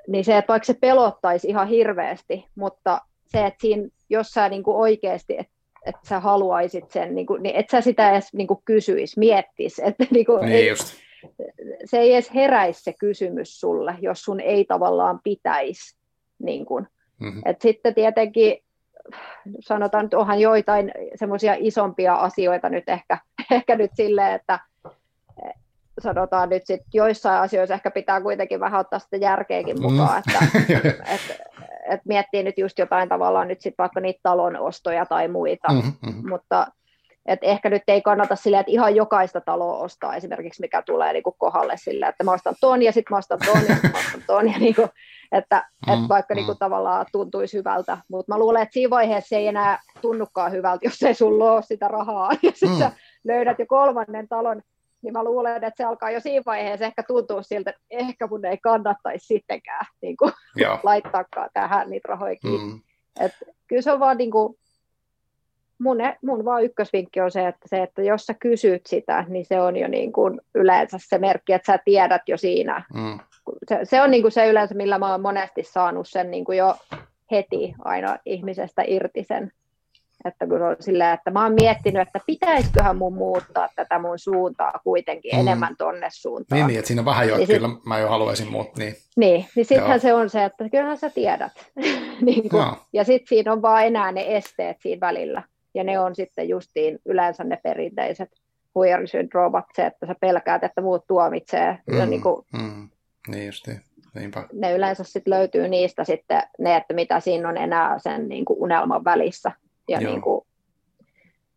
niin 0.08 0.24
se, 0.24 0.36
että 0.36 0.52
vaikka 0.52 0.66
se 0.66 0.74
pelottaisi 0.80 1.48
ihan 1.48 1.68
hirveästi, 1.68 2.46
mutta 2.54 3.00
se, 3.26 3.46
että 3.46 3.60
siinä 3.60 3.88
jos 4.10 4.30
sä 4.30 4.48
niin 4.48 4.62
kuin 4.62 4.76
oikeasti, 4.76 5.38
että 5.38 5.56
että 5.86 6.08
sä 6.08 6.20
haluaisit 6.20 6.90
sen, 6.90 7.14
niin, 7.14 7.26
kuin, 7.26 7.42
niin 7.42 7.56
et 7.56 7.70
sä 7.70 7.80
sitä 7.80 8.10
edes 8.10 8.32
niin 8.34 8.46
kuin 8.46 8.60
kysyisi, 8.64 9.18
miettisi. 9.18 9.82
Että 9.84 10.06
niin 10.10 10.26
kuin, 10.26 10.46
niin 10.46 10.68
just. 10.68 10.84
Se 11.84 11.98
ei 11.98 12.12
edes 12.12 12.34
heräisi 12.34 12.82
se 12.82 12.92
kysymys 12.92 13.60
sulle, 13.60 13.94
jos 14.00 14.22
sun 14.22 14.40
ei 14.40 14.64
tavallaan 14.64 15.20
pitäisi. 15.24 15.96
Niin 16.38 16.66
kuin. 16.66 16.86
Mm-hmm. 17.18 17.42
Et 17.44 17.60
sitten 17.60 17.94
tietenkin 17.94 18.58
sanotaan, 19.60 20.04
että 20.04 20.18
onhan 20.18 20.40
joitain 20.40 20.92
semmoisia 21.14 21.54
isompia 21.58 22.14
asioita 22.14 22.68
nyt 22.68 22.88
ehkä, 22.88 23.18
ehkä 23.50 23.76
nyt 23.76 23.90
silleen, 23.94 24.32
että 24.32 24.58
sanotaan 25.98 26.48
nyt 26.48 26.66
sit 26.66 26.82
joissain 26.94 27.40
asioissa 27.40 27.74
ehkä 27.74 27.90
pitää 27.90 28.20
kuitenkin 28.20 28.60
vähän 28.60 28.80
ottaa 28.80 28.98
sitä 28.98 29.16
järkeäkin 29.16 29.82
mukaan, 29.82 30.22
mm. 30.26 30.32
että, 30.32 30.60
että, 31.14 31.34
että 31.84 32.08
miettii 32.08 32.42
nyt 32.42 32.58
just 32.58 32.78
jotain 32.78 33.08
tavallaan 33.08 33.48
nyt 33.48 33.60
sitten 33.60 33.82
vaikka 33.82 34.00
niitä 34.00 34.20
talonostoja 34.22 35.06
tai 35.06 35.28
muita, 35.28 35.72
mm-hmm. 35.72 36.28
mutta 36.28 36.66
et 37.26 37.38
ehkä 37.42 37.70
nyt 37.70 37.82
ei 37.88 38.02
kannata 38.02 38.36
silleen, 38.36 38.60
että 38.60 38.72
ihan 38.72 38.96
jokaista 38.96 39.40
taloa 39.40 39.78
ostaa 39.78 40.16
esimerkiksi, 40.16 40.60
mikä 40.60 40.82
tulee 40.82 41.12
niin 41.12 41.22
kuin 41.22 41.34
kohdalle 41.38 41.76
sillä, 41.76 42.08
että 42.08 42.24
mä 42.24 42.32
ostan 42.32 42.54
ton 42.60 42.82
ja 42.82 42.92
sitten 42.92 43.14
mä 43.14 43.18
ostan 43.18 43.38
ton 43.44 43.62
ja 43.68 43.74
sitten 43.74 43.90
mä 43.90 43.98
ostan 43.98 44.22
ton. 44.26 44.52
Ja 44.52 44.58
niin 44.58 44.74
kuin, 44.74 44.88
että, 45.32 45.68
mm, 45.86 45.92
että 45.92 46.08
vaikka 46.08 46.34
mm. 46.34 46.36
niin 46.36 46.46
kuin, 46.46 46.58
tavallaan 46.58 47.06
tuntuisi 47.12 47.58
hyvältä, 47.58 47.98
mutta 48.10 48.34
mä 48.34 48.38
luulen, 48.38 48.62
että 48.62 48.72
siinä 48.72 48.90
vaiheessa 48.90 49.28
se 49.28 49.36
ei 49.36 49.46
enää 49.46 49.78
tunnukaan 50.00 50.52
hyvältä, 50.52 50.86
jos 50.86 51.02
ei 51.02 51.14
sulla 51.14 51.52
ole 51.52 51.62
sitä 51.62 51.88
rahaa 51.88 52.32
ja 52.42 52.50
sitten 52.50 52.70
mm. 52.70 52.78
sä 52.78 52.92
löydät 53.24 53.58
jo 53.58 53.66
kolmannen 53.66 54.28
talon, 54.28 54.62
niin 55.02 55.12
mä 55.12 55.24
luulen, 55.24 55.64
että 55.64 55.72
se 55.76 55.84
alkaa 55.84 56.10
jo 56.10 56.20
siinä 56.20 56.42
vaiheessa 56.46 56.86
ehkä 56.86 57.02
tuntua 57.02 57.42
siltä, 57.42 57.70
että 57.70 57.82
ehkä 57.90 58.26
mun 58.26 58.44
ei 58.44 58.58
kannattaisi 58.58 59.26
sittenkään 59.26 59.86
niin 60.02 60.16
kuin, 60.16 60.32
laittaakaan 60.82 61.50
tähän 61.54 61.90
niitä 61.90 62.08
rahoja 62.08 62.36
kiinni. 62.36 62.72
Mm. 62.72 62.80
Et 63.20 63.32
kyllä 63.66 63.82
se 63.82 63.92
on 63.92 64.00
vaan 64.00 64.16
niin 64.16 64.30
kuin, 64.30 64.58
mun, 65.78 65.98
mun 66.22 66.44
vaan 66.44 66.64
ykkösvinkki 66.64 67.20
on 67.20 67.30
se 67.30 67.46
että, 67.46 67.68
se, 67.68 67.82
että 67.82 68.02
jos 68.02 68.26
sä 68.26 68.34
kysyt 68.34 68.86
sitä, 68.86 69.24
niin 69.28 69.44
se 69.44 69.60
on 69.60 69.76
jo 69.76 69.88
niin 69.88 70.12
kuin 70.12 70.40
yleensä 70.54 70.98
se 71.00 71.18
merkki, 71.18 71.52
että 71.52 71.72
sä 71.72 71.78
tiedät 71.84 72.22
jo 72.28 72.36
siinä. 72.36 72.84
Mm. 72.94 73.18
Se, 73.68 73.78
se 73.82 74.02
on 74.02 74.10
niin 74.10 74.22
kuin 74.22 74.32
se 74.32 74.46
yleensä, 74.46 74.74
millä 74.74 74.98
mä 74.98 75.10
oon 75.10 75.22
monesti 75.22 75.62
saanut 75.62 76.08
sen 76.08 76.30
niin 76.30 76.44
kuin 76.44 76.58
jo 76.58 76.76
heti 77.30 77.74
aina 77.84 78.16
ihmisestä 78.26 78.82
irti 78.86 79.24
sen 79.24 79.52
että 80.24 80.46
kun 80.46 80.62
on 80.62 80.76
sillä, 80.80 81.12
että 81.12 81.30
mä 81.30 81.42
oon 81.42 81.54
miettinyt, 81.54 82.02
että 82.02 82.20
pitäisiköhän 82.26 82.96
mun 82.96 83.14
muuttaa 83.14 83.68
tätä 83.76 83.98
mun 83.98 84.18
suuntaa 84.18 84.80
kuitenkin 84.84 85.34
mm. 85.34 85.40
enemmän 85.40 85.76
tonne 85.76 86.08
suuntaan. 86.10 86.58
Niin, 86.58 86.66
niin 86.66 86.78
että 86.78 86.86
siinä 86.86 87.04
vähän 87.04 87.28
jo, 87.28 87.36
niin 87.36 87.48
kyllä 87.48 87.68
sit, 87.68 87.84
mä 87.84 87.98
jo 87.98 88.08
haluaisin 88.08 88.50
muuttaa. 88.50 88.84
Niin, 88.84 88.96
niin, 89.16 89.46
niin 89.56 89.66
sittenhän 89.66 90.00
se 90.00 90.14
on 90.14 90.30
se, 90.30 90.44
että 90.44 90.68
kyllähän 90.68 90.98
sä 90.98 91.10
tiedät. 91.10 91.52
niin 92.20 92.48
kuin, 92.48 92.64
ja 92.92 93.04
sitten 93.04 93.28
siinä 93.28 93.52
on 93.52 93.62
vaan 93.62 93.86
enää 93.86 94.12
ne 94.12 94.36
esteet 94.36 94.76
siinä 94.80 95.00
välillä. 95.00 95.42
Ja 95.76 95.84
ne 95.84 95.98
on 95.98 96.14
sitten 96.14 96.48
justiin 96.48 96.98
yleensä 97.04 97.44
ne 97.44 97.58
perinteiset 97.62 98.28
huijarisyndroomat, 98.74 99.64
se, 99.74 99.86
että 99.86 100.06
sä 100.06 100.14
pelkäät, 100.20 100.64
että 100.64 100.80
muut 100.80 101.06
tuomitsee. 101.06 101.78
Mm, 101.86 101.98
ja 101.98 102.06
niin, 102.06 102.22
kuin, 102.22 102.46
mm, 102.52 102.88
niin 103.28 103.46
justiin. 103.46 103.80
Niinpä. 104.14 104.44
Ne 104.52 104.72
yleensä 104.72 105.04
sitten 105.04 105.34
löytyy 105.34 105.68
niistä 105.68 106.04
sitten 106.04 106.42
ne, 106.58 106.76
että 106.76 106.94
mitä 106.94 107.20
siinä 107.20 107.48
on 107.48 107.56
enää 107.56 107.98
sen 107.98 108.28
niin 108.28 108.44
kuin 108.44 108.58
unelman 108.60 109.04
välissä. 109.04 109.52
Ja 109.88 109.98
niin 110.00 110.22
kuin, 110.22 110.46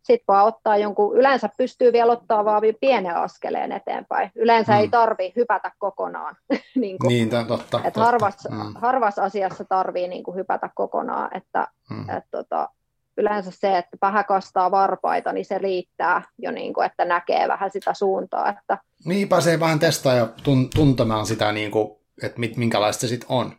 sitten 0.02 0.24
vaan 0.28 0.46
ottaa 0.46 0.76
jonkun, 0.76 1.16
yleensä 1.16 1.48
pystyy 1.58 1.92
vielä 1.92 2.12
ottaa 2.12 2.44
vaan 2.44 2.62
pienen 2.80 3.16
askeleen 3.16 3.72
eteenpäin. 3.72 4.30
Yleensä 4.34 4.72
mm. 4.72 4.78
ei 4.78 4.88
tarvi 4.88 5.32
hypätä 5.36 5.72
kokonaan. 5.78 6.36
niin, 6.74 6.98
kuin, 6.98 7.08
niin 7.08 7.30
totta. 7.30 7.78
Totta. 7.78 8.00
Harvas, 8.00 8.48
mm. 8.50 8.74
harvas 8.74 9.18
asiassa 9.18 9.64
tarvii 9.64 10.08
niin 10.08 10.22
kuin 10.22 10.36
hypätä 10.36 10.70
kokonaan, 10.74 11.36
että 11.36 11.66
mm. 11.90 12.10
et, 12.16 12.24
tota, 12.30 12.68
yleensä 13.16 13.50
se, 13.50 13.78
että 13.78 13.96
vähän 14.02 14.24
kastaa 14.24 14.70
varpaita, 14.70 15.32
niin 15.32 15.44
se 15.44 15.58
riittää 15.58 16.22
jo, 16.38 16.50
niin 16.50 16.74
kuin, 16.74 16.86
että 16.86 17.04
näkee 17.04 17.48
vähän 17.48 17.70
sitä 17.70 17.94
suuntaa. 17.94 18.48
Että... 18.48 18.78
Niin, 19.04 19.28
pääsee 19.28 19.60
vähän 19.60 19.78
testaa 19.78 20.14
ja 20.14 20.28
tuntemaan 20.74 21.26
sitä, 21.26 21.52
niin 21.52 21.70
kuin, 21.70 21.98
että 22.22 22.40
minkälaista 22.56 23.00
se 23.00 23.08
sitten 23.08 23.28
on. 23.28 23.48
Niin. 23.48 23.56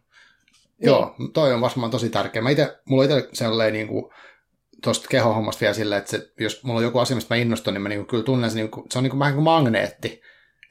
Joo, 0.79 1.15
toi 1.33 1.53
on 1.53 1.61
varmaan 1.61 1.91
tosi 1.91 2.09
tärkeä. 2.09 2.41
Mä 2.41 2.49
ite, 2.49 2.79
mulla 2.85 3.03
on 3.03 3.09
itse 3.09 3.29
sellainen 3.33 3.73
niin 3.73 3.87
kuin, 3.87 4.13
tuosta 4.83 5.07
kehohommasta 5.07 5.61
vielä 5.61 5.73
silleen, 5.73 5.99
että 5.99 6.11
se, 6.11 6.31
jos 6.39 6.63
mulla 6.63 6.77
on 6.77 6.83
joku 6.83 6.99
asia, 6.99 7.15
mistä 7.15 7.35
mä 7.35 7.41
innostun, 7.41 7.73
niin 7.73 7.81
mä 7.81 7.89
niinku 7.89 8.05
kyllä 8.05 8.23
tunnen, 8.23 8.51
se, 8.51 8.55
niinku, 8.55 8.85
se 8.89 8.99
on 8.99 9.03
niinku 9.03 9.19
vähän 9.19 9.33
kuin 9.33 9.43
magneetti. 9.43 10.21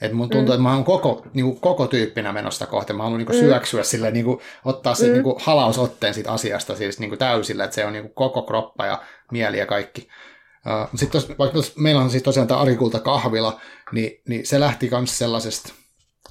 Että 0.01 0.17
mun 0.17 0.31
tuntuu, 0.31 0.47
mm. 0.47 0.53
että 0.53 0.63
mä 0.63 0.75
oon 0.75 0.85
koko, 0.85 1.27
niinku, 1.35 1.55
koko 1.55 1.87
tyyppinä 1.87 2.33
menosta 2.33 2.67
kohti. 2.67 2.93
Mä 2.93 3.03
haluan 3.03 3.19
niinku, 3.19 3.33
mm. 3.33 3.39
syöksyä 3.39 3.83
sille, 3.83 4.11
niinku, 4.11 4.43
ottaa 4.65 4.95
sit, 4.95 5.07
mm. 5.07 5.13
niinku, 5.13 5.39
halausotteen 5.43 6.15
siitä 6.15 6.33
asiasta 6.33 6.77
siis 6.77 7.01
niinku, 7.01 7.17
täysillä, 7.17 7.65
että 7.65 7.75
se 7.75 7.85
on 7.85 7.93
niinku, 7.93 8.09
koko 8.15 8.43
kroppa 8.43 8.87
ja 8.87 9.03
mieli 9.33 9.59
ja 9.59 9.67
kaikki. 9.67 10.09
Uh, 10.67 10.89
sitten 10.91 11.11
tos, 11.11 11.39
vaikka 11.39 11.55
tos, 11.55 11.77
meillä 11.77 12.01
on 12.01 12.11
siis 12.11 12.23
tosiaan 12.23 12.49
tämä 12.49 12.61
Arikulta 12.61 13.01
kahvila, 13.01 13.61
niin, 13.93 14.23
niin 14.29 14.47
se 14.47 14.61
lähti 14.61 14.91
myös 14.91 15.19
sellaisesta, 15.19 15.73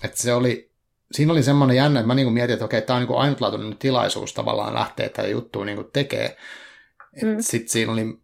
että 0.04 0.18
se 0.18 0.34
oli, 0.34 0.72
siinä 1.12 1.32
oli 1.32 1.44
semmoinen 1.44 1.78
jännä, 1.78 2.00
että 2.00 2.08
mä 2.08 2.16
niinku 2.16 2.32
mietin, 2.32 2.54
että 2.54 2.66
okei, 2.66 2.82
tämä 2.82 2.96
on 2.96 3.02
niinku 3.02 3.16
ainutlaatuinen 3.16 3.78
tilaisuus 3.78 4.34
tavallaan 4.34 4.74
lähteä 4.74 5.10
tätä 5.10 5.28
juttua 5.28 5.66
niinku 5.66 5.84
tekee. 5.84 6.38
Mm. 7.24 7.36
Sitten 7.40 7.70
siinä 7.70 7.92
oli, 7.92 8.20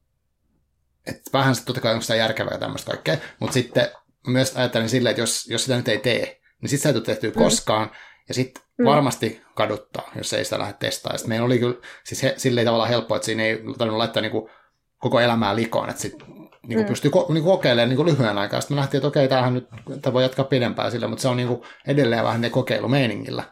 että 1.07 1.29
vähän 1.33 1.55
sitten 1.55 1.67
totta 1.67 1.81
kai 1.81 1.93
onko 1.93 2.01
sitä 2.01 2.15
järkevää 2.15 2.57
tämmöistä 2.57 2.91
kaikkea, 2.91 3.17
mutta 3.39 3.53
sitten 3.53 3.89
myös 4.27 4.55
ajattelin 4.55 4.89
silleen, 4.89 5.11
että 5.11 5.21
jos, 5.21 5.47
jos 5.49 5.63
sitä 5.63 5.77
nyt 5.77 5.87
ei 5.87 5.97
tee, 5.97 6.41
niin 6.61 6.69
sitten 6.69 6.83
se 6.83 6.89
ei 6.89 6.93
tule 6.93 7.03
tehtyä 7.05 7.29
mm. 7.29 7.43
koskaan, 7.43 7.91
ja 8.27 8.33
sitten 8.33 8.63
mm. 8.77 8.85
varmasti 8.85 9.41
kaduttaa, 9.55 10.11
jos 10.15 10.33
ei 10.33 10.43
sitä 10.43 10.59
lähde 10.59 10.73
testaamaan. 10.79 11.19
Sitten 11.19 11.29
meillä 11.29 11.45
oli 11.45 11.59
kyllä 11.59 11.75
siis 12.03 12.23
he, 12.23 12.33
silleen 12.37 12.65
tavalla 12.65 12.85
helppo, 12.85 13.15
että 13.15 13.25
siinä 13.25 13.43
ei 13.43 13.55
tarvinnut 13.77 13.97
laittaa 13.97 14.21
niinku 14.21 14.49
koko 14.97 15.19
elämää 15.19 15.55
likoon, 15.55 15.89
että 15.89 16.01
sitten 16.01 16.27
niin 16.67 16.79
mm. 16.79 16.85
pystyy 16.85 17.11
ko- 17.11 17.33
niin 17.33 17.43
kokeilemaan 17.43 17.89
niin 17.89 18.05
lyhyen 18.05 18.37
aikaa. 18.37 18.61
Sitten 18.61 18.77
me 18.77 18.81
nähtiin, 18.81 18.99
että 18.99 19.07
okei, 19.07 19.27
tämähän 19.27 19.53
nyt 19.53 19.67
tämä 20.01 20.13
voi 20.13 20.23
jatkaa 20.23 20.45
pidempään 20.45 20.91
sillä, 20.91 21.07
mutta 21.07 21.21
se 21.21 21.27
on 21.27 21.37
niin 21.37 21.47
kuin 21.47 21.61
edelleen 21.87 22.23
vähän 22.23 22.41
ne 22.41 22.49
kokeilumeiningillä. 22.49 23.43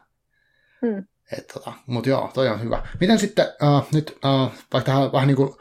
Mm. 0.81 1.05
tota, 1.53 1.73
mutta 1.85 2.09
joo, 2.09 2.31
toi 2.33 2.49
on 2.49 2.63
hyvä. 2.63 2.87
Miten 2.99 3.19
sitten 3.19 3.45
uh, 3.45 3.87
nyt, 3.93 4.17
uh, 4.25 4.51
vaikka 4.73 4.91
tähän 4.91 5.11
vähän 5.11 5.27
niin 5.27 5.35
kuin 5.35 5.53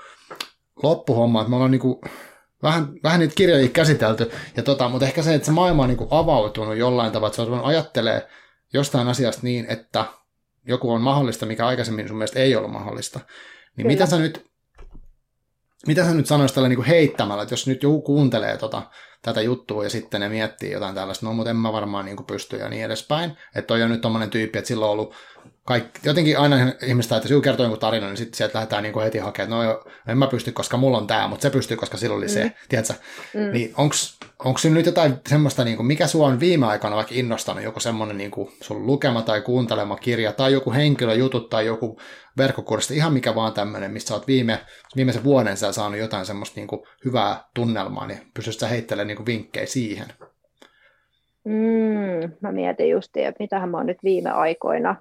loppuhomma, 0.82 1.40
että 1.40 1.50
me 1.50 1.56
ollaan 1.56 1.70
niin 1.70 1.80
kuin, 1.80 2.00
vähän, 2.62 2.88
vähän 3.02 3.20
niitä 3.20 3.34
kirjoja 3.34 3.68
käsitelty, 3.68 4.30
ja 4.56 4.62
tota, 4.62 4.88
mutta 4.88 5.06
ehkä 5.06 5.22
se, 5.22 5.34
että 5.34 5.46
se 5.46 5.52
maailma 5.52 5.82
on 5.82 5.88
niin 5.88 6.08
avautunut 6.10 6.76
jollain 6.76 7.12
tavalla, 7.12 7.26
että 7.26 7.44
se 7.44 7.50
on 7.50 7.64
ajattelee 7.64 8.28
jostain 8.72 9.08
asiasta 9.08 9.40
niin, 9.42 9.66
että 9.68 10.04
joku 10.66 10.92
on 10.92 11.00
mahdollista, 11.00 11.46
mikä 11.46 11.66
aikaisemmin 11.66 12.08
sun 12.08 12.16
mielestä 12.16 12.38
ei 12.38 12.56
ollut 12.56 12.72
mahdollista. 12.72 13.20
Niin 13.76 13.86
mitä 13.86 14.06
sä 14.06 14.18
nyt, 14.18 14.46
mitä 15.86 16.04
sä 16.04 16.14
nyt 16.14 16.26
sanoisit 16.26 16.54
tällä 16.54 16.68
niin 16.68 16.84
heittämällä, 16.84 17.42
että 17.42 17.52
jos 17.52 17.66
nyt 17.66 17.82
joku 17.82 18.02
kuuntelee 18.02 18.56
tota, 18.56 18.82
tätä 19.22 19.40
juttua 19.40 19.84
ja 19.84 19.90
sitten 19.90 20.20
ne 20.20 20.28
miettii 20.28 20.70
jotain 20.70 20.94
tällaista, 20.94 21.26
no 21.26 21.32
mutta 21.32 21.50
en 21.50 21.56
mä 21.56 21.72
varmaan 21.72 22.04
niin 22.04 22.24
pysty 22.26 22.56
ja 22.56 22.68
niin 22.68 22.84
edespäin. 22.84 23.30
Että 23.30 23.66
toi 23.66 23.82
on 23.82 23.90
nyt 23.90 24.00
tommonen 24.00 24.30
tyyppi, 24.30 24.58
että 24.58 24.68
sillä 24.68 24.86
on 24.86 24.92
ollut 24.92 25.14
kaikki, 25.64 26.00
jotenkin 26.04 26.38
aina 26.38 26.56
ihmistä, 26.82 27.16
että 27.16 27.26
jos 27.26 27.30
joku 27.30 27.42
kertoo 27.42 27.64
jonkun 27.64 27.80
tarinan, 27.80 28.08
niin 28.08 28.16
sitten 28.16 28.36
sieltä 28.36 28.54
lähdetään 28.54 28.82
niin 28.82 28.92
kuin 28.92 29.04
heti 29.04 29.18
hakemaan, 29.18 29.70
että 29.70 29.84
no 29.84 29.92
en 30.08 30.18
mä 30.18 30.26
pysty, 30.26 30.52
koska 30.52 30.76
mulla 30.76 30.98
on 30.98 31.06
tämä, 31.06 31.28
mutta 31.28 31.42
se 31.42 31.50
pystyy, 31.50 31.76
koska 31.76 31.96
sillä 31.96 32.16
oli 32.16 32.28
se, 32.28 32.44
mm. 32.44 32.50
tiedätkö? 32.68 32.94
Mm. 33.34 33.52
Niin 33.52 33.74
onko 34.44 34.58
siinä 34.58 34.74
nyt 34.74 34.86
jotain 34.86 35.14
semmoista, 35.28 35.64
niin 35.64 35.76
kuin, 35.76 35.86
mikä 35.86 36.06
sua 36.06 36.26
on 36.26 36.40
viime 36.40 36.66
aikoina 36.66 36.96
vaikka 36.96 37.14
innostanut, 37.14 37.64
joku 37.64 37.80
semmoinen 37.80 38.18
niin 38.18 38.30
kuin 38.30 38.48
sun 38.60 38.86
lukema 38.86 39.22
tai 39.22 39.40
kuuntelema 39.40 39.96
kirja, 39.96 40.32
tai 40.32 40.52
joku 40.52 40.72
henkilöjutut, 40.72 41.50
tai 41.50 41.66
joku 41.66 41.98
verkkokurssi, 42.38 42.96
ihan 42.96 43.12
mikä 43.12 43.34
vaan 43.34 43.52
tämmöinen, 43.52 43.90
mistä 43.90 44.08
sä 44.08 44.14
oot 44.14 44.26
viime, 44.26 44.58
viimeisen 44.96 45.24
vuoden 45.24 45.56
sä 45.56 45.72
saanut 45.72 45.98
jotain 45.98 46.26
semmoista 46.26 46.60
niin 46.60 46.68
kuin 46.68 46.82
hyvää 47.04 47.44
tunnelmaa, 47.54 48.06
niin 48.06 48.20
pystyisit 48.34 48.60
sä 48.60 48.68
heittelemään 48.68 49.06
niin 49.06 49.16
kuin 49.16 49.26
vinkkejä 49.26 49.66
siihen? 49.66 50.06
Mm, 51.44 52.32
mä 52.40 52.52
mietin 52.52 52.90
just, 52.90 53.16
että 53.16 53.42
mitähän 53.42 53.68
mä 53.68 53.76
oon 53.76 53.86
nyt 53.86 53.98
viime 54.04 54.30
aikoina 54.30 54.96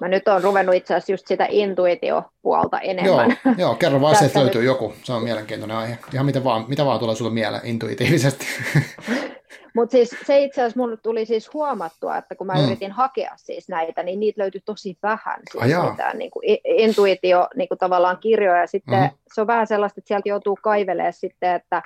Mä 0.00 0.08
nyt 0.08 0.28
on 0.28 0.42
ruvennut 0.42 0.74
itse 0.74 0.94
asiassa 0.94 1.12
just 1.12 1.26
sitä 1.26 1.46
intuitiopuolta 1.50 2.80
enemmän. 2.80 3.36
Joo, 3.44 3.54
joo 3.58 3.74
kerro 3.74 4.00
vaan 4.00 4.16
se, 4.16 4.24
että 4.24 4.40
löytyy 4.40 4.60
nyt... 4.60 4.66
joku. 4.66 4.92
Se 5.02 5.12
on 5.12 5.22
mielenkiintoinen 5.22 5.76
aihe. 5.76 5.98
Ihan 6.14 6.26
mitä 6.26 6.44
vaan, 6.44 6.64
mitä 6.68 6.84
vaan 6.84 6.98
tulee 6.98 7.14
sulle 7.14 7.30
mieleen 7.30 7.66
intuitiivisesti. 7.66 8.46
Mutta 9.74 9.92
siis 9.92 10.16
se 10.26 10.42
itse 10.42 10.60
asiassa 10.60 10.80
mulle 10.80 10.96
tuli 10.96 11.26
siis 11.26 11.52
huomattua, 11.54 12.16
että 12.16 12.34
kun 12.34 12.46
mä 12.46 12.52
mm. 12.52 12.64
yritin 12.64 12.92
hakea 12.92 13.32
siis 13.36 13.68
näitä, 13.68 14.02
niin 14.02 14.20
niitä 14.20 14.42
löytyi 14.42 14.60
tosi 14.64 14.98
vähän. 15.02 15.40
Siis 15.50 15.74
ah, 15.74 15.90
mitään 15.90 16.18
niin 16.18 16.30
kuin 16.30 16.58
intuitio 16.64 17.48
niin 17.56 17.68
kuin 17.68 17.78
tavallaan 17.78 18.18
kirjoja. 18.18 18.60
Ja 18.60 18.66
sitten 18.66 19.00
mm. 19.00 19.10
se 19.34 19.40
on 19.40 19.46
vähän 19.46 19.66
sellaista, 19.66 20.00
että 20.00 20.08
sieltä 20.08 20.28
joutuu 20.28 20.58
kaivelemaan 20.62 21.12
sitten, 21.12 21.54
että, 21.54 21.82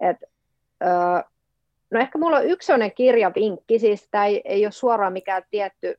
että 0.00 0.26
öö, 0.84 1.22
no 1.90 2.00
ehkä 2.00 2.18
mulla 2.18 2.36
on 2.36 2.46
yksi 2.46 2.72
kirjavinkki, 2.94 3.78
siis 3.78 4.08
tämä 4.10 4.26
ei, 4.26 4.42
ei 4.44 4.66
ole 4.66 4.72
suoraan 4.72 5.12
mikään 5.12 5.42
tietty 5.50 5.98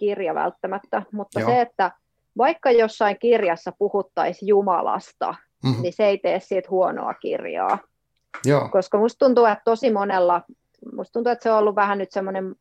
kirja 0.00 0.34
välttämättä, 0.34 1.02
mutta 1.12 1.40
Joo. 1.40 1.50
se, 1.50 1.60
että 1.60 1.90
vaikka 2.38 2.70
jossain 2.70 3.18
kirjassa 3.18 3.72
puhuttaisiin 3.78 4.48
Jumalasta, 4.48 5.34
mm-hmm. 5.64 5.82
niin 5.82 5.92
se 5.92 6.06
ei 6.06 6.18
tee 6.18 6.40
siitä 6.40 6.68
huonoa 6.70 7.14
kirjaa. 7.14 7.78
Joo. 8.44 8.68
Koska 8.68 8.98
musta 8.98 9.26
tuntuu, 9.26 9.44
että 9.44 9.62
tosi 9.64 9.90
monella, 9.90 10.42
musta 10.96 11.12
tuntuu, 11.12 11.32
että 11.32 11.42
se 11.42 11.52
on 11.52 11.58
ollut 11.58 11.76
vähän 11.76 11.98
nyt 11.98 12.12
semmoinen 12.12 12.54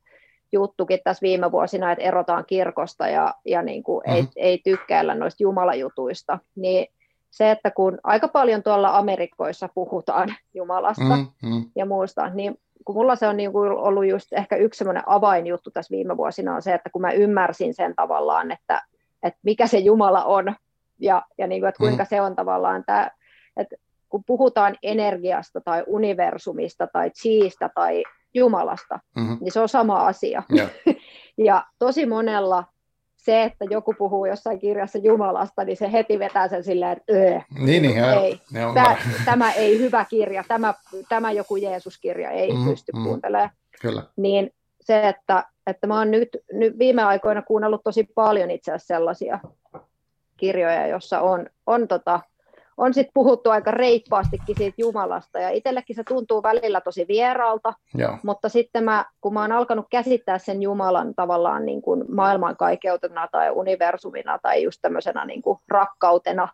juttukin 0.51 0.99
tässä 1.03 1.21
viime 1.21 1.51
vuosina, 1.51 1.91
että 1.91 2.03
erotaan 2.03 2.45
kirkosta 2.47 3.07
ja, 3.07 3.33
ja 3.45 3.61
niin 3.61 3.83
kuin 3.83 4.03
mm-hmm. 4.07 4.27
ei, 4.35 4.49
ei 4.49 4.61
tykkäillä 4.63 5.15
noista 5.15 5.43
jumalajutuista, 5.43 6.39
niin 6.55 6.87
se, 7.29 7.51
että 7.51 7.71
kun 7.71 7.97
aika 8.03 8.27
paljon 8.27 8.63
tuolla 8.63 8.97
Amerikoissa 8.97 9.69
puhutaan 9.75 10.35
Jumalasta 10.55 11.03
mm-hmm. 11.03 11.65
ja 11.75 11.85
muusta, 11.85 12.29
niin 12.29 12.59
kun 12.85 12.95
mulla 12.95 13.15
se 13.15 13.27
on 13.27 13.37
niin 13.37 13.51
kuin 13.51 13.71
ollut 13.71 14.07
just 14.07 14.33
ehkä 14.33 14.55
yksi 14.55 14.77
semmoinen 14.77 15.03
avainjuttu 15.05 15.71
tässä 15.71 15.91
viime 15.91 16.17
vuosina 16.17 16.55
on 16.55 16.61
se, 16.61 16.73
että 16.73 16.89
kun 16.89 17.01
mä 17.01 17.11
ymmärsin 17.11 17.73
sen 17.73 17.95
tavallaan, 17.95 18.51
että, 18.51 18.81
että 19.23 19.39
mikä 19.43 19.67
se 19.67 19.77
Jumala 19.77 20.23
on 20.23 20.55
ja, 20.99 21.23
ja 21.37 21.47
niin 21.47 21.61
kuin, 21.61 21.69
että 21.69 21.79
kuinka 21.79 22.03
mm. 22.03 22.07
se 22.07 22.21
on 22.21 22.35
tavallaan 22.35 22.83
tämä, 22.85 23.11
että 23.57 23.75
kun 24.09 24.23
puhutaan 24.23 24.75
energiasta 24.83 25.61
tai 25.61 25.83
universumista 25.87 26.87
tai 26.87 27.09
chiistä 27.09 27.69
tai 27.75 28.03
Jumalasta, 28.33 28.99
mm-hmm. 29.15 29.37
niin 29.41 29.51
se 29.51 29.59
on 29.59 29.69
sama 29.69 30.07
asia. 30.07 30.43
Yeah. 30.55 30.69
ja 31.47 31.65
tosi 31.79 32.05
monella 32.05 32.63
se, 33.19 33.43
että 33.43 33.65
joku 33.69 33.93
puhuu 33.97 34.25
jossain 34.25 34.59
kirjassa 34.59 34.97
Jumalasta, 34.97 35.63
niin 35.63 35.77
se 35.77 35.91
heti 35.91 36.19
vetää 36.19 36.47
sen 36.47 36.63
silleen, 36.63 36.91
että 36.91 37.13
öö, 37.13 37.39
niin, 37.59 37.81
niin, 37.81 38.03
ei, 38.03 38.41
tämä, 38.73 38.97
tämä 39.25 39.51
ei 39.51 39.79
hyvä 39.79 40.05
kirja, 40.05 40.43
tämä, 40.47 40.73
tämä 41.09 41.31
joku 41.31 41.55
Jeesus-kirja 41.55 42.31
ei 42.31 42.53
mm, 42.53 42.69
pysty 42.69 42.91
mm, 42.91 43.03
kuuntelemaan. 43.03 43.49
Kyllä. 43.81 44.03
Niin 44.15 44.53
se, 44.81 45.07
että, 45.07 45.43
että 45.67 45.87
mä 45.87 45.97
oon 45.97 46.11
nyt, 46.11 46.29
nyt 46.53 46.79
viime 46.79 47.03
aikoina 47.03 47.41
kuunnellut 47.41 47.83
tosi 47.83 48.03
paljon 48.15 48.51
itse 48.51 48.71
asiassa 48.71 48.93
sellaisia 48.93 49.39
kirjoja, 50.37 50.87
jossa 50.87 51.21
on, 51.21 51.45
on 51.67 51.87
tota, 51.87 52.19
on 52.79 52.93
sitten 52.93 53.11
puhuttu 53.13 53.49
aika 53.49 53.71
reippaastikin 53.71 54.55
siitä 54.57 54.75
Jumalasta, 54.77 55.39
ja 55.39 55.49
itsellekin 55.49 55.95
se 55.95 56.03
tuntuu 56.03 56.43
välillä 56.43 56.81
tosi 56.81 57.05
vieraalta, 57.07 57.73
Joo. 57.95 58.17
mutta 58.23 58.49
sitten 58.49 58.83
mä, 58.83 59.05
kun 59.21 59.33
mä 59.33 59.41
oon 59.41 59.51
alkanut 59.51 59.85
käsittää 59.89 60.37
sen 60.37 60.61
Jumalan 60.61 61.15
tavallaan 61.15 61.65
niin 61.65 61.81
kuin 61.81 62.03
maailmankaikeutena 62.15 63.27
tai 63.31 63.51
universumina 63.51 64.39
tai 64.39 64.63
just 64.63 64.79
tämmöisenä 64.81 65.25
niin 65.25 65.41
kuin 65.41 65.59
rakkautena, 65.67 66.47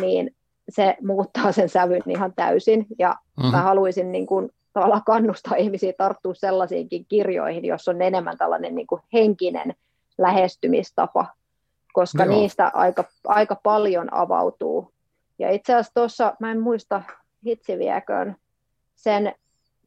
niin 0.00 0.34
se 0.68 0.96
muuttaa 1.06 1.52
sen 1.52 1.68
sävyn 1.68 2.02
ihan 2.06 2.32
täysin, 2.36 2.86
ja 2.98 3.10
mm-hmm. 3.10 3.50
mä 3.50 3.62
haluaisin 3.62 4.12
niin 4.12 4.26
kuin, 4.26 4.50
tavallaan 4.72 5.02
kannustaa 5.06 5.56
ihmisiä 5.56 5.92
tarttua 5.98 6.34
sellaisiinkin 6.34 7.04
kirjoihin, 7.08 7.64
jos 7.64 7.88
on 7.88 8.02
enemmän 8.02 8.38
tällainen 8.38 8.74
niin 8.74 8.86
kuin 8.86 9.02
henkinen 9.12 9.74
lähestymistapa, 10.18 11.26
koska 11.92 12.24
Joo. 12.24 12.34
niistä 12.34 12.70
aika, 12.74 13.04
aika 13.26 13.56
paljon 13.62 14.14
avautuu 14.14 14.91
ja 15.42 15.50
itse 15.50 15.74
asiassa 15.74 15.94
tuossa, 15.94 16.36
mä 16.40 16.50
en 16.50 16.60
muista 16.60 17.02
hitsi 17.46 17.78
vieköön 17.78 18.36
sen 18.94 19.34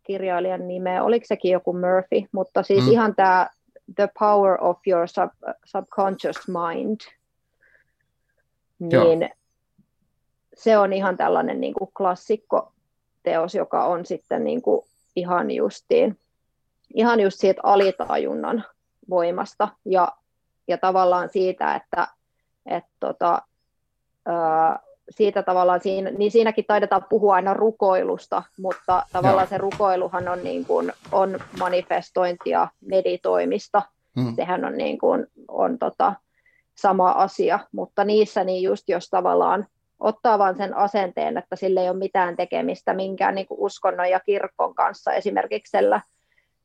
kirjailijan 0.03 0.67
nimeä, 0.67 1.03
oliko 1.03 1.25
sekin 1.25 1.51
joku 1.51 1.73
Murphy, 1.73 2.29
mutta 2.31 2.63
siis 2.63 2.85
mm. 2.85 2.91
ihan 2.91 3.15
tämä 3.15 3.49
The 3.95 4.09
Power 4.19 4.57
of 4.61 4.77
Your 4.87 5.07
sub, 5.07 5.31
Subconscious 5.65 6.47
Mind, 6.47 6.99
niin 8.79 9.21
Joo. 9.21 9.29
se 10.53 10.77
on 10.77 10.93
ihan 10.93 11.17
tällainen 11.17 11.61
niin 11.61 11.73
kuin 11.73 11.91
klassikko 11.97 12.71
teos, 13.23 13.55
joka 13.55 13.85
on 13.85 14.05
sitten 14.05 14.43
niin 14.43 14.61
kuin 14.61 14.85
ihan 15.15 15.51
justiin, 15.51 16.19
ihan 16.93 17.19
just 17.19 17.39
siitä 17.39 17.61
alitajunnan 17.63 18.65
voimasta 19.09 19.69
ja, 19.85 20.11
ja 20.67 20.77
tavallaan 20.77 21.29
siitä, 21.29 21.75
että 21.75 22.07
et 22.65 22.83
tota, 22.99 23.41
ää, 24.25 24.79
siitä 25.09 25.43
tavallaan, 25.43 25.81
siinä, 25.81 26.11
niin 26.11 26.31
siinäkin 26.31 26.65
taidetaan 26.65 27.05
puhua 27.09 27.35
aina 27.35 27.53
rukoilusta, 27.53 28.43
mutta 28.59 29.03
tavallaan 29.11 29.43
Joo. 29.43 29.49
se 29.49 29.57
rukoiluhan 29.57 30.27
on, 30.27 30.43
niin 30.43 30.65
kuin, 30.65 30.93
on 31.11 31.39
manifestointia 31.59 32.67
meditoimista. 32.81 33.81
Mm. 34.15 34.35
Sehän 34.35 34.65
on, 34.65 34.77
niin 34.77 34.97
kuin, 34.97 35.27
on 35.47 35.79
tota, 35.79 36.13
sama 36.75 37.11
asia, 37.11 37.59
mutta 37.71 38.03
niissä 38.03 38.43
niin 38.43 38.63
just 38.63 38.89
jos 38.89 39.09
tavallaan 39.09 39.67
ottaa 39.99 40.39
vaan 40.39 40.57
sen 40.57 40.77
asenteen, 40.77 41.37
että 41.37 41.55
sillä 41.55 41.81
ei 41.81 41.89
ole 41.89 41.97
mitään 41.97 42.35
tekemistä 42.35 42.93
minkään 42.93 43.35
niin 43.35 43.47
kuin 43.47 43.59
uskonnon 43.59 44.09
ja 44.09 44.19
kirkon 44.19 44.75
kanssa 44.75 45.13
esimerkiksi 45.13 45.77
sillä, 45.77 46.01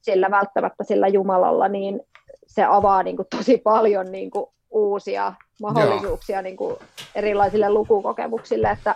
sillä 0.00 0.30
välttämättä 0.30 0.84
sillä 0.84 1.08
Jumalalla, 1.08 1.68
niin 1.68 2.00
se 2.46 2.64
avaa 2.64 3.02
niin 3.02 3.16
kuin 3.16 3.28
tosi 3.36 3.58
paljon 3.58 4.12
niin 4.12 4.30
kuin 4.30 4.46
uusia 4.70 5.32
mahdollisuuksia 5.60 6.42
niin 6.42 6.56
kuin 6.56 6.76
erilaisille 7.14 7.70
lukukokemuksille, 7.70 8.70
että 8.70 8.94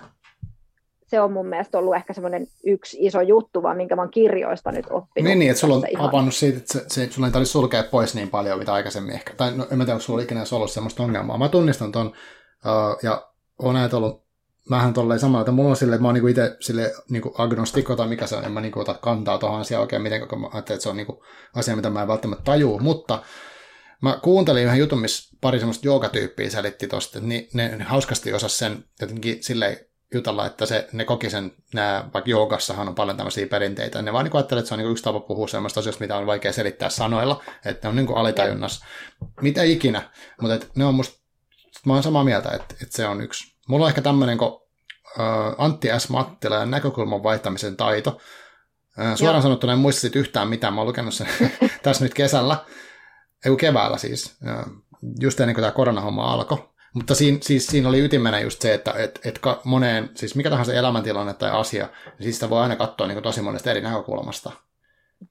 se 1.07 1.21
on 1.21 1.33
mun 1.33 1.47
mielestä 1.47 1.79
ollut 1.79 1.95
ehkä 1.95 2.13
semmoinen 2.13 2.47
yksi 2.67 2.97
iso 3.01 3.21
juttu, 3.21 3.63
vaan 3.63 3.77
minkä 3.77 3.97
mä 3.97 4.03
oon 4.03 4.11
kirjoista 4.11 4.73
nyt 4.73 4.87
oppinut. 4.91 5.29
Niin, 5.29 5.39
niin 5.39 5.51
että 5.51 5.61
sulla 5.61 5.75
on 5.75 5.85
ihan... 5.91 6.09
avannut 6.09 6.35
siitä, 6.35 6.59
että 6.59 6.73
se, 6.73 6.85
se, 6.89 7.11
sulla 7.11 7.29
ei 7.29 7.33
tarvitse 7.33 7.53
sulkea 7.53 7.83
pois 7.83 8.15
niin 8.15 8.31
paljon, 8.31 8.59
mitä 8.59 8.73
aikaisemmin 8.73 9.15
ehkä. 9.15 9.35
Tai 9.35 9.57
no, 9.57 9.67
en 9.71 9.79
mä 9.79 9.85
tiedä, 9.85 9.95
onko 9.95 10.03
sulla 10.03 10.23
ikinä 10.23 10.45
ollut 10.53 10.71
semmoista 10.71 11.03
ongelmaa. 11.03 11.39
Mä 11.39 11.49
tunnistan 11.49 11.93
ton, 11.93 12.07
uh, 12.07 12.99
ja 13.03 13.29
oon 13.63 13.77
ajatellut 13.77 14.25
vähän 14.71 14.95
tolleen 14.95 15.21
samalla, 15.21 15.41
että 15.41 15.53
mulla 15.53 15.71
on 15.71 15.77
silleen, 15.77 15.95
että 15.95 16.03
mä 16.03 16.09
oon 16.09 16.15
niinku 16.15 16.29
itse 16.29 16.57
sille 16.61 16.93
niinku 17.11 17.35
agnostikko 17.39 17.97
tai 17.97 18.09
mikä 18.09 18.27
se 18.27 18.37
on, 18.37 18.45
en 18.45 18.53
mä 18.53 18.61
niinku 18.61 18.81
ota 18.81 18.95
kantaa 18.95 19.39
tuohon 19.39 19.61
asiaan 19.61 19.83
oikein 19.83 20.03
miten, 20.03 20.29
kun 20.29 20.41
mä 20.41 20.49
ajattelin, 20.53 20.77
että 20.77 20.83
se 20.83 20.89
on 20.89 20.97
niinku 20.97 21.25
asia, 21.55 21.77
mitä 21.77 21.91
mä 21.91 22.03
en 22.03 22.09
välttämättä 22.09 22.45
tajuu, 22.45 22.79
mutta 22.79 23.23
Mä 24.05 24.19
kuuntelin 24.23 24.65
yhden 24.65 24.79
jutun, 24.79 25.01
missä 25.01 25.37
pari 25.41 25.59
semmoista 25.59 25.87
joogatyyppiä 25.87 26.51
selitti 26.51 26.89
tosta, 26.89 27.19
että 27.19 27.29
niin 27.29 27.49
ne, 27.53 27.79
hauskasti 27.85 28.33
osas 28.33 28.59
sen 28.59 28.85
jotenkin 29.01 29.43
silleen 29.43 29.77
jutella, 30.15 30.47
että 30.47 30.67
se, 30.67 30.89
ne 30.93 31.05
koki 31.05 31.31
sen, 31.31 31.53
nämä, 31.75 32.09
vaikka 32.15 32.31
joogassahan 32.31 32.89
on 32.89 32.95
paljon 32.95 33.17
tämmöisiä 33.17 33.47
perinteitä, 33.47 34.03
ne 34.03 34.13
vaan 34.13 34.25
niin 34.25 34.37
ajattelevat, 34.37 34.63
että 34.63 34.69
se 34.69 34.75
on 34.75 34.79
niin 34.79 34.91
yksi 34.91 35.05
tapa 35.05 35.21
puhua 35.21 35.49
semmoista 35.49 35.81
asioista, 35.81 36.01
mitä 36.01 36.17
on 36.17 36.27
vaikea 36.27 36.53
selittää 36.53 36.91
sanoilla, 36.91 37.43
että 37.65 37.89
ne 37.89 37.91
on 37.91 37.97
niin 37.97 38.07
kuin 38.07 38.17
alitajunnassa. 38.17 38.87
Mitä 39.41 39.63
ikinä, 39.63 40.11
mutta 40.41 40.55
et 40.55 40.71
ne 40.75 40.85
on 40.85 40.95
musta, 40.95 41.19
mä 41.87 41.93
oon 41.93 42.03
samaa 42.03 42.25
mieltä, 42.25 42.51
että, 42.51 42.75
että 42.83 42.97
se 42.97 43.07
on 43.07 43.21
yksi. 43.21 43.57
Mulla 43.69 43.85
on 43.85 43.89
ehkä 43.89 44.03
tämmöinen 44.03 44.39
kuin 44.39 44.53
uh, 44.53 45.55
Antti 45.59 45.89
S. 45.99 46.09
Mattila 46.09 46.57
ja 46.57 46.67
näkökulman 46.67 47.23
vaihtamisen 47.23 47.77
taito. 47.77 48.21
Suoraan 49.15 49.37
Joo. 49.37 49.43
sanottuna 49.43 49.73
en 49.73 49.79
muista 49.79 50.19
yhtään 50.19 50.49
mitään, 50.49 50.75
mä 50.75 50.81
oon 50.81 50.89
lukenut 50.89 51.15
sen 51.15 51.29
tässä 51.83 52.05
nyt 52.05 52.15
kesällä, 52.15 52.65
ei 53.45 53.57
keväällä 53.57 53.99
siis, 53.99 54.37
just 55.21 55.41
ennen 55.41 55.55
kuin 55.55 55.63
tämä 55.63 55.73
koronahomma 55.73 56.33
alkoi. 56.33 56.69
Mutta 56.95 57.15
siinä, 57.15 57.39
siis 57.41 57.67
siinä 57.67 57.89
oli 57.89 58.01
ytimenä 58.01 58.41
just 58.41 58.63
se, 58.63 58.75
että 58.75 58.93
et, 58.93 59.21
et 59.25 59.41
moneen, 59.65 60.11
siis 60.15 60.35
mikä 60.35 60.51
tahansa 60.51 60.75
elämäntilanne 60.75 61.35
tai 61.35 61.51
asia, 61.51 61.89
niin 62.05 62.23
siis 62.23 62.37
sitä 62.37 62.51
voi 62.51 62.61
aina 62.61 62.77
katsoa 62.77 63.07
niin 63.07 63.15
kuin 63.15 63.23
tosi 63.23 63.43
monesta 63.43 63.71
eri 63.71 63.81
näkökulmasta. 63.81 64.53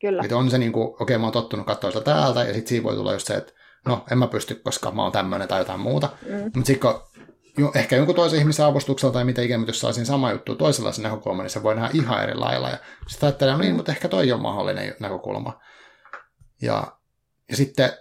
Kyllä. 0.02 0.24
Että 0.24 0.38
on 0.38 0.50
se 0.50 0.58
niin 0.58 0.72
kuin, 0.72 0.88
okei 0.88 1.04
okay, 1.04 1.18
mä 1.18 1.26
oon 1.26 1.34
tottunut 1.34 1.66
katsoa 1.66 1.92
sitä 1.92 2.04
täältä, 2.04 2.40
ja 2.44 2.54
sitten 2.54 2.68
siinä 2.68 2.84
voi 2.84 2.96
tulla 2.96 3.14
just 3.14 3.28
se, 3.28 3.34
että 3.34 3.54
no 3.86 4.06
en 4.12 4.18
mä 4.18 4.28
pysty, 4.28 4.56
koska 4.56 4.92
mä 4.92 5.04
oon 5.04 5.12
tämmöinen 5.12 5.48
tai 5.48 5.62
jotain 5.62 5.80
muuta. 5.80 6.10
Mm. 6.30 6.44
Mutta 6.44 6.68
sitten 6.68 6.92
kun 6.92 7.72
ehkä 7.76 7.96
jonkun 7.96 8.16
toisen 8.16 8.40
ihmisen 8.40 8.66
avustuksella 8.66 9.14
tai 9.14 9.26
mitä 9.26 9.42
ikinä, 9.42 9.58
mutta 9.58 9.70
jos 9.70 9.80
saisin 9.80 10.06
sama 10.06 10.32
juttu 10.32 10.56
toisenlaisen 10.56 11.04
näkökulman, 11.04 11.44
niin 11.44 11.52
se 11.52 11.64
voi 11.64 11.76
nähdä 11.76 11.90
ihan 11.94 12.24
eri 12.24 12.36
lailla. 12.36 12.70
Ja 12.70 12.78
sitten 13.08 13.28
ajattelee, 13.28 13.54
no 13.54 13.60
niin, 13.60 13.72
mm. 13.72 13.76
mutta 13.76 13.92
ehkä 13.92 14.10
toi 14.10 14.32
on 14.32 14.42
mahdollinen 14.42 14.96
näkökulma. 15.00 15.60
Ja, 16.62 16.98
ja 17.50 17.56
sitten 17.56 17.92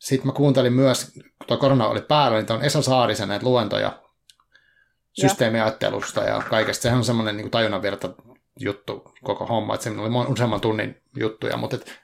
sitten 0.00 0.26
mä 0.26 0.32
kuuntelin 0.32 0.72
myös, 0.72 1.12
kun 1.14 1.46
tuo 1.46 1.56
korona 1.56 1.88
oli 1.88 2.00
päällä, 2.00 2.38
niin 2.38 2.52
on 2.52 2.64
Esa 2.64 2.82
Saarisen 2.82 3.28
näitä 3.28 3.46
luentoja 3.46 4.02
systeemiajattelusta 5.20 6.20
ja 6.20 6.42
kaikesta. 6.50 6.82
Sehän 6.82 6.98
on 6.98 7.04
semmoinen 7.04 7.36
niin 7.36 7.50
tajunnanvirta 7.50 8.14
juttu 8.60 9.12
koko 9.24 9.46
homma, 9.46 9.74
että 9.74 9.84
se 9.84 9.90
oli 9.90 10.32
useamman 10.32 10.60
tunnin 10.60 11.02
juttuja, 11.16 11.56
mutta 11.56 11.76
et, 11.76 12.00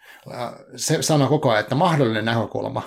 se 0.76 1.02
sanoo 1.02 1.28
koko 1.28 1.50
ajan, 1.50 1.60
että 1.60 1.74
mahdollinen 1.74 2.24
näkökulma 2.24 2.82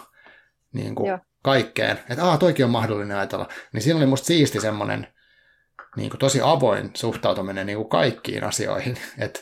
niin 0.73 0.95
kuin 0.95 1.19
kaikkeen, 1.44 1.99
että 2.10 2.26
aah, 2.26 2.40
toikin 2.40 2.65
on 2.65 2.72
mahdollinen 2.72 3.18
ajatella, 3.18 3.48
niin 3.73 3.81
siinä 3.81 3.98
oli 3.98 4.06
musta 4.06 4.26
siisti 4.26 4.61
semmoinen 4.61 5.07
niin 5.95 6.10
kuin 6.10 6.19
tosi 6.19 6.41
avoin 6.44 6.91
suhtautuminen 6.94 7.65
niin 7.65 7.77
kuin 7.77 7.90
kaikkiin 7.90 8.44
asioihin, 8.44 8.98
että. 9.18 9.40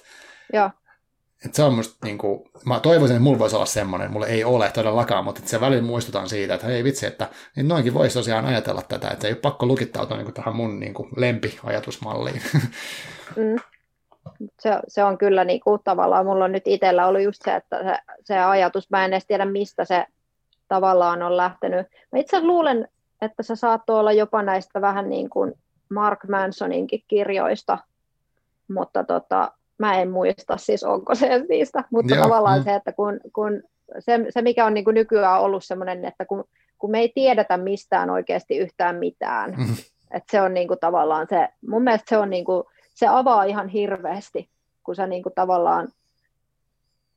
Et 1.47 1.53
se 1.53 1.63
on 1.63 1.73
musta, 1.73 2.05
niin 2.05 2.17
kuin, 2.17 2.49
mä 2.65 2.79
toivoisin, 2.79 3.15
että 3.15 3.23
mulla 3.23 3.39
voisi 3.39 3.55
olla 3.55 3.65
semmoinen, 3.65 4.11
mulla 4.11 4.27
ei 4.27 4.43
ole 4.43 4.71
todellakaan, 4.71 5.23
mutta 5.23 5.41
se 5.45 5.61
välillä 5.61 5.83
muistutan 5.83 6.29
siitä, 6.29 6.53
että 6.53 6.67
hei 6.67 6.83
vitsi, 6.83 7.05
että 7.05 7.29
niin 7.55 7.67
noinkin 7.67 7.93
voisi 7.93 8.13
tosiaan 8.13 8.45
ajatella 8.45 8.81
tätä, 8.81 9.09
että 9.09 9.27
ei 9.27 9.33
ole 9.33 9.39
pakko 9.39 9.65
lukittautua 9.65 10.17
niin 10.17 10.25
kuin 10.25 10.33
tähän 10.33 10.55
mun 10.55 10.79
niin 10.79 10.93
kuin, 10.93 11.09
lempiajatusmalliin. 11.15 12.41
Mm. 13.35 13.55
Se, 14.59 14.79
se, 14.87 15.03
on 15.03 15.17
kyllä 15.17 15.43
niin 15.43 15.59
kuin, 15.59 15.81
tavallaan, 15.83 16.25
mulla 16.25 16.45
on 16.45 16.51
nyt 16.51 16.67
itsellä 16.67 17.07
ollut 17.07 17.21
just 17.21 17.41
se, 17.45 17.55
että 17.55 17.83
se, 17.83 17.97
se 18.23 18.39
ajatus, 18.39 18.89
mä 18.89 19.05
en 19.05 19.13
edes 19.13 19.25
tiedä 19.25 19.45
mistä 19.45 19.85
se 19.85 20.05
tavallaan 20.67 21.23
on 21.23 21.37
lähtenyt. 21.37 21.87
Mä 22.11 22.19
itse 22.19 22.41
luulen, 22.41 22.87
että 23.21 23.43
se 23.43 23.55
saattoi 23.55 23.99
olla 23.99 24.11
jopa 24.11 24.43
näistä 24.43 24.81
vähän 24.81 25.09
niin 25.09 25.29
kuin 25.29 25.53
Mark 25.89 26.19
Mansoninkin 26.29 27.03
kirjoista, 27.07 27.77
mutta 28.73 29.03
tota, 29.03 29.51
mä 29.77 30.01
en 30.01 30.09
muista 30.09 30.57
siis 30.57 30.83
onko 30.83 31.15
se 31.15 31.45
niistä, 31.49 31.83
mutta 31.91 32.15
Joo, 32.15 32.23
tavallaan 32.23 32.59
mm. 32.59 32.63
se, 32.63 32.75
että 32.75 32.91
kun, 32.91 33.19
kun 33.33 33.63
se, 33.99 34.19
se, 34.29 34.41
mikä 34.41 34.65
on 34.65 34.73
niin 34.73 34.85
kuin 34.85 34.93
nykyään 34.93 35.41
ollut 35.41 35.63
semmoinen, 35.63 36.05
että 36.05 36.25
kun, 36.25 36.43
kun 36.77 36.91
me 36.91 36.99
ei 36.99 37.11
tiedetä 37.15 37.57
mistään 37.57 38.09
oikeasti 38.09 38.57
yhtään 38.57 38.95
mitään, 38.95 39.51
mm. 39.57 39.75
että 40.11 40.31
se 40.31 40.41
on 40.41 40.53
niin 40.53 40.67
kuin 40.67 40.79
tavallaan 40.79 41.27
se, 41.29 41.49
mun 41.67 41.83
mielestä 41.83 42.09
se 42.09 42.17
on 42.17 42.29
niin 42.29 42.45
kuin, 42.45 42.63
se 42.93 43.07
avaa 43.07 43.43
ihan 43.43 43.67
hirveästi, 43.67 44.49
kun 44.83 44.95
sä 44.95 45.07
niin 45.07 45.23
kuin 45.23 45.33
tavallaan 45.35 45.87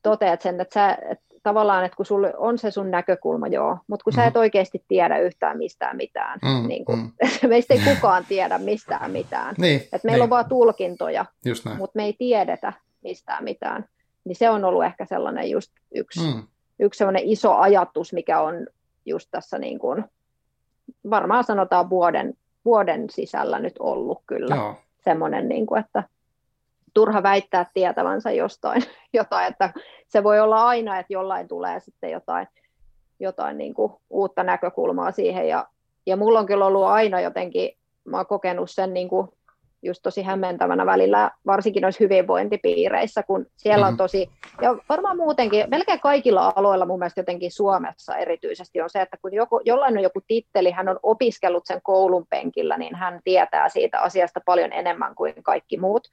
toteat 0.03 0.43
sen, 0.43 0.61
että 0.61 0.75
sä, 0.75 0.99
että 1.11 1.31
tavallaan, 1.43 1.85
että 1.85 1.97
kun 1.97 2.07
sulla 2.07 2.29
on 2.37 2.59
se 2.59 2.71
sun 2.71 2.91
näkökulma, 2.91 3.47
joo, 3.47 3.79
mutta 3.87 4.05
kun 4.05 4.13
mm. 4.13 4.15
sä 4.15 4.25
et 4.25 4.35
mm-hmm. 4.35 4.41
oikeasti 4.41 4.85
tiedä 4.89 5.19
yhtään 5.19 5.59
mistään 5.59 5.97
mitään, 5.97 6.39
mm, 6.43 6.69
niin 6.69 6.85
kuin, 6.85 6.99
mm. 6.99 7.13
meistä 7.49 7.75
ei 7.75 7.81
kukaan 7.95 8.25
tiedä 8.29 8.59
mistään 8.59 9.11
mitään. 9.11 9.55
Niin, 9.59 9.81
että 9.81 10.01
meillä 10.05 10.17
niin. 10.17 10.23
on 10.23 10.31
vaan 10.31 10.49
tulkintoja, 10.49 11.25
mutta 11.79 11.97
me 11.97 12.05
ei 12.05 12.13
tiedetä 12.13 12.73
mistään 13.03 13.45
mitään. 13.45 13.85
Niin 14.25 14.37
se 14.37 14.51
on 14.51 14.65
ollut 14.65 14.85
ehkä 14.85 15.05
sellainen 15.05 15.51
just 15.51 15.73
yksi, 15.95 16.21
mm. 16.21 16.43
yksi 16.79 16.99
sellainen 16.99 17.25
iso 17.25 17.55
ajatus, 17.55 18.13
mikä 18.13 18.41
on 18.41 18.67
just 19.07 19.29
tässä 19.31 19.59
niin 19.59 19.79
kuin, 19.79 20.05
varmaan 21.11 21.45
sanotaan 21.45 21.91
vuoden, 21.91 22.35
vuoden 22.65 23.11
sisällä 23.11 23.59
nyt 23.59 23.75
ollut 23.79 24.23
kyllä. 24.27 24.55
Joo. 24.55 24.75
Semmoinen, 25.05 25.49
niin 25.49 25.67
kuin, 25.67 25.81
että 25.81 26.05
turha 26.95 27.23
väittää 27.23 27.71
tietävänsä 27.75 28.31
jostain, 28.31 28.83
jotain, 29.12 29.47
että 29.47 29.73
se 30.09 30.25
voi 30.25 30.41
olla 30.41 30.67
aina, 30.67 30.99
että 30.99 31.12
jollain 31.12 31.49
tulee 31.49 31.81
sitten 31.81 32.11
jotain, 32.11 32.49
jotain 33.21 33.59
niin 33.59 33.75
kuin 33.75 33.93
uutta 34.11 34.43
näkökulmaa 34.43 35.12
siihen, 35.12 35.49
ja, 35.49 35.67
ja 36.07 36.17
mulla 36.17 36.39
on 36.39 36.47
kyllä 36.47 36.67
ollut 36.67 36.85
aina 36.85 37.21
jotenkin, 37.21 37.71
mä 38.05 38.17
oon 38.17 38.27
kokenut 38.27 38.71
sen 38.71 38.95
niin 38.95 39.09
kuin 39.09 39.29
just 39.83 40.01
tosi 40.03 40.23
hämmentävänä 40.23 40.87
välillä, 40.87 41.31
varsinkin 41.47 41.81
noissa 41.81 42.05
hyvinvointipiireissä, 42.05 43.23
kun 43.23 43.47
siellä 43.57 43.87
on 43.87 43.93
mm-hmm. 43.93 43.97
tosi, 43.97 44.31
ja 44.62 44.77
varmaan 44.89 45.17
muutenkin, 45.17 45.65
melkein 45.69 46.01
kaikilla 46.01 46.53
aloilla 46.57 46.87
mun 46.87 46.99
mielestä 46.99 47.21
jotenkin 47.21 47.53
Suomessa 47.53 48.17
erityisesti 48.17 48.81
on 48.81 48.91
se, 48.91 49.01
että 49.01 49.17
kun 49.23 49.35
joku, 49.35 49.61
jollain 49.65 49.97
on 49.97 50.03
joku 50.03 50.21
titteli, 50.27 50.71
hän 50.71 50.89
on 50.89 51.01
opiskellut 51.03 51.67
sen 51.67 51.81
koulun 51.83 52.27
penkillä, 52.31 52.79
niin 52.79 52.95
hän 52.95 53.21
tietää 53.25 53.69
siitä 53.69 54.01
asiasta 54.01 54.41
paljon 54.47 54.73
enemmän 54.73 55.15
kuin 55.15 55.35
kaikki 55.43 55.77
muut. 55.77 56.09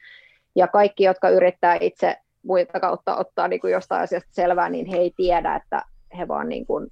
Ja 0.58 0.68
kaikki, 0.68 1.04
jotka 1.04 1.30
yrittää 1.30 1.78
itse 1.82 2.18
muita 2.44 2.80
kautta 2.80 3.16
ottaa 3.16 3.48
niin 3.48 3.62
kuin 3.62 3.74
jostain 3.74 4.04
asiasta 4.04 4.30
selvää, 4.34 4.70
niin 4.70 4.86
he 4.86 4.98
ei 4.98 5.14
tiedä, 5.18 5.56
että 5.56 5.82
he 6.18 6.28
vaan 6.28 6.50
niin 6.50 6.66
kuin 6.66 6.88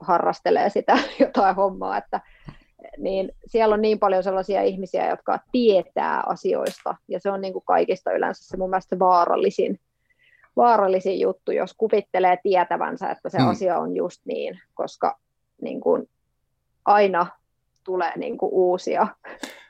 harrastelee 0.00 0.70
sitä 0.70 0.98
jotain 1.20 1.56
hommaa, 1.56 1.96
että 1.96 2.20
niin 2.98 3.32
siellä 3.46 3.74
on 3.74 3.82
niin 3.82 3.98
paljon 3.98 4.22
sellaisia 4.22 4.62
ihmisiä, 4.62 5.08
jotka 5.08 5.38
tietää 5.52 6.22
asioista, 6.26 6.94
ja 7.08 7.20
se 7.20 7.30
on 7.30 7.40
niin 7.40 7.52
kuin 7.52 7.64
kaikista 7.64 8.12
yleensä 8.12 8.48
se 8.48 8.56
mun 8.56 8.70
mielestä 8.70 8.98
vaarallisin, 8.98 9.80
vaarallisin 10.56 11.20
juttu, 11.20 11.52
jos 11.52 11.74
kuvittelee 11.74 12.38
tietävänsä, 12.42 13.10
että 13.10 13.28
se 13.28 13.38
mm. 13.38 13.48
asia 13.48 13.78
on 13.78 13.96
just 13.96 14.20
niin, 14.24 14.60
koska 14.74 15.18
niin 15.62 15.80
kuin 15.80 16.08
aina 16.84 17.26
tulee 17.84 18.12
niin 18.16 18.38
kuin 18.38 18.52
uusia 18.52 19.06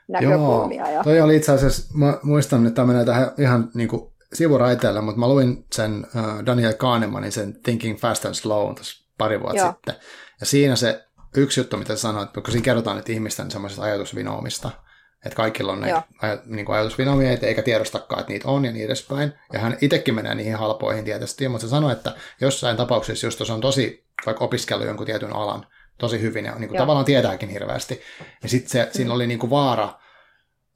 näkökulmia. 0.07 0.83
Joo, 0.83 0.97
ja... 0.97 1.03
toi 1.03 1.21
oli 1.21 1.35
itse 1.35 1.51
asiassa, 1.51 1.97
mä 1.97 2.17
muistan, 2.23 2.65
että 2.65 2.75
tämä 2.75 2.87
menee 2.87 3.05
tähän 3.05 3.31
ihan 3.37 3.69
niin 3.73 3.89
kuin 3.89 4.11
sivuraiteelle, 4.33 5.01
mutta 5.01 5.19
mä 5.19 5.27
luin 5.27 5.65
sen 5.73 6.05
uh, 6.15 6.45
Daniel 6.45 6.73
Kahnemanin, 6.73 7.31
sen 7.31 7.61
Thinking 7.63 7.99
Fast 7.99 8.25
and 8.25 8.33
Slow 8.33 8.75
pari 9.17 9.39
vuotta 9.39 9.57
Joo. 9.57 9.71
sitten. 9.71 9.95
Ja 10.39 10.45
siinä 10.45 10.75
se 10.75 11.07
yksi 11.37 11.59
juttu, 11.59 11.77
mitä 11.77 11.95
sanoit, 11.95 12.29
kun 12.33 12.43
siinä 12.51 12.63
kerrotaan, 12.63 12.99
että 12.99 13.11
ihmisten 13.11 13.51
semmoisesta 13.51 13.83
ajatusvinoomista, 13.83 14.71
että 15.25 15.35
kaikilla 15.35 15.71
on 15.71 15.81
ne 15.81 15.93
aj- 15.93 16.41
niin 16.45 16.71
ajatusvinoomia, 16.71 17.37
eikä 17.41 17.61
tiedostakaan, 17.61 18.19
että 18.19 18.33
niitä 18.33 18.47
on 18.47 18.65
ja 18.65 18.71
niin 18.71 18.85
edespäin. 18.85 19.33
Ja 19.53 19.59
hän 19.59 19.77
itsekin 19.81 20.15
menee 20.15 20.35
niihin 20.35 20.55
halpoihin 20.55 21.05
tietysti, 21.05 21.49
mutta 21.49 21.67
se 21.67 21.69
sanoi, 21.69 21.91
että 21.91 22.15
jossain 22.41 22.77
tapauksessa, 22.77 23.27
jos 23.27 23.49
on 23.49 23.61
tosi 23.61 24.07
vaikka 24.25 24.45
opiskellut 24.45 24.87
jonkun 24.87 25.05
tietyn 25.05 25.33
alan, 25.33 25.65
tosi 25.97 26.21
hyvin 26.21 26.45
ja 26.45 26.55
niin 26.55 26.69
kuin 26.69 26.77
tavallaan 26.77 27.05
tietääkin 27.05 27.49
hirveästi. 27.49 28.01
Ja 28.43 28.49
sitten 28.49 28.87
siinä 28.91 29.13
oli 29.13 29.27
niin 29.27 29.39
kuin 29.39 29.49
vaara 29.49 29.93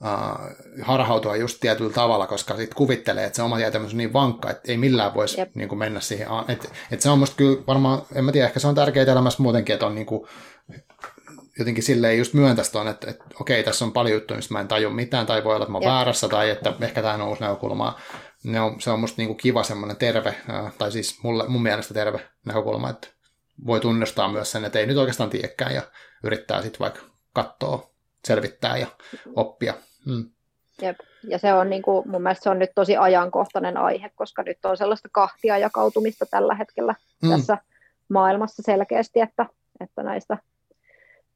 uh, 0.03 0.81
harhautua 0.81 1.35
just 1.35 1.57
tietyllä 1.59 1.93
tavalla, 1.93 2.27
koska 2.27 2.55
sitten 2.57 2.77
kuvittelee, 2.77 3.25
että 3.25 3.35
se 3.35 3.41
oma 3.41 3.57
tietämys 3.57 3.91
on 3.91 3.97
niin 3.97 4.13
vankka, 4.13 4.49
että 4.49 4.71
ei 4.71 4.77
millään 4.77 5.13
voisi 5.13 5.37
niin 5.55 5.69
kuin 5.69 5.79
mennä 5.79 5.99
siihen. 5.99 6.27
Että 6.47 6.67
et 6.91 7.01
se 7.01 7.09
on 7.09 7.19
musta 7.19 7.35
kyllä 7.35 7.63
varmaan, 7.67 8.01
en 8.15 8.25
mä 8.25 8.31
tiedä, 8.31 8.47
ehkä 8.47 8.59
se 8.59 8.67
on 8.67 8.75
tärkeää 8.75 9.11
elämässä 9.11 9.43
muutenkin, 9.43 9.73
että 9.73 9.85
on 9.85 9.95
niin 9.95 10.05
kuin, 10.05 10.27
jotenkin 11.59 11.83
silleen 11.83 12.17
just 12.17 12.33
myöntäisi 12.33 12.71
tuon, 12.71 12.87
että, 12.87 13.09
että 13.09 13.25
okei, 13.39 13.63
tässä 13.63 13.85
on 13.85 13.91
paljon 13.91 14.13
juttuja, 14.13 14.37
mistä 14.37 14.53
mä 14.53 14.59
en 14.59 14.67
taju 14.67 14.89
mitään, 14.89 15.25
tai 15.25 15.43
voi 15.43 15.55
olla, 15.55 15.63
että 15.63 15.71
mä 15.71 15.77
oon 15.77 15.91
väärässä, 15.91 16.27
tai 16.29 16.49
että 16.49 16.73
ehkä 16.81 17.01
tämä 17.01 17.13
on 17.13 17.21
uusi 17.21 17.41
näkökulma. 17.41 17.99
Ne 18.43 18.61
on, 18.61 18.81
se 18.81 18.91
on 18.91 18.99
musta 18.99 19.15
niin 19.17 19.27
kuin 19.27 19.37
kiva 19.37 19.63
semmoinen 19.63 19.97
terve, 19.97 20.35
tai 20.77 20.91
siis 20.91 21.23
mulle, 21.23 21.47
mun 21.47 21.63
mielestä 21.63 21.93
terve 21.93 22.19
näkökulma, 22.45 22.89
että 22.89 23.07
voi 23.65 23.79
tunnistaa 23.79 24.27
myös 24.27 24.51
sen, 24.51 24.65
että 24.65 24.79
ei 24.79 24.85
nyt 24.85 24.97
oikeastaan 24.97 25.29
tiedäkään 25.29 25.75
ja 25.75 25.81
yrittää 26.23 26.61
sitten 26.61 26.79
vaikka 26.79 27.01
katsoa, 27.33 27.89
selvittää 28.27 28.77
ja 28.77 28.87
oppia. 29.35 29.73
Mm. 30.05 30.29
Jep. 30.81 30.97
Ja 31.23 31.37
se 31.37 31.53
on 31.53 31.69
niin 31.69 31.81
kuin, 31.81 32.09
mun 32.09 32.21
mielestä 32.21 32.43
se 32.43 32.49
on 32.49 32.59
nyt 32.59 32.71
tosi 32.75 32.97
ajankohtainen 32.97 33.77
aihe, 33.77 34.11
koska 34.15 34.43
nyt 34.43 34.65
on 34.65 34.77
sellaista 34.77 35.09
kahtia 35.11 35.57
jakautumista 35.57 36.25
tällä 36.25 36.55
hetkellä 36.55 36.95
mm. 37.23 37.29
tässä 37.29 37.57
maailmassa 38.09 38.63
selkeästi, 38.65 39.19
että, 39.19 39.45
että 39.79 40.03
näistä, 40.03 40.37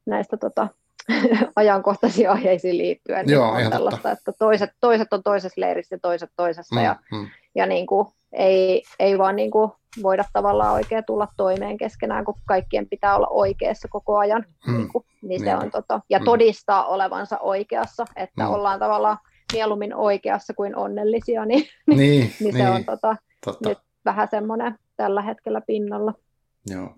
näistä 0.06 0.36
tota, 0.36 0.68
ajankohtaisiin 1.56 2.30
aiheisiin 2.30 2.78
liittyen 2.78 3.26
niin 3.26 3.34
Joo, 3.34 3.56
niin 3.56 3.66
on 3.66 3.72
tällaista, 3.72 4.10
että 4.10 4.32
toiset, 4.38 4.70
toiset 4.80 5.12
on 5.12 5.22
toisessa 5.22 5.60
leirissä 5.60 5.94
ja 5.94 5.98
toiset 6.02 6.30
toisessa 6.36 6.74
mm, 6.74 6.84
ja, 6.84 6.96
mm. 7.12 7.28
ja 7.54 7.66
niin 7.66 7.86
kuin, 7.86 8.08
ei, 8.32 8.82
ei 8.98 9.18
vaan 9.18 9.36
niin 9.36 9.50
kuin 9.50 9.72
voida 10.02 10.24
tavallaan 10.32 10.72
oikein 10.72 11.04
tulla 11.06 11.28
toimeen 11.36 11.76
keskenään, 11.76 12.24
kun 12.24 12.34
kaikkien 12.46 12.88
pitää 12.88 13.16
olla 13.16 13.26
oikeassa 13.30 13.88
koko 13.88 14.18
ajan. 14.18 14.44
Mm. 14.66 14.76
Niin, 14.76 14.88
kuin, 14.88 15.04
niin 15.22 15.44
se 15.44 15.56
on, 15.56 15.70
tota, 15.70 16.00
ja 16.10 16.18
mm. 16.18 16.24
todistaa 16.24 16.86
olevansa 16.86 17.38
oikeassa, 17.38 18.04
että 18.16 18.44
mm. 18.44 18.50
ollaan 18.50 18.78
tavallaan 18.78 19.18
mieluummin 19.52 19.94
oikeassa 19.94 20.54
kuin 20.54 20.76
onnellisia, 20.76 21.44
niin, 21.44 21.64
niin, 21.86 21.98
niin, 21.98 22.32
niin 22.40 22.52
se 22.52 22.58
niin. 22.58 22.68
on 22.68 22.84
tota, 22.84 23.16
nyt 23.64 23.78
vähän 24.04 24.28
semmoinen 24.30 24.78
tällä 24.96 25.22
hetkellä 25.22 25.60
pinnalla. 25.60 26.14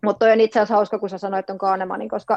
Mutta 0.05 0.27
on 0.27 0.41
itse 0.41 0.59
asiassa 0.59 0.75
hauska, 0.75 0.99
kun 0.99 1.11
sä 1.11 1.19
sanoit 1.19 1.51
on 1.51 1.59
Kahnemanin, 1.59 2.09
koska 2.09 2.37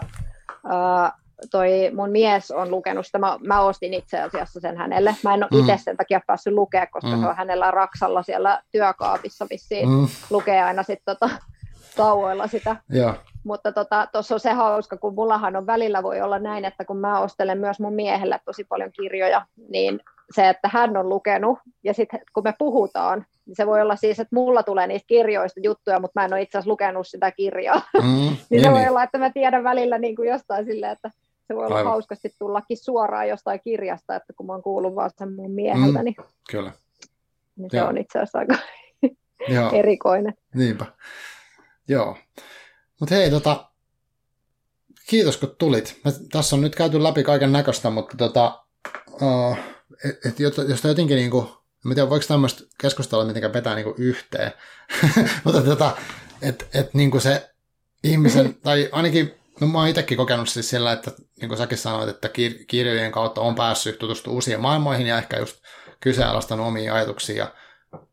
ää, 0.69 1.11
toi 1.51 1.91
mun 1.95 2.09
mies 2.09 2.51
on 2.51 2.71
lukenut 2.71 3.05
sitä, 3.05 3.19
mä, 3.19 3.37
mä 3.47 3.61
ostin 3.61 3.93
itse 3.93 4.21
asiassa 4.21 4.59
sen 4.59 4.77
hänelle. 4.77 5.15
Mä 5.23 5.33
en 5.33 5.43
ole 5.43 5.49
mm. 5.53 5.59
itse 5.59 5.83
sen 5.83 5.97
takia 5.97 6.21
päässyt 6.27 6.53
lukea, 6.53 6.87
koska 6.87 7.15
mm. 7.15 7.21
se 7.21 7.27
on 7.27 7.35
hänellä 7.35 7.71
Raksalla 7.71 8.23
siellä 8.23 8.61
työkaapissa 8.71 9.47
vissiin 9.49 9.89
mm. 9.89 10.07
lukee 10.29 10.63
aina 10.63 10.83
sitten 10.83 11.17
tota, 11.17 11.29
tauoilla 11.97 12.47
sitä. 12.47 12.75
Ja. 12.89 13.15
Mutta 13.43 13.71
tuossa 13.71 14.05
tota, 14.11 14.33
on 14.33 14.39
se 14.39 14.51
hauska, 14.51 14.97
kun 14.97 15.15
mullahan 15.15 15.55
on 15.55 15.67
välillä 15.67 16.03
voi 16.03 16.21
olla 16.21 16.39
näin, 16.39 16.65
että 16.65 16.85
kun 16.85 16.97
mä 16.97 17.19
ostelen 17.19 17.57
myös 17.57 17.79
mun 17.79 17.93
miehelle 17.93 18.39
tosi 18.45 18.63
paljon 18.63 18.91
kirjoja, 18.91 19.45
niin 19.69 19.99
se, 20.35 20.49
että 20.49 20.69
hän 20.73 20.97
on 20.97 21.09
lukenut, 21.09 21.59
ja 21.83 21.93
sitten 21.93 22.19
kun 22.33 22.43
me 22.43 22.53
puhutaan, 22.59 23.25
niin 23.45 23.55
se 23.55 23.67
voi 23.67 23.81
olla 23.81 23.95
siis, 23.95 24.19
että 24.19 24.35
mulla 24.35 24.63
tulee 24.63 24.87
niistä 24.87 25.07
kirjoista 25.07 25.59
juttuja, 25.63 25.99
mutta 25.99 26.19
mä 26.19 26.25
en 26.25 26.33
ole 26.33 26.41
itse 26.41 26.57
asiassa 26.57 26.71
lukenut 26.71 27.07
sitä 27.07 27.31
kirjaa. 27.31 27.81
Mm, 27.93 28.07
niin, 28.07 28.37
niin 28.49 28.63
se 28.63 28.71
voi 28.71 28.79
niin. 28.79 28.89
olla, 28.89 29.03
että 29.03 29.17
mä 29.17 29.29
tiedän 29.29 29.63
välillä 29.63 29.97
niin 29.97 30.15
kuin 30.15 30.29
jostain 30.29 30.65
silleen, 30.65 30.91
että 30.91 31.11
se 31.51 31.55
voi 31.55 31.65
olla 31.65 31.75
Aivan. 31.75 31.91
hauskasti 31.91 32.35
tullakin 32.39 32.77
suoraan 32.77 33.29
jostain 33.29 33.59
kirjasta, 33.63 34.15
että 34.15 34.33
kun 34.33 34.45
mä 34.45 34.53
oon 34.53 34.63
kuullut 34.63 34.95
vaan 34.95 35.11
sen 35.17 35.33
mun 35.33 35.51
mieheltä, 35.51 35.99
mm, 35.99 36.05
niin, 36.05 36.15
kyllä. 36.51 36.71
niin 37.55 37.71
se 37.71 37.77
Joo. 37.77 37.87
on 37.87 37.97
itse 37.97 38.19
asiassa 38.19 38.39
aika 38.39 38.57
erikoinen. 39.79 40.33
Niinpä. 40.55 40.85
Joo. 41.87 42.17
Mutta 42.99 43.15
hei, 43.15 43.29
tota, 43.29 43.69
kiitos 45.09 45.37
kun 45.37 45.55
tulit. 45.57 45.99
Mä, 46.05 46.11
tässä 46.31 46.55
on 46.55 46.61
nyt 46.61 46.75
käyty 46.75 47.03
läpi 47.03 47.23
kaiken 47.23 47.51
näköistä, 47.51 47.89
mutta 47.89 48.17
tota, 48.17 48.63
uh, 49.21 49.57
et, 50.05 50.25
et, 50.25 50.39
jos 50.39 50.83
jotenkin 50.83 51.17
niin 51.17 51.31
kuin, 51.31 51.47
en 51.85 51.95
tiedä 51.95 52.09
voiko 52.09 52.25
tämmöistä 52.27 52.63
keskustella 52.81 53.25
mitenkään 53.25 53.53
vetää 53.53 53.75
niin 53.75 53.85
kuin 53.85 53.95
yhteen, 53.97 54.51
mutta 55.43 55.61
tota, 55.61 55.97
että 56.41 56.65
et, 56.73 56.93
niin 56.93 57.21
se 57.21 57.49
ihmisen, 58.03 58.55
tai 58.63 58.89
ainakin 58.91 59.40
No 59.61 59.67
mä 59.67 59.79
oon 59.79 59.87
itsekin 59.87 60.17
kokenut 60.17 60.49
siis 60.49 60.69
sillä, 60.69 60.91
että 60.91 61.11
niin 61.41 61.49
kuin 61.49 61.57
säkin 61.57 61.77
sanoit, 61.77 62.09
että 62.09 62.27
kir- 62.27 62.65
kirjojen 62.67 63.11
kautta 63.11 63.41
on 63.41 63.55
päässyt 63.55 63.99
tutustumaan 63.99 64.35
uusiin 64.35 64.59
maailmoihin 64.59 65.07
ja 65.07 65.17
ehkä 65.17 65.39
just 65.39 65.57
kyseenalaistanut 65.99 66.67
omia 66.67 66.95
ajatuksia 66.95 67.35
ja 67.35 67.53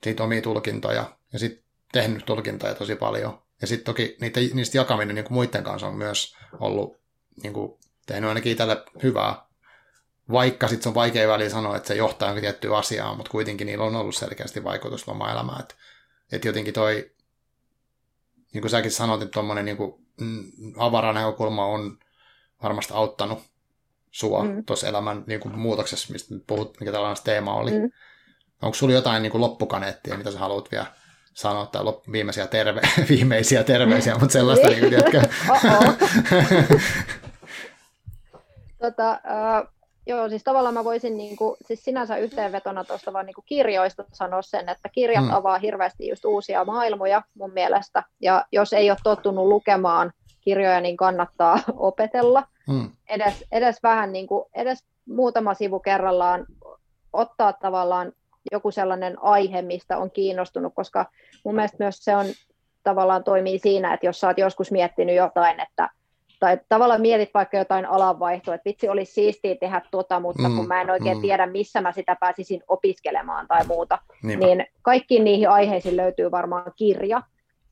siitä 0.02 0.24
omia 0.24 0.42
tulkintoja 0.42 1.16
ja 1.32 1.38
sitten 1.38 1.64
tehnyt 1.92 2.26
tulkintoja 2.26 2.74
tosi 2.74 2.96
paljon. 2.96 3.42
Ja 3.60 3.66
sitten 3.66 3.84
toki 3.84 4.16
niitä, 4.20 4.40
niistä 4.54 4.78
jakaminen 4.78 5.14
niin 5.14 5.24
kuin 5.24 5.32
muiden 5.32 5.64
kanssa 5.64 5.86
on 5.86 5.96
myös 5.96 6.36
ollut 6.60 7.00
niin 7.42 7.52
kuin, 7.52 7.78
tehnyt 8.06 8.28
ainakin 8.28 8.52
itselle 8.52 8.84
hyvää. 9.02 9.46
Vaikka 10.32 10.68
sitten 10.68 10.90
on 10.90 10.94
vaikea 10.94 11.28
väliin 11.28 11.50
sanoa, 11.50 11.76
että 11.76 11.88
se 11.88 11.94
johtaa 11.94 12.28
jonkin 12.28 12.42
tiettyä 12.42 12.76
asiaa, 12.76 13.14
mutta 13.14 13.30
kuitenkin 13.30 13.66
niillä 13.66 13.84
on 13.84 13.96
ollut 13.96 14.16
selkeästi 14.16 14.64
vaikutus 14.64 15.08
omaa 15.08 15.32
elämään. 15.32 15.60
Että 15.60 15.74
et 16.32 16.44
jotenkin 16.44 16.74
toi, 16.74 17.10
niin 18.52 18.62
kuin 18.62 18.70
säkin 18.70 18.90
sanoit, 18.90 19.22
että 19.22 19.32
tuommoinen 19.32 19.64
niin 19.64 20.07
näkökulma 21.14 21.66
on 21.66 21.98
varmasti 22.62 22.94
auttanut 22.94 23.38
sua 24.10 24.44
mm. 24.44 24.64
tuossa 24.64 24.88
elämän 24.88 25.24
niin 25.26 25.40
kuin, 25.40 25.58
muutoksessa, 25.58 26.12
mistä 26.12 26.34
puhut, 26.46 26.80
mikä 26.80 26.92
tällainen 26.92 27.24
teema 27.24 27.54
oli. 27.54 27.70
Mm. 27.70 27.90
Onko 28.62 28.74
sulla 28.74 28.94
jotain 28.94 29.22
niin 29.22 29.30
kuin, 29.30 29.40
loppukaneettia, 29.40 30.16
mitä 30.16 30.30
sä 30.30 30.38
haluat 30.38 30.70
vielä 30.72 30.86
sanoa, 31.34 31.66
tai 31.66 31.82
lop- 31.82 32.12
viimeisiä, 32.12 32.46
terve- 32.46 32.88
viimeisiä 33.10 33.64
terveisiä, 33.64 34.14
mutta 34.14 34.32
sellaista, 34.32 34.68
niin 34.68 34.80
kuin, 34.80 34.92
jotka... 34.92 35.18
tota, 38.82 39.20
uh, 39.24 39.77
joo, 40.08 40.28
siis 40.28 40.44
tavallaan 40.44 40.74
mä 40.74 40.84
voisin 40.84 41.16
niin 41.16 41.36
kuin, 41.36 41.56
siis 41.66 41.84
sinänsä 41.84 42.16
yhteenvetona 42.16 42.84
tuosta 42.84 43.12
vaan 43.12 43.26
niin 43.26 43.34
kuin 43.34 43.44
kirjoista 43.46 44.04
sanoa 44.12 44.42
sen, 44.42 44.68
että 44.68 44.88
kirjat 44.88 45.24
mm. 45.24 45.32
avaa 45.32 45.58
hirveästi 45.58 46.08
just 46.08 46.24
uusia 46.24 46.64
maailmoja 46.64 47.22
mun 47.34 47.52
mielestä, 47.52 48.02
ja 48.20 48.44
jos 48.52 48.72
ei 48.72 48.90
ole 48.90 48.98
tottunut 49.02 49.46
lukemaan 49.46 50.12
kirjoja, 50.40 50.80
niin 50.80 50.96
kannattaa 50.96 51.58
opetella. 51.76 52.42
Mm. 52.68 52.90
Edes, 53.08 53.44
edes 53.52 53.82
vähän, 53.82 54.12
niin 54.12 54.26
kuin, 54.26 54.44
edes 54.54 54.84
muutama 55.08 55.54
sivu 55.54 55.80
kerrallaan 55.80 56.46
ottaa 57.12 57.52
tavallaan 57.52 58.12
joku 58.52 58.70
sellainen 58.70 59.22
aihe, 59.22 59.62
mistä 59.62 59.98
on 59.98 60.10
kiinnostunut, 60.10 60.74
koska 60.74 61.06
mun 61.44 61.54
mielestä 61.54 61.76
myös 61.78 61.98
se 61.98 62.16
on 62.16 62.26
tavallaan 62.82 63.24
toimii 63.24 63.58
siinä, 63.58 63.94
että 63.94 64.06
jos 64.06 64.20
sä 64.20 64.26
oot 64.26 64.38
joskus 64.38 64.70
miettinyt 64.70 65.16
jotain, 65.16 65.60
että 65.60 65.90
tai 66.40 66.60
tavallaan 66.68 67.00
mietit 67.00 67.30
vaikka 67.34 67.56
jotain 67.56 67.86
alanvaihtoa, 67.86 68.54
että 68.54 68.68
vitsi 68.68 68.88
olisi 68.88 69.12
siistiä 69.12 69.54
tehdä 69.60 69.82
tuota, 69.90 70.20
mutta 70.20 70.48
mm, 70.48 70.56
kun 70.56 70.68
mä 70.68 70.80
en 70.80 70.90
oikein 70.90 71.16
mm. 71.16 71.22
tiedä, 71.22 71.46
missä 71.46 71.80
mä 71.80 71.92
sitä 71.92 72.16
pääsisin 72.20 72.62
opiskelemaan 72.68 73.46
tai 73.46 73.66
muuta, 73.66 73.98
Niinpä. 74.22 74.46
niin 74.46 74.66
kaikkiin 74.82 75.24
niihin 75.24 75.50
aiheisiin 75.50 75.96
löytyy 75.96 76.30
varmaan 76.30 76.72
kirja, 76.76 77.22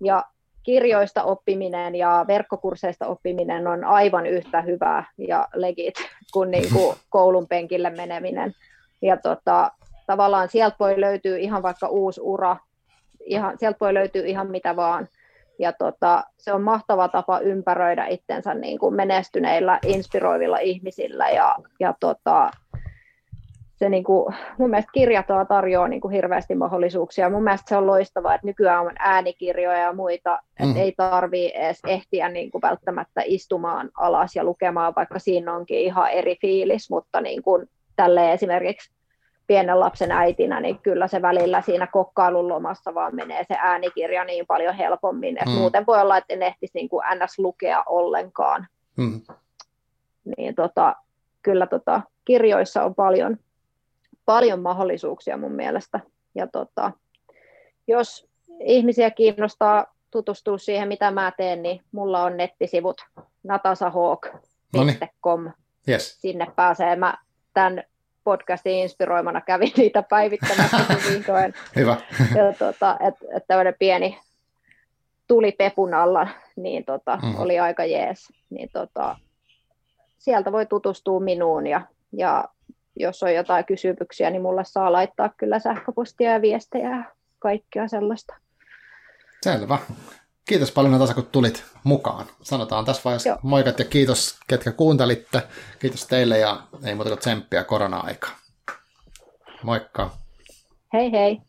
ja 0.00 0.24
kirjoista 0.62 1.22
oppiminen 1.22 1.94
ja 1.94 2.24
verkkokursseista 2.28 3.06
oppiminen 3.06 3.66
on 3.66 3.84
aivan 3.84 4.26
yhtä 4.26 4.62
hyvää 4.62 5.04
ja 5.18 5.48
legit 5.54 5.94
kuin, 6.32 6.50
niin 6.54 6.72
kuin 6.72 6.96
koulun 7.08 7.48
penkille 7.48 7.90
meneminen. 7.90 8.54
Ja 9.02 9.16
tota, 9.16 9.72
tavallaan 10.06 10.48
sieltä 10.48 10.76
voi 10.80 11.00
löytyä 11.00 11.36
ihan 11.36 11.62
vaikka 11.62 11.88
uusi 11.88 12.20
ura, 12.20 12.56
ihan, 13.24 13.58
sieltä 13.58 13.76
voi 13.80 13.94
löytyä 13.94 14.22
ihan 14.26 14.50
mitä 14.50 14.76
vaan. 14.76 15.08
Ja 15.58 15.72
tota, 15.72 16.24
se 16.38 16.52
on 16.52 16.62
mahtava 16.62 17.08
tapa 17.08 17.38
ympäröidä 17.38 18.06
itsensä 18.06 18.54
niin 18.54 18.78
kuin 18.78 18.94
menestyneillä, 18.94 19.78
inspiroivilla 19.86 20.58
ihmisillä. 20.58 21.30
Ja, 21.30 21.56
ja 21.80 21.94
tota, 22.00 22.50
se 23.76 23.88
niin 23.88 24.04
kuin, 24.04 24.34
mun 24.58 24.70
mielestä 24.70 24.90
kirjat 24.94 25.26
tarjoaa 25.48 25.88
niin 25.88 26.00
kuin 26.00 26.12
hirveästi 26.12 26.54
mahdollisuuksia. 26.54 27.30
Mun 27.30 27.44
mielestä 27.44 27.68
se 27.68 27.76
on 27.76 27.86
loistavaa, 27.86 28.34
että 28.34 28.46
nykyään 28.46 28.86
on 28.86 28.92
äänikirjoja 28.98 29.78
ja 29.78 29.92
muita, 29.92 30.38
mm. 30.60 30.68
että 30.68 30.82
ei 30.82 30.92
tarvii 30.96 31.52
edes 31.54 31.80
ehtiä 31.86 32.28
niin 32.28 32.50
kuin 32.50 32.62
välttämättä 32.62 33.22
istumaan 33.24 33.90
alas 33.96 34.36
ja 34.36 34.44
lukemaan, 34.44 34.92
vaikka 34.96 35.18
siinä 35.18 35.54
onkin 35.54 35.78
ihan 35.78 36.10
eri 36.10 36.36
fiilis, 36.40 36.90
mutta 36.90 37.20
niin 37.20 37.42
kuin 37.42 37.66
tälle 37.96 38.32
esimerkiksi 38.32 38.95
pienen 39.46 39.80
lapsen 39.80 40.12
äitinä, 40.12 40.60
niin 40.60 40.78
kyllä 40.78 41.08
se 41.08 41.22
välillä 41.22 41.60
siinä 41.60 41.86
kokkailun 41.86 42.48
lomassa 42.48 42.94
vaan 42.94 43.14
menee 43.14 43.44
se 43.48 43.54
äänikirja 43.58 44.24
niin 44.24 44.46
paljon 44.46 44.74
helpommin, 44.74 45.38
että 45.38 45.50
mm. 45.50 45.56
muuten 45.56 45.86
voi 45.86 46.00
olla, 46.00 46.16
että 46.16 46.34
en 46.34 46.42
ehtisi 46.42 46.72
niin 46.74 46.88
kuin 46.88 47.04
ns. 47.14 47.38
lukea 47.38 47.82
ollenkaan. 47.86 48.66
Mm. 48.96 49.20
Niin 50.36 50.54
tota, 50.54 50.96
kyllä 51.42 51.66
tota, 51.66 52.02
kirjoissa 52.24 52.84
on 52.84 52.94
paljon, 52.94 53.36
paljon 54.24 54.60
mahdollisuuksia 54.60 55.36
mun 55.36 55.52
mielestä. 55.52 56.00
Ja 56.34 56.46
tota, 56.46 56.92
jos 57.86 58.28
ihmisiä 58.60 59.10
kiinnostaa 59.10 59.94
tutustua 60.10 60.58
siihen, 60.58 60.88
mitä 60.88 61.10
mä 61.10 61.32
teen, 61.36 61.62
niin 61.62 61.80
mulla 61.92 62.22
on 62.22 62.36
nettisivut 62.36 62.96
natasahawk.com. 63.44 65.50
Yes. 65.88 66.20
Sinne 66.20 66.46
pääsee. 66.56 66.96
Mä 66.96 67.18
tämän 67.54 67.82
podcastin 68.26 68.72
inspiroimana 68.72 69.40
kävin 69.40 69.72
niitä 69.76 70.02
päivittämässä 70.02 70.76
vihdoin. 71.10 71.54
Hyvä. 71.76 71.96
ja 72.20 72.52
tota, 72.58 72.96
että 73.08 73.24
et 73.36 73.44
tämmöinen 73.46 73.74
pieni 73.78 74.18
tuli 75.26 75.52
pepun 75.52 75.94
alla, 75.94 76.28
niin 76.56 76.84
tota, 76.84 77.18
mm. 77.22 77.38
oli 77.38 77.58
aika 77.58 77.84
jees. 77.84 78.32
Niin 78.50 78.68
tota, 78.72 79.16
sieltä 80.18 80.52
voi 80.52 80.66
tutustua 80.66 81.20
minuun 81.20 81.66
ja, 81.66 81.80
ja 82.12 82.44
jos 82.96 83.22
on 83.22 83.34
jotain 83.34 83.64
kysymyksiä, 83.64 84.30
niin 84.30 84.42
mulle 84.42 84.64
saa 84.64 84.92
laittaa 84.92 85.30
kyllä 85.36 85.58
sähköpostia 85.58 86.32
ja 86.32 86.42
viestejä 86.42 86.90
ja 86.90 87.04
kaikkea 87.38 87.88
sellaista. 87.88 88.34
Selvä. 89.42 89.78
Kiitos 90.46 90.72
paljon 90.72 90.92
Natasa, 90.92 91.14
kun 91.14 91.26
tulit 91.26 91.64
mukaan. 91.84 92.26
Sanotaan 92.42 92.84
tässä 92.84 93.02
vaiheessa 93.04 93.28
Joo. 93.28 93.38
moikat 93.42 93.78
ja 93.78 93.84
kiitos, 93.84 94.38
ketkä 94.46 94.72
kuuntelitte. 94.72 95.42
Kiitos 95.78 96.06
teille 96.06 96.38
ja 96.38 96.62
ei 96.84 96.94
muuta 96.94 97.10
kuin 97.10 97.18
tsemppiä 97.18 97.64
korona-aikaa. 97.64 98.30
Moikka. 99.62 100.10
Hei 100.92 101.12
hei. 101.12 101.40